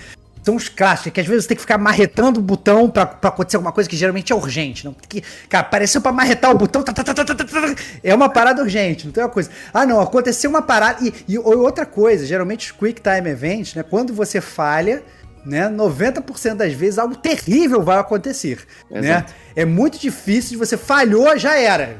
São 0.44 0.56
os 0.56 0.70
clássicos, 0.70 1.12
que 1.12 1.20
às 1.20 1.28
vezes 1.28 1.44
você 1.44 1.50
tem 1.50 1.58
que 1.58 1.62
ficar 1.62 1.78
marretando 1.78 2.40
o 2.40 2.44
botão 2.44 2.90
pra, 2.90 3.06
pra 3.06 3.30
acontecer 3.30 3.58
alguma 3.58 3.74
coisa 3.74 3.90
que 3.90 3.98
geralmente 3.98 4.32
é 4.32 4.36
urgente. 4.36 4.86
Não, 4.86 4.94
que, 4.94 5.22
cara, 5.50 5.68
apareceu 5.68 6.00
pra 6.00 6.14
marretar 6.14 6.52
o 6.52 6.58
botão, 6.58 6.84
tá, 6.84 6.94
tá, 6.94 7.04
tá, 7.04 7.14
tá, 7.14 7.26
tá, 7.26 7.36
tá, 7.36 7.44
tá, 7.44 7.76
é 8.02 8.16
uma 8.16 8.30
parada 8.30 8.62
urgente, 8.62 9.06
não 9.06 9.12
tem 9.12 9.22
uma 9.22 9.30
coisa. 9.30 9.50
Ah, 9.74 9.86
não, 9.86 10.00
aconteceu 10.00 10.50
uma 10.50 10.62
parada. 10.62 11.04
E, 11.04 11.14
e 11.28 11.38
outra 11.38 11.86
coisa, 11.86 12.26
geralmente 12.26 12.72
os 12.72 12.78
Quick 12.78 13.02
Time 13.02 13.30
Events, 13.30 13.76
né? 13.76 13.84
Quando 13.84 14.14
você 14.14 14.40
falha, 14.40 15.04
né? 15.46 15.68
90% 15.68 16.54
das 16.54 16.72
vezes 16.72 16.98
algo 16.98 17.16
terrível 17.16 17.82
vai 17.82 17.98
acontecer, 17.98 18.60
né? 18.90 19.26
É 19.54 19.66
muito 19.66 20.00
difícil 20.00 20.52
de 20.52 20.58
você 20.58 20.78
falhou, 20.78 21.38
já 21.38 21.58
era. 21.58 21.98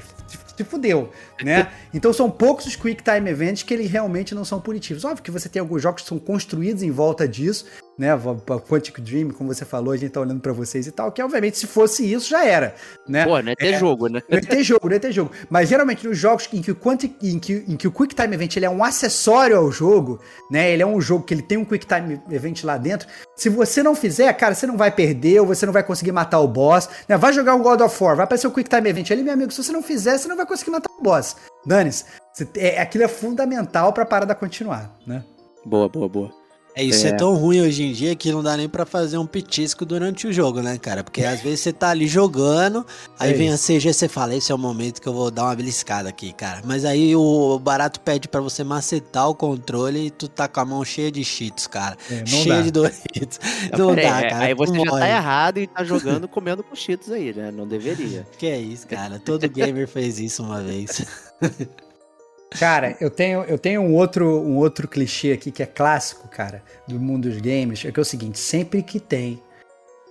Se- 0.58 0.64
fudeu, 0.64 1.10
né? 1.44 1.70
Então 1.94 2.12
são 2.14 2.30
poucos 2.30 2.66
os 2.66 2.76
Quick 2.76 3.04
Time 3.04 3.30
Events 3.30 3.64
que 3.64 3.74
eles 3.74 3.90
realmente 3.90 4.34
não 4.36 4.46
são 4.46 4.60
punitivos. 4.60 5.04
Óbvio 5.06 5.24
que 5.24 5.32
você 5.32 5.48
tem 5.50 5.60
alguns 5.60 5.82
jogos 5.82 6.02
que 6.04 6.08
são 6.08 6.20
construídos 6.20 6.84
em 6.84 6.92
volta 6.92 7.28
disso, 7.28 7.66
né? 7.98 8.10
Quantic 8.68 9.00
Dream, 9.02 9.30
como 9.32 9.54
você 9.54 9.66
falou, 9.66 9.94
a 9.94 9.98
gente 9.98 10.12
tá 10.12 10.22
olhando 10.22 10.40
pra 10.40 10.54
vocês 10.54 10.86
e 10.88 10.92
tal, 10.92 11.12
que 11.12 11.22
obviamente 11.22 11.58
se 11.58 11.66
fosse 11.68 12.12
isso 12.12 12.30
já 12.30 12.46
era, 12.46 12.76
né? 13.08 13.26
Pô, 13.26 13.42
não 13.42 13.52
é 13.52 13.56
ter 13.56 13.74
É. 13.74 13.80
jogo, 13.80 14.08
né? 14.08 14.22
Não 14.30 14.38
ia 14.38 14.46
ter 14.46 14.64
jogo, 14.64 14.86
não 14.86 14.94
ia 14.94 15.00
ter 15.00 15.12
jogo. 15.12 15.32
Mas 15.50 15.70
geralmente 15.70 16.08
nos 16.08 16.18
jogos 16.18 16.48
em 16.54 16.62
que 16.62 16.72
o, 16.72 16.76
Quantic, 16.76 17.16
em 17.24 17.40
que, 17.40 17.64
em 17.68 17.76
que 17.76 17.88
o 17.88 17.92
Quick 17.92 18.14
Time 18.14 18.34
Event 18.36 18.56
ele 18.56 18.66
é 18.66 18.70
um 18.70 18.84
acessório 18.84 19.58
ao 19.58 19.72
jogo, 19.72 20.20
né? 20.52 20.72
Ele 20.72 20.84
é 20.84 20.86
um 20.86 21.02
jogo 21.02 21.24
que 21.24 21.34
ele 21.34 21.42
tem 21.42 21.58
um 21.58 21.66
Quick 21.66 21.86
Time 21.88 22.22
Event 22.30 22.64
lá 22.64 22.78
dentro. 22.78 23.08
Se 23.36 23.50
você 23.50 23.82
não 23.82 23.96
fizer, 23.96 24.32
cara, 24.34 24.54
você 24.54 24.68
não 24.68 24.78
vai 24.78 24.92
perder, 24.92 25.40
ou 25.40 25.48
você 25.48 25.66
não 25.66 25.74
vai 25.74 25.84
conseguir 25.84 26.12
matar 26.12 26.40
o 26.40 26.48
boss. 26.48 26.90
Né? 27.08 27.18
Vai 27.18 27.34
jogar 27.34 27.56
um 27.56 27.62
God 27.62 27.82
of 27.82 28.04
War, 28.04 28.16
vai 28.16 28.26
aparecer 28.26 28.48
o 28.48 28.52
Quick 28.52 28.70
Time 28.70 28.90
Event 28.90 29.12
ali, 29.12 29.24
meu 29.24 29.34
amigo. 29.34 29.52
Se 29.52 29.64
você 29.64 29.72
não 29.72 29.82
fizer, 29.82 30.18
você 30.18 30.28
não 30.28 30.36
vai 30.38 30.46
conseguir 30.46 30.72
matar 30.72 30.90
o 31.00 31.04
boss. 31.04 31.27
Dane-se. 31.68 32.06
É, 32.56 32.80
aquilo 32.80 33.04
é 33.04 33.08
fundamental 33.08 33.92
pra 33.92 34.06
parada 34.06 34.34
continuar, 34.34 34.96
né? 35.06 35.24
Boa, 35.66 35.90
boa, 35.90 36.08
boa. 36.08 36.32
É 36.78 36.84
isso, 36.84 37.08
é. 37.08 37.10
É. 37.10 37.14
tão 37.14 37.34
ruim 37.34 37.60
hoje 37.62 37.82
em 37.84 37.92
dia 37.92 38.16
que 38.16 38.32
não 38.32 38.44
dá 38.44 38.56
nem 38.56 38.70
pra 38.70 38.86
fazer 38.86 39.18
um 39.18 39.26
pitisco 39.26 39.84
durante 39.84 40.28
o 40.28 40.32
jogo, 40.32 40.62
né, 40.62 40.78
cara? 40.78 41.04
Porque 41.04 41.24
às 41.24 41.42
vezes 41.42 41.62
você 41.62 41.74
tá 41.74 41.90
ali 41.90 42.06
jogando, 42.08 42.86
aí 43.18 43.32
É 43.32 43.34
vem 43.34 43.52
a 43.52 43.58
CG 43.58 43.90
e 43.90 43.94
você 43.94 44.08
fala, 44.08 44.36
esse 44.36 44.52
é 44.52 44.56
o 44.56 44.60
momento 44.60 45.02
que 45.02 45.08
eu 45.08 45.14
vou 45.14 45.32
dar 45.32 45.46
uma 45.46 45.56
beliscada 45.56 46.08
aqui, 46.08 46.32
cara. 46.32 46.62
Mas 46.64 46.86
aí 46.86 47.16
o 47.16 47.58
barato 47.58 48.00
pede 48.02 48.28
pra 48.28 48.40
você 48.42 48.64
macetar 48.64 49.28
o 49.28 49.34
controle 49.34 50.06
e 50.06 50.12
tu 50.12 50.28
tá 50.28 50.48
com 50.48 50.60
a 50.60 50.66
mão 50.66 50.86
cheia 50.86 51.12
de 51.12 51.24
cheats, 51.24 51.66
cara. 51.66 51.98
É, 52.12 52.20
não 52.20 52.28
cheia 52.28 52.58
dá. 52.58 52.62
de 52.62 52.72
Doritos. 52.72 53.40
Não 53.76 53.96
Pera 53.96 54.10
dá, 54.10 54.16
aí, 54.18 54.30
cara. 54.30 54.46
Aí 54.46 54.54
você 54.54 54.74
já 54.76 54.86
morre. 54.86 55.02
tá 55.02 55.10
errado 55.10 55.58
e 55.58 55.66
tá 55.68 55.84
jogando 55.84 56.28
comendo 56.30 56.64
com 56.64 56.76
cheetos 56.76 57.12
aí, 57.12 57.34
né? 57.34 57.52
Não 57.52 57.68
deveria. 57.68 58.28
Que 58.38 58.46
é 58.46 58.60
isso, 58.60 58.86
cara. 58.88 59.20
Todo 59.20 59.50
gamer 59.50 59.88
fez 59.88 60.20
isso 60.20 60.44
uma 60.44 60.62
vez. 60.62 61.04
Cara, 62.52 62.96
eu 63.02 63.10
tenho, 63.10 63.44
eu 63.44 63.58
tenho 63.58 63.82
um, 63.82 63.94
outro, 63.94 64.26
um 64.42 64.56
outro 64.56 64.88
clichê 64.88 65.32
aqui 65.34 65.52
que 65.52 65.62
é 65.62 65.66
clássico, 65.66 66.28
cara, 66.28 66.64
do 66.88 67.00
mundo 67.00 67.30
dos 67.30 67.40
games, 67.42 67.84
é 67.86 67.92
que 67.92 68.00
é 68.00 68.02
o 68.02 68.06
seguinte, 68.06 68.40
sempre 68.40 68.82
que 68.82 69.00
tem, 69.00 69.42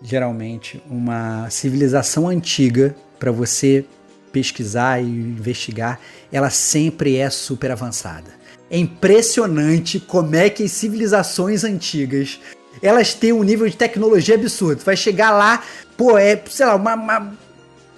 geralmente, 0.02 0.82
uma 0.88 1.48
civilização 1.50 2.28
antiga 2.28 2.94
pra 3.18 3.32
você 3.32 3.84
pesquisar 4.30 5.02
e 5.02 5.06
investigar, 5.06 5.98
ela 6.30 6.50
sempre 6.50 7.16
é 7.16 7.30
super 7.30 7.70
avançada. 7.70 8.30
É 8.70 8.76
impressionante 8.76 9.98
como 9.98 10.36
é 10.36 10.50
que 10.50 10.64
as 10.64 10.72
civilizações 10.72 11.64
antigas, 11.64 12.38
elas 12.82 13.14
têm 13.14 13.32
um 13.32 13.42
nível 13.42 13.66
de 13.68 13.76
tecnologia 13.76 14.34
absurdo. 14.34 14.84
Vai 14.84 14.96
chegar 14.96 15.30
lá, 15.30 15.62
pô, 15.96 16.18
é, 16.18 16.38
sei 16.50 16.66
lá, 16.66 16.76
uma- 16.76 16.94
uma 16.94 17.38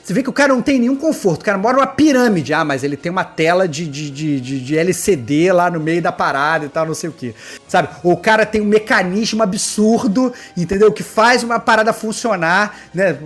você 0.09 0.15
vê 0.15 0.23
que 0.23 0.31
o 0.31 0.33
cara 0.33 0.55
não 0.55 0.63
tem 0.63 0.79
nenhum 0.79 0.97
conforto. 0.97 1.43
O 1.43 1.45
cara 1.45 1.59
mora 1.59 1.77
numa 1.77 1.87
pirâmide. 1.87 2.55
Ah, 2.55 2.65
mas 2.65 2.83
ele 2.83 2.97
tem 2.97 3.13
uma 3.13 3.25
tela 3.25 3.69
de, 3.69 3.87
de, 3.87 4.11
de, 4.11 4.41
de- 4.41 4.79
LCD 4.79 5.53
lá 5.53 5.71
no 5.71 5.79
meio 5.79 6.01
da 6.01 6.11
parada 6.11 6.65
e 6.65 6.69
tal, 6.71 6.87
não 6.87 6.95
sei 6.95 7.11
o 7.11 7.13
que. 7.13 7.35
Sabe? 7.69 7.91
Ou 8.03 8.13
o 8.13 8.17
cara 8.17 8.47
tem 8.47 8.63
um 8.63 8.65
mecanismo 8.65 9.43
absurdo, 9.43 10.33
entendeu? 10.57 10.91
Que 10.91 11.03
faz 11.03 11.43
uma 11.43 11.61
parada 11.61 11.93
funcionar, 11.93 12.75
né? 12.95 13.19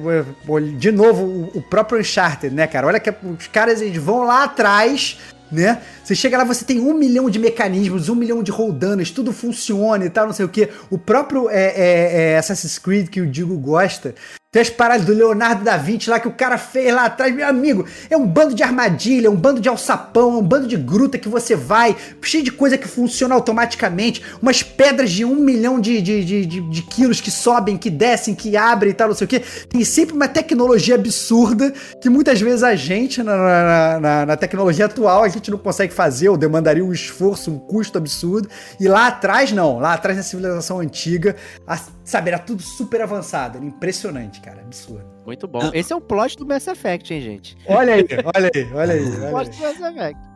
De 0.76 0.90
novo, 0.90 1.22
o, 1.22 1.58
o 1.58 1.62
próprio 1.62 2.00
Uncharted, 2.00 2.52
né, 2.52 2.66
cara? 2.66 2.88
Olha 2.88 2.98
que 2.98 3.10
os 3.10 3.46
caras 3.46 3.80
eles 3.80 4.02
vão 4.02 4.24
lá 4.24 4.42
atrás. 4.42 5.18
Né? 5.52 5.82
Você 6.02 6.14
chega 6.14 6.38
lá, 6.38 6.44
você 6.44 6.64
tem 6.64 6.80
um 6.80 6.94
milhão 6.94 7.28
de 7.28 7.38
mecanismos, 7.38 8.08
um 8.08 8.14
milhão 8.14 8.42
de 8.42 8.50
roldanas, 8.50 9.10
tudo 9.10 9.34
funciona 9.34 10.02
e 10.04 10.10
tal, 10.10 10.24
não 10.24 10.32
sei 10.32 10.46
o 10.46 10.48
que. 10.48 10.70
O 10.90 10.96
próprio 10.96 11.50
é, 11.50 11.74
é, 11.76 12.32
é, 12.32 12.38
Assassin's 12.38 12.78
Creed 12.78 13.08
que 13.08 13.20
o 13.20 13.26
Digo 13.26 13.56
gosta, 13.58 14.14
tem 14.52 14.60
as 14.60 14.68
paradas 14.68 15.06
do 15.06 15.14
Leonardo 15.14 15.64
da 15.64 15.78
Vinci 15.78 16.10
lá 16.10 16.20
que 16.20 16.28
o 16.28 16.32
cara 16.32 16.58
fez 16.58 16.94
lá 16.94 17.06
atrás, 17.06 17.34
meu 17.34 17.48
amigo. 17.48 17.86
É 18.10 18.16
um 18.18 18.26
bando 18.26 18.54
de 18.54 18.62
armadilha, 18.62 19.30
um 19.30 19.34
bando 19.34 19.62
de 19.62 19.68
alçapão, 19.68 20.38
um 20.38 20.42
bando 20.42 20.68
de 20.68 20.76
gruta 20.76 21.16
que 21.16 21.26
você 21.26 21.56
vai, 21.56 21.96
cheio 22.20 22.44
de 22.44 22.52
coisa 22.52 22.76
que 22.76 22.86
funciona 22.86 23.34
automaticamente, 23.34 24.22
umas 24.42 24.62
pedras 24.62 25.10
de 25.10 25.24
um 25.24 25.36
milhão 25.36 25.80
de, 25.80 26.02
de, 26.02 26.22
de, 26.22 26.44
de- 26.44 26.60
de 26.68 26.82
quilos 26.82 27.18
que 27.18 27.30
sobem, 27.30 27.78
que 27.78 27.88
descem, 27.88 28.34
que 28.34 28.54
abrem 28.54 28.90
e 28.90 28.94
tal, 28.94 29.08
não 29.08 29.14
sei 29.14 29.24
o 29.24 29.28
que. 29.28 29.40
Tem 29.40 29.82
sempre 29.86 30.14
uma 30.14 30.28
tecnologia 30.28 30.96
absurda 30.96 31.72
que 32.02 32.10
muitas 32.10 32.38
vezes 32.38 32.62
a 32.62 32.74
gente, 32.76 33.22
na, 33.22 33.34
na- 33.34 34.00
na- 34.00 34.26
na 34.26 34.36
tecnologia 34.36 34.84
atual, 34.84 35.24
a 35.24 35.28
gente 35.30 35.50
não 35.50 35.56
consegue 35.56 35.94
fazer, 35.94 36.28
ou 36.28 36.36
demandaria 36.36 36.84
um 36.84 36.92
esforço, 36.92 37.50
um 37.50 37.58
custo 37.58 37.96
absurdo. 37.96 38.50
E 38.78 38.86
lá 38.86 39.06
atrás, 39.06 39.50
não. 39.50 39.78
Lá 39.78 39.94
atrás, 39.94 40.14
na 40.18 40.22
civilização 40.22 40.78
antiga, 40.78 41.36
a- 41.66 41.80
sabe, 42.04 42.28
era 42.30 42.38
tudo 42.38 42.62
super 42.62 43.00
avançado. 43.02 43.58
Era 43.58 43.66
impressionante, 43.66 44.40
cara. 44.40 44.60
Absurdo. 44.62 45.06
Muito 45.24 45.46
bom. 45.46 45.70
Esse 45.72 45.92
é 45.92 45.96
o 45.96 46.00
plot 46.00 46.36
do 46.36 46.46
Mass 46.46 46.66
Effect, 46.66 47.14
hein, 47.14 47.20
gente? 47.20 47.56
Olha 47.66 47.94
aí, 47.94 48.06
olha 48.34 48.50
aí, 48.54 48.72
olha 48.72 48.94
aí. 48.94 49.02
O 49.32 49.34
Olha 49.34 49.50
plot 49.50 49.64
aí. 49.64 49.74
do 49.74 49.80
Mass 49.80 49.96
Effect. 49.96 50.32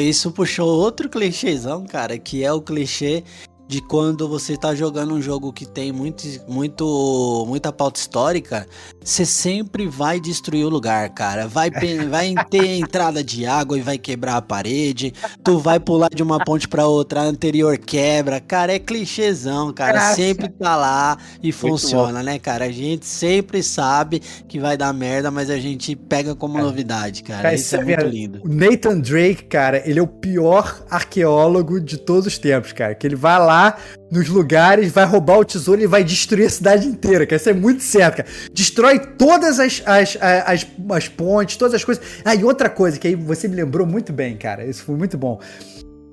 Isso 0.00 0.32
puxou 0.32 0.68
outro 0.68 1.08
clichêzão, 1.08 1.86
cara, 1.86 2.18
que 2.18 2.44
é 2.44 2.52
o 2.52 2.60
clichê 2.60 3.22
de 3.68 3.80
quando 3.80 4.28
você 4.28 4.56
tá 4.56 4.74
jogando 4.74 5.14
um 5.14 5.20
jogo 5.20 5.52
que 5.52 5.66
tem 5.66 5.90
muito, 5.90 6.24
muito, 6.46 7.44
muita 7.48 7.72
pauta 7.72 7.98
histórica, 7.98 8.66
você 9.02 9.26
sempre 9.26 9.86
vai 9.86 10.20
destruir 10.20 10.64
o 10.64 10.68
lugar, 10.68 11.10
cara. 11.10 11.48
Vai, 11.48 11.70
vai 12.08 12.34
ter 12.48 12.66
entrada 12.78 13.24
de 13.24 13.44
água 13.46 13.76
e 13.76 13.80
vai 13.80 13.98
quebrar 13.98 14.36
a 14.36 14.42
parede. 14.42 15.12
Tu 15.42 15.58
vai 15.58 15.80
pular 15.80 16.08
de 16.14 16.22
uma 16.22 16.38
ponte 16.44 16.68
pra 16.68 16.86
outra, 16.86 17.22
a 17.22 17.24
anterior 17.24 17.76
quebra. 17.78 18.40
Cara, 18.40 18.72
é 18.72 18.78
clichêzão, 18.78 19.72
cara. 19.72 20.14
Sempre 20.14 20.48
tá 20.48 20.76
lá 20.76 21.18
e 21.42 21.50
funciona, 21.50 22.22
né, 22.22 22.38
cara? 22.38 22.66
A 22.66 22.72
gente 22.72 23.06
sempre 23.06 23.62
sabe 23.62 24.20
que 24.46 24.60
vai 24.60 24.76
dar 24.76 24.92
merda, 24.92 25.30
mas 25.30 25.50
a 25.50 25.58
gente 25.58 25.96
pega 25.96 26.34
como 26.34 26.58
novidade, 26.58 27.22
cara. 27.22 27.42
Cara, 27.42 27.54
Isso 27.54 27.74
é 27.74 27.80
é 27.80 27.84
muito 27.84 28.06
lindo. 28.06 28.40
O 28.44 28.48
Nathan 28.48 29.00
Drake, 29.00 29.44
cara, 29.44 29.82
ele 29.88 29.98
é 29.98 30.02
o 30.02 30.06
pior 30.06 30.84
arqueólogo 30.90 31.80
de 31.80 31.96
todos 31.96 32.26
os 32.26 32.38
tempos, 32.38 32.72
cara. 32.72 32.94
Que 32.94 33.06
ele 33.06 33.16
vai 33.16 33.38
lá 33.38 33.55
nos 34.10 34.28
lugares, 34.28 34.92
vai 34.92 35.04
roubar 35.04 35.38
o 35.38 35.44
tesouro 35.44 35.80
e 35.80 35.86
vai 35.86 36.04
destruir 36.04 36.46
a 36.46 36.50
cidade 36.50 36.86
inteira, 36.86 37.26
cara. 37.26 37.36
Isso 37.36 37.50
é 37.50 37.54
muito 37.54 37.82
certo, 37.82 38.18
cara. 38.18 38.28
Destrói 38.52 38.98
todas 38.98 39.58
as, 39.58 39.82
as, 39.84 40.16
as, 40.20 40.66
as 40.90 41.08
pontes, 41.08 41.56
todas 41.56 41.74
as 41.74 41.84
coisas. 41.84 42.04
Ah, 42.24 42.34
e 42.34 42.44
outra 42.44 42.68
coisa 42.68 42.98
que 42.98 43.08
aí 43.08 43.14
você 43.14 43.48
me 43.48 43.56
lembrou 43.56 43.86
muito 43.86 44.12
bem, 44.12 44.36
cara. 44.36 44.64
Isso 44.64 44.84
foi 44.84 44.96
muito 44.96 45.18
bom. 45.18 45.40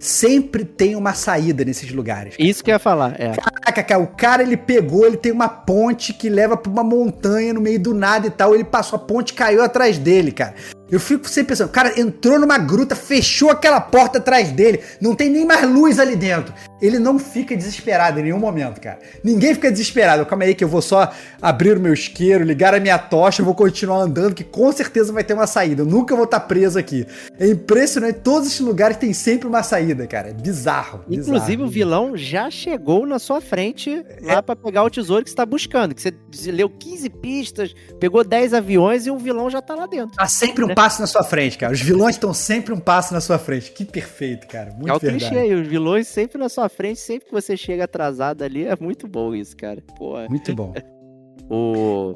Sempre 0.03 0.65
tem 0.65 0.97
uma 0.97 1.13
saída 1.13 1.63
nesses 1.63 1.89
lugares. 1.93 2.35
Isso 2.37 2.61
que 2.61 2.69
eu 2.69 2.73
ia 2.73 2.79
falar, 2.79 3.15
é. 3.17 3.31
Caraca, 3.31 3.83
cara, 3.83 4.01
o 4.01 4.07
cara 4.07 4.43
ele 4.43 4.57
pegou, 4.57 5.05
ele 5.05 5.15
tem 5.15 5.31
uma 5.31 5.47
ponte 5.47 6.11
que 6.11 6.27
leva 6.27 6.57
pra 6.57 6.69
uma 6.69 6.83
montanha 6.83 7.53
no 7.53 7.61
meio 7.61 7.79
do 7.79 7.93
nada 7.93 8.27
e 8.27 8.29
tal. 8.29 8.53
Ele 8.53 8.65
passou 8.65 8.97
a 8.97 8.99
ponte, 8.99 9.33
caiu 9.33 9.63
atrás 9.63 9.97
dele, 9.97 10.33
cara. 10.33 10.55
Eu 10.91 10.99
fico 10.99 11.29
sempre 11.29 11.49
pensando, 11.49 11.69
o 11.69 11.71
cara 11.71 11.97
entrou 11.97 12.37
numa 12.37 12.57
gruta, 12.57 12.95
fechou 12.95 13.49
aquela 13.49 13.79
porta 13.79 14.17
atrás 14.17 14.51
dele, 14.51 14.81
não 14.99 15.15
tem 15.15 15.29
nem 15.29 15.45
mais 15.45 15.67
luz 15.67 15.97
ali 15.97 16.17
dentro. 16.17 16.53
Ele 16.83 16.99
não 16.99 17.17
fica 17.17 17.55
desesperado 17.55 18.19
em 18.19 18.23
nenhum 18.23 18.39
momento, 18.39 18.81
cara. 18.81 18.99
Ninguém 19.23 19.53
fica 19.53 19.71
desesperado. 19.71 20.25
Calma 20.25 20.43
aí 20.43 20.53
que 20.53 20.63
eu 20.63 20.67
vou 20.67 20.81
só 20.81 21.11
abrir 21.41 21.77
o 21.77 21.79
meu 21.79 21.93
isqueiro, 21.93 22.43
ligar 22.43 22.75
a 22.75 22.79
minha 22.79 22.99
tocha, 22.99 23.41
eu 23.41 23.45
vou 23.45 23.55
continuar 23.55 23.99
andando, 23.99 24.35
que 24.35 24.43
com 24.43 24.69
certeza 24.71 25.13
vai 25.13 25.23
ter 25.23 25.33
uma 25.33 25.47
saída. 25.47 25.81
Eu 25.81 25.85
nunca 25.85 26.13
vou 26.15 26.25
estar 26.25 26.41
preso 26.41 26.77
aqui. 26.77 27.07
É 27.39 27.47
impressionante, 27.47 28.19
todos 28.19 28.47
esses 28.47 28.59
lugares 28.59 28.97
têm 28.97 29.13
sempre 29.13 29.47
uma 29.47 29.63
saída, 29.63 30.05
cara. 30.05 30.29
É 30.29 30.33
bizarro. 30.33 31.05
Inclusive, 31.09 31.31
bizarro. 31.57 31.63
o 31.63 31.67
vilão 31.67 32.17
já 32.17 32.49
chegou 32.51 33.05
na 33.07 33.17
sua 33.17 33.39
frente 33.39 34.03
lá 34.21 34.43
pra 34.43 34.55
pegar 34.55 34.83
o 34.83 34.89
tesouro 34.89 35.23
que 35.23 35.29
você 35.29 35.35
tá 35.35 35.45
buscando. 35.45 35.95
Que 35.95 36.01
você 36.01 36.51
leu 36.51 36.69
15 36.69 37.09
pistas, 37.09 37.73
pegou 37.99 38.23
10 38.25 38.53
aviões 38.53 39.05
e 39.07 39.11
o 39.11 39.17
vilão 39.17 39.49
já 39.49 39.61
tá 39.61 39.73
lá 39.73 39.85
dentro. 39.85 40.17
Tá 40.17 40.27
sempre 40.27 40.65
um 40.65 40.67
Né? 40.67 40.75
passo 40.75 40.99
na 40.99 41.07
sua 41.07 41.23
frente, 41.23 41.57
cara. 41.57 41.71
Os 41.71 41.79
vilões 41.81 42.15
estão 42.15 42.33
sempre 42.33 42.73
um 42.73 42.79
passo 42.79 43.13
na 43.13 43.21
sua 43.21 43.39
frente. 43.39 43.71
Que 43.71 43.85
perfeito, 43.85 44.47
cara. 44.47 44.71
Muito 44.73 44.89
é 44.89 44.93
o 44.93 44.99
verdade. 44.99 45.29
clichê 45.29 45.53
os 45.53 45.67
vilões 45.67 46.07
sempre 46.07 46.37
na 46.37 46.49
sua 46.49 46.67
frente, 46.73 46.99
sempre 46.99 47.27
que 47.27 47.31
você 47.31 47.55
chega 47.55 47.85
atrasado 47.85 48.43
ali, 48.43 48.65
é 48.65 48.75
muito 48.79 49.07
bom 49.07 49.33
isso, 49.33 49.55
cara. 49.55 49.81
Pô, 49.97 50.15
Muito 50.29 50.53
bom. 50.55 50.73
o... 51.49 52.15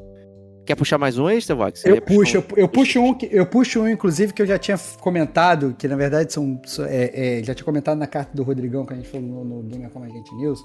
Quer 0.65 0.75
puxar 0.75 0.97
mais 0.97 1.17
um 1.17 1.27
aí, 1.27 1.39
Stevox? 1.41 1.79
Você 1.79 1.91
Eu 1.91 2.01
puxo, 2.01 2.37
eu, 2.37 2.43
eu 2.57 2.67
puxo 2.67 2.99
um, 2.99 3.13
que- 3.13 3.29
eu 3.31 3.45
puxo 3.45 3.79
um, 3.81 3.87
inclusive, 3.87 4.33
que 4.33 4.41
eu 4.41 4.45
já 4.45 4.57
tinha 4.59 4.77
comentado, 4.99 5.73
que 5.79 5.87
na 5.87 5.95
verdade 5.95 6.33
são. 6.33 6.59
são- 6.65 6.83
é, 6.85 7.39
é, 7.39 7.43
já 7.43 7.55
tinha 7.55 7.63
comentado 7.63 7.97
na 7.97 8.05
carta 8.07 8.35
do 8.35 8.43
Rodrigão 8.43 8.85
que 8.85 8.91
a 8.91 8.97
gente 8.97 9.07
falou 9.07 9.45
no, 9.45 9.61
no 9.61 9.63
Gamer 9.63 9.89
Como 9.89 10.03
a 10.03 10.09
Gente 10.09 10.35
News, 10.35 10.61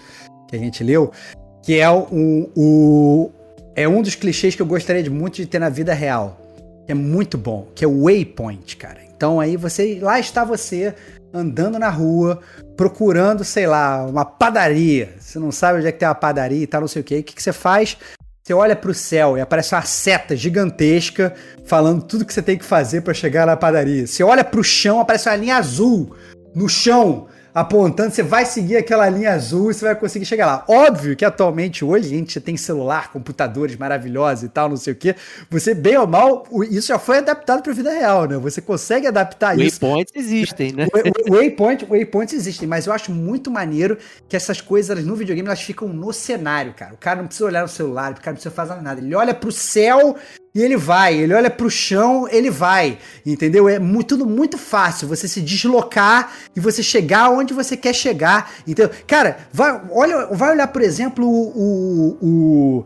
que 0.48 0.56
a 0.56 0.58
gente 0.58 0.82
leu, 0.82 1.12
que 1.64 1.78
é 1.78 1.88
um, 1.88 2.50
o, 2.56 3.30
é 3.76 3.86
um 3.88 4.02
dos 4.02 4.16
clichês 4.16 4.56
que 4.56 4.62
eu 4.62 4.66
gostaria 4.66 5.04
de 5.04 5.10
muito 5.10 5.36
de 5.36 5.46
ter 5.46 5.60
na 5.60 5.68
vida 5.68 5.94
real. 5.94 6.36
que 6.84 6.90
é 6.90 6.94
muito 6.96 7.38
bom, 7.38 7.68
que 7.72 7.84
é 7.84 7.88
o 7.88 8.02
Waypoint, 8.02 8.76
cara. 8.76 8.98
Então 9.14 9.38
aí 9.38 9.56
você, 9.56 10.00
lá 10.02 10.18
está 10.18 10.42
você 10.44 10.92
andando 11.32 11.78
na 11.78 11.88
rua, 11.88 12.40
procurando, 12.76 13.44
sei 13.44 13.66
lá, 13.66 14.04
uma 14.04 14.24
padaria. 14.24 15.14
Você 15.18 15.38
não 15.38 15.50
sabe 15.50 15.78
onde 15.78 15.86
é 15.86 15.92
que 15.92 15.98
tem 15.98 16.08
uma 16.08 16.14
padaria 16.14 16.62
e 16.62 16.66
tal, 16.66 16.82
não 16.82 16.88
sei 16.88 17.02
o 17.02 17.04
quê. 17.04 17.18
O 17.18 17.22
que, 17.22 17.34
que 17.34 17.42
você 17.42 17.52
faz? 17.52 17.96
Você 18.42 18.52
olha 18.52 18.74
pro 18.74 18.92
céu 18.92 19.38
e 19.38 19.40
aparece 19.40 19.74
uma 19.74 19.82
seta 19.82 20.36
gigantesca 20.36 21.32
falando 21.64 22.02
tudo 22.02 22.24
que 22.24 22.34
você 22.34 22.42
tem 22.42 22.58
que 22.58 22.64
fazer 22.64 23.02
para 23.02 23.14
chegar 23.14 23.46
na 23.46 23.56
padaria. 23.56 24.06
Você 24.06 24.22
olha 24.24 24.42
pro 24.42 24.64
chão, 24.64 25.00
aparece 25.00 25.28
uma 25.28 25.36
linha 25.36 25.56
azul 25.56 26.14
no 26.54 26.68
chão 26.68 27.28
apontando, 27.54 28.14
você 28.14 28.22
vai 28.22 28.46
seguir 28.46 28.76
aquela 28.76 29.08
linha 29.08 29.32
azul 29.32 29.70
e 29.70 29.74
você 29.74 29.84
vai 29.84 29.94
conseguir 29.94 30.24
chegar 30.24 30.46
lá. 30.46 30.64
Óbvio 30.66 31.14
que 31.14 31.24
atualmente 31.24 31.84
hoje 31.84 32.06
a 32.06 32.10
gente 32.10 32.40
tem 32.40 32.56
celular, 32.56 33.12
computadores 33.12 33.76
maravilhosos 33.76 34.44
e 34.44 34.48
tal, 34.48 34.68
não 34.68 34.76
sei 34.76 34.92
o 34.92 34.96
que. 34.96 35.14
Você, 35.50 35.74
bem 35.74 35.96
ou 35.96 36.06
mal, 36.06 36.46
isso 36.70 36.88
já 36.88 36.98
foi 36.98 37.18
adaptado 37.18 37.62
para 37.62 37.72
a 37.72 37.74
vida 37.74 37.90
real, 37.90 38.26
né? 38.26 38.36
Você 38.38 38.60
consegue 38.60 39.06
adaptar 39.06 39.56
Waypoints 39.56 39.74
isso. 39.74 39.80
Waypoints 39.80 40.12
existem, 40.14 40.72
né? 40.72 40.86
Waypoint, 41.28 41.84
waypoints 41.84 42.34
existem, 42.34 42.66
mas 42.66 42.86
eu 42.86 42.92
acho 42.92 43.12
muito 43.12 43.50
maneiro 43.50 43.98
que 44.28 44.36
essas 44.36 44.60
coisas 44.60 45.04
no 45.04 45.14
videogame 45.14 45.46
elas 45.46 45.62
ficam 45.62 45.88
no 45.88 46.12
cenário, 46.12 46.72
cara. 46.74 46.94
O 46.94 46.98
cara 46.98 47.20
não 47.20 47.26
precisa 47.26 47.46
olhar 47.46 47.62
no 47.62 47.68
celular, 47.68 48.12
o 48.12 48.14
cara 48.14 48.28
não 48.28 48.34
precisa 48.34 48.54
fazer 48.54 48.80
nada. 48.80 49.00
Ele 49.00 49.14
olha 49.14 49.34
pro 49.34 49.52
céu 49.52 50.16
e 50.54 50.60
ele 50.60 50.76
vai, 50.76 51.14
ele 51.14 51.32
olha 51.32 51.50
pro 51.50 51.70
chão, 51.70 52.28
ele 52.30 52.50
vai, 52.50 52.98
entendeu? 53.24 53.68
É 53.68 53.78
muito, 53.78 54.08
tudo 54.08 54.26
muito 54.26 54.58
fácil 54.58 55.08
você 55.08 55.26
se 55.26 55.40
deslocar 55.40 56.30
e 56.54 56.60
você 56.60 56.82
chegar 56.82 57.30
onde 57.30 57.54
você 57.54 57.74
quer 57.76 57.94
chegar, 57.94 58.52
entendeu? 58.66 58.90
Cara, 59.06 59.48
vai, 59.52 59.80
olha, 59.90 60.26
vai 60.26 60.50
olhar, 60.50 60.66
por 60.68 60.82
exemplo, 60.82 61.26
o, 61.26 62.18
o, 62.20 62.28
o 62.80 62.84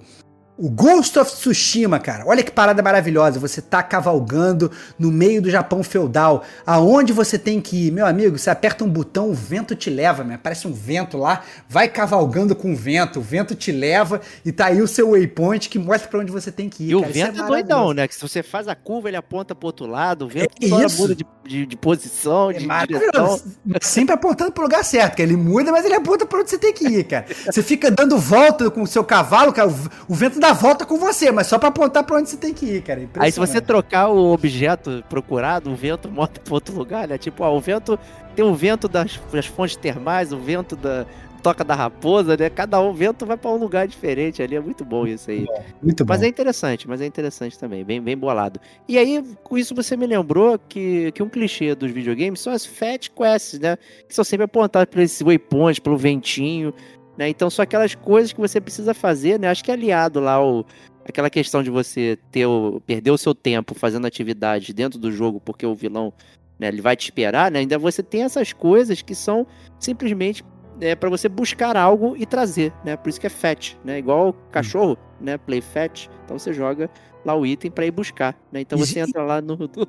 Ghost 0.59 1.19
of 1.19 1.31
Tsushima, 1.31 1.99
cara. 1.99 2.25
Olha 2.27 2.43
que 2.43 2.51
parada 2.51 2.83
maravilhosa. 2.83 3.39
Você 3.39 3.61
tá 3.61 3.83
cavalgando 3.83 4.71
no 4.99 5.13
meio 5.13 5.43
do 5.43 5.51
Japão 5.51 5.83
feudal. 5.83 6.43
Aonde 6.65 7.13
você 7.13 7.39
tem 7.39 7.61
que 7.61 7.89
ir? 7.89 7.93
Meu 7.93 8.07
amigo, 8.07 8.39
você 8.39 8.49
aperta 8.49 8.83
um 8.83 8.89
botão, 8.89 9.31
o 9.31 9.35
vento 9.35 9.75
te 9.75 9.91
leva, 9.91 10.25
né? 10.25 10.37
Aparece 10.37 10.67
um 10.67 10.73
vento 10.73 11.19
lá, 11.19 11.43
vai 11.69 11.89
cavalgando 11.89 12.57
com 12.57 12.73
o 12.73 12.77
vento, 12.77 13.19
o 13.19 13.23
vento 13.23 13.55
te 13.55 13.71
leva 13.71 14.21
e 14.45 14.51
tá 14.51 14.67
aí 14.67 14.81
o 14.81 14.89
seu 14.89 15.11
waypoint 15.11 15.69
que 15.69 15.79
mostra 15.79 16.09
para 16.09 16.21
onde 16.21 16.33
você 16.33 16.51
tem 16.51 16.71
que 16.71 16.85
ir. 16.85 16.93
E 16.93 17.01
cara. 17.01 17.11
o 17.11 17.13
vento 17.13 17.41
é, 17.41 17.45
é, 17.45 17.47
doidão, 17.47 17.93
né? 17.93 18.09
Que 18.09 18.15
se 18.15 18.23
você 18.23 18.43
faz 18.43 18.67
a 18.67 18.75
curva, 18.75 19.09
ele 19.09 19.17
aponta 19.17 19.55
pro 19.55 19.67
outro 19.67 19.87
lado, 19.87 20.25
o 20.25 20.29
vento 20.29 20.55
é 20.63 20.69
toda 20.69 20.89
muda 20.89 21.15
de, 21.15 21.27
de, 21.45 21.67
de, 21.67 21.77
posição, 21.77 22.51
é 22.51 22.55
de 22.55 22.67
direção. 22.87 23.41
Sempre 23.83 24.15
apontando 24.15 24.53
pro 24.53 24.63
lugar 24.63 24.83
certo, 24.85 25.17
que 25.17 25.23
ele 25.23 25.37
muda, 25.37 25.71
mas 25.71 25.85
ele 25.85 25.95
aponta 25.95 26.25
pra 26.25 26.41
onde 26.41 26.49
você 26.49 26.59
tem 26.59 26.73
que 26.73 26.87
ir, 26.87 27.05
cara. 27.05 27.27
Você 27.45 27.63
fica 27.63 27.91
dando 27.91 28.17
volta 28.17 28.71
com 28.71 28.83
o 28.83 28.87
seu 28.87 29.05
cavalo, 29.05 29.53
cara, 29.53 29.69
o 30.09 30.15
vento 30.15 30.41
dá 30.41 30.46
dá 30.47 30.53
volta 30.53 30.87
com 30.87 30.97
você, 30.97 31.31
mas 31.33 31.47
só 31.47 31.59
para 31.59 31.69
apontar 31.69 32.05
para 32.05 32.17
onde 32.19 32.31
você 32.31 32.37
tem 32.37 32.55
que 32.55 32.67
ir, 32.67 32.83
cara. 32.83 33.03
É 33.03 33.09
Aí 33.17 33.33
se 33.33 33.39
você 33.39 33.61
trocar 33.61 34.09
o 34.09 34.33
objeto 34.33 35.05
procurado, 35.09 35.71
o 35.71 35.75
vento 35.75 36.11
mostra 36.11 36.43
para 36.43 36.55
outro 36.55 36.75
lugar, 36.75 37.09
né? 37.09 37.19
Tipo, 37.19 37.43
ó, 37.43 37.55
o 37.55 37.61
vento 37.61 37.99
tem 38.35 38.45
o 38.45 38.55
vento 38.55 38.89
das, 38.89 39.21
das 39.33 39.47
fontes 39.47 39.77
termais, 39.77 40.33
o 40.33 40.39
vento 40.39 40.77
da 40.77 41.07
toca 41.43 41.63
da 41.63 41.77
raposa, 41.77 42.37
né? 42.37 42.51
Cada 42.51 42.81
um 42.81 42.93
vento 42.93 43.25
vai 43.25 43.37
para 43.37 43.51
um 43.51 43.57
lugar 43.57 43.87
diferente 43.87 44.43
ali, 44.43 44.57
é 44.57 44.61
muito 44.61 44.85
bom 44.85 45.07
isso 45.07 45.31
aí. 45.31 45.47
Muito 45.81 46.05
bom. 46.05 46.13
Mas 46.13 46.23
é 46.23 46.27
interessante, 46.27 46.89
mas 46.89 47.01
é 47.01 47.07
interessante 47.07 47.57
também, 47.57 47.85
bem, 47.85 48.01
bem 48.01 48.17
bolado. 48.17 48.61
E 48.89 48.99
aí, 48.99 49.23
com 49.45 49.57
isso 49.57 49.73
você 49.73 49.97
me 49.97 50.07
lembrou 50.07 50.59
que, 50.69 51.13
que 51.13 51.23
um 51.23 51.29
clichê 51.29 51.73
dos 51.77 51.93
videogames 51.93 52.41
são 52.41 52.53
as 52.53 52.67
Fat 52.67 53.11
Quests, 53.11 53.61
né? 53.61 53.77
Que 54.09 54.15
são 54.15 54.25
sempre 54.25 54.45
apontadas 54.45 54.89
por 54.93 55.01
esse 55.01 55.23
waypoint, 55.23 55.81
pelo 55.81 55.97
ventinho. 55.97 56.75
Né? 57.17 57.29
Então 57.29 57.49
são 57.49 57.63
aquelas 57.63 57.95
coisas 57.95 58.33
que 58.33 58.41
você 58.41 58.61
precisa 58.61 58.93
fazer, 58.93 59.39
né? 59.39 59.49
Acho 59.49 59.65
que 59.65 59.71
é 59.71 59.75
aliado 59.75 60.21
lá 60.21 60.45
o, 60.45 60.65
aquela 61.05 61.31
questão 61.31 61.63
de 61.63 61.71
você 61.71 62.19
ter 62.31 62.47
o, 62.47 62.81
perder 62.87 63.11
o 63.11 63.19
seu 63.19 63.35
tempo 63.35 63.75
fazendo 63.75 64.07
atividades 64.07 64.75
dentro 64.75 64.99
do 64.99 65.11
jogo 65.11 65.41
porque 65.41 65.65
o 65.65 65.75
vilão 65.75 66.13
né, 66.59 66.69
ele 66.69 66.83
vai 66.83 66.97
te 66.97 67.05
esperar, 67.05 67.51
né? 67.51 67.61
Ainda 67.61 67.79
você 67.79 68.03
tem 68.03 68.23
essas 68.23 68.53
coisas 68.53 69.03
que 69.03 69.15
são 69.15 69.47
simplesmente 69.79 70.45
é, 70.81 70.95
para 70.95 71.09
você 71.09 71.29
buscar 71.29 71.77
algo 71.77 72.15
e 72.19 72.27
trazer, 72.27 72.73
né? 72.85 72.97
Por 72.97 73.09
isso 73.09 73.21
que 73.21 73.27
é 73.27 73.31
fetch, 73.31 73.75
né? 73.85 73.99
Igual 73.99 74.33
cachorro, 74.51 74.99
né? 75.21 75.39
Play 75.39 75.61
fetch. 75.61 76.09
Então 76.25 76.39
você 76.39 76.53
joga 76.53 76.91
lá 77.27 77.35
o 77.35 77.45
item 77.45 77.73
para 77.73 77.85
ir 77.85 77.91
buscar, 77.91 78.39
né? 78.53 78.61
Então 78.61 78.79
você 78.79 79.01
entra 79.01 79.25
lá 79.25 79.41
no, 79.43 79.57
no 79.57 79.89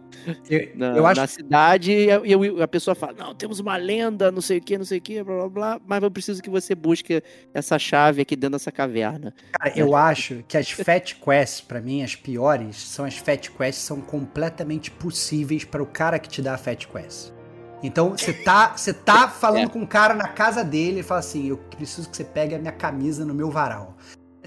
eu, 0.50 0.70
na, 0.76 0.98
eu 0.98 1.06
acho... 1.06 1.22
na, 1.22 1.28
cidade 1.28 1.92
e 1.92 2.12
a, 2.12 2.64
a, 2.64 2.68
pessoa 2.68 2.96
fala, 2.96 3.14
não, 3.14 3.36
temos 3.36 3.60
uma 3.60 3.78
lenda, 3.78 4.32
não 4.32 4.42
sei 4.42 4.58
o 4.58 4.62
que, 4.62 4.76
não 4.76 4.86
sei 4.86 4.98
o 4.98 5.02
que, 5.02 5.24
blá 5.24 5.36
blá 5.36 5.50
blá, 5.50 5.82
mas 5.86 6.02
eu 6.02 6.10
preciso 6.10 6.42
que 6.42 6.50
você 6.50 6.74
busque 6.74 7.22
essa 7.54 7.78
chave 7.78 8.24
aqui 8.24 8.36
dentro 8.36 8.58
dessa 8.58 8.72
caverna. 8.72 9.36
Cara, 9.52 9.78
eu 9.78 9.96
acho 9.96 10.44
que 10.48 10.58
as 10.58 10.72
Fat 10.72 11.14
Quests, 11.14 11.62
para 11.62 11.80
mim, 11.80 12.02
as 12.02 12.16
piores, 12.16 12.76
são 12.76 13.06
as 13.06 13.16
Fat 13.16 13.50
Quests 13.52 13.84
são 13.84 14.02
completamente 14.02 14.90
possíveis 14.90 15.64
para 15.64 15.84
o 15.84 15.86
cara 15.86 16.18
que 16.18 16.28
te 16.28 16.42
dá 16.42 16.56
a 16.56 16.58
Fat 16.58 16.88
Quest. 16.88 17.32
Então, 17.84 18.18
você 18.18 18.34
tá, 18.34 18.76
você 18.76 18.92
tá 18.92 19.28
falando 19.30 19.66
é. 19.66 19.70
com 19.70 19.80
um 19.80 19.86
cara 19.86 20.16
na 20.16 20.28
casa 20.28 20.64
dele 20.64 21.02
e 21.02 21.04
fala 21.04 21.20
assim: 21.20 21.48
Eu 21.50 21.58
preciso 21.58 22.10
que 22.10 22.18
você 22.18 22.24
pegue 22.24 22.56
a 22.56 22.58
minha 22.58 22.72
camisa 22.72 23.24
no 23.24 23.36
meu 23.36 23.52
varal. 23.52 23.96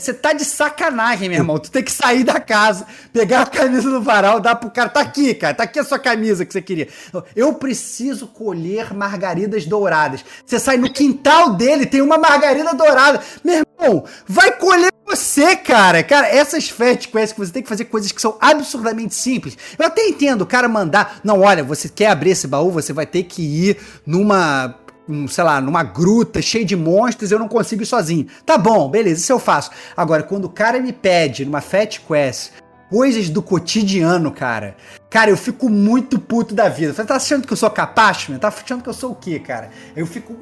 Você 0.00 0.14
tá 0.14 0.32
de 0.32 0.44
sacanagem, 0.44 1.28
meu 1.28 1.38
irmão. 1.38 1.58
Tu 1.58 1.70
tem 1.70 1.82
que 1.82 1.92
sair 1.92 2.24
da 2.24 2.40
casa, 2.40 2.86
pegar 3.12 3.42
a 3.42 3.46
camisa 3.46 3.90
do 3.90 4.00
varal, 4.00 4.40
dar 4.40 4.56
pro 4.56 4.70
cara. 4.70 4.88
Tá 4.88 5.00
aqui, 5.00 5.34
cara. 5.34 5.54
Tá 5.54 5.64
aqui 5.64 5.78
a 5.78 5.84
sua 5.84 5.98
camisa 5.98 6.44
que 6.44 6.52
você 6.52 6.62
queria. 6.62 6.88
Eu 7.36 7.54
preciso 7.54 8.26
colher 8.26 8.94
margaridas 8.94 9.66
douradas. 9.66 10.24
Você 10.44 10.58
sai 10.58 10.76
no 10.76 10.92
quintal 10.92 11.54
dele, 11.54 11.86
tem 11.86 12.00
uma 12.00 12.18
margarida 12.18 12.74
dourada. 12.74 13.20
Meu 13.44 13.64
irmão, 13.80 14.04
vai 14.26 14.52
colher 14.52 14.90
você, 15.10 15.56
cara. 15.56 16.02
Cara, 16.04 16.28
essas 16.28 16.68
fat 16.68 17.08
quests 17.08 17.32
que 17.32 17.40
você 17.40 17.52
tem 17.52 17.62
que 17.62 17.68
fazer 17.68 17.86
coisas 17.86 18.12
que 18.12 18.20
são 18.20 18.36
absurdamente 18.40 19.14
simples. 19.14 19.58
Eu 19.76 19.86
até 19.86 20.06
entendo 20.06 20.42
o 20.42 20.46
cara 20.46 20.68
mandar. 20.68 21.20
Não, 21.24 21.40
olha, 21.40 21.64
você 21.64 21.88
quer 21.88 22.06
abrir 22.06 22.30
esse 22.30 22.46
baú, 22.46 22.70
você 22.70 22.92
vai 22.92 23.06
ter 23.06 23.24
que 23.24 23.42
ir 23.42 23.76
numa 24.06 24.76
um, 25.10 25.26
sei 25.28 25.44
lá, 25.44 25.60
numa 25.60 25.82
gruta 25.82 26.40
cheia 26.40 26.64
de 26.64 26.76
monstros, 26.76 27.32
eu 27.32 27.38
não 27.38 27.48
consigo 27.48 27.82
ir 27.82 27.86
sozinho. 27.86 28.26
Tá 28.46 28.56
bom, 28.56 28.88
beleza, 28.88 29.20
isso 29.20 29.32
eu 29.32 29.38
faço. 29.38 29.70
Agora, 29.96 30.22
quando 30.22 30.44
o 30.44 30.50
cara 30.50 30.80
me 30.80 30.92
pede 30.92 31.44
numa 31.44 31.60
Fat 31.60 31.98
Quest 32.00 32.52
coisas 32.90 33.30
do 33.30 33.40
cotidiano, 33.40 34.32
cara. 34.32 34.76
Cara, 35.08 35.30
eu 35.30 35.36
fico 35.36 35.68
muito 35.68 36.18
puto 36.18 36.54
da 36.54 36.68
vida. 36.68 36.92
Você 36.92 37.04
tá 37.04 37.14
achando 37.14 37.46
que 37.46 37.52
eu 37.52 37.56
sou 37.56 37.70
capaz, 37.70 38.28
meu? 38.28 38.38
Tá 38.38 38.48
achando 38.48 38.82
que 38.82 38.88
eu 38.88 38.94
sou 38.94 39.12
o 39.12 39.14
quê, 39.14 39.38
cara? 39.38 39.70
Eu 39.94 40.06
fico. 40.06 40.36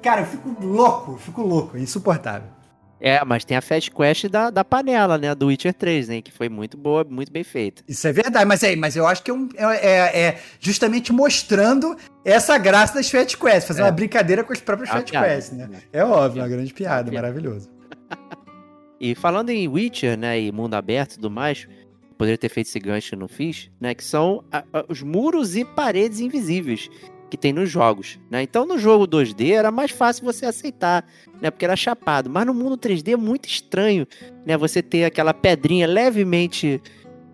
Cara, 0.00 0.20
eu 0.20 0.26
fico 0.26 0.56
louco, 0.64 1.12
eu 1.12 1.18
fico 1.18 1.42
louco, 1.42 1.76
é 1.76 1.80
insuportável. 1.80 2.58
É, 3.00 3.24
mas 3.24 3.44
tem 3.44 3.56
a 3.56 3.62
Fast 3.62 3.90
Quest 3.92 4.26
da, 4.26 4.50
da 4.50 4.64
panela, 4.64 5.16
né? 5.16 5.34
Do 5.34 5.46
Witcher 5.46 5.72
3, 5.72 6.08
né? 6.08 6.22
Que 6.22 6.32
foi 6.32 6.48
muito 6.48 6.76
boa, 6.76 7.04
muito 7.08 7.30
bem 7.30 7.44
feita. 7.44 7.82
Isso 7.86 8.06
é 8.08 8.12
verdade, 8.12 8.44
mas, 8.44 8.62
é, 8.62 8.74
mas 8.74 8.96
eu 8.96 9.06
acho 9.06 9.22
que 9.22 9.30
é, 9.30 9.34
um, 9.34 9.48
é, 9.56 9.76
é, 9.76 10.20
é 10.20 10.40
justamente 10.58 11.12
mostrando 11.12 11.96
essa 12.32 12.58
graça 12.58 12.94
das 12.94 13.10
Fast 13.10 13.36
Quests, 13.36 13.66
fazer 13.66 13.80
é. 13.80 13.84
uma 13.84 13.90
brincadeira 13.90 14.44
com 14.44 14.52
as 14.52 14.60
próprias 14.60 14.90
Fast 14.90 15.10
Quests, 15.10 15.56
né? 15.56 15.68
É 15.92 16.04
óbvio, 16.04 16.42
uma 16.42 16.48
grande 16.48 16.72
piada, 16.72 17.10
maravilhoso. 17.10 17.68
e 19.00 19.14
falando 19.14 19.50
em 19.50 19.66
Witcher, 19.66 20.18
né? 20.18 20.40
E 20.40 20.52
mundo 20.52 20.74
aberto 20.74 21.12
e 21.12 21.14
tudo 21.16 21.30
mais, 21.30 21.66
poderia 22.18 22.36
ter 22.36 22.48
feito 22.48 22.66
esse 22.66 22.78
gancho 22.78 23.14
e 23.14 23.18
não 23.18 23.28
fiz, 23.28 23.70
né? 23.80 23.94
Que 23.94 24.04
são 24.04 24.44
a, 24.52 24.64
a, 24.72 24.84
os 24.88 25.02
muros 25.02 25.56
e 25.56 25.64
paredes 25.64 26.20
invisíveis 26.20 26.90
que 27.30 27.36
tem 27.36 27.52
nos 27.52 27.70
jogos, 27.70 28.18
né? 28.30 28.42
Então 28.42 28.66
no 28.66 28.78
jogo 28.78 29.06
2D 29.06 29.52
era 29.52 29.70
mais 29.70 29.90
fácil 29.90 30.24
você 30.24 30.46
aceitar, 30.46 31.06
né? 31.40 31.50
Porque 31.50 31.64
era 31.64 31.76
chapado, 31.76 32.28
mas 32.28 32.46
no 32.46 32.54
mundo 32.54 32.76
3D 32.76 33.12
é 33.12 33.16
muito 33.16 33.48
estranho, 33.48 34.06
né? 34.44 34.56
Você 34.56 34.82
ter 34.82 35.04
aquela 35.04 35.34
pedrinha 35.34 35.86
levemente 35.86 36.80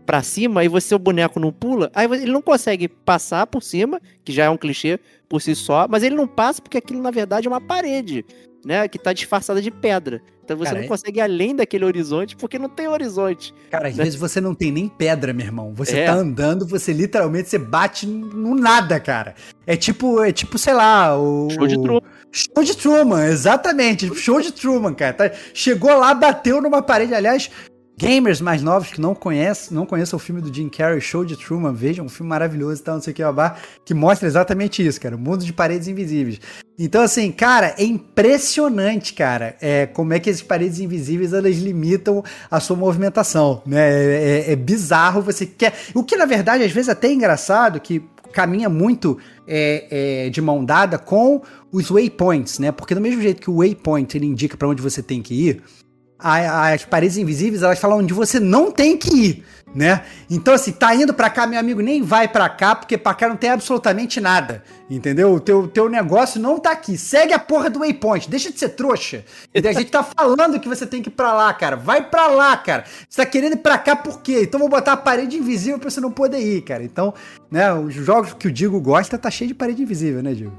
para 0.04 0.22
cima 0.22 0.64
e 0.64 0.68
você 0.68 0.94
o 0.94 0.98
boneco 0.98 1.40
não 1.40 1.52
pula, 1.52 1.90
aí 1.94 2.06
ele 2.06 2.32
não 2.32 2.42
consegue 2.42 2.88
passar 2.88 3.46
por 3.46 3.62
cima, 3.62 4.00
que 4.24 4.32
já 4.32 4.44
é 4.44 4.50
um 4.50 4.56
clichê 4.56 4.98
por 5.28 5.40
si 5.40 5.54
só, 5.54 5.86
mas 5.88 6.02
ele 6.02 6.14
não 6.14 6.26
passa 6.26 6.60
porque 6.60 6.78
aquilo 6.78 7.02
na 7.02 7.10
verdade 7.10 7.46
é 7.46 7.50
uma 7.50 7.60
parede, 7.60 8.24
né, 8.64 8.86
que 8.88 8.98
tá 8.98 9.12
disfarçada 9.12 9.60
de 9.60 9.70
pedra. 9.70 10.22
Então 10.44 10.58
você 10.58 10.64
Cara, 10.66 10.78
não 10.78 10.84
é 10.84 10.88
consegue 10.88 11.18
ir 11.18 11.22
além 11.22 11.56
daquele 11.56 11.86
horizonte 11.86 12.36
porque 12.36 12.58
não 12.58 12.68
tem 12.68 12.86
horizonte. 12.86 13.54
Cara, 13.70 13.88
às 13.88 13.96
né? 13.96 14.04
vezes 14.04 14.18
você 14.18 14.40
não 14.42 14.54
tem 14.54 14.70
nem 14.70 14.88
pedra, 14.88 15.32
meu 15.32 15.46
irmão. 15.46 15.72
Você 15.74 16.00
é. 16.00 16.04
tá 16.04 16.12
andando, 16.12 16.66
você 16.66 16.92
literalmente 16.92 17.48
você 17.48 17.58
bate 17.58 18.06
no 18.06 18.54
nada, 18.54 19.00
cara. 19.00 19.34
É 19.66 19.74
tipo, 19.74 20.22
é 20.22 20.30
tipo, 20.30 20.58
sei 20.58 20.74
lá, 20.74 21.18
o 21.18 21.48
Show 21.50 21.66
de 21.66 21.80
Truman. 21.80 22.02
Show 22.30 22.64
de 22.64 22.76
Truman, 22.76 23.26
exatamente. 23.26 24.14
Show 24.14 24.40
de 24.40 24.52
Truman, 24.52 24.92
cara. 24.92 25.14
Tá, 25.14 25.30
chegou 25.54 25.96
lá, 25.96 26.12
bateu 26.12 26.60
numa 26.60 26.82
parede. 26.82 27.14
Aliás, 27.14 27.50
Gamers 27.96 28.40
mais 28.40 28.60
novos 28.60 28.90
que 28.90 29.00
não 29.00 29.14
conhecem, 29.14 29.74
não 29.74 29.86
conheçam 29.86 30.16
o 30.16 30.20
filme 30.20 30.40
do 30.40 30.52
Jim 30.52 30.68
Carrey, 30.68 31.00
Show 31.00 31.24
de 31.24 31.36
Truman, 31.36 31.72
vejam, 31.72 32.04
um 32.04 32.08
filme 32.08 32.28
maravilhoso 32.28 32.80
e 32.80 32.84
tal, 32.84 32.94
não 32.96 33.02
sei 33.02 33.12
o 33.12 33.14
que, 33.14 33.22
babá, 33.22 33.56
que 33.84 33.94
mostra 33.94 34.26
exatamente 34.26 34.84
isso, 34.84 35.00
cara, 35.00 35.14
o 35.14 35.18
mundo 35.18 35.44
de 35.44 35.52
paredes 35.52 35.86
invisíveis. 35.86 36.40
Então, 36.76 37.02
assim, 37.02 37.30
cara, 37.30 37.72
é 37.78 37.84
impressionante, 37.84 39.14
cara, 39.14 39.56
é, 39.60 39.86
como 39.86 40.12
é 40.12 40.18
que 40.18 40.28
essas 40.28 40.42
paredes 40.42 40.80
invisíveis, 40.80 41.32
elas 41.32 41.56
limitam 41.56 42.24
a 42.50 42.58
sua 42.58 42.76
movimentação, 42.76 43.62
né, 43.64 43.88
é, 43.88 44.44
é, 44.48 44.52
é 44.52 44.56
bizarro, 44.56 45.22
você 45.22 45.46
quer... 45.46 45.72
O 45.94 46.02
que, 46.02 46.16
na 46.16 46.26
verdade, 46.26 46.64
às 46.64 46.72
vezes 46.72 46.88
até 46.88 47.06
é 47.06 47.12
engraçado, 47.12 47.78
que 47.78 48.02
caminha 48.32 48.68
muito 48.68 49.16
é, 49.46 50.24
é, 50.26 50.30
de 50.30 50.42
mão 50.42 50.64
dada 50.64 50.98
com 50.98 51.40
os 51.70 51.88
waypoints, 51.88 52.58
né? 52.58 52.72
Porque 52.72 52.94
do 52.94 53.00
mesmo 53.00 53.22
jeito 53.22 53.40
que 53.40 53.48
o 53.48 53.58
waypoint 53.58 54.16
ele 54.16 54.26
indica 54.26 54.56
para 54.56 54.68
onde 54.68 54.82
você 54.82 55.00
tem 55.00 55.22
que 55.22 55.34
ir, 55.34 55.62
as 56.18 56.84
paredes 56.84 57.16
invisíveis, 57.16 57.62
elas 57.62 57.78
falam 57.78 57.98
onde 57.98 58.14
você 58.14 58.38
não 58.40 58.70
tem 58.70 58.96
que 58.96 59.14
ir. 59.14 59.44
né? 59.74 60.04
Então, 60.30 60.54
assim, 60.54 60.70
tá 60.70 60.94
indo 60.94 61.12
pra 61.12 61.28
cá, 61.28 61.48
meu 61.48 61.58
amigo, 61.58 61.80
nem 61.80 62.00
vai 62.00 62.28
pra 62.28 62.48
cá, 62.48 62.76
porque 62.76 62.96
pra 62.96 63.12
cá 63.12 63.28
não 63.28 63.34
tem 63.36 63.50
absolutamente 63.50 64.20
nada, 64.20 64.62
entendeu? 64.88 65.32
O 65.34 65.40
teu, 65.40 65.66
teu 65.66 65.88
negócio 65.88 66.40
não 66.40 66.60
tá 66.60 66.70
aqui. 66.70 66.96
Segue 66.96 67.32
a 67.32 67.40
porra 67.40 67.68
do 67.68 67.80
waypoint, 67.80 68.30
deixa 68.30 68.52
de 68.52 68.58
ser 68.58 68.68
trouxa. 68.68 69.24
A 69.52 69.72
gente 69.72 69.90
tá 69.90 70.04
falando 70.04 70.60
que 70.60 70.68
você 70.68 70.86
tem 70.86 71.02
que 71.02 71.08
ir 71.08 71.12
pra 71.12 71.32
lá, 71.32 71.52
cara. 71.52 71.74
Vai 71.74 72.08
pra 72.08 72.28
lá, 72.28 72.56
cara. 72.56 72.84
Você 73.08 73.20
tá 73.20 73.26
querendo 73.26 73.54
ir 73.54 73.58
pra 73.58 73.76
cá 73.76 73.96
por 73.96 74.20
quê? 74.22 74.42
Então 74.44 74.60
vou 74.60 74.68
botar 74.68 74.92
a 74.92 74.96
parede 74.96 75.36
invisível 75.36 75.80
pra 75.80 75.90
você 75.90 76.00
não 76.00 76.12
poder 76.12 76.38
ir, 76.38 76.62
cara. 76.62 76.84
Então, 76.84 77.12
né, 77.50 77.74
os 77.74 77.92
jogos 77.94 78.32
que 78.34 78.46
o 78.46 78.52
Digo 78.52 78.80
gosta 78.80 79.18
tá 79.18 79.28
cheio 79.28 79.48
de 79.48 79.54
parede 79.54 79.82
invisível, 79.82 80.22
né, 80.22 80.34
Digo? 80.34 80.52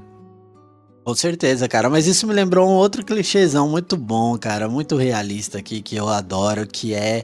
Com 1.06 1.14
certeza, 1.14 1.68
cara. 1.68 1.88
Mas 1.88 2.08
isso 2.08 2.26
me 2.26 2.34
lembrou 2.34 2.68
um 2.68 2.72
outro 2.72 3.04
clichêzão 3.04 3.68
muito 3.68 3.96
bom, 3.96 4.36
cara. 4.36 4.68
Muito 4.68 4.96
realista 4.96 5.58
aqui, 5.58 5.80
que 5.80 5.94
eu 5.94 6.08
adoro, 6.08 6.66
que 6.66 6.94
é 6.94 7.22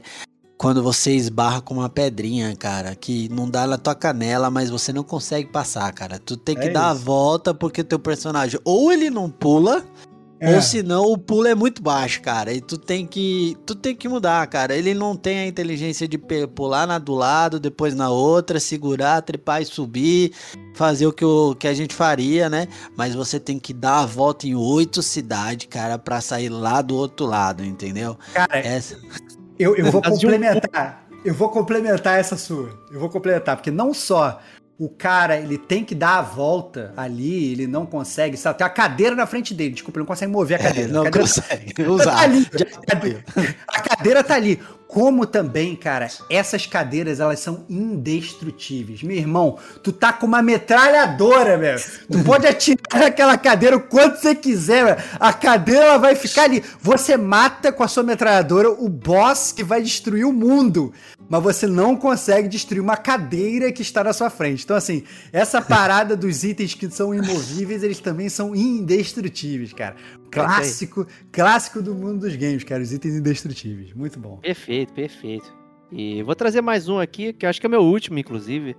quando 0.57 0.81
você 0.81 1.11
esbarra 1.11 1.59
com 1.59 1.73
uma 1.73 1.89
pedrinha, 1.89 2.55
cara, 2.55 2.95
que 2.95 3.27
não 3.27 3.49
dá 3.49 3.67
na 3.67 3.77
tua 3.77 3.93
canela, 3.93 4.49
mas 4.49 4.69
você 4.69 4.93
não 4.93 5.03
consegue 5.03 5.49
passar, 5.51 5.91
cara. 5.91 6.17
Tu 6.17 6.37
tem 6.37 6.55
que 6.55 6.67
É 6.67 6.69
dar 6.69 6.91
a 6.91 6.95
isso. 6.95 7.03
volta 7.03 7.53
porque 7.53 7.83
teu 7.83 7.99
personagem 7.99 8.57
ou 8.63 8.89
ele 8.89 9.09
não 9.09 9.29
pula, 9.29 9.83
É. 10.43 10.55
ou 10.55 10.61
senão 10.61 11.05
o 11.05 11.17
pulo 11.17 11.47
é 11.47 11.55
muito 11.55 11.81
baixo, 11.81 12.21
cara. 12.21 12.51
E 12.51 12.59
tu 12.59 12.77
tem 12.77 13.07
que 13.07 13.55
tu 13.65 13.73
tem 13.73 13.95
que 13.95 14.09
mudar, 14.09 14.45
cara. 14.47 14.75
Ele 14.75 14.93
não 14.93 15.15
tem 15.15 15.39
a 15.39 15.47
inteligência 15.47 16.05
de 16.05 16.17
pular 16.17 16.85
na 16.85 16.99
do 16.99 17.13
lado, 17.13 17.61
depois 17.61 17.95
na 17.95 18.09
outra, 18.09 18.59
segurar, 18.59 19.21
trepar 19.21 19.61
e 19.61 19.65
subir, 19.65 20.33
fazer 20.75 21.07
o 21.07 21.13
que, 21.13 21.23
o 21.23 21.55
que 21.55 21.65
a 21.65 21.73
gente 21.73 21.95
faria, 21.95 22.49
né? 22.49 22.67
Mas 22.97 23.15
você 23.15 23.39
tem 23.39 23.57
que 23.57 23.73
dar 23.73 23.99
a 23.99 24.05
volta 24.05 24.45
em 24.45 24.53
oito 24.53 25.01
cidades, 25.01 25.67
cara, 25.69 25.97
pra 25.97 26.19
sair 26.19 26.49
lá 26.49 26.81
do 26.81 26.97
outro 26.97 27.25
lado, 27.25 27.63
entendeu? 27.63 28.17
Cara, 28.33 28.57
Essa 28.57 28.97
Eu, 29.57 29.77
eu 29.77 29.89
vou 29.89 30.01
complementar. 30.01 31.07
Eu 31.23 31.33
vou 31.33 31.47
complementar 31.47 32.19
essa 32.19 32.35
sua. 32.35 32.77
Eu 32.91 32.99
vou 32.99 33.09
complementar, 33.09 33.55
porque 33.55 33.71
não 33.71 33.93
só 33.93 34.41
o 34.77 34.89
cara 34.89 35.37
ele 35.37 35.57
tem 35.57 35.85
que 35.85 35.93
dar 35.93 36.17
a 36.17 36.21
volta 36.21 36.93
ali, 36.97 37.51
ele 37.51 37.67
não 37.67 37.85
consegue. 37.85 38.35
Sabe, 38.35 38.57
tem 38.57 38.67
a 38.67 38.69
cadeira 38.69 39.15
na 39.15 39.25
frente 39.25 39.53
dele. 39.53 39.73
Desculpa, 39.73 39.99
ele 39.99 40.03
não 40.03 40.07
consegue 40.07 40.31
mover 40.31 40.59
a 40.59 40.63
cadeira. 40.63 40.89
É, 40.89 40.91
não 40.91 41.01
a 41.01 41.05
cadeira 41.05 41.27
consegue 41.27 41.73
tá 41.73 41.89
usar. 41.89 42.17
ali. 42.17 42.47
A 42.87 42.95
cadeira, 42.95 43.25
a 43.67 43.81
cadeira 43.81 44.23
tá 44.23 44.35
ali. 44.35 44.59
Como 44.93 45.25
também, 45.25 45.75
cara, 45.75 46.07
essas 46.29 46.67
cadeiras 46.67 47.19
elas 47.19 47.39
são 47.39 47.65
indestrutíveis. 47.67 49.01
Meu 49.01 49.17
irmão, 49.17 49.57
tu 49.81 49.91
tá 49.91 50.13
com 50.13 50.27
uma 50.27 50.39
metralhadora, 50.43 51.57
velho. 51.57 51.81
Tu 52.11 52.23
pode 52.23 52.45
atirar 52.45 52.99
naquela 52.99 53.35
cadeira 53.35 53.75
o 53.75 53.81
quanto 53.81 54.19
você 54.19 54.35
quiser, 54.35 54.85
velho. 54.85 55.03
A 55.19 55.33
cadeira 55.33 55.83
ela 55.83 55.97
vai 55.97 56.13
ficar 56.13 56.43
ali. 56.43 56.63
Você 56.79 57.17
mata 57.17 57.71
com 57.71 57.81
a 57.81 57.87
sua 57.87 58.03
metralhadora 58.03 58.69
o 58.69 58.87
boss 58.87 59.51
que 59.51 59.63
vai 59.63 59.81
destruir 59.81 60.25
o 60.25 60.33
mundo. 60.33 60.93
Mas 61.29 61.41
você 61.41 61.65
não 61.67 61.95
consegue 61.95 62.47
destruir 62.47 62.79
uma 62.81 62.97
cadeira 62.97 63.71
que 63.71 63.81
está 63.81 64.03
na 64.03 64.13
sua 64.13 64.29
frente. 64.29 64.63
Então, 64.63 64.75
assim, 64.75 65.03
essa 65.31 65.61
parada 65.63 66.15
dos 66.15 66.43
itens 66.43 66.73
que 66.75 66.89
são 66.91 67.13
imovíveis, 67.13 67.81
eles 67.83 67.99
também 67.99 68.29
são 68.29 68.55
indestrutíveis, 68.55 69.73
cara. 69.73 69.95
Clássico, 70.31 71.07
clássico 71.31 71.81
do 71.81 71.95
mundo 71.95 72.19
dos 72.21 72.35
games, 72.35 72.63
cara. 72.63 72.83
Os 72.83 72.91
itens 72.93 73.15
indestrutíveis. 73.15 73.93
Muito 73.93 74.19
bom. 74.19 74.37
Perfeito, 74.37 74.93
perfeito. 74.93 75.51
E 75.91 76.21
vou 76.23 76.35
trazer 76.35 76.61
mais 76.61 76.87
um 76.87 76.99
aqui, 76.99 77.33
que 77.33 77.45
eu 77.45 77.49
acho 77.49 77.59
que 77.59 77.65
é 77.67 77.69
meu 77.69 77.81
último, 77.81 78.19
inclusive. 78.19 78.75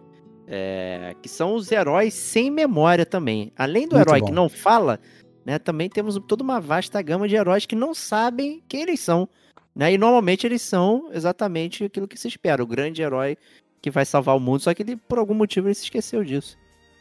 é, 0.46 1.14
que 1.22 1.28
são 1.28 1.54
os 1.54 1.72
heróis 1.72 2.12
sem 2.14 2.50
memória 2.50 3.06
também. 3.06 3.50
Além 3.56 3.88
do 3.88 3.96
Muito 3.96 4.08
herói 4.08 4.20
bom. 4.20 4.26
que 4.26 4.32
não 4.32 4.48
fala, 4.48 5.00
né, 5.44 5.58
também 5.58 5.88
temos 5.88 6.20
toda 6.28 6.42
uma 6.42 6.60
vasta 6.60 7.00
gama 7.00 7.26
de 7.26 7.34
heróis 7.34 7.64
que 7.66 7.74
não 7.74 7.94
sabem 7.94 8.62
quem 8.68 8.82
eles 8.82 9.00
são. 9.00 9.28
Né, 9.74 9.92
e 9.92 9.98
normalmente 9.98 10.46
eles 10.46 10.62
são 10.62 11.10
exatamente 11.12 11.84
aquilo 11.84 12.06
que 12.06 12.16
se 12.16 12.28
espera, 12.28 12.62
o 12.62 12.66
grande 12.66 13.02
herói 13.02 13.36
que 13.82 13.90
vai 13.90 14.04
salvar 14.04 14.36
o 14.36 14.40
mundo, 14.40 14.60
só 14.60 14.72
que 14.72 14.82
ele, 14.82 14.96
por 14.96 15.18
algum 15.18 15.34
motivo, 15.34 15.66
ele 15.66 15.74
se 15.74 15.84
esqueceu 15.84 16.22
disso. 16.22 16.56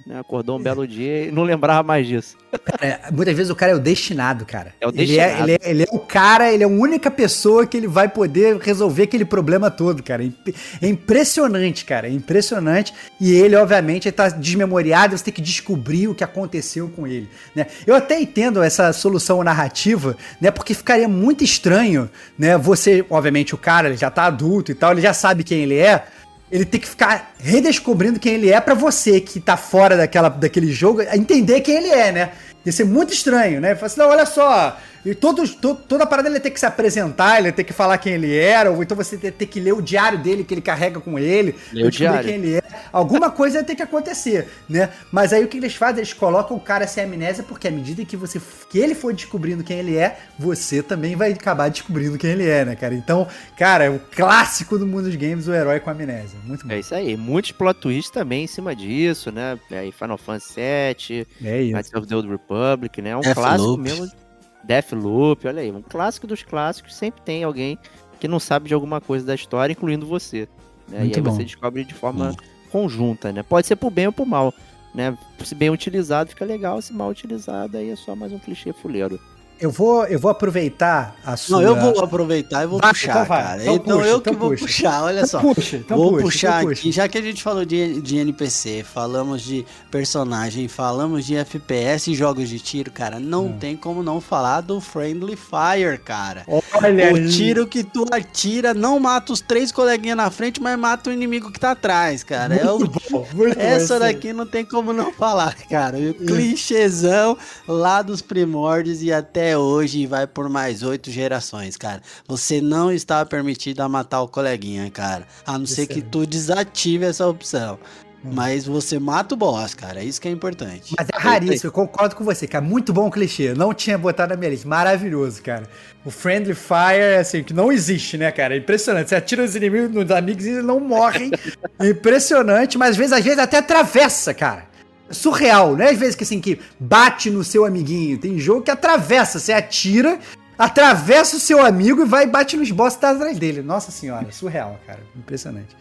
Né, 0.05 0.19
acordou 0.19 0.59
um 0.59 0.61
belo 0.61 0.85
dia 0.85 1.27
e 1.27 1.31
não 1.31 1.43
lembrava 1.43 1.81
mais 1.81 2.05
disso. 2.05 2.35
É, 2.81 2.99
muitas 3.11 3.35
vezes 3.35 3.49
o 3.49 3.55
cara 3.55 3.71
é 3.71 3.75
o 3.75 3.79
destinado, 3.79 4.45
cara. 4.45 4.73
É 4.81 4.85
o 4.85 4.89
Ele 4.89 5.17
é, 5.17 5.27
destinado. 5.27 5.49
ele, 5.49 5.59
é, 5.63 5.69
ele 5.69 5.83
é 5.83 5.87
o 5.91 5.99
cara, 5.99 6.51
ele 6.51 6.63
é 6.63 6.65
a 6.65 6.69
única 6.69 7.09
pessoa 7.09 7.65
que 7.65 7.77
ele 7.77 7.87
vai 7.87 8.09
poder 8.09 8.57
resolver 8.57 9.03
aquele 9.03 9.23
problema 9.23 9.71
todo, 9.71 10.03
cara. 10.03 10.23
É 10.23 10.51
É 10.81 10.87
impressionante, 10.89 11.85
cara. 11.85 12.07
É 12.07 12.11
impressionante. 12.11 12.93
E 13.19 13.31
ele, 13.33 13.55
obviamente, 13.55 14.07
ele 14.07 14.13
tá 14.13 14.27
desmemoriado, 14.27 15.17
você 15.17 15.23
tem 15.23 15.33
que 15.33 15.41
descobrir 15.41 16.09
o 16.09 16.15
que 16.15 16.23
aconteceu 16.23 16.89
com 16.89 17.07
ele. 17.07 17.29
Né? 17.55 17.67
Eu 17.87 17.95
até 17.95 18.19
entendo 18.19 18.61
essa 18.61 18.91
solução 18.91 19.41
narrativa, 19.41 20.17
né? 20.41 20.51
Porque 20.51 20.73
ficaria 20.73 21.07
muito 21.07 21.43
estranho, 21.43 22.09
né? 22.37 22.57
Você, 22.57 23.05
obviamente, 23.09 23.55
o 23.55 23.57
cara 23.57 23.87
ele 23.87 23.97
já 23.97 24.11
tá 24.11 24.25
adulto 24.25 24.71
e 24.71 24.75
tal, 24.75 24.91
ele 24.91 25.01
já 25.01 25.13
sabe 25.13 25.43
quem 25.43 25.59
ele 25.61 25.77
é 25.77 26.05
ele 26.53 26.65
tem 26.65 26.79
que 26.79 26.87
ficar 26.87 27.33
redescobrindo 27.39 28.19
quem 28.19 28.35
ele 28.35 28.51
é 28.51 28.61
pra 28.61 28.75
você 28.75 29.19
que 29.19 29.39
tá 29.39 29.57
fora 29.57 29.97
daquela, 29.97 30.29
daquele 30.29 30.71
jogo 30.71 31.01
entender 31.01 31.61
quem 31.61 31.77
ele 31.77 31.89
é, 31.89 32.11
né? 32.11 32.29
Ia 32.63 32.71
ser 32.71 32.83
muito 32.83 33.11
estranho, 33.11 33.59
né? 33.59 33.73
Fala 33.73 33.87
assim, 33.87 33.99
não, 33.99 34.09
olha 34.09 34.25
só, 34.27 34.77
e 35.05 35.13
todos, 35.15 35.53
to- 35.55 35.75
toda 35.75 36.03
a 36.03 36.07
parada 36.07 36.27
ele 36.29 36.35
ia 36.37 36.41
ter 36.41 36.51
que 36.51 36.59
se 36.59 36.65
apresentar, 36.65 37.37
ele 37.39 37.47
ia 37.47 37.51
ter 37.53 37.63
que 37.63 37.73
falar 37.73 37.97
quem 37.97 38.13
ele 38.13 38.35
era, 38.35 38.71
ou 38.71 38.81
então 38.81 38.95
você 38.95 39.17
ia 39.21 39.31
ter 39.31 39.45
que 39.45 39.59
ler 39.59 39.73
o 39.73 39.81
diário 39.81 40.17
dele 40.17 40.43
que 40.43 40.53
ele 40.53 40.61
carrega 40.61 40.99
com 40.99 41.17
ele, 41.19 41.55
Ler 41.71 41.85
o 41.85 41.89
descobrir 41.89 42.23
diário. 42.23 42.23
quem 42.29 42.33
ele 42.35 42.55
é. 42.57 42.63
Alguma 42.91 43.29
coisa 43.31 43.57
ia 43.59 43.63
ter 43.63 43.75
que 43.75 43.81
acontecer, 43.81 44.47
né? 44.69 44.89
Mas 45.11 45.33
aí 45.33 45.43
o 45.43 45.47
que 45.47 45.57
eles 45.57 45.75
fazem? 45.75 45.99
Eles 45.99 46.13
colocam 46.13 46.55
o 46.55 46.59
cara 46.59 46.85
sem 46.87 47.03
amnésia, 47.03 47.43
porque 47.43 47.67
à 47.67 47.71
medida 47.71 48.03
que 48.05 48.15
você 48.15 48.39
que 48.69 48.79
ele 48.79 48.95
for 48.95 49.13
descobrindo 49.13 49.63
quem 49.63 49.79
ele 49.79 49.97
é, 49.97 50.17
você 50.37 50.81
também 50.81 51.15
vai 51.15 51.31
acabar 51.31 51.69
descobrindo 51.69 52.17
quem 52.17 52.31
ele 52.31 52.47
é, 52.47 52.65
né, 52.65 52.75
cara? 52.75 52.93
Então, 52.93 53.27
cara, 53.57 53.85
é 53.85 53.89
o 53.89 53.99
clássico 53.99 54.77
do 54.77 54.85
mundo 54.85 55.03
dos 55.05 55.15
games, 55.15 55.47
o 55.47 55.53
herói 55.53 55.79
com 55.79 55.89
amnésia. 55.89 56.37
Muito 56.43 56.65
bom. 56.67 56.73
É 56.73 56.79
isso 56.79 56.93
aí. 56.95 57.15
Muitos 57.17 57.51
plot 57.51 57.79
twists 57.79 58.11
também 58.11 58.43
em 58.45 58.47
cima 58.47 58.75
disso, 58.75 59.31
né? 59.31 59.57
Aí 59.71 59.91
Final 59.91 60.17
Fantasy 60.17 60.55
VII, 60.55 61.27
É 61.43 61.61
isso. 61.61 61.73
Knights 61.75 61.93
of 61.93 62.07
the 62.07 62.15
Old 62.15 62.29
Republic, 62.29 63.01
né? 63.01 63.09
É 63.11 63.17
um 63.17 63.21
Deathloop. 63.21 63.47
clássico 63.49 63.77
mesmo. 63.77 64.22
Deathloop, 64.63 65.47
olha 65.47 65.61
aí. 65.61 65.71
Um 65.71 65.81
clássico 65.81 66.25
dos 66.25 66.43
clássicos. 66.43 66.95
Sempre 66.95 67.21
tem 67.21 67.43
alguém 67.43 67.77
que 68.19 68.27
não 68.27 68.39
sabe 68.39 68.67
de 68.67 68.73
alguma 68.73 69.01
coisa 69.01 69.25
da 69.25 69.35
história, 69.35 69.73
incluindo 69.73 70.05
você. 70.05 70.47
Né? 70.87 70.99
Muito 70.99 71.15
e 71.15 71.19
aí 71.19 71.21
bom. 71.21 71.31
você 71.31 71.43
descobre 71.43 71.83
de 71.83 71.93
forma 71.93 72.35
conjunta, 72.71 73.31
né? 73.31 73.43
Pode 73.43 73.67
ser 73.67 73.75
pro 73.75 73.89
bem 73.89 74.07
ou 74.07 74.13
pro 74.13 74.25
mal. 74.25 74.53
Né? 74.93 75.17
Se 75.43 75.55
bem 75.55 75.69
utilizado, 75.69 76.29
fica 76.29 76.45
legal. 76.45 76.81
Se 76.81 76.93
mal 76.93 77.09
utilizado, 77.09 77.77
aí 77.77 77.89
é 77.89 77.95
só 77.95 78.15
mais 78.15 78.31
um 78.31 78.39
clichê 78.39 78.71
fuleiro. 78.73 79.19
Eu 79.59 79.71
vou, 79.71 80.03
eu 80.05 80.19
vou 80.19 80.29
aproveitar 80.29 81.15
a 81.25 81.37
sua. 81.37 81.61
Não, 81.61 81.67
eu 81.69 81.75
vou 81.79 82.03
aproveitar 82.03 82.63
e 82.63 82.67
vou 82.67 82.79
Vai, 82.79 82.91
puxar, 82.91 83.11
então 83.11 83.25
cara. 83.25 83.61
Então 83.63 83.75
Então, 83.75 83.97
puxa, 83.97 84.09
eu 84.09 84.17
então 84.17 84.33
que 84.33 84.39
vou 84.39 84.49
puxa. 84.49 84.65
puxar, 84.65 85.03
olha 85.03 85.25
só. 85.25 85.39
Então 85.39 85.53
puxa, 85.53 85.75
então 85.77 85.97
vou 85.97 86.11
puxa, 86.11 86.23
puxar 86.23 86.57
então 86.57 86.69
puxa. 86.69 86.79
aqui, 86.81 86.91
já 86.91 87.07
que 87.07 87.17
a 87.17 87.21
gente 87.21 87.41
falou 87.43 87.63
de, 87.63 88.01
de 88.01 88.17
NPC, 88.17 88.83
falamos 88.83 89.41
de 89.41 89.65
personagem, 89.89 90.67
falamos 90.67 91.25
de 91.25 91.35
FPS 91.37 92.11
e 92.11 92.15
jogos 92.15 92.49
de 92.49 92.59
tiro, 92.59 92.91
cara, 92.91 93.19
não 93.19 93.45
Hum. 93.45 93.57
tem 93.59 93.77
como 93.77 94.03
não 94.03 94.19
falar 94.19 94.61
do 94.61 94.81
Friendly 94.81 95.35
Fire, 95.37 95.97
cara. 96.03 96.43
Olha 96.47 97.13
o 97.13 97.15
aí. 97.15 97.29
tiro 97.29 97.65
que 97.67 97.83
tu 97.83 98.05
atira 98.11 98.73
não 98.73 98.99
mata 98.99 99.31
os 99.31 99.39
três 99.39 99.71
coleguinhas 99.71 100.17
na 100.17 100.29
frente, 100.31 100.61
mas 100.61 100.77
mata 100.77 101.09
o 101.09 101.13
inimigo 101.13 101.51
que 101.51 101.59
tá 101.59 101.71
atrás, 101.71 102.23
cara. 102.23 102.55
É 102.55 102.69
o 102.69 102.79
Muito 102.79 102.99
bom, 103.11 103.27
muito 103.33 103.59
essa 103.59 103.99
daqui 103.99 104.33
não 104.33 104.45
tem 104.45 104.65
como 104.65 104.91
não 104.91 105.13
falar, 105.13 105.55
cara. 105.69 105.97
O 105.97 106.13
clichêzão 106.13 107.37
lá 107.67 108.01
dos 108.01 108.21
primórdios 108.21 109.01
e 109.03 109.11
até 109.11 109.42
hoje 109.57 110.05
vai 110.05 110.25
por 110.25 110.49
mais 110.49 110.83
oito 110.83 111.11
gerações, 111.11 111.75
cara. 111.77 112.01
Você 112.27 112.61
não 112.61 112.91
está 112.91 113.25
permitido 113.25 113.81
a 113.81 113.89
matar 113.89 114.21
o 114.21 114.27
coleguinha, 114.27 114.89
cara. 114.89 115.27
A 115.45 115.57
não 115.57 115.65
ser 115.65 115.87
que 115.87 115.99
Excelente. 115.99 116.11
tu 116.11 116.25
desative 116.25 117.05
essa 117.05 117.27
opção. 117.27 117.79
Hum. 118.23 118.31
Mas 118.33 118.65
você 118.65 118.97
mata 118.99 119.35
o 119.35 119.37
boss, 119.37 119.73
cara. 119.73 119.99
É 119.99 120.05
isso 120.05 120.21
que 120.21 120.27
é 120.27 120.31
importante. 120.31 120.93
Mas 120.97 121.07
é 121.13 121.17
raríssimo, 121.17 121.67
eu 121.67 121.71
concordo 121.71 122.15
com 122.15 122.23
você, 122.23 122.47
cara. 122.47 122.63
Muito 122.63 122.93
bom 122.93 123.07
o 123.07 123.11
clichê. 123.11 123.53
Não 123.53 123.73
tinha 123.73 123.97
botado 123.97 124.33
na 124.33 124.37
minha 124.37 124.51
lista. 124.51 124.67
Maravilhoso, 124.67 125.41
cara. 125.41 125.63
O 126.05 126.11
Friendly 126.11 126.55
Fire, 126.55 127.17
assim, 127.19 127.43
que 127.43 127.53
não 127.53 127.71
existe, 127.71 128.17
né, 128.17 128.31
cara? 128.31 128.55
É 128.55 128.57
impressionante. 128.57 129.09
Você 129.09 129.15
atira 129.15 129.43
os 129.43 129.55
inimigos 129.55 129.91
nos 129.91 130.09
amigos 130.09 130.45
e 130.45 130.49
eles 130.49 130.63
não 130.63 130.79
morrem. 130.79 131.31
É 131.79 131.89
impressionante, 131.89 132.77
mas 132.77 132.91
às 132.91 132.97
vezes, 132.97 133.13
às 133.13 133.23
vezes 133.23 133.39
até 133.39 133.57
atravessa, 133.57 134.33
cara. 134.33 134.67
Surreal, 135.13 135.75
né? 135.75 135.89
Às 135.89 135.97
vezes 135.97 136.15
que 136.15 136.23
assim, 136.23 136.39
que 136.41 136.59
bate 136.79 137.29
no 137.29 137.43
seu 137.43 137.65
amiguinho. 137.65 138.17
Tem 138.17 138.37
jogo 138.39 138.61
que 138.61 138.71
atravessa. 138.71 139.39
Você 139.39 139.53
atira, 139.53 140.19
atravessa 140.57 141.37
o 141.37 141.39
seu 141.39 141.63
amigo 141.65 142.01
e 142.01 142.05
vai 142.05 142.23
e 142.23 142.27
bate 142.27 142.57
nos 142.57 142.71
boss 142.71 142.95
tá 142.95 143.11
atrás 143.11 143.37
dele. 143.37 143.61
Nossa 143.61 143.91
senhora, 143.91 144.31
surreal, 144.31 144.79
cara. 144.85 144.99
Impressionante. 145.15 145.75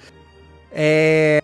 É. 0.70 1.40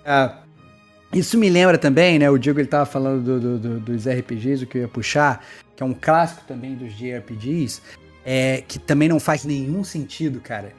Isso 1.12 1.38
me 1.38 1.48
lembra 1.48 1.78
também, 1.78 2.18
né? 2.18 2.28
O 2.30 2.36
Diego 2.36 2.60
ele 2.60 2.68
tava 2.68 2.84
falando 2.84 3.22
do- 3.22 3.40
do- 3.40 3.58
do- 3.58 3.80
dos 3.80 4.06
RPGs, 4.06 4.64
o 4.64 4.66
que 4.66 4.76
eu 4.78 4.82
ia 4.82 4.88
puxar, 4.88 5.42
que 5.74 5.82
é 5.82 5.86
um 5.86 5.94
clássico 5.94 6.42
também 6.46 6.74
dos 6.74 6.92
JRPGs, 6.94 7.80
é, 8.26 8.62
que 8.68 8.78
também 8.78 9.08
não 9.08 9.18
faz 9.18 9.42
nenhum 9.44 9.82
sentido, 9.82 10.38
cara. 10.40 10.72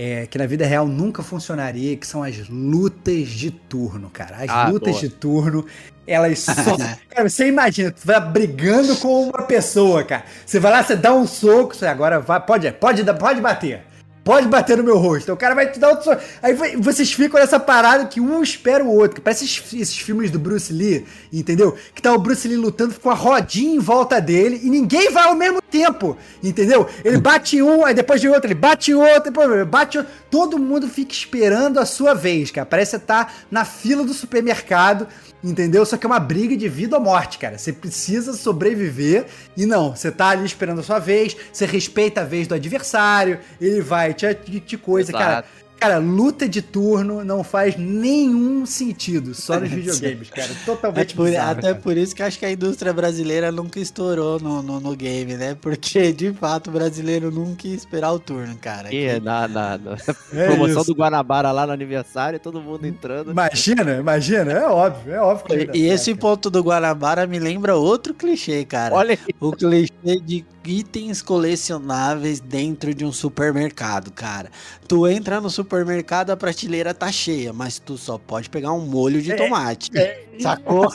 É, 0.00 0.28
que 0.28 0.38
na 0.38 0.46
vida 0.46 0.64
real 0.64 0.86
nunca 0.86 1.24
funcionaria, 1.24 1.96
que 1.96 2.06
são 2.06 2.22
as 2.22 2.48
lutas 2.48 3.26
de 3.30 3.50
turno, 3.50 4.08
cara. 4.08 4.36
As 4.36 4.48
Ah, 4.48 4.68
lutas 4.68 4.92
boa. 4.92 5.00
de 5.00 5.08
turno, 5.08 5.66
elas 6.06 6.38
só. 6.38 6.52
cara, 7.10 7.28
você 7.28 7.48
imagina, 7.48 7.90
tu 7.90 8.06
vai 8.06 8.20
brigando 8.20 8.94
com 8.98 9.24
uma 9.24 9.42
pessoa, 9.42 10.04
cara. 10.04 10.22
Você 10.46 10.60
vai 10.60 10.70
lá, 10.70 10.84
você 10.84 10.94
dá 10.94 11.12
um 11.12 11.26
soco, 11.26 11.74
você 11.74 11.84
agora 11.84 12.20
vai, 12.20 12.38
pode, 12.40 12.70
pode, 12.70 13.02
pode 13.14 13.40
bater. 13.40 13.82
Pode 14.28 14.46
bater 14.46 14.76
no 14.76 14.84
meu 14.84 14.98
rosto. 14.98 15.32
O 15.32 15.36
cara 15.38 15.54
vai 15.54 15.72
te 15.72 15.78
dar 15.78 15.88
outro 15.88 16.04
soco. 16.04 16.20
Aí 16.42 16.52
vocês 16.76 17.10
ficam 17.10 17.40
nessa 17.40 17.58
parada 17.58 18.04
que 18.04 18.20
um 18.20 18.42
espera 18.42 18.84
o 18.84 18.94
outro. 18.94 19.14
Que 19.14 19.20
parece 19.22 19.46
esses, 19.46 19.96
filmes 19.96 20.30
do 20.30 20.38
Bruce 20.38 20.70
Lee, 20.70 21.06
entendeu? 21.32 21.74
Que 21.94 22.02
tá 22.02 22.12
o 22.12 22.18
Bruce 22.18 22.46
Lee 22.46 22.58
lutando 22.58 22.94
com 23.00 23.08
a 23.08 23.14
rodinha 23.14 23.74
em 23.74 23.78
volta 23.78 24.20
dele 24.20 24.60
e 24.62 24.68
ninguém 24.68 25.10
vai 25.10 25.24
ao 25.24 25.34
mesmo 25.34 25.62
tempo, 25.62 26.14
entendeu? 26.44 26.86
Ele 27.02 27.16
bate 27.16 27.62
um, 27.62 27.86
aí 27.86 27.94
depois 27.94 28.20
de 28.20 28.28
outro, 28.28 28.48
ele 28.48 28.54
bate 28.54 28.92
outro, 28.92 29.32
depois 29.32 29.66
bate 29.66 29.96
outro. 29.96 30.12
Todo 30.30 30.58
mundo 30.58 30.88
fica 30.88 31.14
esperando 31.14 31.80
a 31.80 31.86
sua 31.86 32.12
vez, 32.12 32.50
cara. 32.50 32.66
Parece 32.66 32.90
que 32.90 32.98
você 32.98 33.06
tá 33.06 33.28
na 33.50 33.64
fila 33.64 34.04
do 34.04 34.12
supermercado, 34.12 35.08
entendeu? 35.42 35.84
Só 35.84 35.96
que 35.96 36.06
é 36.06 36.08
uma 36.08 36.20
briga 36.20 36.56
de 36.56 36.68
vida 36.68 36.96
ou 36.96 37.02
morte, 37.02 37.38
cara. 37.38 37.58
Você 37.58 37.72
precisa 37.72 38.32
sobreviver 38.32 39.26
e 39.56 39.66
não, 39.66 39.94
você 39.94 40.10
tá 40.10 40.28
ali 40.30 40.44
esperando 40.44 40.80
a 40.80 40.82
sua 40.82 40.98
vez, 40.98 41.36
você 41.52 41.66
respeita 41.66 42.22
a 42.22 42.24
vez 42.24 42.46
do 42.46 42.54
adversário, 42.54 43.38
ele 43.60 43.80
vai 43.80 44.14
te, 44.14 44.32
te, 44.34 44.76
coisa. 44.76 45.10
Exato. 45.10 45.24
Cara, 45.24 45.44
luta 45.98 46.48
de 46.48 46.60
turno 46.60 47.24
não 47.24 47.44
faz 47.44 47.76
nenhum 47.76 48.66
sentido, 48.66 49.34
só 49.34 49.60
nos 49.60 49.70
videogames, 49.70 50.28
cara. 50.30 50.50
É 50.50 50.64
Totalmente 50.64 51.14
por- 51.14 51.26
bizarro, 51.26 51.50
até 51.52 51.62
cara. 51.68 51.74
por 51.76 51.96
isso 51.96 52.14
que 52.16 52.22
acho 52.22 52.38
que 52.38 52.44
a 52.44 52.50
indústria 52.50 52.92
brasileira 52.92 53.52
nunca 53.52 53.78
estourou 53.78 54.40
no, 54.40 54.62
no, 54.62 54.80
no 54.80 54.96
game, 54.96 55.36
né? 55.36 55.54
Porque, 55.60 56.12
de 56.12 56.32
fato, 56.32 56.68
o 56.68 56.72
brasileiro 56.72 57.30
nunca 57.30 57.68
ia 57.68 57.74
esperar 57.76 58.12
o 58.12 58.18
turno, 58.18 58.56
cara. 58.58 58.92
E 58.92 59.20
na, 59.20 59.46
na, 59.46 59.78
na 59.78 59.96
É 60.32 60.46
promoção 60.48 60.82
isso. 60.82 60.92
do 60.92 60.98
Guanabara 60.98 61.52
lá 61.52 61.66
no 61.66 61.72
aniversário, 61.72 62.40
todo 62.40 62.60
mundo 62.60 62.84
entrando. 62.86 63.30
Imagina, 63.30 63.96
imagina, 63.96 64.52
é 64.52 64.66
óbvio, 64.66 65.14
é 65.14 65.20
óbvio. 65.20 65.68
que 65.70 65.78
E, 65.78 65.82
e 65.82 65.88
esse 65.88 66.14
ponto 66.14 66.50
do 66.50 66.60
Guanabara 66.62 67.26
me 67.26 67.38
lembra 67.38 67.76
outro 67.76 68.12
clichê, 68.14 68.64
cara. 68.64 68.94
Olha 68.96 69.12
aí. 69.12 69.34
O 69.40 69.52
clichê 69.52 70.20
de 70.24 70.44
itens 70.66 71.22
colecionáveis 71.22 72.40
dentro 72.40 72.92
de 72.94 73.04
um 73.04 73.12
supermercado, 73.12 74.10
cara. 74.10 74.50
Tu 74.86 75.06
entra 75.08 75.40
no 75.40 75.48
supermercado, 75.48 75.67
a 76.32 76.36
prateleira 76.36 76.94
tá 76.94 77.10
cheia, 77.12 77.52
mas 77.52 77.78
tu 77.78 77.96
só 77.98 78.18
pode 78.18 78.48
pegar 78.50 78.72
um 78.72 78.80
molho 78.86 79.20
de 79.22 79.32
É, 79.32 79.36
tomate. 79.36 79.90
é. 79.96 80.24
Sacou? 80.40 80.88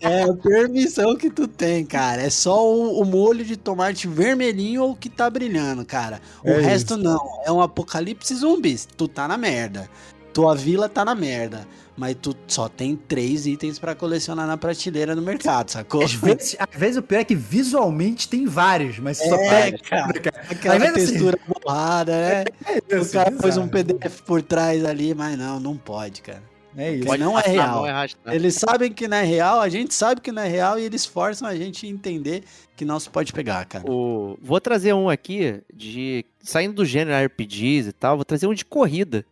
É 0.00 0.22
a 0.22 0.32
permissão 0.34 1.16
que 1.16 1.28
tu 1.30 1.46
tem, 1.48 1.84
cara. 1.84 2.22
É 2.22 2.30
só 2.30 2.64
o, 2.66 3.00
o 3.00 3.04
molho 3.04 3.44
de 3.44 3.56
tomate 3.56 4.06
vermelhinho 4.06 4.82
ou 4.84 4.94
que 4.96 5.08
tá 5.10 5.28
brilhando, 5.28 5.84
cara. 5.84 6.20
O 6.44 6.48
É 6.48 6.60
resto 6.60 6.96
não. 6.96 7.18
É 7.44 7.50
um 7.52 7.60
apocalipse 7.60 8.34
zumbis. 8.34 8.86
Tu 8.96 9.08
tá 9.08 9.26
na 9.26 9.36
merda. 9.36 9.88
Tua 10.32 10.54
vila 10.54 10.88
tá 10.88 11.04
na 11.04 11.14
merda. 11.14 11.66
Mas 11.96 12.14
tu 12.20 12.36
só 12.46 12.68
tem 12.68 12.94
três 12.94 13.46
itens 13.46 13.78
pra 13.78 13.94
colecionar 13.94 14.46
na 14.46 14.56
prateleira 14.58 15.14
no 15.16 15.22
mercado, 15.22 15.70
sacou? 15.70 16.02
Às 16.04 16.12
vezes, 16.12 16.54
às 16.58 16.78
vezes 16.78 16.96
o 16.98 17.02
pior 17.02 17.20
é 17.20 17.24
que 17.24 17.34
visualmente 17.34 18.28
tem 18.28 18.44
vários, 18.46 18.98
mas 18.98 19.16
só 19.16 19.34
É, 19.36 19.48
pega. 19.70 19.78
cara. 19.78 20.20
cara. 20.20 20.42
Aquela 20.50 20.74
Às 20.76 20.80
vezes, 20.82 20.96
assim, 20.96 21.06
textura 21.12 21.38
borrada, 21.48 22.12
né? 22.12 22.44
É 22.88 22.96
o 22.96 23.00
isso, 23.02 23.12
cara 23.12 23.32
pôs 23.32 23.56
um. 23.56 23.66
PDF 23.66 24.20
por 24.26 24.42
trás 24.42 24.84
ali, 24.84 25.14
mas 25.14 25.38
não, 25.38 25.58
não 25.58 25.76
pode, 25.76 26.20
cara. 26.22 26.42
É 26.76 26.92
isso. 26.96 27.06
Pode- 27.06 27.22
não 27.22 27.38
é 27.38 27.42
real. 27.46 27.76
mão 27.76 27.86
e 27.86 27.88
arrastar. 27.90 28.34
Eles 28.34 28.54
sabem 28.56 28.92
que 28.92 29.08
não 29.08 29.16
é 29.16 29.22
real, 29.24 29.60
a 29.62 29.68
gente 29.70 29.94
sabe 29.94 30.20
que 30.20 30.30
não 30.30 30.42
é 30.42 30.48
real 30.48 30.78
e 30.78 30.84
eles 30.84 31.06
forçam 31.06 31.48
a 31.48 31.56
gente 31.56 31.86
a 31.86 31.88
entender 31.88 32.44
que 32.76 32.84
não 32.84 33.00
se 33.00 33.08
pode 33.08 33.32
pegar, 33.32 33.64
cara. 33.64 33.90
O- 33.90 34.36
Vou 34.42 34.60
trazer 34.60 34.92
um 34.92 35.08
aqui 35.08 35.62
de. 35.72 36.26
Saindo 36.42 36.74
do 36.74 36.84
gênero 36.84 37.16
RPGs 37.26 37.88
e 37.88 37.92
tal, 37.92 38.16
vou 38.16 38.24
trazer 38.26 38.46
um 38.46 38.52
de 38.52 38.66
corrida, 38.66 39.24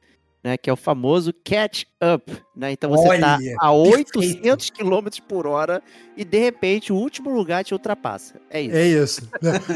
né? 0.45 0.57
Que 0.59 0.69
é 0.69 0.73
o 0.73 0.77
famoso 0.77 1.33
Catch 1.43 1.85
Up. 2.15 2.31
Né? 2.55 2.71
Então 2.73 2.91
você 2.91 3.03
tá 3.19 3.37
Olha, 3.39 3.57
a 3.61 3.73
perfeito. 3.73 4.19
800 4.21 4.71
km 4.71 5.09
por 5.27 5.47
hora 5.47 5.83
e 6.17 6.25
de 6.25 6.39
repente 6.39 6.93
o 6.93 6.97
último 6.97 7.31
lugar 7.31 7.65
te 7.65 7.73
ultrapassa. 7.73 8.35
É 8.51 8.61
isso. 8.61 8.77
É 8.77 8.87
isso. 8.87 9.29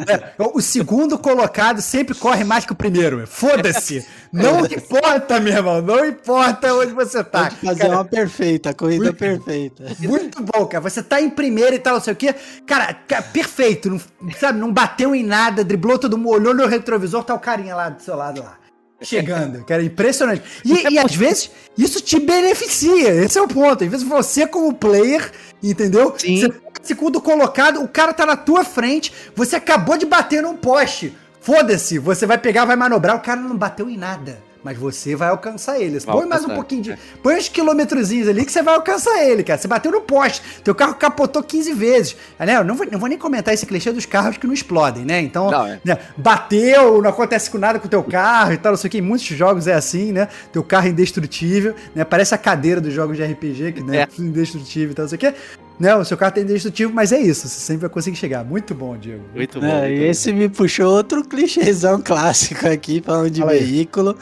É, 0.06 0.34
O 0.44 0.60
segundo 0.60 1.18
colocado 1.18 1.80
sempre 1.80 2.14
corre 2.14 2.44
mais 2.44 2.64
que 2.66 2.72
o 2.72 2.76
primeiro. 2.76 3.26
Foda-se. 3.26 4.06
Não 4.32 4.60
importa, 4.66 5.40
meu 5.40 5.54
irmão. 5.54 5.80
Não 5.82 6.04
importa 6.04 6.72
onde 6.74 6.92
você 6.92 7.24
tá. 7.24 7.44
Pode 7.44 7.56
fazer 7.56 7.80
Cara, 7.80 7.94
uma 7.94 8.04
perfeita, 8.04 8.70
a 8.70 8.74
corrida 8.74 9.04
Muito- 9.06 9.16
perfeita. 9.18 9.84
Muito 10.00 10.42
bom, 10.42 10.66
cara. 10.66 10.82
Você 10.82 11.02
tá 11.02 11.20
em 11.20 11.30
primeiro 11.30 11.74
e 11.74 11.78
tal, 11.78 11.94
não 11.94 12.00
sei 12.02 12.12
o 12.12 12.16
quê. 12.16 12.34
Cara, 12.66 12.92
ca- 12.94 13.22
perfeito. 13.22 13.88
Não, 13.90 13.98
sabe, 14.38 14.58
não 14.60 14.72
bateu 14.72 15.14
em 15.14 15.24
nada, 15.24 15.64
driblou 15.64 15.98
todo 15.98 16.16
mundo, 16.18 16.34
olhou 16.34 16.54
no 16.54 16.66
retrovisor, 16.66 17.24
tá 17.24 17.34
o 17.34 17.40
carinha 17.40 17.74
lá 17.74 17.88
do 17.88 18.02
seu 18.02 18.14
lado 18.14 18.42
lá. 18.42 18.56
Chegando, 19.00 19.64
cara, 19.64 19.82
impressionante. 19.82 20.42
E, 20.64 20.94
e 20.94 20.98
às 20.98 21.14
vezes 21.14 21.50
isso 21.76 22.00
te 22.00 22.18
beneficia, 22.18 23.10
esse 23.10 23.38
é 23.38 23.42
o 23.42 23.46
ponto. 23.46 23.84
Às 23.84 23.90
vezes 23.90 24.06
você, 24.06 24.46
como 24.46 24.74
player, 24.74 25.30
entendeu? 25.62 26.14
Sim. 26.18 26.40
Você 26.40 26.48
tá 26.48 26.80
segundo 26.82 27.20
colocado, 27.20 27.80
o 27.80 27.88
cara 27.88 28.12
tá 28.12 28.26
na 28.26 28.36
tua 28.36 28.64
frente, 28.64 29.12
você 29.36 29.56
acabou 29.56 29.96
de 29.96 30.04
bater 30.04 30.42
num 30.42 30.56
poste. 30.56 31.16
Foda-se, 31.40 31.98
você 31.98 32.26
vai 32.26 32.38
pegar, 32.38 32.64
vai 32.64 32.76
manobrar, 32.76 33.16
o 33.16 33.20
cara 33.20 33.40
não 33.40 33.56
bateu 33.56 33.88
em 33.88 33.96
nada. 33.96 34.47
Mas 34.62 34.76
você 34.76 35.14
vai 35.14 35.28
alcançar 35.28 35.80
ele. 35.80 35.98
Vai 36.00 36.16
Põe 36.16 36.26
mais 36.26 36.44
um 36.44 36.48
pouquinho 36.54 36.82
de. 36.82 36.98
Põe 37.22 37.36
uns 37.36 37.48
quilômetrozinhos 37.48 38.28
ali 38.28 38.44
que 38.44 38.50
você 38.50 38.62
vai 38.62 38.74
alcançar 38.74 39.24
ele, 39.24 39.44
cara. 39.44 39.58
Você 39.58 39.68
bateu 39.68 39.92
no 39.92 40.00
poste. 40.00 40.42
Teu 40.64 40.74
carro 40.74 40.94
capotou 40.96 41.42
15 41.42 41.72
vezes. 41.74 42.16
Ah, 42.38 42.44
né? 42.44 42.56
Eu 42.56 42.64
não 42.64 42.74
vou, 42.74 42.86
não 42.90 42.98
vou 42.98 43.08
nem 43.08 43.16
comentar 43.16 43.54
esse 43.54 43.64
clichê 43.64 43.92
dos 43.92 44.04
carros 44.04 44.36
que 44.36 44.46
não 44.46 44.54
explodem, 44.54 45.04
né? 45.04 45.20
Então, 45.20 45.50
Não, 45.50 45.66
é. 45.66 45.80
né, 45.84 45.98
bateu, 46.16 47.00
não 47.00 47.10
acontece 47.10 47.48
com 47.50 47.56
nada 47.58 47.78
com 47.78 47.86
o 47.86 47.88
teu 47.90 48.02
carro 48.02 48.52
e 48.52 48.56
tal, 48.56 48.72
não 48.72 48.76
sei 48.76 48.88
o 48.88 48.90
que. 48.90 48.98
Em 48.98 49.02
muitos 49.02 49.26
jogos 49.28 49.66
é 49.68 49.74
assim, 49.74 50.12
né? 50.12 50.28
Teu 50.52 50.62
carro 50.64 50.86
é 50.88 50.90
indestrutível, 50.90 51.74
né? 51.94 52.04
Parece 52.04 52.34
a 52.34 52.38
cadeira 52.38 52.80
dos 52.80 52.92
jogos 52.92 53.16
de 53.16 53.24
RPG, 53.24 53.72
que 53.72 53.82
né, 53.82 53.98
É. 54.02 54.08
indestrutível 54.20 54.90
e 54.90 54.94
tal, 54.94 55.04
não 55.04 55.08
sei 55.10 55.16
o 55.16 55.20
que. 55.20 55.34
Né? 55.78 55.94
O 55.94 56.04
seu 56.04 56.16
carro 56.16 56.32
tá 56.32 56.40
indestrutível, 56.40 56.92
mas 56.92 57.12
é 57.12 57.20
isso. 57.20 57.46
Você 57.48 57.60
sempre 57.60 57.82
vai 57.82 57.90
conseguir 57.90 58.16
chegar. 58.16 58.44
Muito 58.44 58.74
bom, 58.74 58.96
Diego. 58.96 59.24
Muito 59.34 59.60
bom. 59.60 59.66
É, 59.66 59.88
muito 59.88 59.92
e 59.92 59.98
bom. 60.00 60.04
esse 60.06 60.32
me 60.32 60.48
puxou 60.48 60.90
outro 60.92 61.24
clichêzão 61.24 62.00
clássico 62.04 62.66
aqui, 62.66 63.00
falando 63.04 63.30
de 63.30 63.40
Fala 63.40 63.52
aí. 63.52 63.64
veículo, 63.64 64.16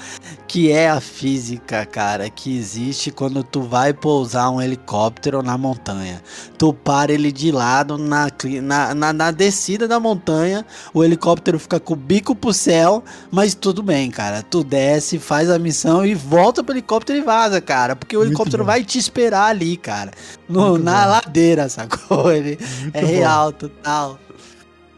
que 0.46 0.70
é 0.70 0.88
a 0.90 1.00
física, 1.00 1.84
cara, 1.86 2.28
que 2.28 2.56
existe 2.56 3.10
quando 3.10 3.42
tu 3.42 3.62
vai 3.62 3.92
pousar 3.92 4.50
um 4.50 4.60
helicóptero 4.60 5.42
na 5.42 5.56
montanha. 5.56 6.22
Tu 6.58 6.72
para 6.72 7.12
ele 7.12 7.32
de 7.32 7.50
lado 7.50 7.96
na, 7.98 8.28
na, 8.62 8.94
na, 8.94 9.12
na 9.12 9.30
descida 9.30 9.88
da 9.88 9.98
montanha, 9.98 10.64
o 10.92 11.02
helicóptero 11.02 11.58
fica 11.58 11.80
com 11.80 11.94
o 11.94 11.96
bico 11.96 12.34
pro 12.34 12.52
céu, 12.52 13.02
mas 13.30 13.54
tudo 13.54 13.82
bem, 13.82 14.10
cara. 14.10 14.42
Tu 14.42 14.62
desce, 14.62 15.18
faz 15.18 15.50
a 15.50 15.58
missão 15.58 16.04
e 16.04 16.14
volta 16.14 16.62
pro 16.62 16.74
helicóptero 16.74 17.18
e 17.18 17.22
vaza, 17.22 17.60
cara, 17.60 17.96
porque 17.96 18.16
o 18.16 18.20
Muito 18.20 18.28
helicóptero 18.30 18.62
bom. 18.62 18.66
vai 18.66 18.84
te 18.84 18.98
esperar 18.98 19.46
ali, 19.48 19.76
cara, 19.76 20.10
no, 20.48 20.78
na 20.78 21.04
bom. 21.04 21.10
ladeira, 21.10 21.68
sacou? 21.68 22.30
Ele 22.34 22.58
Muito 22.82 22.96
é 22.96 23.04
real, 23.04 23.52
total. 23.52 24.18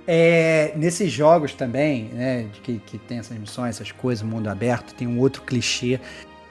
É, 0.07 0.73
nesses 0.77 1.13
jogos 1.13 1.53
também, 1.53 2.05
né, 2.05 2.47
de 2.53 2.61
que, 2.61 2.79
que 2.79 2.99
tem 2.99 3.19
essas 3.19 3.37
missões, 3.37 3.77
essas 3.77 3.93
coisas, 3.93 4.27
mundo 4.27 4.49
aberto, 4.49 4.95
tem 4.95 5.07
um 5.07 5.19
outro 5.19 5.43
clichê, 5.43 6.01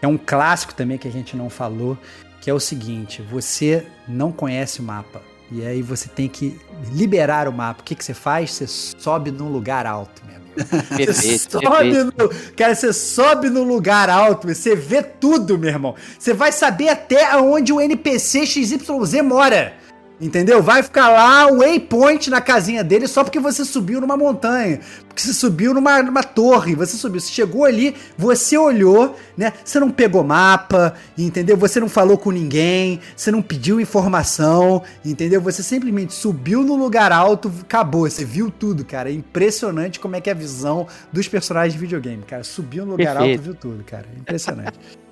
é 0.02 0.08
um 0.08 0.18
clássico 0.18 0.76
também 0.76 0.98
que 0.98 1.08
a 1.08 1.12
gente 1.12 1.36
não 1.36 1.50
falou, 1.50 1.98
que 2.40 2.52
é 2.52 2.54
o 2.54 2.60
seguinte, 2.60 3.22
você 3.22 3.86
não 4.08 4.32
conhece 4.32 4.80
o 4.80 4.84
mapa, 4.84 5.24
e 5.52 5.66
aí 5.66 5.82
você 5.82 6.08
tem 6.08 6.28
que 6.28 6.60
liberar 6.92 7.48
o 7.48 7.54
mapa. 7.54 7.82
O 7.82 7.84
que, 7.84 7.96
que 7.96 8.06
você 8.06 8.14
faz? 8.14 8.52
Você 8.52 8.68
sobe 8.68 9.32
num 9.32 9.50
lugar 9.50 9.88
alto, 9.88 10.22
meu 10.26 10.47
Você 10.58 11.38
sobe 11.38 11.66
perfeito. 11.68 12.14
no, 12.18 12.30
cara, 12.56 12.76
você 12.76 12.92
sobe 12.94 13.50
no 13.50 13.64
lugar 13.64 14.10
alto, 14.10 14.48
você 14.48 14.76
vê 14.76 15.02
tudo, 15.02 15.58
meu 15.58 15.70
irmão. 15.70 15.96
Você 16.18 16.34
vai 16.34 16.52
saber 16.52 16.90
até 16.90 17.26
aonde 17.26 17.72
o 17.72 17.80
NPC 17.80 18.46
XYZ 18.46 19.22
mora. 19.24 19.74
Entendeu? 20.20 20.64
Vai 20.64 20.82
ficar 20.82 21.10
lá 21.10 21.46
um 21.46 21.60
waypoint 21.60 22.32
na 22.32 22.42
casinha 22.42 22.84
dele 22.84 23.08
só 23.08 23.24
porque 23.24 23.40
você 23.40 23.64
subiu 23.64 24.02
numa 24.02 24.18
montanha. 24.18 24.80
Porque 25.08 25.22
você 25.22 25.32
subiu 25.32 25.76
numa, 25.76 26.02
numa 26.02 26.24
torre. 26.24 26.74
Você 26.74 26.98
subiu. 26.98 27.22
Você 27.22 27.32
chegou 27.32 27.66
ali, 27.66 27.96
você 28.18 28.58
olhou, 28.58 29.16
né? 29.38 29.54
Você 29.64 29.80
não 29.80 29.92
pegou 29.92 30.24
mapa, 30.24 30.96
entendeu? 31.16 31.56
Você 31.58 31.80
não 31.80 31.88
falou 31.88 32.18
com 32.18 32.32
ninguém, 32.32 33.00
você 33.16 33.30
não 33.30 33.44
pediu 33.44 33.80
informação, 33.80 34.82
entendeu? 35.06 35.40
Você 35.42 35.62
simplesmente 35.62 36.14
subiu 36.14 36.64
no 36.64 36.76
lugar 36.76 37.12
alto, 37.12 37.52
acabou. 37.62 38.10
Você 38.10 38.26
viu 38.26 38.50
tudo, 38.50 38.84
cara. 38.84 39.12
É 39.12 39.14
impressionante 39.14 40.00
como 40.00 40.16
é 40.16 40.22
que 40.22 40.32
é 40.32 40.34
a 40.34 40.36
visão 40.36 40.88
dos 41.14 41.28
personagens 41.28 41.74
de 41.74 41.80
videogame, 41.80 42.24
cara. 42.24 42.44
Subiu 42.44 42.86
no 42.86 42.92
lugar 42.92 43.18
Perfeito. 43.18 43.40
alto, 43.40 43.44
viu 43.44 43.54
tudo, 43.56 43.84
cara. 43.84 44.06
É 44.16 44.20
impressionante. 44.20 44.80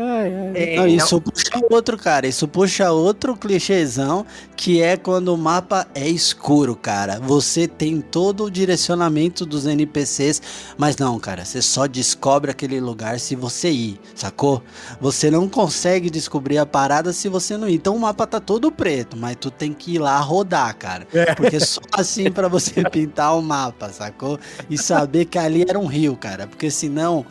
Ai, 0.00 0.32
ai. 0.32 0.52
É, 0.54 0.76
Não, 0.76 0.82
não- 0.84 0.88
isso 0.88 1.20
puxa 1.20 1.50
outro, 1.70 1.98
cara. 1.98 2.26
Isso 2.28 2.46
puxa 2.46 2.92
outro 2.92 3.36
clichêzão, 3.36 4.24
que 4.56 4.80
é 4.80 4.96
quando 4.96 5.34
o 5.34 5.36
mapa 5.36 5.88
é 5.92 6.08
escuro, 6.08 6.76
cara. 6.76 7.18
Você 7.18 7.66
tem 7.66 8.00
todo 8.00 8.44
o 8.44 8.50
direcionamento 8.50 9.44
dos 9.44 9.66
NPCs, 9.66 10.40
mas 10.76 10.96
não, 10.96 11.18
cara, 11.18 11.44
você 11.44 11.60
só 11.60 11.86
descobre 11.88 12.48
aquele 12.50 12.80
lugar 12.80 13.18
se 13.18 13.34
você 13.34 13.70
ir, 13.70 14.00
sacou? 14.14 14.62
Você 15.00 15.32
não 15.32 15.48
consegue 15.48 16.08
descobrir 16.10 16.58
a 16.58 16.66
parada 16.66 17.12
se 17.12 17.28
você 17.28 17.56
não 17.56 17.68
ir. 17.68 17.74
Então 17.74 17.96
o 17.96 18.00
mapa 18.00 18.24
tá 18.24 18.38
todo 18.38 18.70
preto, 18.70 19.16
mas 19.16 19.36
tu 19.40 19.50
tem 19.50 19.72
que 19.72 19.94
ir 19.94 19.98
lá 19.98 20.16
rodar, 20.20 20.76
cara. 20.76 21.08
É. 21.12 21.34
Porque 21.34 21.58
só 21.58 21.80
assim 21.90 22.30
pra 22.30 22.46
você 22.46 22.84
pintar 22.88 23.36
o 23.36 23.42
mapa, 23.42 23.88
sacou? 23.88 24.38
E 24.70 24.78
saber 24.78 25.24
que 25.24 25.38
ali 25.38 25.64
era 25.68 25.78
um 25.78 25.86
rio, 25.86 26.14
cara. 26.16 26.46
Porque 26.46 26.70
senão 26.70 27.26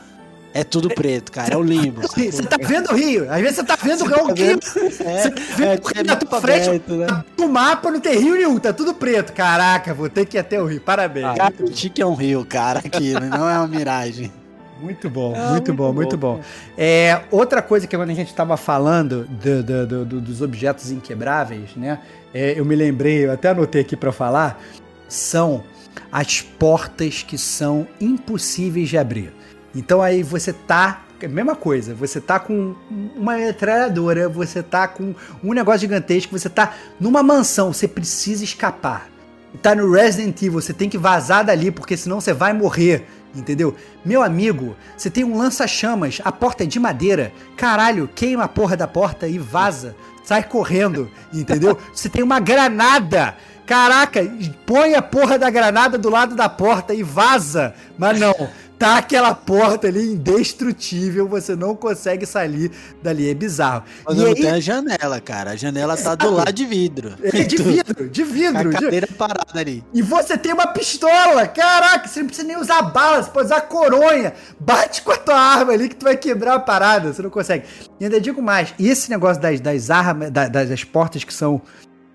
é 0.59 0.63
tudo 0.63 0.89
preto, 0.89 1.31
cara. 1.31 1.53
É 1.53 1.57
o 1.57 1.61
limbo. 1.63 2.01
Você 2.07 2.43
tá 2.43 2.57
vendo 2.59 2.91
o 2.91 2.95
rio? 2.95 3.31
Às 3.31 3.41
vezes 3.41 3.55
você 3.57 3.63
tá 3.63 3.75
vendo 3.81 4.05
o 4.05 4.09
Tá 4.09 4.15
rio. 4.23 4.35
vendo? 4.35 4.61
Você 4.63 5.03
É, 5.03 5.29
vê 5.55 5.65
é, 5.65 5.79
o 5.81 5.87
rio 5.87 5.93
é 5.95 6.03
na 6.03 6.15
tua 6.15 6.41
frente, 6.41 6.67
aberto, 6.69 6.93
né? 6.95 7.23
No 7.37 7.47
mapa 7.49 7.91
não 7.91 7.99
tem 7.99 8.19
rio 8.19 8.35
nenhum, 8.35 8.57
tá 8.59 8.73
tudo 8.73 8.93
preto. 8.93 9.33
Caraca, 9.33 9.93
vou 9.93 10.09
ter 10.09 10.25
que 10.25 10.37
ir 10.37 10.39
até 10.39 10.61
o 10.61 10.65
rio. 10.65 10.81
Parabéns. 10.81 11.35
Cara, 11.37 11.53
o 11.59 11.69
Tique 11.69 12.01
é 12.01 12.05
um 12.05 12.13
rio, 12.15 12.45
cara, 12.45 12.79
aquilo, 12.79 13.21
não 13.25 13.49
é 13.49 13.57
uma 13.57 13.67
miragem. 13.67 14.31
Muito 14.79 15.09
bom, 15.09 15.33
Ah, 15.35 15.39
muito, 15.39 15.51
muito 15.51 15.73
bom, 15.73 15.87
bom. 15.87 15.93
muito 15.93 16.17
bom. 16.17 16.39
É, 16.77 17.21
outra 17.31 17.63
coisa 17.63 17.87
que 17.87 17.97
quando 17.97 18.11
a 18.11 18.13
gente 18.13 18.27
estava 18.27 18.55
falando 18.55 19.25
do- 19.27 19.63
do- 19.63 19.87
do- 19.87 20.05
do- 20.05 20.21
dos 20.21 20.41
objetos 20.41 20.91
inquebráveis, 20.91 21.69
né? 21.75 21.99
é, 22.33 22.53
eu 22.59 22.63
me 22.63 22.75
lembrei, 22.75 23.25
eu 23.25 23.31
até 23.31 23.49
anotei 23.49 23.81
aqui 23.81 23.95
para 23.95 24.11
falar, 24.11 24.61
são 25.09 25.63
as 26.11 26.41
portas 26.41 27.23
que 27.27 27.37
são 27.39 27.87
impossíveis 27.99 28.87
de 28.89 28.97
abrir. 28.99 29.33
Então 29.75 30.01
aí 30.01 30.23
você 30.23 30.53
tá. 30.53 31.03
Mesma 31.19 31.55
coisa, 31.55 31.95
você 31.95 32.21
tá 32.21 32.39
com 32.39 32.75
uma 33.15 33.35
metralhadora, 33.37 34.29
você 34.29 34.61
tá 34.61 34.87
com 34.87 35.15
um 35.43 35.51
negócio 35.51 35.79
gigantesco, 35.81 36.37
você 36.37 36.47
tá 36.47 36.75
numa 36.99 37.23
mansão, 37.23 37.73
você 37.73 37.87
precisa 37.87 38.43
escapar. 38.43 39.09
Tá 39.63 39.73
no 39.73 39.91
Resident 39.91 40.39
Evil, 40.43 40.61
você 40.61 40.73
tem 40.73 40.87
que 40.87 40.97
vazar 40.97 41.43
dali, 41.43 41.71
porque 41.71 41.97
senão 41.97 42.21
você 42.21 42.33
vai 42.33 42.53
morrer, 42.53 43.07
entendeu? 43.35 43.75
Meu 44.05 44.21
amigo, 44.21 44.75
você 44.95 45.09
tem 45.09 45.23
um 45.23 45.35
lança-chamas, 45.35 46.21
a 46.23 46.31
porta 46.31 46.63
é 46.63 46.67
de 46.67 46.79
madeira, 46.79 47.33
caralho, 47.55 48.07
queima 48.13 48.43
a 48.43 48.47
porra 48.47 48.77
da 48.77 48.87
porta 48.87 49.27
e 49.27 49.39
vaza, 49.39 49.95
sai 50.23 50.43
correndo, 50.43 51.09
entendeu? 51.33 51.77
Você 51.93 52.09
tem 52.09 52.21
uma 52.21 52.39
granada, 52.39 53.35
caraca, 53.67 54.21
põe 54.65 54.95
a 54.95 55.01
porra 55.01 55.37
da 55.37 55.49
granada 55.49 55.97
do 55.97 56.09
lado 56.09 56.35
da 56.35 56.49
porta 56.49 56.93
e 56.95 57.03
vaza, 57.03 57.73
mas 57.97 58.19
não. 58.19 58.33
Tá 58.79 58.99
aquela 58.99 59.33
porta 59.33 59.87
ali 59.87 60.11
indestrutível, 60.13 61.27
você 61.27 61.55
não 61.55 61.75
consegue 61.75 62.27
sair 62.27 62.71
dali, 63.01 63.27
é 63.27 63.33
bizarro. 63.33 63.83
Mas 64.05 64.15
E 64.15 64.19
não 64.19 64.27
aí- 64.27 64.35
tem 64.35 64.51
a 64.51 64.59
janela, 64.59 65.19
cara. 65.19 65.51
A 65.51 65.55
janela 65.55 65.97
tá 65.97 66.13
do 66.13 66.29
lado 66.29 66.53
de 66.53 66.63
vidro. 66.63 67.15
é 67.23 67.41
de 67.41 67.57
vidro, 67.57 68.07
de 68.07 68.23
vidro. 68.23 68.69
a 68.69 68.73
de- 68.73 68.85
cadeira 68.85 69.07
parada 69.17 69.59
ali. 69.59 69.83
E 69.91 70.03
você 70.03 70.37
tem 70.37 70.53
uma 70.53 70.67
pistola! 70.67 71.47
Caraca, 71.47 72.07
você 72.07 72.19
não 72.19 72.27
precisa 72.27 72.47
nem 72.47 72.55
usar 72.55 72.83
bala, 72.83 73.23
você 73.23 73.31
pode 73.31 73.45
usar 73.47 73.61
coronha. 73.61 74.33
Bate 74.59 75.01
com 75.01 75.11
a 75.11 75.17
tua 75.17 75.35
arma 75.39 75.73
ali 75.73 75.89
que 75.89 75.95
tu 75.95 76.03
vai 76.03 76.15
quebrar 76.15 76.53
a 76.53 76.59
parada, 76.59 77.11
você 77.11 77.23
não 77.23 77.31
consegue. 77.31 77.65
E 77.99 78.03
ainda 78.03 78.21
digo 78.21 78.43
mais, 78.43 78.75
e 78.77 78.87
esse 78.87 79.09
negócio 79.09 79.41
das, 79.41 79.59
das 79.59 79.89
armas, 79.89 80.29
da- 80.29 80.47
das, 80.49 80.69
das 80.69 80.83
portas 80.83 81.23
que 81.23 81.33
são 81.33 81.59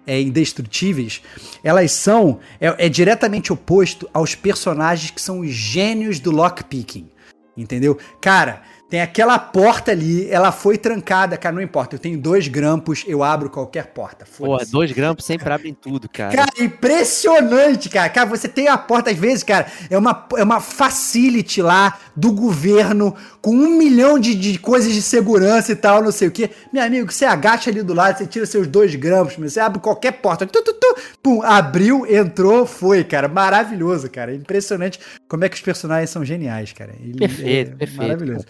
é, 0.06 0.20
indestrutíveis, 0.20 1.22
elas 1.62 1.92
são, 1.92 2.40
é, 2.60 2.86
é 2.86 2.88
diretamente 2.88 3.52
oposto 3.52 4.08
aos 4.12 4.34
personagens 4.34 5.10
que 5.10 5.20
são 5.20 5.40
os 5.40 5.50
gênios 5.50 6.18
do 6.18 6.30
lockpicking. 6.30 7.08
Entendeu? 7.56 7.98
Cara, 8.20 8.62
tem 8.92 9.00
aquela 9.00 9.38
porta 9.38 9.90
ali, 9.90 10.30
ela 10.30 10.52
foi 10.52 10.76
trancada, 10.76 11.38
cara, 11.38 11.54
não 11.54 11.62
importa, 11.62 11.94
eu 11.96 11.98
tenho 11.98 12.18
dois 12.18 12.46
grampos, 12.46 13.02
eu 13.08 13.24
abro 13.24 13.48
qualquer 13.48 13.86
porta. 13.86 14.26
Porra, 14.36 14.66
dois 14.66 14.92
grampos 14.92 15.24
sempre 15.24 15.50
abrem 15.50 15.72
tudo, 15.72 16.10
cara. 16.10 16.36
Cara, 16.36 16.50
impressionante, 16.60 17.88
cara. 17.88 18.10
Cara, 18.10 18.28
você 18.28 18.48
tem 18.48 18.68
a 18.68 18.76
porta, 18.76 19.10
às 19.10 19.16
vezes, 19.16 19.42
cara, 19.42 19.66
é 19.88 19.96
uma, 19.96 20.28
é 20.36 20.44
uma 20.44 20.60
facility 20.60 21.62
lá 21.62 21.98
do 22.14 22.32
governo, 22.32 23.16
com 23.40 23.52
um 23.56 23.78
milhão 23.78 24.18
de, 24.18 24.34
de 24.34 24.58
coisas 24.58 24.92
de 24.92 25.00
segurança 25.00 25.72
e 25.72 25.76
tal, 25.76 26.02
não 26.02 26.12
sei 26.12 26.28
o 26.28 26.30
quê. 26.30 26.50
Meu 26.70 26.82
amigo, 26.84 27.10
você 27.10 27.24
agacha 27.24 27.70
ali 27.70 27.82
do 27.82 27.94
lado, 27.94 28.18
você 28.18 28.26
tira 28.26 28.44
seus 28.44 28.66
dois 28.66 28.94
grampos, 28.94 29.36
você 29.36 29.58
abre 29.58 29.80
qualquer 29.80 30.12
porta. 30.12 30.44
Tu, 30.44 30.62
tu, 30.62 30.74
tu, 30.74 30.96
pum, 31.22 31.42
abriu, 31.42 32.04
entrou, 32.14 32.66
foi, 32.66 33.02
cara. 33.04 33.26
Maravilhoso, 33.26 34.10
cara. 34.10 34.34
Impressionante 34.34 35.00
como 35.26 35.46
é 35.46 35.48
que 35.48 35.56
os 35.56 35.62
personagens 35.62 36.10
são 36.10 36.22
geniais, 36.22 36.74
cara. 36.74 36.92
Ele- 37.00 37.16
Perfeito, 37.16 37.72
é 37.72 37.76
perfeito. 37.76 38.02
Maravilhoso. 38.02 38.44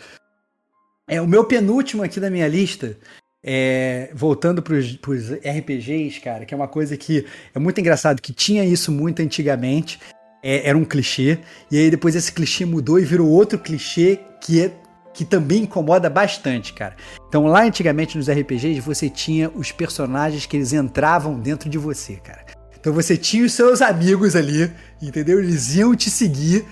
É, 1.08 1.20
o 1.20 1.26
meu 1.26 1.44
penúltimo 1.44 2.02
aqui 2.02 2.20
da 2.20 2.30
minha 2.30 2.46
lista, 2.46 2.96
é, 3.44 4.10
voltando 4.14 4.62
pros, 4.62 4.96
pros 4.96 5.32
RPGs, 5.32 6.20
cara, 6.20 6.44
que 6.44 6.54
é 6.54 6.56
uma 6.56 6.68
coisa 6.68 6.96
que 6.96 7.26
é 7.54 7.58
muito 7.58 7.80
engraçado, 7.80 8.22
que 8.22 8.32
tinha 8.32 8.64
isso 8.64 8.92
muito 8.92 9.20
antigamente, 9.20 9.98
é, 10.42 10.68
era 10.68 10.78
um 10.78 10.84
clichê, 10.84 11.38
e 11.70 11.78
aí 11.78 11.90
depois 11.90 12.14
esse 12.14 12.32
clichê 12.32 12.64
mudou 12.64 12.98
e 12.98 13.04
virou 13.04 13.28
outro 13.28 13.58
clichê 13.58 14.18
que 14.40 14.62
é 14.62 14.72
que 15.14 15.26
também 15.26 15.64
incomoda 15.64 16.08
bastante, 16.08 16.72
cara. 16.72 16.96
Então 17.28 17.44
lá 17.46 17.64
antigamente 17.64 18.16
nos 18.16 18.30
RPGs 18.30 18.80
você 18.80 19.10
tinha 19.10 19.50
os 19.54 19.70
personagens 19.70 20.46
que 20.46 20.56
eles 20.56 20.72
entravam 20.72 21.38
dentro 21.38 21.68
de 21.68 21.76
você, 21.76 22.16
cara. 22.16 22.46
Então 22.78 22.92
você 22.92 23.16
tinha 23.16 23.44
os 23.44 23.52
seus 23.52 23.82
amigos 23.82 24.34
ali, 24.34 24.72
entendeu? 25.00 25.38
Eles 25.38 25.74
iam 25.74 25.94
te 25.94 26.10
seguir. 26.10 26.64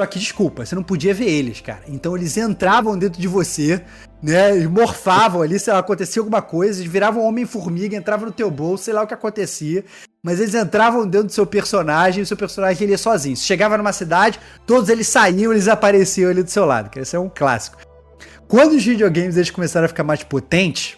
Só 0.00 0.06
que, 0.06 0.18
desculpa, 0.18 0.64
você 0.64 0.74
não 0.74 0.82
podia 0.82 1.12
ver 1.12 1.28
eles, 1.28 1.60
cara. 1.60 1.82
Então 1.86 2.16
eles 2.16 2.34
entravam 2.38 2.96
dentro 2.96 3.20
de 3.20 3.28
você, 3.28 3.84
né? 4.22 4.56
Eles 4.56 4.66
morfavam 4.66 5.42
ali, 5.42 5.58
sei 5.58 5.74
lá, 5.74 5.80
acontecia 5.80 6.22
alguma 6.22 6.40
coisa, 6.40 6.80
eles 6.80 6.90
viravam 6.90 7.22
homem-formiga, 7.22 7.94
entravam 7.94 8.24
no 8.24 8.32
teu 8.32 8.50
bolso, 8.50 8.84
sei 8.84 8.94
lá 8.94 9.02
o 9.02 9.06
que 9.06 9.12
acontecia. 9.12 9.84
Mas 10.24 10.40
eles 10.40 10.54
entravam 10.54 11.06
dentro 11.06 11.26
do 11.26 11.32
seu 11.34 11.44
personagem 11.44 12.20
e 12.20 12.22
o 12.22 12.26
seu 12.26 12.34
personagem 12.34 12.82
ele 12.84 12.92
ia 12.92 12.98
sozinho. 12.98 13.36
Se 13.36 13.42
chegava 13.42 13.76
numa 13.76 13.92
cidade, 13.92 14.40
todos 14.66 14.88
eles 14.88 15.06
saíam, 15.06 15.52
eles 15.52 15.68
apareciam 15.68 16.30
ali 16.30 16.42
do 16.42 16.50
seu 16.50 16.64
lado, 16.64 16.88
que 16.88 16.98
esse 16.98 17.14
é 17.14 17.18
um 17.18 17.28
clássico. 17.28 17.76
Quando 18.48 18.72
os 18.72 18.82
videogames 18.82 19.36
eles 19.36 19.50
começaram 19.50 19.84
a 19.84 19.88
ficar 19.88 20.02
mais 20.02 20.24
potentes, 20.24 20.96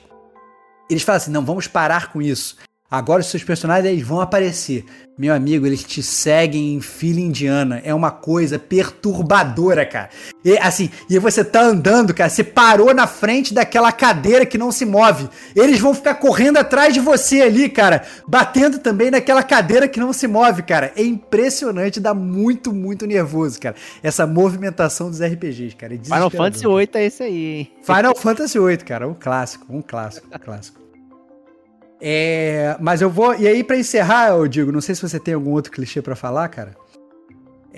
eles 0.88 1.02
falam 1.02 1.16
assim: 1.16 1.32
não, 1.32 1.44
vamos 1.44 1.66
parar 1.66 2.12
com 2.12 2.22
isso. 2.22 2.56
Agora 2.92 3.22
os 3.22 3.26
seus 3.28 3.42
personagens 3.42 3.90
eles 3.90 4.06
vão 4.06 4.20
aparecer. 4.20 4.84
Meu 5.16 5.32
amigo, 5.32 5.66
eles 5.66 5.82
te 5.82 6.02
seguem 6.02 6.74
em 6.74 6.80
fila 6.82 7.20
indiana. 7.20 7.80
É 7.82 7.94
uma 7.94 8.10
coisa 8.10 8.58
perturbadora, 8.58 9.86
cara. 9.86 10.10
E 10.44 10.58
assim, 10.58 10.90
e 11.08 11.18
você 11.18 11.42
tá 11.42 11.62
andando, 11.62 12.12
cara, 12.12 12.28
você 12.28 12.44
parou 12.44 12.92
na 12.92 13.06
frente 13.06 13.54
daquela 13.54 13.90
cadeira 13.92 14.44
que 14.44 14.58
não 14.58 14.70
se 14.70 14.84
move. 14.84 15.26
Eles 15.56 15.80
vão 15.80 15.94
ficar 15.94 16.16
correndo 16.16 16.58
atrás 16.58 16.92
de 16.92 17.00
você 17.00 17.40
ali, 17.40 17.70
cara, 17.70 18.02
batendo 18.28 18.78
também 18.78 19.10
naquela 19.10 19.42
cadeira 19.42 19.88
que 19.88 19.98
não 19.98 20.12
se 20.12 20.28
move, 20.28 20.62
cara. 20.62 20.92
É 20.94 21.02
impressionante, 21.02 21.98
dá 21.98 22.12
muito, 22.12 22.74
muito 22.74 23.06
nervoso, 23.06 23.58
cara. 23.58 23.74
Essa 24.02 24.26
movimentação 24.26 25.08
dos 25.08 25.22
RPGs, 25.22 25.76
cara. 25.76 25.94
É 25.94 25.98
Final. 25.98 26.30
Fantasy 26.30 26.66
VIII 26.66 26.90
é 26.92 27.04
esse 27.06 27.22
aí, 27.22 27.44
hein? 27.54 27.72
Final 27.82 28.14
Fantasy 28.14 28.58
VIII, 28.58 28.76
cara, 28.78 29.08
um 29.08 29.14
clássico, 29.14 29.64
um 29.70 29.80
clássico, 29.80 30.26
um 30.30 30.38
clássico. 30.38 30.81
É, 32.04 32.76
mas 32.80 33.00
eu 33.00 33.08
vou. 33.08 33.32
E 33.36 33.46
aí, 33.46 33.62
pra 33.62 33.76
encerrar, 33.78 34.30
eu 34.30 34.48
digo, 34.48 34.72
não 34.72 34.80
sei 34.80 34.92
se 34.94 35.00
você 35.02 35.20
tem 35.20 35.34
algum 35.34 35.52
outro 35.52 35.70
clichê 35.70 36.02
pra 36.02 36.16
falar, 36.16 36.48
cara. 36.48 36.74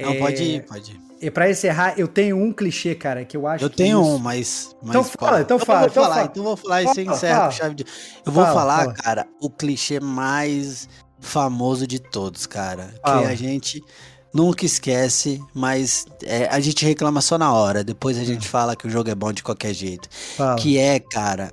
Não, 0.01 0.13
É, 0.13 0.19
pode 0.19 0.43
ir, 0.43 0.65
pode 0.65 0.93
ir. 0.93 1.01
E 1.21 1.31
pra 1.31 1.51
encerrar, 1.51 1.95
eu 1.99 2.09
tenho 2.09 2.37
um 2.37 2.51
clichê, 2.53 2.95
cara, 2.95 3.25
que 3.25 3.37
eu 3.37 3.47
acho 3.47 3.65
Eu 3.65 3.71
que 3.71 3.77
tenho 3.77 4.01
isso- 4.01 4.11
um, 4.15 4.19
mas. 4.19 4.77
mas 4.83 4.91
Então 4.91 5.05
fala, 5.05 5.41
então 5.43 5.59
fala, 5.59 5.79
vou 5.81 5.89
então 5.89 6.03
falar, 6.03 6.15
fala. 6.17 6.27
então 6.31 6.43
eu 6.43 6.47
vou 6.49 6.57
falar 6.57 6.83
e 6.83 6.87
você 6.87 7.05
Fala, 7.05 7.17
encerra 7.17 7.37
fala. 7.37 7.47
com 7.51 7.57
chave 7.57 7.75
de. 7.75 7.85
Eu 8.27 8.33
vou 8.33 8.45
Fala, 8.45 8.55
falar, 8.61 8.79
fala. 8.81 8.95
cara, 8.95 9.27
o 9.41 9.51
clichê 9.51 10.01
mais 10.01 10.89
famoso 11.21 11.87
de 11.87 11.99
todos, 11.99 12.47
cara. 12.47 12.95
Fala. 13.05 13.23
Que 13.27 13.33
a 13.33 13.35
gente 13.35 13.85
nunca 14.35 14.65
esquece, 14.67 15.41
mas 15.55 16.07
é, 16.23 16.47
a 16.51 16.61
gente 16.61 16.85
reclama 16.85 17.21
só 17.21 17.37
na 17.39 17.53
hora. 17.53 17.85
Depois 17.85 18.19
a 18.19 18.25
gente 18.25 18.49
fala 18.49 18.75
que 18.75 18.87
o 18.87 18.91
jogo 18.91 19.09
é 19.11 19.15
bom 19.15 19.33
de 19.33 19.43
qualquer 19.43 19.73
jeito. 19.75 20.09
Fala. 20.37 20.57
Que 20.57 20.77
é, 20.79 20.99
cara, 20.99 21.53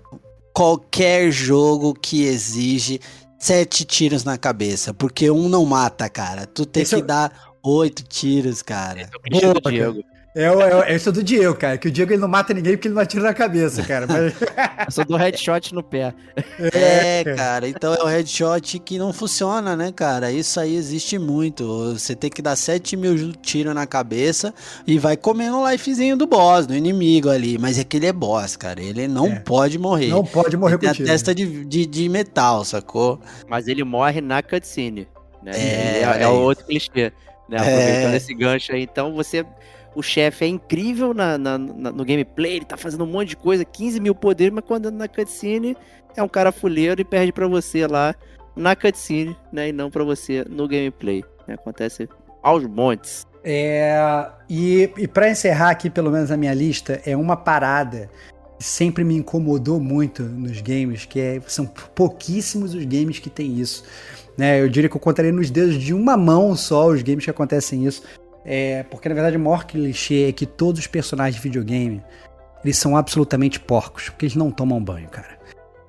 qualquer 0.62 1.32
jogo 1.32 1.92
que 1.96 2.24
exige 2.24 3.02
sete 3.40 3.84
tiros 3.84 4.24
na 4.24 4.38
cabeça. 4.38 4.94
Porque 4.94 5.32
um 5.32 5.50
não 5.50 5.66
mata, 5.66 6.08
cara. 6.08 6.46
Tu 6.46 6.68
tem 6.68 6.84
Esse 6.84 6.98
que 6.98 7.02
é 7.02 7.04
dar 7.04 7.54
oito 7.64 8.04
tiros, 8.04 8.62
cara. 8.62 9.02
É 9.02 9.48
o 9.48 9.60
Boa, 9.60 9.72
Diego. 9.72 10.04
É, 10.34 10.50
o- 10.50 10.62
é, 10.84 10.96
é 10.96 10.98
do 11.12 11.22
Diego, 11.22 11.54
cara, 11.56 11.78
que 11.78 11.90
o 11.90 11.92
Diego 11.92 12.14
ele 12.14 12.22
não 12.22 12.28
mata 12.28 12.54
ninguém 12.54 12.74
porque 12.78 12.88
ele 12.88 12.96
não 12.96 13.02
atira 13.02 13.24
na 13.24 13.34
cabeça, 13.34 13.84
cara. 13.84 14.08
Mas, 14.08 14.34
Eu 14.88 14.92
só 14.92 15.04
dou 15.04 15.18
headshot 15.18 15.74
no 15.76 15.84
pé. 15.84 16.14
É, 16.58 17.24
cara, 17.36 17.68
então 17.68 17.94
é 17.94 18.02
o 18.02 18.06
headshot 18.08 18.80
que 18.80 18.98
não 18.98 19.12
funciona, 19.12 19.76
né, 19.76 19.92
cara? 19.92 20.32
Isso 20.32 20.58
aí 20.60 20.76
existe 20.76 21.20
muito. 21.20 21.94
Você 21.94 22.16
tem 22.16 22.30
que 22.30 22.42
dar 22.42 22.56
7 22.56 22.96
mil 22.96 23.34
tiros 23.34 23.76
na 23.76 23.86
cabeça 23.86 24.54
e 24.88 24.98
vai 24.98 25.18
comendo 25.18 25.58
o 25.58 25.70
lifezinho 25.70 26.16
do 26.16 26.26
boss, 26.26 26.66
do 26.66 26.76
inimigo 26.76 27.30
ali. 27.30 27.58
Mas 27.58 27.78
é 27.78 27.84
que 27.84 27.98
ele 27.98 28.08
é 28.08 28.14
boss, 28.14 28.56
cara. 28.56 28.82
Ele 28.82 29.08
não 29.10 29.28
É. 29.28 29.40
pode 29.40 29.78
morrer. 29.78 30.08
não 30.08 30.24
pode 30.24 30.56
morrer 30.56 30.76
ele 30.76 30.94
tem 30.94 31.04
a 31.06 31.08
testa 31.10 31.36
de, 31.36 31.66
de, 31.66 31.86
de 31.86 32.08
metal, 32.08 32.64
sacou? 32.64 33.20
Mas 33.50 33.68
ele 33.68 33.84
morre 33.84 34.22
na 34.22 34.42
cutscene. 34.42 35.08
Né? 35.44 35.52
É, 35.56 36.02
é, 36.04 36.28
o 36.28 36.32
aí. 36.32 36.38
outro 36.38 36.66
clichê. 36.66 37.12
Né? 37.50 37.58
É. 37.58 37.60
Aproveitando 37.60 38.14
esse 38.16 38.34
gancho 38.34 38.72
aí. 38.72 38.84
Então 38.84 39.14
você. 39.14 39.46
O 39.96 40.02
chefe 40.02 40.46
é 40.46 40.48
incrível 40.48 41.14
na, 41.14 41.38
na- 41.38 41.58
na- 41.58 41.92
no 41.92 42.06
gameplay, 42.06 42.56
ele 42.58 42.66
tá 42.66 42.78
fazendo 42.78 43.04
um 43.04 43.08
monte 43.08 43.30
de 43.30 43.38
coisa, 43.38 43.66
15 43.66 44.00
mil 44.00 44.16
poderes, 44.16 44.54
mas 44.54 44.64
quando 44.66 44.86
anda 44.88 44.98
na 45.00 45.08
cutscene 45.08 45.76
é 46.16 46.24
um 46.24 46.28
cara 46.30 46.52
fuleiro 46.52 47.02
e 47.02 47.04
perde 47.04 47.32
pra 47.34 47.48
você 47.48 47.86
lá 47.88 48.16
na 48.56 48.76
cutscene, 48.76 49.36
né? 49.52 49.70
E 49.70 49.72
não 49.74 49.90
pra 49.92 50.04
você 50.04 50.46
no 50.50 50.68
gameplay. 50.68 51.24
né? 51.48 51.56
Acontece 51.56 52.08
aos 52.42 52.66
montes. 52.66 53.26
É, 53.44 54.30
e, 54.50 54.90
e 54.98 55.08
para 55.08 55.30
encerrar 55.30 55.72
aqui, 55.72 55.90
pelo 55.90 56.12
menos 56.12 56.32
a 56.32 56.38
minha 56.38 56.54
lista, 56.54 57.02
é 57.06 57.18
uma 57.18 57.36
parada 57.36 58.10
que 58.58 58.64
sempre 58.64 59.04
me 59.04 59.16
incomodou 59.16 59.80
muito 59.80 60.22
nos 60.24 60.62
games, 60.62 61.06
que 61.06 61.20
é, 61.20 61.42
são 61.48 61.66
pouquíssimos 61.66 62.74
os 62.76 62.86
games 62.86 63.20
que 63.20 63.30
tem 63.30 63.60
isso. 63.60 63.84
Né? 64.38 64.62
Eu 64.62 64.70
diria 64.70 64.90
que 64.90 64.96
eu 64.96 65.00
contaria 65.02 65.32
nos 65.32 65.50
dedos 65.50 65.76
de 65.78 65.94
uma 65.94 66.16
mão 66.16 66.56
só 66.56 66.88
os 66.88 67.02
games 67.02 67.24
que 67.26 67.32
acontecem 67.32 67.86
isso. 67.86 68.04
É, 68.44 68.84
porque 68.84 69.08
na 69.08 69.16
verdade 69.16 69.38
o 69.38 69.40
maior 69.40 69.66
clichê 69.66 70.30
é 70.30 70.32
que 70.32 70.46
todos 70.46 70.82
os 70.82 70.88
personagens 70.88 71.36
de 71.36 71.42
videogame 71.42 72.04
eles 72.64 72.78
são 72.78 72.96
absolutamente 72.96 73.60
porcos, 73.60 74.10
porque 74.10 74.26
eles 74.26 74.36
não 74.36 74.52
tomam 74.52 74.84
banho, 74.84 75.10
cara. 75.10 75.40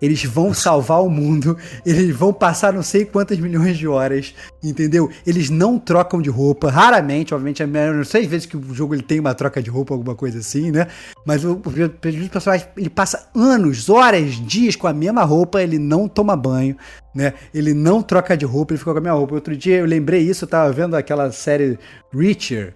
Eles 0.02 0.24
vão 0.24 0.52
salvar 0.52 1.00
o 1.00 1.08
mundo, 1.08 1.56
eles 1.86 2.14
vão 2.14 2.32
passar 2.32 2.72
não 2.72 2.82
sei 2.82 3.04
quantas 3.04 3.38
milhões 3.38 3.78
de 3.78 3.86
horas, 3.86 4.34
entendeu? 4.60 5.08
Eles 5.24 5.48
não 5.48 5.78
trocam 5.78 6.20
de 6.20 6.28
roupa, 6.28 6.68
raramente, 6.68 7.32
obviamente, 7.32 7.62
é 7.62 7.66
não 7.66 8.04
sei 8.04 8.26
vezes 8.26 8.44
que 8.44 8.56
o 8.56 8.74
jogo 8.74 8.94
ele 8.94 9.02
tem 9.02 9.20
uma 9.20 9.32
troca 9.32 9.62
de 9.62 9.70
roupa, 9.70 9.94
alguma 9.94 10.16
coisa 10.16 10.40
assim, 10.40 10.72
né? 10.72 10.88
Mas 11.24 11.44
o, 11.44 11.52
o 11.52 12.28
personagem 12.28 12.66
ele 12.76 12.90
passa 12.90 13.28
anos, 13.34 13.88
horas, 13.88 14.34
dias 14.44 14.74
com 14.74 14.88
a 14.88 14.92
mesma 14.92 15.22
roupa, 15.22 15.62
ele 15.62 15.78
não 15.78 16.08
toma 16.08 16.34
banho, 16.34 16.76
né? 17.14 17.34
Ele 17.54 17.72
não 17.72 18.02
troca 18.02 18.36
de 18.36 18.44
roupa, 18.44 18.72
ele 18.72 18.78
ficou 18.78 18.92
com 18.92 18.98
a 18.98 19.02
mesma 19.02 19.18
roupa. 19.18 19.34
Outro 19.34 19.56
dia 19.56 19.78
eu 19.78 19.86
lembrei 19.86 20.20
isso, 20.22 20.44
eu 20.44 20.48
tava 20.48 20.72
vendo 20.72 20.96
aquela 20.96 21.30
série 21.30 21.78
Reacher, 22.12 22.74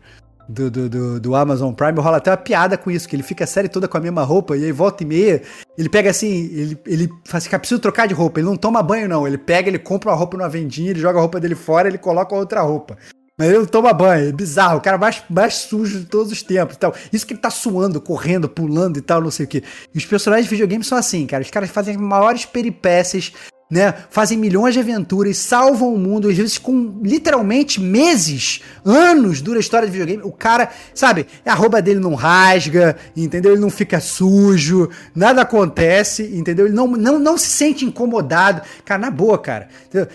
do, 0.48 0.70
do, 0.70 0.88
do, 0.88 1.20
do, 1.20 1.34
Amazon 1.34 1.72
Prime, 1.72 1.98
rola 1.98 2.18
até 2.18 2.30
uma 2.30 2.36
piada 2.36 2.78
com 2.78 2.90
isso, 2.90 3.08
que 3.08 3.16
ele 3.16 3.22
fica 3.22 3.44
a 3.44 3.46
série 3.46 3.68
toda 3.68 3.88
com 3.88 3.96
a 3.96 4.00
mesma 4.00 4.22
roupa, 4.22 4.56
e 4.56 4.64
aí 4.64 4.72
volta 4.72 5.02
e 5.02 5.06
meia, 5.06 5.42
ele 5.76 5.88
pega 5.88 6.10
assim, 6.10 6.44
ele, 6.52 6.78
ele 6.86 7.08
faz 7.24 7.46
assim, 7.46 7.58
preciso 7.58 7.80
trocar 7.80 8.06
de 8.06 8.14
roupa, 8.14 8.40
ele 8.40 8.46
não 8.46 8.56
toma 8.56 8.82
banho 8.82 9.08
não, 9.08 9.26
ele 9.26 9.38
pega, 9.38 9.68
ele 9.68 9.78
compra 9.78 10.10
uma 10.10 10.16
roupa 10.16 10.36
numa 10.36 10.48
vendinha, 10.48 10.90
ele 10.90 11.00
joga 11.00 11.18
a 11.18 11.20
roupa 11.20 11.40
dele 11.40 11.54
fora, 11.54 11.88
ele 11.88 11.98
coloca 11.98 12.34
outra 12.34 12.60
roupa. 12.62 12.96
Mas 13.38 13.48
ele 13.48 13.58
não 13.58 13.66
toma 13.66 13.92
banho, 13.92 14.30
é 14.30 14.32
bizarro, 14.32 14.78
o 14.78 14.80
cara 14.80 14.96
mais, 14.96 15.22
mais 15.28 15.54
sujo 15.54 16.00
de 16.00 16.06
todos 16.06 16.32
os 16.32 16.42
tempos 16.42 16.76
e 16.76 16.78
tal. 16.78 16.94
Isso 17.12 17.26
que 17.26 17.34
ele 17.34 17.40
tá 17.40 17.50
suando, 17.50 18.00
correndo, 18.00 18.48
pulando 18.48 18.98
e 18.98 19.02
tal, 19.02 19.20
não 19.20 19.30
sei 19.30 19.44
o 19.44 19.48
que. 19.48 19.62
E 19.94 19.98
os 19.98 20.06
personagens 20.06 20.46
de 20.46 20.50
videogame 20.50 20.82
são 20.82 20.96
assim, 20.96 21.26
cara. 21.26 21.42
Os 21.42 21.50
caras 21.50 21.68
fazem 21.68 21.98
maiores 21.98 22.46
peripécias 22.46 23.34
né? 23.68 23.92
Fazem 24.10 24.38
milhões 24.38 24.74
de 24.74 24.80
aventuras, 24.80 25.36
salvam 25.38 25.92
o 25.92 25.98
mundo, 25.98 26.28
às 26.28 26.36
vezes 26.36 26.56
com 26.56 27.00
literalmente 27.02 27.80
meses, 27.80 28.60
anos 28.84 29.40
dura 29.40 29.58
a 29.58 29.60
história 29.60 29.86
de 29.86 29.92
videogame. 29.92 30.22
O 30.22 30.30
cara, 30.30 30.70
sabe, 30.94 31.26
a 31.44 31.54
roupa 31.54 31.82
dele 31.82 31.98
não 31.98 32.14
rasga, 32.14 32.96
entendeu? 33.16 33.52
Ele 33.52 33.60
não 33.60 33.70
fica 33.70 33.98
sujo, 33.98 34.88
nada 35.14 35.42
acontece, 35.42 36.22
entendeu? 36.36 36.66
Ele 36.66 36.74
não, 36.74 36.86
não, 36.86 37.18
não 37.18 37.36
se 37.36 37.48
sente 37.48 37.84
incomodado. 37.84 38.62
Cara, 38.84 39.00
na 39.00 39.10
boa, 39.10 39.38
cara. 39.38 39.68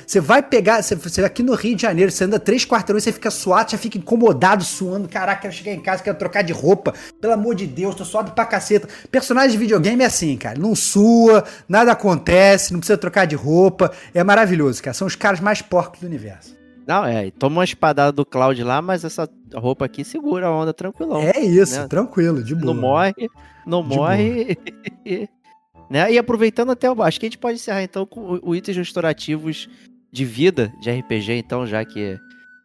Você 0.06 0.22
vai 0.22 0.42
pegar, 0.42 0.82
você, 0.82 0.96
você 0.96 1.24
aqui 1.24 1.44
no 1.44 1.54
Rio 1.54 1.76
de 1.76 1.82
Janeiro, 1.82 2.12
você 2.12 2.24
anda 2.24 2.40
três 2.40 2.66
quarteirões, 2.66 3.04
você 3.04 3.12
fica 3.12 3.30
suado, 3.30 3.72
já 3.72 3.78
fica 3.78 3.98
incomodado, 3.98 4.64
suando. 4.64 5.10
Caraca, 5.10 5.42
quero 5.42 5.54
chegar 5.54 5.74
em 5.74 5.82
casa, 5.82 6.02
quero 6.02 6.18
trocar 6.18 6.42
de 6.42 6.54
roupa. 6.54 6.94
Pelo 7.20 7.34
amor 7.34 7.56
de 7.56 7.68
Deus, 7.68 7.96
tô 7.96 8.06
suado 8.06 8.32
pra 8.32 8.46
caceta. 8.46 8.88
Personagem 9.12 9.52
de 9.52 9.58
videogame 9.58 10.04
é 10.04 10.06
assim, 10.06 10.38
cara. 10.38 10.58
Não 10.58 10.74
sua, 10.74 11.44
nada 11.68 11.92
acontece, 11.92 12.72
não 12.72 12.80
precisa 12.80 12.98
trocar 12.98 13.26
de 13.26 13.41
roupa. 13.42 13.92
É 14.14 14.24
maravilhoso, 14.24 14.82
cara. 14.82 14.94
São 14.94 15.08
os 15.08 15.16
caras 15.16 15.40
mais 15.40 15.62
porcos 15.62 16.00
do 16.02 16.08
universo. 16.08 16.56
Não, 16.88 17.06
é, 17.06 17.30
toma 17.32 17.58
uma 17.58 17.64
espadada 17.64 18.12
do 18.12 18.26
Cloud 18.26 18.62
lá, 18.64 18.82
mas 18.82 19.04
essa 19.04 19.30
roupa 19.54 19.86
aqui 19.86 20.04
segura 20.04 20.48
a 20.48 20.52
onda 20.52 20.74
tranquilão. 20.74 21.22
É 21.22 21.40
isso, 21.40 21.80
né? 21.80 21.88
tranquilo, 21.88 22.44
de 22.44 22.56
boa. 22.56 22.74
Não 22.74 22.82
morre, 22.82 23.30
não 23.66 23.88
de 23.88 23.96
morre. 23.96 24.58
né? 25.90 26.12
E 26.12 26.18
aproveitando 26.18 26.72
até, 26.72 26.88
acho 26.88 27.20
que 27.20 27.26
a 27.26 27.30
gente 27.30 27.38
pode 27.38 27.56
encerrar 27.56 27.84
então 27.84 28.06
com 28.06 28.40
o 28.42 28.56
itens 28.56 28.78
restaurativos 28.78 29.70
de 30.12 30.26
vida 30.26 30.74
de 30.82 30.92
RPG, 30.92 31.34
então, 31.34 31.66
já 31.66 31.86
que 31.86 32.20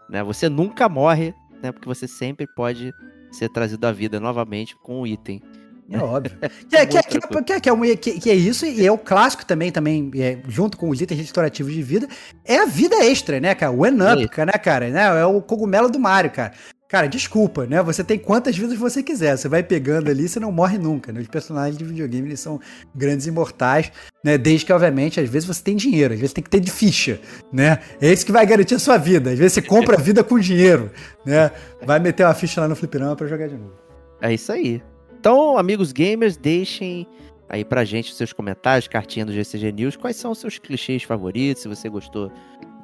né, 0.09 0.23
você 0.25 0.49
nunca 0.49 0.89
morre, 0.89 1.35
né? 1.63 1.71
Porque 1.71 1.87
você 1.87 2.09
sempre 2.09 2.47
pode 2.47 2.93
ser 3.31 3.49
trazido 3.49 3.87
à 3.87 3.93
vida 3.93 4.19
novamente 4.19 4.75
com 4.83 5.03
o 5.03 5.07
item. 5.07 5.43
É 5.91 5.99
óbvio. 5.99 6.37
que, 6.69 6.77
é, 6.77 6.87
que, 6.87 6.99
é, 6.99 7.03
que, 7.03 7.17
é, 7.17 7.61
que, 7.61 7.71
é, 7.71 7.97
que, 7.97 8.21
que 8.21 8.31
é 8.31 8.35
isso, 8.35 8.67
e 8.67 8.85
é 8.85 8.91
o 8.91 8.99
clássico 8.99 9.45
também, 9.45 9.71
também 9.71 10.11
é, 10.17 10.39
junto 10.49 10.77
com 10.77 10.91
os 10.91 11.01
itens 11.01 11.21
restaurativos 11.21 11.73
de 11.73 11.83
vida, 11.83 12.09
é 12.45 12.59
a 12.59 12.67
vida 12.67 12.97
extra, 13.05 13.39
né, 13.41 13.55
cara? 13.55 13.73
O 13.73 13.85
One 13.85 13.99
Up, 14.03 14.41
né, 14.45 14.53
cara? 14.53 14.89
Né? 14.89 15.21
É 15.21 15.25
o 15.25 15.41
cogumelo 15.41 15.89
do 15.89 15.99
Mario, 15.99 16.31
cara. 16.31 16.53
Cara, 16.89 17.09
desculpa, 17.09 17.67
né? 17.67 17.83
Você 17.83 18.05
tem 18.05 18.17
quantas 18.17 18.57
vidas 18.57 18.79
você 18.79 19.03
quiser. 19.03 19.37
Você 19.37 19.49
vai 19.49 19.61
pegando 19.61 20.09
ali, 20.09 20.29
você 20.29 20.39
não 20.39 20.53
morre 20.53 20.79
nunca, 20.79 21.13
né? 21.13 21.21
Os 21.21 21.27
personagens 21.27 21.77
de 21.77 21.85
videogame, 21.85 22.29
eles 22.29 22.39
são 22.39 22.61
grandes 22.95 23.27
imortais, 23.27 23.91
né? 24.23 24.39
Desde 24.39 24.65
que, 24.65 24.73
obviamente, 24.73 25.19
às 25.19 25.29
vezes 25.29 25.49
você 25.49 25.61
tem 25.63 25.75
dinheiro, 25.75 26.15
às 26.15 26.21
vezes 26.21 26.33
tem 26.33 26.45
que 26.45 26.51
ter 26.51 26.61
de 26.61 26.71
ficha, 26.71 27.19
né? 27.53 27.81
É 28.01 28.13
isso 28.13 28.25
que 28.25 28.31
vai 28.31 28.47
garantir 28.47 28.77
a 28.77 28.79
sua 28.79 28.99
vida. 28.99 29.31
Às 29.31 29.39
vezes 29.39 29.55
você 29.55 29.63
compra 29.63 29.97
a 29.97 30.01
vida 30.01 30.23
com 30.23 30.39
dinheiro, 30.39 30.93
né? 31.25 31.51
Vai 31.85 31.99
meter 31.99 32.25
uma 32.25 32.35
ficha 32.35 32.61
lá 32.61 32.69
no 32.69 32.77
fliperama 32.77 33.17
para 33.17 33.27
jogar 33.27 33.49
de 33.49 33.57
novo. 33.57 33.75
É 34.21 34.33
isso 34.33 34.53
aí. 34.53 34.81
Então, 35.27 35.59
amigos 35.59 35.91
gamers, 35.91 36.37
deixem 36.37 37.05
aí 37.49 37.65
pra 37.65 37.85
gente 37.85 38.13
os 38.13 38.17
seus 38.17 38.33
comentários, 38.33 38.87
cartinha 38.87 39.27
do 39.27 39.33
GCG 39.33 39.73
News, 39.73 39.97
quais 39.97 40.15
são 40.15 40.31
os 40.31 40.39
seus 40.39 40.57
clichês 40.57 41.03
favoritos, 41.03 41.65
se 41.65 41.69
você 41.69 41.89
gostou 41.89 42.31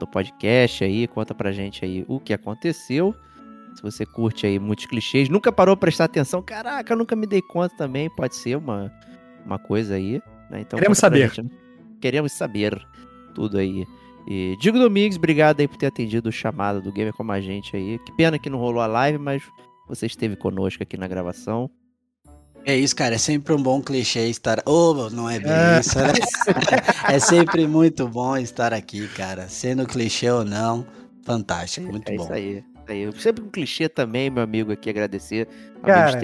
do 0.00 0.08
podcast 0.08 0.82
aí, 0.82 1.06
conta 1.06 1.32
pra 1.36 1.52
gente 1.52 1.84
aí 1.84 2.04
o 2.08 2.18
que 2.18 2.34
aconteceu. 2.34 3.14
Se 3.76 3.80
você 3.80 4.04
curte 4.04 4.44
aí 4.44 4.58
muitos 4.58 4.86
clichês, 4.86 5.28
nunca 5.28 5.52
parou 5.52 5.76
pra 5.76 5.82
prestar 5.82 6.06
atenção, 6.06 6.42
caraca, 6.42 6.92
eu 6.92 6.96
nunca 6.96 7.14
me 7.14 7.28
dei 7.28 7.40
conta 7.40 7.76
também, 7.76 8.10
pode 8.10 8.34
ser 8.34 8.56
uma, 8.56 8.92
uma 9.46 9.60
coisa 9.60 9.94
aí. 9.94 10.20
Né? 10.50 10.62
Então, 10.62 10.76
Queremos 10.76 10.98
saber. 10.98 11.28
Gente, 11.28 11.44
né? 11.44 11.50
Queremos 12.00 12.32
saber 12.32 12.76
tudo 13.36 13.56
aí. 13.56 13.86
E 14.26 14.56
Digo 14.60 14.80
Domingues, 14.80 15.16
obrigado 15.16 15.60
aí 15.60 15.68
por 15.68 15.76
ter 15.76 15.86
atendido 15.86 16.28
o 16.28 16.32
chamado 16.32 16.82
do 16.82 16.90
Gamer 16.90 17.12
Como 17.12 17.30
a 17.30 17.40
Gente 17.40 17.76
aí. 17.76 18.00
Que 18.00 18.10
pena 18.16 18.36
que 18.36 18.50
não 18.50 18.58
rolou 18.58 18.82
a 18.82 18.88
live, 18.88 19.18
mas 19.18 19.44
você 19.86 20.06
esteve 20.06 20.34
conosco 20.34 20.82
aqui 20.82 20.96
na 20.96 21.06
gravação. 21.06 21.70
É 22.64 22.76
isso, 22.76 22.94
cara. 22.94 23.14
É 23.14 23.18
sempre 23.18 23.52
um 23.54 23.62
bom 23.62 23.80
clichê 23.80 24.28
estar. 24.28 24.62
Oh, 24.66 25.08
não 25.10 25.28
é 25.28 25.38
bem 25.38 25.50
é. 25.50 25.80
isso, 25.80 25.98
né? 25.98 26.12
é 27.08 27.18
sempre 27.18 27.66
muito 27.66 28.08
bom 28.08 28.36
estar 28.36 28.72
aqui, 28.72 29.08
cara. 29.08 29.48
Sendo 29.48 29.86
clichê 29.86 30.30
ou 30.30 30.44
não, 30.44 30.86
fantástico. 31.22 31.90
Muito 31.90 32.10
é 32.10 32.16
bom. 32.16 32.24
Isso 32.24 32.32
aí. 32.32 32.64
Aí, 32.88 33.08
sempre 33.20 33.44
um 33.44 33.48
clichê 33.48 33.88
também, 33.88 34.28
meu 34.28 34.42
amigo, 34.42 34.72
aqui 34.72 34.90
agradecer 34.90 35.48
Cara, 35.82 36.18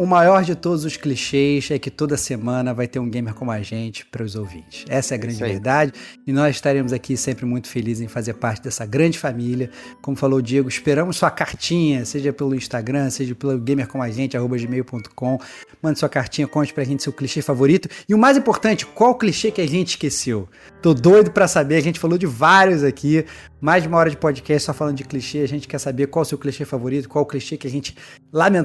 o 0.00 0.06
maior 0.06 0.42
de 0.44 0.54
todos 0.54 0.86
os 0.86 0.96
clichês 0.96 1.70
é 1.70 1.78
que 1.78 1.90
toda 1.90 2.16
semana 2.16 2.72
vai 2.72 2.88
ter 2.88 2.98
um 2.98 3.10
gamer 3.10 3.34
como 3.34 3.50
a 3.50 3.60
gente 3.60 4.06
para 4.06 4.22
os 4.22 4.34
ouvintes. 4.34 4.86
Essa 4.88 5.14
é 5.14 5.16
a 5.16 5.18
grande 5.18 5.36
verdade. 5.36 5.92
E 6.26 6.32
nós 6.32 6.56
estaremos 6.56 6.90
aqui 6.90 7.18
sempre 7.18 7.44
muito 7.44 7.68
felizes 7.68 8.02
em 8.02 8.08
fazer 8.08 8.32
parte 8.32 8.62
dessa 8.62 8.86
grande 8.86 9.18
família. 9.18 9.68
Como 10.00 10.16
falou 10.16 10.38
o 10.38 10.42
Diego, 10.42 10.70
esperamos 10.70 11.18
sua 11.18 11.30
cartinha, 11.30 12.06
seja 12.06 12.32
pelo 12.32 12.54
Instagram, 12.54 13.10
seja 13.10 13.34
pelo 13.34 13.58
gamercomagente.gmail.com. 13.58 15.38
Mande 15.82 15.98
sua 15.98 16.08
cartinha, 16.08 16.48
conte 16.48 16.72
pra 16.72 16.82
gente 16.82 17.02
seu 17.02 17.12
clichê 17.12 17.42
favorito. 17.42 17.86
E 18.08 18.14
o 18.14 18.18
mais 18.18 18.38
importante, 18.38 18.86
qual 18.86 19.14
clichê 19.16 19.50
que 19.50 19.60
a 19.60 19.68
gente 19.68 19.90
esqueceu? 19.90 20.48
Tô 20.80 20.94
doido 20.94 21.30
para 21.30 21.46
saber, 21.46 21.76
a 21.76 21.82
gente 21.82 22.00
falou 22.00 22.16
de 22.16 22.26
vários 22.26 22.82
aqui, 22.82 23.26
mais 23.60 23.82
de 23.82 23.88
uma 23.88 23.98
hora 23.98 24.08
de 24.08 24.16
podcast 24.16 24.64
só 24.64 24.72
falando 24.72 24.96
de 24.96 25.04
clichê. 25.04 25.40
A 25.40 25.48
gente 25.48 25.68
quer 25.68 25.78
saber 25.78 26.06
qual 26.06 26.22
o 26.22 26.24
seu 26.24 26.38
clichê 26.38 26.64
favorito, 26.64 27.06
qual 27.06 27.24
o 27.24 27.26
clichê 27.26 27.58
que 27.58 27.66
a 27.66 27.70
gente 27.70 27.94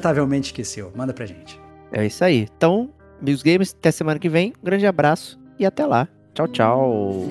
lamentavelmente 0.06 0.48
esqueceu. 0.48 0.92
Manda 0.96 1.14
pra 1.14 1.26
gente. 1.26 1.60
É 1.92 2.06
isso 2.06 2.24
aí. 2.24 2.48
Então, 2.56 2.90
Bills 3.22 3.44
Games, 3.44 3.76
até 3.78 3.92
semana 3.92 4.20
que 4.20 4.30
vem. 4.30 4.54
Um 4.62 4.66
grande 4.66 4.86
abraço 4.86 5.40
e 5.58 5.66
até 5.66 5.86
lá. 5.86 6.08
Tchau, 6.34 6.48
tchau. 6.48 7.28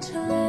to 0.00 0.39